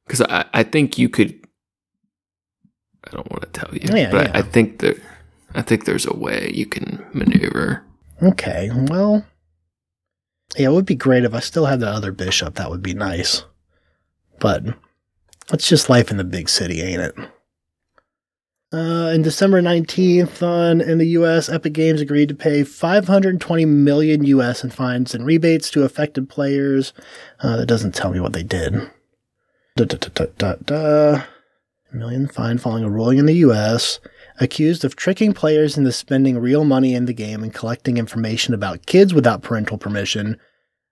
Because 0.05 0.21
I, 0.21 0.45
I 0.53 0.63
think 0.63 0.97
you 0.97 1.09
could. 1.09 1.39
I 3.05 3.11
don't 3.11 3.29
want 3.31 3.41
to 3.41 3.49
tell 3.49 3.73
you, 3.73 3.89
oh, 3.91 3.95
Yeah, 3.95 4.11
but 4.11 4.27
yeah. 4.27 4.31
I, 4.35 4.39
I 4.39 4.41
think 4.41 4.79
that 4.79 5.01
I 5.55 5.61
think 5.61 5.85
there's 5.85 6.05
a 6.05 6.15
way 6.15 6.51
you 6.53 6.65
can 6.65 7.03
maneuver. 7.13 7.83
Okay, 8.21 8.69
well, 8.73 9.25
yeah, 10.55 10.67
it 10.67 10.71
would 10.71 10.85
be 10.85 10.95
great 10.95 11.23
if 11.23 11.33
I 11.33 11.39
still 11.39 11.65
had 11.65 11.79
the 11.79 11.87
other 11.89 12.11
bishop. 12.11 12.55
That 12.55 12.69
would 12.69 12.83
be 12.83 12.93
nice. 12.93 13.43
But 14.41 14.65
it's 15.53 15.69
just 15.69 15.89
life 15.89 16.11
in 16.11 16.17
the 16.17 16.25
big 16.25 16.49
city, 16.49 16.81
ain't 16.81 17.01
it? 17.01 17.15
Uh, 18.73 19.11
in 19.13 19.21
December 19.21 19.61
19th, 19.61 20.43
on 20.43 20.81
in 20.81 20.97
the 20.97 21.07
U.S., 21.07 21.47
Epic 21.47 21.71
Games 21.71 22.01
agreed 22.01 22.27
to 22.27 22.35
pay 22.35 22.63
520 22.63 23.65
million 23.65 24.25
U.S. 24.25 24.63
in 24.65 24.69
fines 24.69 25.15
and 25.15 25.25
rebates 25.25 25.71
to 25.71 25.83
affected 25.83 26.27
players. 26.27 26.91
Uh, 27.39 27.55
that 27.55 27.67
doesn't 27.67 27.95
tell 27.95 28.11
me 28.11 28.19
what 28.19 28.33
they 28.33 28.43
did. 28.43 28.73
Da, 29.77 29.85
da, 29.85 29.97
da, 29.97 30.09
da, 30.13 30.25
da, 30.37 30.55
da. 30.65 31.23
Million 31.93 32.27
fine 32.27 32.57
following 32.57 32.83
a 32.83 32.89
ruling 32.89 33.17
in 33.17 33.25
the 33.25 33.35
U.S 33.35 33.99
accused 34.41 34.83
of 34.83 34.95
tricking 34.95 35.33
players 35.33 35.77
into 35.77 35.91
spending 35.91 36.37
real 36.37 36.65
money 36.65 36.95
in 36.95 37.05
the 37.05 37.13
game 37.13 37.43
and 37.43 37.53
collecting 37.53 37.97
information 37.97 38.53
about 38.53 38.87
kids 38.87 39.13
without 39.13 39.43
parental 39.43 39.77
permission. 39.77 40.37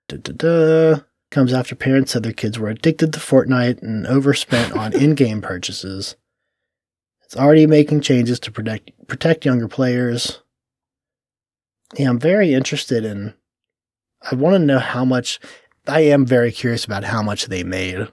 Da-da-da. 0.07 1.01
Comes 1.31 1.53
after 1.53 1.75
parents 1.75 2.11
said 2.11 2.23
their 2.23 2.33
kids 2.33 2.57
were 2.57 2.69
addicted 2.69 3.13
to 3.13 3.19
Fortnite 3.19 3.83
and 3.83 4.07
overspent 4.07 4.73
on 4.73 4.93
in-game 4.99 5.41
purchases. 5.41 6.15
It's 7.23 7.37
already 7.37 7.67
making 7.67 8.01
changes 8.01 8.39
to 8.39 8.51
protect 8.51 8.89
protect 9.07 9.45
younger 9.45 9.67
players. 9.67 10.41
Yeah, 11.95 12.09
I'm 12.09 12.19
very 12.19 12.53
interested 12.53 13.05
in. 13.05 13.35
I 14.31 14.35
want 14.35 14.55
to 14.55 14.59
know 14.59 14.79
how 14.79 15.05
much. 15.05 15.39
I 15.87 16.01
am 16.01 16.25
very 16.25 16.51
curious 16.51 16.85
about 16.85 17.03
how 17.03 17.21
much 17.21 17.45
they 17.45 17.63
made. 17.63 18.07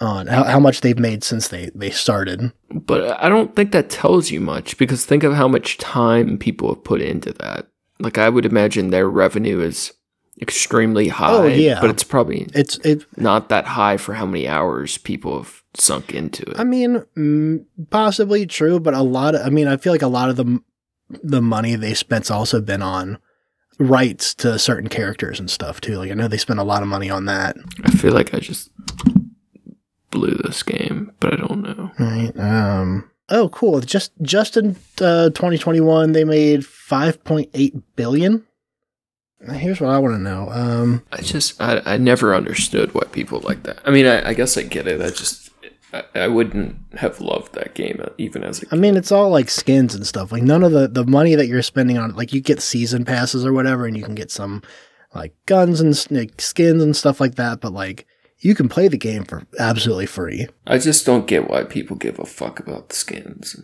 On 0.00 0.26
how, 0.26 0.44
how 0.44 0.60
much 0.60 0.80
they've 0.80 0.98
made 0.98 1.22
since 1.22 1.48
they 1.48 1.70
they 1.74 1.90
started. 1.90 2.50
But 2.70 3.22
I 3.22 3.28
don't 3.28 3.54
think 3.54 3.72
that 3.72 3.90
tells 3.90 4.30
you 4.30 4.40
much 4.40 4.78
because 4.78 5.04
think 5.04 5.22
of 5.22 5.34
how 5.34 5.48
much 5.48 5.76
time 5.76 6.38
people 6.38 6.74
have 6.74 6.84
put 6.84 7.02
into 7.02 7.34
that. 7.34 7.66
Like 7.98 8.16
I 8.16 8.30
would 8.30 8.46
imagine 8.46 8.88
their 8.88 9.08
revenue 9.08 9.60
is 9.60 9.92
extremely 10.40 11.08
high. 11.08 11.32
Oh, 11.32 11.46
yeah. 11.46 11.80
But 11.80 11.90
it's 11.90 12.04
probably 12.04 12.48
It's 12.54 12.78
it. 12.78 13.04
not 13.16 13.48
that 13.48 13.64
high 13.64 13.96
for 13.96 14.14
how 14.14 14.26
many 14.26 14.46
hours 14.46 14.98
people 14.98 15.38
have 15.38 15.62
sunk 15.74 16.14
into 16.14 16.42
it. 16.50 16.58
I 16.58 16.64
mean, 16.64 17.04
mm, 17.16 17.64
possibly 17.90 18.46
true, 18.46 18.78
but 18.80 18.94
a 18.94 19.02
lot 19.02 19.34
of. 19.34 19.42
I 19.46 19.50
mean, 19.50 19.68
I 19.68 19.76
feel 19.76 19.92
like 19.92 20.02
a 20.02 20.08
lot 20.08 20.28
of 20.30 20.36
the 20.36 20.60
the 21.22 21.40
money 21.40 21.76
they 21.76 21.94
spent's 21.94 22.30
also 22.30 22.60
been 22.60 22.82
on 22.82 23.18
rights 23.78 24.34
to 24.34 24.58
certain 24.58 24.88
characters 24.88 25.38
and 25.38 25.50
stuff 25.50 25.80
too. 25.80 25.98
Like 25.98 26.10
I 26.10 26.14
know 26.14 26.28
they 26.28 26.36
spent 26.38 26.58
a 26.60 26.64
lot 26.64 26.82
of 26.82 26.88
money 26.88 27.10
on 27.10 27.26
that. 27.26 27.56
I 27.84 27.90
feel 27.90 28.12
like 28.12 28.34
I 28.34 28.38
just 28.40 28.70
blew 30.10 30.34
this 30.44 30.62
game, 30.62 31.12
but 31.20 31.32
I 31.34 31.36
don't 31.36 31.62
know. 31.62 31.90
Right. 31.98 32.32
Um. 32.38 33.10
Oh, 33.28 33.48
cool. 33.48 33.80
Just 33.80 34.12
just 34.22 34.56
in 34.56 34.76
uh, 35.00 35.30
2021, 35.30 36.12
they 36.12 36.24
made 36.24 36.60
5.8 36.60 37.82
billion. 37.96 38.46
Here's 39.54 39.80
what 39.80 39.90
I 39.90 39.98
want 39.98 40.14
to 40.14 40.22
know. 40.22 40.48
Um. 40.50 41.02
I 41.12 41.20
just 41.22 41.60
I, 41.60 41.82
I 41.84 41.96
never 41.96 42.34
understood 42.34 42.94
why 42.94 43.04
people 43.12 43.40
like 43.40 43.62
that. 43.64 43.80
I 43.84 43.90
mean, 43.90 44.06
I, 44.06 44.28
I 44.30 44.34
guess 44.34 44.56
I 44.56 44.62
get 44.62 44.86
it. 44.86 45.00
I 45.00 45.10
just 45.10 45.50
I, 45.92 46.04
I 46.14 46.28
wouldn't 46.28 46.76
have 46.96 47.20
loved 47.20 47.54
that 47.54 47.74
game 47.74 48.00
uh, 48.02 48.10
even 48.18 48.42
as 48.42 48.62
a 48.62 48.66
I 48.72 48.76
mean, 48.76 48.96
it's 48.96 49.12
all 49.12 49.30
like 49.30 49.48
skins 49.48 49.94
and 49.94 50.06
stuff. 50.06 50.32
Like 50.32 50.42
none 50.42 50.62
of 50.62 50.72
the 50.72 50.88
the 50.88 51.04
money 51.04 51.34
that 51.34 51.46
you're 51.46 51.62
spending 51.62 51.98
on, 51.98 52.14
like 52.14 52.32
you 52.32 52.40
get 52.40 52.60
season 52.60 53.04
passes 53.04 53.44
or 53.46 53.52
whatever, 53.52 53.86
and 53.86 53.96
you 53.96 54.02
can 54.02 54.14
get 54.14 54.30
some 54.30 54.62
like 55.14 55.34
guns 55.46 55.80
and 55.80 56.06
like, 56.10 56.40
skins 56.40 56.82
and 56.82 56.96
stuff 56.96 57.20
like 57.20 57.36
that. 57.36 57.60
But 57.60 57.72
like 57.72 58.06
you 58.38 58.54
can 58.54 58.68
play 58.68 58.88
the 58.88 58.98
game 58.98 59.24
for 59.24 59.46
absolutely 59.58 60.06
free. 60.06 60.48
I 60.66 60.78
just 60.78 61.06
don't 61.06 61.26
get 61.26 61.48
why 61.48 61.64
people 61.64 61.96
give 61.96 62.18
a 62.18 62.26
fuck 62.26 62.60
about 62.60 62.90
the 62.90 62.94
skins. 62.94 63.56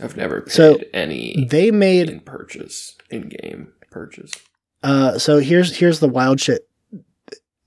I've 0.00 0.16
never 0.16 0.42
paid 0.42 0.52
So, 0.52 0.80
any 0.94 1.46
They 1.48 1.70
made 1.70 2.08
in 2.08 2.20
purchase 2.20 2.96
in 3.10 3.28
game 3.28 3.72
purchase. 3.90 4.32
Uh. 4.82 5.18
So 5.18 5.38
here's 5.38 5.76
here's 5.76 6.00
the 6.00 6.08
wild 6.08 6.40
shit. 6.40 6.68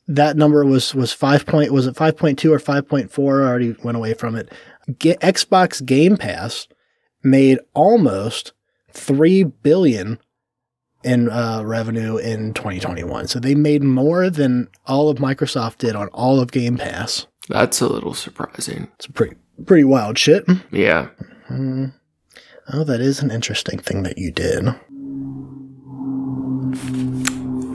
That 0.07 0.35
number 0.35 0.65
was 0.65 0.93
was 0.93 1.13
five 1.13 1.45
point 1.45 1.71
was 1.71 1.87
it 1.87 1.95
five 1.95 2.17
point 2.17 2.39
two 2.39 2.53
or 2.53 2.59
five 2.59 2.87
point 2.87 3.11
four? 3.11 3.43
I 3.43 3.47
already 3.47 3.75
went 3.83 3.97
away 3.97 4.13
from 4.13 4.35
it. 4.35 4.51
Get 4.97 5.19
Xbox 5.21 5.85
Game 5.85 6.17
Pass 6.17 6.67
made 7.23 7.59
almost 7.73 8.53
three 8.91 9.43
billion 9.43 10.19
in 11.03 11.29
uh, 11.29 11.63
revenue 11.63 12.17
in 12.17 12.53
2021. 12.53 13.27
So 13.27 13.39
they 13.39 13.55
made 13.55 13.83
more 13.83 14.29
than 14.29 14.67
all 14.85 15.09
of 15.09 15.17
Microsoft 15.17 15.79
did 15.79 15.95
on 15.95 16.07
all 16.09 16.39
of 16.39 16.51
Game 16.51 16.77
Pass. 16.77 17.27
That's 17.49 17.81
a 17.81 17.87
little 17.87 18.13
surprising. 18.13 18.87
It's 18.95 19.07
pretty 19.07 19.35
pretty 19.65 19.83
wild 19.83 20.17
shit. 20.17 20.45
Yeah. 20.71 21.09
Hmm. 21.47 21.87
Oh, 22.71 22.83
that 22.83 23.01
is 23.01 23.21
an 23.21 23.31
interesting 23.31 23.79
thing 23.79 24.03
that 24.03 24.17
you 24.17 24.31
did. 24.31 24.65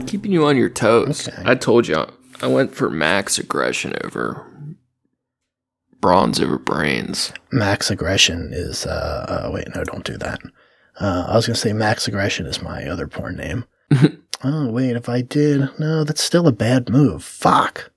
Keeping 0.07 0.31
you 0.31 0.45
on 0.45 0.57
your 0.57 0.69
toes. 0.69 1.27
Okay. 1.27 1.43
I 1.45 1.55
told 1.55 1.87
you 1.87 2.05
I 2.41 2.47
went 2.47 2.73
for 2.73 2.89
max 2.89 3.37
aggression 3.37 3.93
over 4.03 4.45
bronze 5.99 6.39
over 6.39 6.57
brains. 6.57 7.33
Max 7.51 7.91
Aggression 7.91 8.51
is 8.53 8.85
uh, 8.85 9.45
uh 9.47 9.51
wait, 9.51 9.67
no, 9.75 9.83
don't 9.83 10.05
do 10.05 10.17
that. 10.17 10.39
Uh, 10.99 11.25
I 11.27 11.35
was 11.35 11.45
gonna 11.45 11.55
say 11.55 11.73
Max 11.73 12.07
Aggression 12.07 12.45
is 12.45 12.61
my 12.61 12.85
other 12.87 13.07
porn 13.07 13.35
name. 13.35 13.65
oh 14.43 14.69
wait, 14.69 14.95
if 14.95 15.09
I 15.09 15.21
did, 15.21 15.69
no, 15.79 16.03
that's 16.03 16.21
still 16.21 16.47
a 16.47 16.51
bad 16.51 16.89
move. 16.89 17.23
Fuck. 17.23 17.91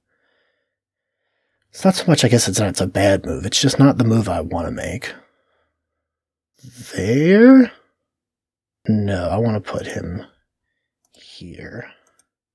It's 1.70 1.84
not 1.84 1.94
so 1.94 2.04
much. 2.06 2.24
I 2.24 2.28
guess 2.28 2.48
it's 2.48 2.58
not. 2.58 2.70
It's 2.70 2.80
a 2.80 2.86
bad 2.86 3.24
move. 3.24 3.46
It's 3.46 3.60
just 3.60 3.78
not 3.78 3.98
the 3.98 4.04
move 4.04 4.28
I 4.28 4.40
want 4.40 4.66
to 4.66 4.72
make. 4.72 5.14
There. 6.94 7.72
No, 8.88 9.28
I 9.28 9.36
want 9.36 9.62
to 9.62 9.70
put 9.70 9.86
him 9.86 10.26
here. 11.12 11.92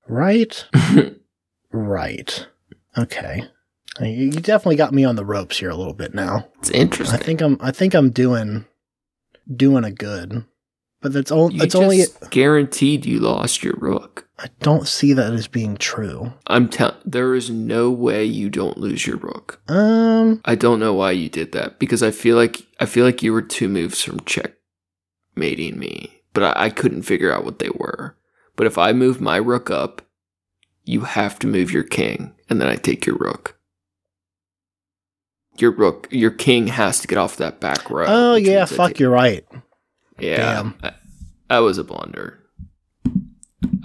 Right. 0.08 0.64
Right. 1.72 2.46
Okay. 2.96 3.42
You 4.00 4.30
definitely 4.30 4.76
got 4.76 4.94
me 4.94 5.04
on 5.04 5.16
the 5.16 5.24
ropes 5.24 5.58
here 5.58 5.70
a 5.70 5.74
little 5.76 5.92
bit 5.94 6.14
now. 6.14 6.48
It's 6.58 6.70
interesting. 6.70 7.18
I 7.18 7.22
think 7.22 7.40
I'm 7.42 7.58
I 7.60 7.70
think 7.70 7.94
I'm 7.94 8.10
doing 8.10 8.64
doing 9.54 9.84
a 9.84 9.90
good. 9.90 10.44
But 11.02 11.12
that's 11.12 11.30
only 11.30 11.56
You 11.56 11.62
it's 11.62 11.74
only 11.74 12.04
guaranteed 12.30 13.04
you 13.04 13.20
lost 13.20 13.62
your 13.62 13.74
rook. 13.78 14.28
I 14.38 14.48
don't 14.60 14.88
see 14.88 15.12
that 15.12 15.32
as 15.32 15.48
being 15.48 15.76
true. 15.76 16.32
I'm 16.46 16.68
telling 16.68 16.96
there 17.04 17.34
is 17.34 17.50
no 17.50 17.90
way 17.90 18.24
you 18.24 18.48
don't 18.48 18.78
lose 18.78 19.06
your 19.06 19.16
rook. 19.16 19.60
Um 19.68 20.40
I 20.44 20.54
don't 20.54 20.80
know 20.80 20.94
why 20.94 21.10
you 21.12 21.28
did 21.28 21.52
that 21.52 21.78
because 21.78 22.02
I 22.02 22.10
feel 22.10 22.36
like 22.36 22.62
I 22.80 22.86
feel 22.86 23.04
like 23.04 23.22
you 23.22 23.32
were 23.32 23.42
two 23.42 23.68
moves 23.68 24.02
from 24.02 24.20
checkmating 24.20 25.78
me, 25.78 26.22
but 26.32 26.56
I, 26.56 26.64
I 26.66 26.70
couldn't 26.70 27.02
figure 27.02 27.32
out 27.32 27.44
what 27.44 27.58
they 27.58 27.70
were. 27.70 28.16
But 28.56 28.66
if 28.66 28.78
I 28.78 28.92
move 28.92 29.20
my 29.20 29.36
rook 29.36 29.70
up, 29.70 30.02
you 30.84 31.02
have 31.02 31.38
to 31.40 31.46
move 31.46 31.70
your 31.72 31.82
king, 31.82 32.34
and 32.48 32.60
then 32.60 32.68
I 32.68 32.76
take 32.76 33.06
your 33.06 33.16
rook. 33.16 33.58
Your 35.58 35.70
rook, 35.70 36.06
your 36.10 36.30
king 36.30 36.66
has 36.68 37.00
to 37.00 37.06
get 37.08 37.18
off 37.18 37.36
that 37.36 37.60
back 37.60 37.88
row. 37.90 38.04
Oh 38.08 38.34
yeah, 38.34 38.64
fuck 38.66 38.88
take- 38.88 39.00
you're 39.00 39.10
right. 39.10 39.44
Yeah, 40.18 40.72
I- 40.82 40.94
that 41.48 41.58
was 41.58 41.78
a 41.78 41.84
blunder. 41.84 42.40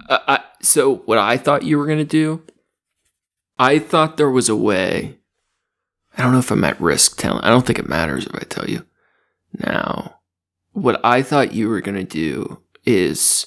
I, 0.10 0.20
I, 0.28 0.40
so 0.62 0.96
what 1.06 1.18
I 1.18 1.38
thought 1.38 1.64
you 1.64 1.78
were 1.78 1.86
gonna 1.86 2.04
do, 2.04 2.44
I 3.58 3.80
thought 3.80 4.18
there 4.18 4.30
was 4.32 4.50
a 4.50 4.56
way. 4.56 5.18
I 6.18 6.24
don't 6.24 6.34
know 6.34 6.40
if 6.40 6.52
I'm 6.52 6.64
at 6.66 6.80
risk 6.82 7.18
telling. 7.18 7.44
I 7.44 7.50
don't 7.50 7.66
think 7.66 7.80
it 7.80 7.88
matters 7.88 8.26
if 8.26 8.36
I 8.36 8.40
tell 8.50 8.70
you 8.70 8.86
now. 9.66 10.16
What 10.74 11.00
I 11.06 11.22
thought 11.22 11.54
you 11.54 11.70
were 11.70 11.82
gonna 11.82 12.04
do 12.04 12.62
is 12.86 13.46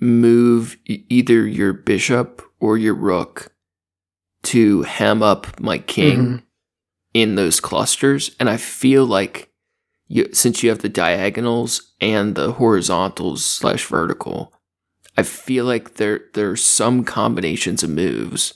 move 0.00 0.76
either 0.86 1.46
your 1.46 1.72
bishop 1.72 2.42
or 2.60 2.76
your 2.78 2.94
rook 2.94 3.52
to 4.44 4.82
ham 4.82 5.22
up 5.22 5.58
my 5.60 5.78
king, 5.78 6.18
Mhm. 6.26 6.42
in 7.14 7.34
those 7.36 7.60
clusters, 7.60 8.32
and 8.40 8.50
I 8.50 8.56
feel 8.56 9.06
like 9.06 9.50
you, 10.08 10.28
since 10.32 10.62
you 10.62 10.68
have 10.70 10.80
the 10.80 10.88
diagonals 10.88 11.92
and 12.00 12.34
the 12.34 12.52
horizontals 12.52 13.44
slash 13.44 13.86
vertical, 13.86 14.52
I 15.16 15.22
feel 15.22 15.64
like 15.64 15.94
there 15.94 16.22
there's 16.34 16.62
some 16.62 17.04
combinations 17.04 17.82
of 17.82 17.90
moves 17.90 18.52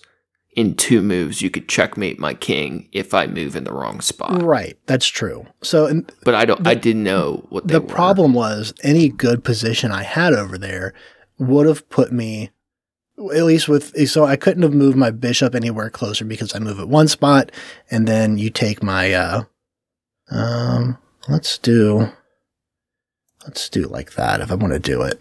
in 0.56 0.74
two 0.74 1.00
moves 1.00 1.40
you 1.40 1.48
could 1.50 1.68
checkmate 1.68 2.18
my 2.18 2.34
king 2.34 2.88
if 2.92 3.14
I 3.14 3.26
move 3.28 3.54
in 3.54 3.62
the 3.64 3.72
wrong 3.72 4.00
spot. 4.00 4.42
Right, 4.42 4.76
that's 4.86 5.06
true. 5.06 5.46
So 5.62 5.86
and 5.86 6.10
But 6.24 6.34
I 6.34 6.44
don't. 6.44 6.66
I 6.66 6.74
didn't 6.74 7.04
know 7.04 7.46
what 7.48 7.68
they 7.68 7.74
the 7.74 7.80
were. 7.80 7.86
problem 7.86 8.34
was 8.34 8.74
any 8.82 9.08
good 9.08 9.44
position 9.44 9.92
I 9.92 10.02
had 10.02 10.32
over 10.34 10.58
there 10.58 10.92
would 11.38 11.66
have 11.66 11.88
put 11.88 12.12
me 12.12 12.50
at 13.18 13.44
least 13.44 13.68
with 13.68 14.08
so 14.08 14.24
I 14.24 14.36
couldn't 14.36 14.62
have 14.62 14.72
moved 14.74 14.96
my 14.96 15.10
bishop 15.10 15.54
anywhere 15.54 15.90
closer 15.90 16.24
because 16.24 16.54
I 16.54 16.58
move 16.60 16.78
at 16.78 16.88
one 16.88 17.08
spot 17.08 17.50
and 17.90 18.06
then 18.06 18.38
you 18.38 18.50
take 18.50 18.82
my 18.82 19.12
uh 19.12 19.42
um 20.30 20.98
let's 21.28 21.58
do 21.58 22.08
let's 23.44 23.68
do 23.68 23.86
like 23.86 24.12
that 24.12 24.40
if 24.40 24.52
I 24.52 24.54
want 24.54 24.72
to 24.72 24.78
do 24.78 25.02
it. 25.02 25.20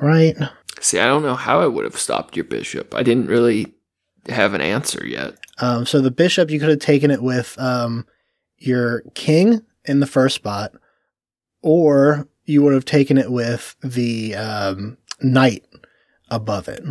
Right? 0.00 0.36
See, 0.80 0.98
I 0.98 1.06
don't 1.06 1.22
know 1.22 1.34
how 1.34 1.60
I 1.60 1.66
would 1.66 1.84
have 1.84 1.98
stopped 1.98 2.36
your 2.36 2.44
bishop. 2.44 2.94
I 2.94 3.02
didn't 3.02 3.28
really 3.28 3.74
have 4.28 4.54
an 4.54 4.60
answer 4.60 5.04
yet. 5.04 5.36
Um 5.58 5.86
so 5.86 6.00
the 6.00 6.10
bishop 6.10 6.50
you 6.50 6.60
could 6.60 6.70
have 6.70 6.78
taken 6.78 7.10
it 7.10 7.22
with 7.22 7.58
um 7.58 8.06
your 8.58 9.02
king 9.14 9.62
in 9.84 10.00
the 10.00 10.06
first 10.06 10.36
spot 10.36 10.72
or 11.60 12.28
you 12.44 12.62
would 12.62 12.74
have 12.74 12.84
taken 12.84 13.18
it 13.18 13.32
with 13.32 13.74
the 13.82 14.34
um 14.36 14.96
knight 15.24 15.64
above 16.30 16.68
it. 16.68 16.82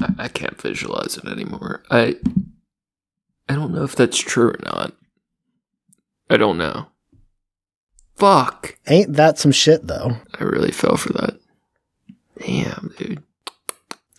I, 0.00 0.24
I 0.24 0.28
can't 0.28 0.60
visualize 0.60 1.16
it 1.16 1.26
anymore. 1.26 1.82
I 1.90 2.16
I 3.48 3.54
don't 3.54 3.72
know 3.74 3.84
if 3.84 3.94
that's 3.94 4.18
true 4.18 4.48
or 4.50 4.58
not. 4.64 4.94
I 6.30 6.36
don't 6.38 6.56
know. 6.58 6.86
Fuck. 8.16 8.78
Ain't 8.86 9.14
that 9.14 9.38
some 9.38 9.52
shit 9.52 9.86
though? 9.86 10.16
I 10.38 10.44
really 10.44 10.70
fell 10.70 10.96
for 10.96 11.12
that. 11.14 11.38
Damn, 12.38 12.92
dude. 12.96 13.22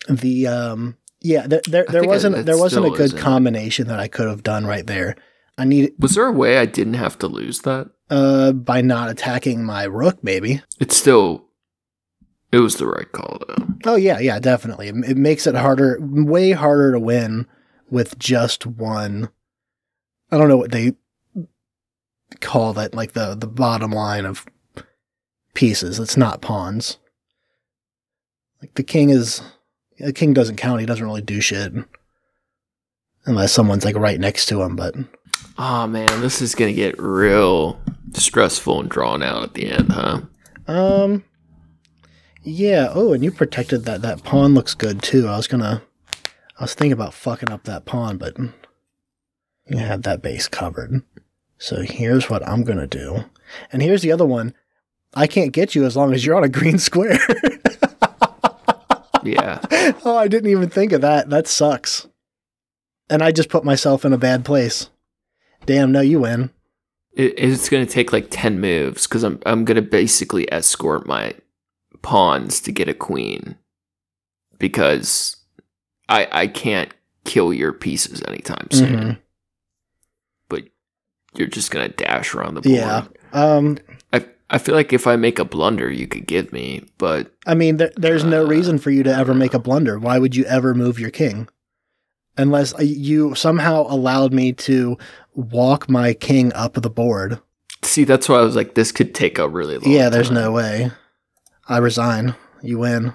The 0.08 0.46
um 0.46 0.96
yeah, 1.20 1.46
there 1.46 1.62
there, 1.66 1.86
there 1.88 2.04
wasn't 2.04 2.36
that 2.36 2.46
there 2.46 2.58
wasn't 2.58 2.86
a 2.86 2.90
good 2.90 3.16
combination 3.16 3.88
that 3.88 3.98
I 4.00 4.08
could 4.08 4.28
have 4.28 4.42
done 4.42 4.66
right 4.66 4.86
there. 4.86 5.16
I 5.56 5.64
need 5.64 5.92
Was 5.98 6.14
there 6.14 6.26
a 6.26 6.32
way 6.32 6.58
I 6.58 6.66
didn't 6.66 6.94
have 6.94 7.18
to 7.18 7.26
lose 7.26 7.60
that? 7.62 7.90
uh 8.10 8.52
by 8.52 8.82
not 8.82 9.08
attacking 9.08 9.64
my 9.64 9.84
rook 9.84 10.22
maybe. 10.22 10.62
It's 10.78 10.94
still 10.96 11.43
it 12.54 12.60
was 12.60 12.76
the 12.76 12.86
right 12.86 13.10
call 13.12 13.42
though. 13.46 13.66
Oh 13.84 13.96
yeah, 13.96 14.18
yeah, 14.18 14.38
definitely. 14.38 14.88
It, 14.88 14.94
it 15.04 15.16
makes 15.16 15.46
it 15.46 15.54
harder 15.54 15.98
way 16.00 16.52
harder 16.52 16.92
to 16.92 17.00
win 17.00 17.46
with 17.90 18.18
just 18.18 18.66
one 18.66 19.28
I 20.30 20.38
don't 20.38 20.48
know 20.48 20.56
what 20.56 20.72
they 20.72 20.94
call 22.40 22.72
that 22.74 22.94
like 22.94 23.12
the 23.12 23.34
the 23.34 23.46
bottom 23.46 23.92
line 23.92 24.24
of 24.24 24.46
pieces. 25.54 25.98
It's 25.98 26.16
not 26.16 26.42
pawns. 26.42 26.98
Like 28.60 28.74
the 28.74 28.82
king 28.82 29.10
is 29.10 29.42
the 29.98 30.12
king 30.12 30.34
doesn't 30.34 30.56
count. 30.56 30.80
He 30.80 30.86
doesn't 30.86 31.04
really 31.04 31.22
do 31.22 31.40
shit 31.40 31.72
unless 33.26 33.52
someone's 33.52 33.84
like 33.84 33.96
right 33.96 34.18
next 34.18 34.46
to 34.46 34.62
him, 34.62 34.76
but 34.76 34.94
Oh 35.58 35.86
man, 35.86 36.20
this 36.20 36.42
is 36.42 36.54
gonna 36.54 36.72
get 36.72 36.98
real 36.98 37.80
stressful 38.12 38.80
and 38.80 38.88
drawn 38.88 39.22
out 39.22 39.42
at 39.42 39.54
the 39.54 39.66
end, 39.70 39.92
huh? 39.92 40.20
Um. 40.66 41.24
Yeah. 42.44 42.92
Oh, 42.94 43.12
and 43.12 43.24
you 43.24 43.30
protected 43.32 43.84
that. 43.86 44.02
That 44.02 44.22
pawn 44.22 44.54
looks 44.54 44.74
good 44.74 45.02
too. 45.02 45.26
I 45.26 45.36
was 45.36 45.46
gonna. 45.46 45.82
I 46.58 46.62
was 46.62 46.74
thinking 46.74 46.92
about 46.92 47.14
fucking 47.14 47.50
up 47.50 47.64
that 47.64 47.84
pawn, 47.84 48.18
but 48.18 48.36
you 49.66 49.78
had 49.78 50.02
that 50.04 50.22
base 50.22 50.46
covered. 50.46 51.02
So 51.58 51.82
here's 51.82 52.28
what 52.28 52.46
I'm 52.46 52.62
gonna 52.62 52.86
do, 52.86 53.24
and 53.72 53.82
here's 53.82 54.02
the 54.02 54.12
other 54.12 54.26
one. 54.26 54.54
I 55.14 55.26
can't 55.26 55.52
get 55.52 55.74
you 55.74 55.84
as 55.84 55.96
long 55.96 56.12
as 56.12 56.24
you're 56.24 56.36
on 56.36 56.44
a 56.44 56.48
green 56.48 56.78
square. 56.78 57.18
Yeah. 59.24 59.60
oh, 60.04 60.16
I 60.16 60.28
didn't 60.28 60.50
even 60.50 60.68
think 60.68 60.92
of 60.92 61.00
that. 61.00 61.30
That 61.30 61.48
sucks. 61.48 62.06
And 63.08 63.22
I 63.22 63.32
just 63.32 63.48
put 63.48 63.64
myself 63.64 64.04
in 64.04 64.12
a 64.12 64.18
bad 64.18 64.44
place. 64.44 64.90
Damn. 65.66 65.92
No, 65.92 66.00
you 66.00 66.20
win. 66.20 66.50
It, 67.12 67.34
it's 67.38 67.68
gonna 67.68 67.86
take 67.86 68.12
like 68.12 68.26
ten 68.30 68.60
moves 68.60 69.06
because 69.06 69.22
I'm 69.22 69.40
I'm 69.46 69.64
gonna 69.64 69.82
basically 69.82 70.52
escort 70.52 71.06
my 71.06 71.34
pawns 72.04 72.60
to 72.60 72.70
get 72.70 72.88
a 72.88 72.94
queen 72.94 73.56
because 74.58 75.36
I 76.08 76.28
I 76.30 76.46
can't 76.46 76.92
kill 77.24 77.52
your 77.52 77.72
pieces 77.72 78.22
anytime 78.28 78.68
soon. 78.70 78.92
Mhm. 79.00 79.18
But 80.48 80.64
you're 81.34 81.48
just 81.48 81.70
gonna 81.70 81.88
dash 81.88 82.34
around 82.34 82.54
the 82.54 82.60
board. 82.60 82.74
Yeah. 82.76 83.04
Um. 83.32 83.78
I 84.12 84.24
I 84.50 84.58
feel 84.58 84.74
like 84.74 84.92
if 84.92 85.06
I 85.06 85.16
make 85.16 85.38
a 85.38 85.44
blunder, 85.44 85.90
you 85.90 86.06
could 86.06 86.26
give 86.26 86.52
me, 86.52 86.84
but 86.98 87.32
I 87.46 87.54
mean, 87.54 87.78
there, 87.78 87.90
there's 87.96 88.24
no 88.24 88.44
Uh, 88.44 88.48
reason 88.48 88.78
for 88.78 88.90
you 88.90 89.02
to 89.02 89.14
ever 89.14 89.34
make 89.34 89.54
a 89.54 89.58
blunder. 89.58 89.98
Why 89.98 90.18
would 90.18 90.36
you 90.36 90.44
ever 90.44 90.74
move 90.74 91.00
your 91.00 91.10
king? 91.10 91.48
Unless 92.36 92.74
uh, 92.74 92.82
you 92.82 93.34
somehow 93.34 93.86
allowed 93.88 94.32
me 94.32 94.52
to 94.52 94.98
walk 95.34 95.88
my 95.88 96.12
king 96.14 96.52
up 96.52 96.74
the 96.74 96.90
board. 96.90 97.40
see, 97.82 98.04
that's 98.04 98.28
why 98.28 98.36
I 98.38 98.42
was 98.42 98.56
like, 98.56 98.74
this 98.74 98.90
could 98.92 99.14
take 99.14 99.38
a 99.38 99.46
really 99.48 99.76
long. 99.78 99.90
yeah, 99.92 100.08
there's 100.08 100.28
time. 100.28 100.34
no 100.42 100.52
way. 100.52 100.90
I 101.68 101.78
resign. 101.78 102.34
You 102.62 102.78
win. 102.78 103.14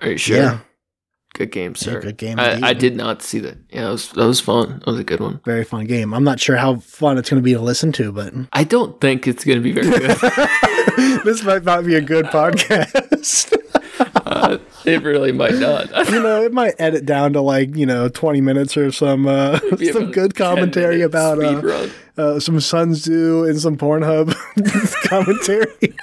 Are 0.00 0.08
you 0.08 0.16
sure? 0.16 0.36
Yeah. 0.36 0.58
Good 1.36 1.50
game, 1.50 1.74
sir. 1.74 2.00
good 2.00 2.16
game 2.16 2.40
I, 2.40 2.60
I 2.62 2.72
did 2.72 2.96
not 2.96 3.20
see 3.20 3.40
that. 3.40 3.58
Yeah, 3.68 3.82
that 3.82 3.90
was 3.90 4.08
that 4.12 4.26
was 4.26 4.40
fun. 4.40 4.78
That 4.78 4.86
was 4.86 4.98
a 4.98 5.04
good 5.04 5.20
one. 5.20 5.40
Very 5.44 5.64
fun 5.64 5.84
game. 5.84 6.14
I'm 6.14 6.24
not 6.24 6.40
sure 6.40 6.56
how 6.56 6.76
fun 6.76 7.18
it's 7.18 7.28
going 7.28 7.42
to 7.42 7.44
be 7.44 7.52
to 7.52 7.60
listen 7.60 7.92
to, 7.92 8.10
but 8.10 8.32
I 8.54 8.64
don't 8.64 8.98
think 9.02 9.28
it's 9.28 9.44
gonna 9.44 9.60
be 9.60 9.72
very 9.72 9.90
good. 9.90 10.16
this 11.26 11.42
might 11.44 11.62
not 11.62 11.84
be 11.84 11.94
a 11.94 12.00
good 12.00 12.24
podcast. 12.26 13.52
uh, 14.26 14.56
it 14.86 15.02
really 15.02 15.30
might 15.30 15.56
not. 15.56 15.90
you 16.10 16.22
know, 16.22 16.42
it 16.42 16.54
might 16.54 16.74
edit 16.78 17.04
down 17.04 17.34
to 17.34 17.42
like, 17.42 17.76
you 17.76 17.84
know, 17.84 18.08
20 18.08 18.40
minutes 18.40 18.74
or 18.78 18.90
some 18.90 19.26
uh, 19.26 19.58
some 19.92 20.10
good 20.12 20.34
commentary 20.36 21.02
about 21.02 21.38
uh, 21.42 21.88
uh, 22.16 22.40
some 22.40 22.60
Sun 22.60 22.94
Tzu 22.94 23.44
and 23.44 23.60
some 23.60 23.76
Pornhub 23.76 24.34
commentary. 25.08 25.94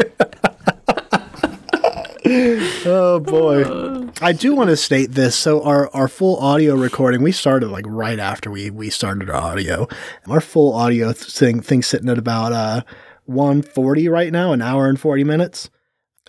oh 2.86 3.20
boy. 3.20 4.10
I 4.22 4.32
do 4.32 4.56
want 4.56 4.70
to 4.70 4.78
state 4.78 5.12
this. 5.12 5.36
So 5.36 5.62
our, 5.64 5.90
our 5.90 6.08
full 6.08 6.38
audio 6.38 6.76
recording, 6.76 7.22
we 7.22 7.32
started 7.32 7.70
like 7.70 7.86
right 7.88 8.20
after 8.20 8.50
we, 8.50 8.70
we 8.70 8.90
started 8.90 9.30
our 9.30 9.36
audio. 9.36 9.88
Our 10.28 10.42
full 10.42 10.74
audio 10.74 11.12
thing 11.14 11.62
thing 11.62 11.82
sitting 11.84 12.10
at 12.10 12.18
about 12.18 12.54
uh 12.54 12.84
140 13.26 14.10
right 14.10 14.32
now, 14.32 14.52
an 14.52 14.62
hour 14.62 14.88
and 14.88 15.00
40 15.00 15.24
minutes. 15.24 15.70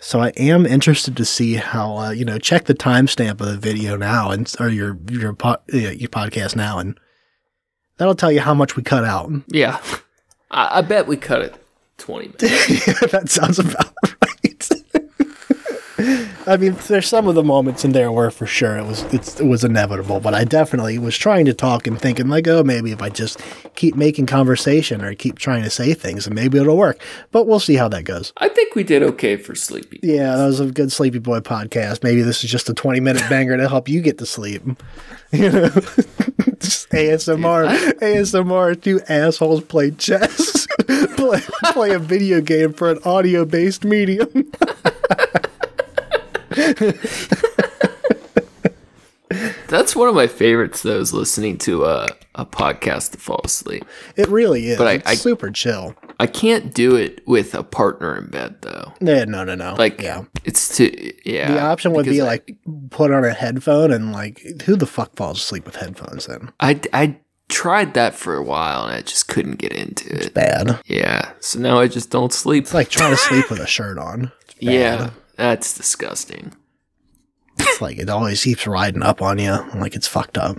So 0.00 0.20
I 0.20 0.28
am 0.36 0.66
interested 0.66 1.16
to 1.16 1.24
see 1.24 1.54
how 1.54 1.96
uh, 1.96 2.10
you 2.10 2.24
know 2.24 2.38
check 2.38 2.64
the 2.64 2.74
timestamp 2.74 3.40
of 3.40 3.46
the 3.46 3.56
video 3.56 3.96
now 3.96 4.30
and 4.30 4.52
or 4.60 4.68
your 4.68 4.98
your 5.10 5.32
po- 5.32 5.62
your 5.68 6.10
podcast 6.10 6.56
now 6.56 6.78
and 6.78 6.98
that'll 7.96 8.14
tell 8.14 8.32
you 8.32 8.40
how 8.40 8.54
much 8.54 8.76
we 8.76 8.82
cut 8.82 9.04
out. 9.04 9.30
Yeah, 9.48 9.80
I, 10.50 10.78
I 10.78 10.82
bet 10.82 11.06
we 11.06 11.16
cut 11.16 11.40
it 11.42 11.54
twenty 11.96 12.26
minutes. 12.26 13.00
that 13.12 13.30
sounds 13.30 13.58
about 13.58 13.94
right. 14.04 14.43
I 16.46 16.56
mean, 16.56 16.76
there's 16.88 17.08
some 17.08 17.26
of 17.28 17.34
the 17.34 17.42
moments 17.42 17.84
in 17.84 17.92
there 17.92 18.12
where 18.12 18.30
for 18.30 18.46
sure 18.46 18.76
it 18.76 18.84
was 18.84 19.02
it's, 19.14 19.40
it 19.40 19.46
was 19.46 19.64
inevitable, 19.64 20.20
but 20.20 20.34
I 20.34 20.44
definitely 20.44 20.98
was 20.98 21.16
trying 21.16 21.46
to 21.46 21.54
talk 21.54 21.86
and 21.86 22.00
thinking 22.00 22.28
like, 22.28 22.46
oh, 22.46 22.62
maybe 22.62 22.92
if 22.92 23.00
I 23.00 23.08
just 23.08 23.40
keep 23.74 23.96
making 23.96 24.26
conversation 24.26 25.02
or 25.02 25.14
keep 25.14 25.38
trying 25.38 25.62
to 25.62 25.70
say 25.70 25.94
things, 25.94 26.26
and 26.26 26.34
maybe 26.34 26.58
it'll 26.58 26.76
work. 26.76 27.00
But 27.30 27.46
we'll 27.46 27.60
see 27.60 27.76
how 27.76 27.88
that 27.88 28.04
goes. 28.04 28.32
I 28.36 28.48
think 28.48 28.74
we 28.74 28.84
did 28.84 29.02
okay 29.02 29.36
for 29.36 29.54
sleepy. 29.54 30.00
Yeah, 30.02 30.36
that 30.36 30.46
was 30.46 30.60
a 30.60 30.70
good 30.70 30.92
Sleepy 30.92 31.18
Boy 31.18 31.40
podcast. 31.40 32.02
Maybe 32.02 32.22
this 32.22 32.44
is 32.44 32.50
just 32.50 32.68
a 32.68 32.74
20 32.74 33.00
minute 33.00 33.28
banger 33.28 33.56
to 33.56 33.68
help 33.68 33.88
you 33.88 34.00
get 34.00 34.18
to 34.18 34.26
sleep. 34.26 34.62
You 35.32 35.50
know, 35.50 35.68
just 36.60 36.90
ASMR, 36.90 37.66
ASMR. 37.98 38.80
Two 38.80 39.00
assholes 39.08 39.64
play 39.64 39.90
chess, 39.90 40.68
play, 41.16 41.40
play 41.72 41.90
a 41.90 41.98
video 41.98 42.40
game 42.40 42.72
for 42.72 42.92
an 42.92 43.00
audio 43.04 43.44
based 43.44 43.84
medium. 43.84 44.52
That's 49.68 49.96
one 49.96 50.08
of 50.08 50.14
my 50.14 50.26
favorites. 50.28 50.82
Though 50.82 50.98
is 51.00 51.12
listening 51.12 51.58
to 51.58 51.84
a 51.84 52.08
a 52.36 52.46
podcast 52.46 53.12
to 53.12 53.18
fall 53.18 53.40
asleep. 53.44 53.84
It 54.16 54.28
really 54.28 54.66
is. 54.68 54.78
But 54.78 54.86
I- 54.86 54.92
it's 54.94 55.06
I- 55.10 55.14
super 55.14 55.50
chill. 55.50 55.94
I 56.20 56.28
can't 56.28 56.72
do 56.72 56.94
it 56.94 57.26
with 57.26 57.54
a 57.56 57.64
partner 57.64 58.16
in 58.16 58.28
bed 58.30 58.62
though. 58.62 58.92
Yeah, 59.00 59.24
no, 59.24 59.42
no, 59.42 59.56
no. 59.56 59.74
Like, 59.74 60.00
yeah. 60.00 60.24
it's 60.44 60.76
too 60.76 61.12
yeah. 61.24 61.52
The 61.52 61.60
option 61.60 61.92
would 61.92 62.06
be 62.06 62.20
I- 62.20 62.24
like 62.26 62.56
put 62.90 63.10
on 63.10 63.24
a 63.24 63.32
headphone 63.32 63.90
and 63.92 64.12
like 64.12 64.40
who 64.64 64.76
the 64.76 64.86
fuck 64.86 65.16
falls 65.16 65.38
asleep 65.38 65.66
with 65.66 65.76
headphones 65.76 66.26
then? 66.26 66.52
I 66.60 66.80
I 66.92 67.16
tried 67.48 67.94
that 67.94 68.14
for 68.14 68.36
a 68.36 68.42
while 68.44 68.84
and 68.84 68.94
I 68.94 69.00
just 69.00 69.26
couldn't 69.26 69.56
get 69.58 69.72
into 69.72 70.14
it. 70.14 70.34
Bad. 70.34 70.80
Yeah, 70.86 71.32
so 71.40 71.58
now 71.58 71.80
I 71.80 71.88
just 71.88 72.10
don't 72.10 72.32
sleep. 72.32 72.64
It's 72.64 72.74
like 72.74 72.90
trying 72.90 73.10
to 73.10 73.16
sleep 73.16 73.50
with 73.50 73.58
a 73.58 73.66
shirt 73.66 73.98
on. 73.98 74.30
Yeah, 74.60 75.10
that's 75.36 75.76
disgusting. 75.76 76.54
It's 77.58 77.80
like 77.80 77.98
it 77.98 78.08
always 78.08 78.42
keeps 78.44 78.66
riding 78.66 79.02
up 79.02 79.20
on 79.22 79.38
you. 79.38 79.52
Like 79.74 79.94
it's 79.94 80.06
fucked 80.08 80.38
up. 80.38 80.56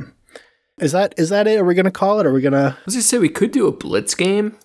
Is 0.79 0.91
that 0.91 1.13
is 1.17 1.29
that 1.29 1.47
it? 1.47 1.59
Are 1.59 1.63
we 1.65 1.73
gonna 1.75 1.91
call 1.91 2.19
it? 2.19 2.25
Are 2.25 2.33
we 2.33 2.41
gonna? 2.41 2.77
I 2.79 2.85
was 2.85 2.95
gonna 2.95 3.03
say 3.03 3.17
we 3.17 3.29
could 3.29 3.51
do 3.51 3.67
a 3.67 3.71
blitz 3.71 4.15
game. 4.15 4.57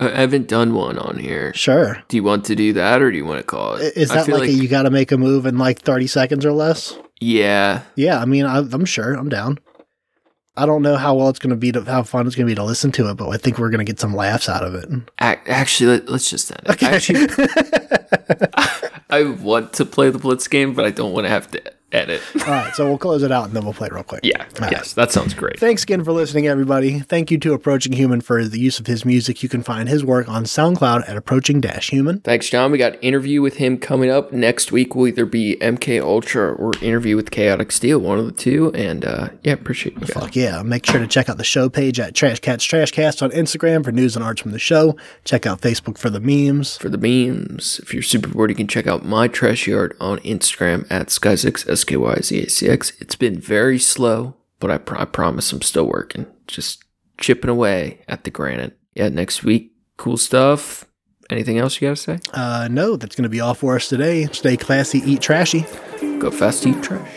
I 0.00 0.08
haven't 0.08 0.48
done 0.48 0.74
one 0.74 0.98
on 0.98 1.18
here. 1.18 1.54
Sure. 1.54 2.02
Do 2.08 2.16
you 2.16 2.24
want 2.24 2.44
to 2.46 2.56
do 2.56 2.72
that, 2.72 3.00
or 3.00 3.12
do 3.12 3.16
you 3.16 3.24
want 3.24 3.38
to 3.38 3.46
call 3.46 3.74
it? 3.74 3.96
Is 3.96 4.08
that 4.10 4.26
feel 4.26 4.38
like, 4.40 4.48
a, 4.48 4.52
you 4.52 4.66
got 4.66 4.82
to 4.82 4.90
make 4.90 5.12
a 5.12 5.16
move 5.16 5.46
in 5.46 5.56
like 5.56 5.80
thirty 5.82 6.08
seconds 6.08 6.44
or 6.44 6.52
less? 6.52 6.98
yeah, 7.20 7.82
Yeah, 7.94 8.20
I 8.20 8.24
mean, 8.24 8.44
I, 8.44 8.58
I'm 8.58 8.84
sure. 8.84 9.14
I'm 9.14 9.28
down. 9.28 9.58
I 10.56 10.66
don't 10.66 10.82
know 10.82 10.96
how 10.96 11.14
well 11.14 11.28
it's 11.28 11.40
gonna 11.40 11.56
be 11.56 11.72
to 11.72 11.82
how 11.82 12.04
fun 12.04 12.26
it's 12.26 12.36
gonna 12.36 12.46
be 12.46 12.54
to 12.54 12.62
listen 12.62 12.92
to 12.92 13.10
it, 13.10 13.14
but 13.14 13.28
I 13.28 13.36
think 13.36 13.58
we're 13.58 13.70
gonna 13.70 13.84
get 13.84 13.98
some 13.98 14.14
laughs 14.14 14.48
out 14.48 14.62
of 14.62 14.74
it. 14.74 14.88
Actually, 15.18 15.98
let, 15.98 16.08
us 16.08 16.30
just 16.30 16.52
end 16.52 16.60
it. 16.66 16.82
Actually, 16.82 17.26
I 19.10 19.24
want 19.24 19.72
to 19.74 19.84
play 19.84 20.10
the 20.10 20.18
blitz 20.18 20.46
game, 20.46 20.74
but 20.74 20.84
I 20.84 20.90
don't 20.90 21.12
want 21.12 21.24
to 21.24 21.30
have 21.30 21.50
to 21.50 21.62
edit. 21.94 22.20
All 22.46 22.52
right, 22.52 22.74
so 22.74 22.86
we'll 22.86 22.98
close 22.98 23.22
it 23.22 23.32
out 23.32 23.46
and 23.46 23.54
then 23.54 23.64
we'll 23.64 23.72
play 23.74 23.88
real 23.90 24.02
quick. 24.02 24.20
Yeah. 24.24 24.42
All 24.60 24.70
yes, 24.70 24.96
right. 24.96 25.06
that 25.06 25.12
sounds 25.12 25.34
great. 25.34 25.58
Thanks 25.58 25.82
again 25.82 26.04
for 26.04 26.12
listening, 26.12 26.46
everybody. 26.46 27.00
Thank 27.00 27.30
you 27.30 27.38
to 27.38 27.52
Approaching 27.54 27.92
Human 27.92 28.20
for 28.20 28.44
the 28.44 28.58
use 28.58 28.78
of 28.78 28.86
his 28.86 29.04
music. 29.04 29.42
You 29.42 29.48
can 29.48 29.62
find 29.62 29.88
his 29.88 30.04
work 30.04 30.28
on 30.28 30.44
SoundCloud 30.44 31.08
at 31.08 31.16
Approaching 31.16 31.60
Dash 31.60 31.90
Human. 31.90 32.20
Thanks, 32.20 32.48
John. 32.48 32.72
We 32.72 32.78
got 32.78 33.02
interview 33.02 33.40
with 33.42 33.56
him 33.56 33.78
coming 33.78 34.10
up 34.10 34.32
next 34.32 34.72
week. 34.72 34.94
Will 34.94 35.08
either 35.08 35.26
be 35.26 35.56
MK 35.60 36.02
Ultra 36.02 36.52
or 36.52 36.72
interview 36.82 37.16
with 37.16 37.30
Chaotic 37.30 37.72
Steel, 37.72 37.98
one 37.98 38.18
of 38.18 38.26
the 38.26 38.32
two. 38.32 38.72
And 38.74 39.04
uh, 39.04 39.28
yeah, 39.42 39.52
appreciate 39.52 39.98
you. 40.00 40.06
Fuck 40.06 40.36
yeah! 40.36 40.62
Make 40.62 40.86
sure 40.86 41.00
to 41.00 41.06
check 41.06 41.28
out 41.28 41.38
the 41.38 41.44
show 41.44 41.68
page 41.68 42.00
at 42.00 42.14
Trash 42.14 42.40
Cats 42.40 42.66
Trashcast 42.66 43.22
on 43.22 43.30
Instagram 43.30 43.84
for 43.84 43.92
news 43.92 44.16
and 44.16 44.24
arts 44.24 44.40
from 44.42 44.52
the 44.52 44.58
show. 44.58 44.96
Check 45.24 45.46
out 45.46 45.60
Facebook 45.60 45.98
for 45.98 46.10
the 46.10 46.20
memes. 46.20 46.76
For 46.76 46.88
the 46.88 46.98
memes, 46.98 47.78
if 47.82 47.92
you're 47.94 48.02
super 48.02 48.28
bored, 48.28 48.50
you 48.50 48.56
can 48.56 48.66
check 48.66 48.86
out 48.86 49.04
my 49.04 49.28
trash 49.28 49.66
yard 49.66 49.96
on 50.00 50.18
Instagram 50.20 50.86
at 50.90 51.08
Sky6S. 51.08 51.83
SKYZACX. 51.84 53.00
It's 53.00 53.16
been 53.16 53.40
very 53.40 53.78
slow, 53.78 54.36
but 54.60 54.70
I, 54.70 54.78
pr- 54.78 54.96
I 54.98 55.04
promise 55.04 55.52
I'm 55.52 55.62
still 55.62 55.86
working, 55.86 56.26
just 56.46 56.82
chipping 57.18 57.50
away 57.50 58.00
at 58.08 58.24
the 58.24 58.30
granite. 58.30 58.78
Yeah, 58.94 59.08
next 59.08 59.44
week, 59.44 59.72
cool 59.96 60.16
stuff. 60.16 60.84
Anything 61.30 61.58
else 61.58 61.80
you 61.80 61.88
got 61.88 61.96
to 61.96 62.02
say? 62.02 62.18
Uh, 62.32 62.68
no, 62.70 62.96
that's 62.96 63.16
going 63.16 63.22
to 63.24 63.28
be 63.30 63.40
all 63.40 63.54
for 63.54 63.76
us 63.76 63.88
today. 63.88 64.26
Stay 64.26 64.56
classy, 64.56 64.98
eat 64.98 65.22
trashy. 65.22 65.64
Go 66.18 66.30
fast, 66.30 66.66
eat 66.66 66.82
trash. 66.82 67.08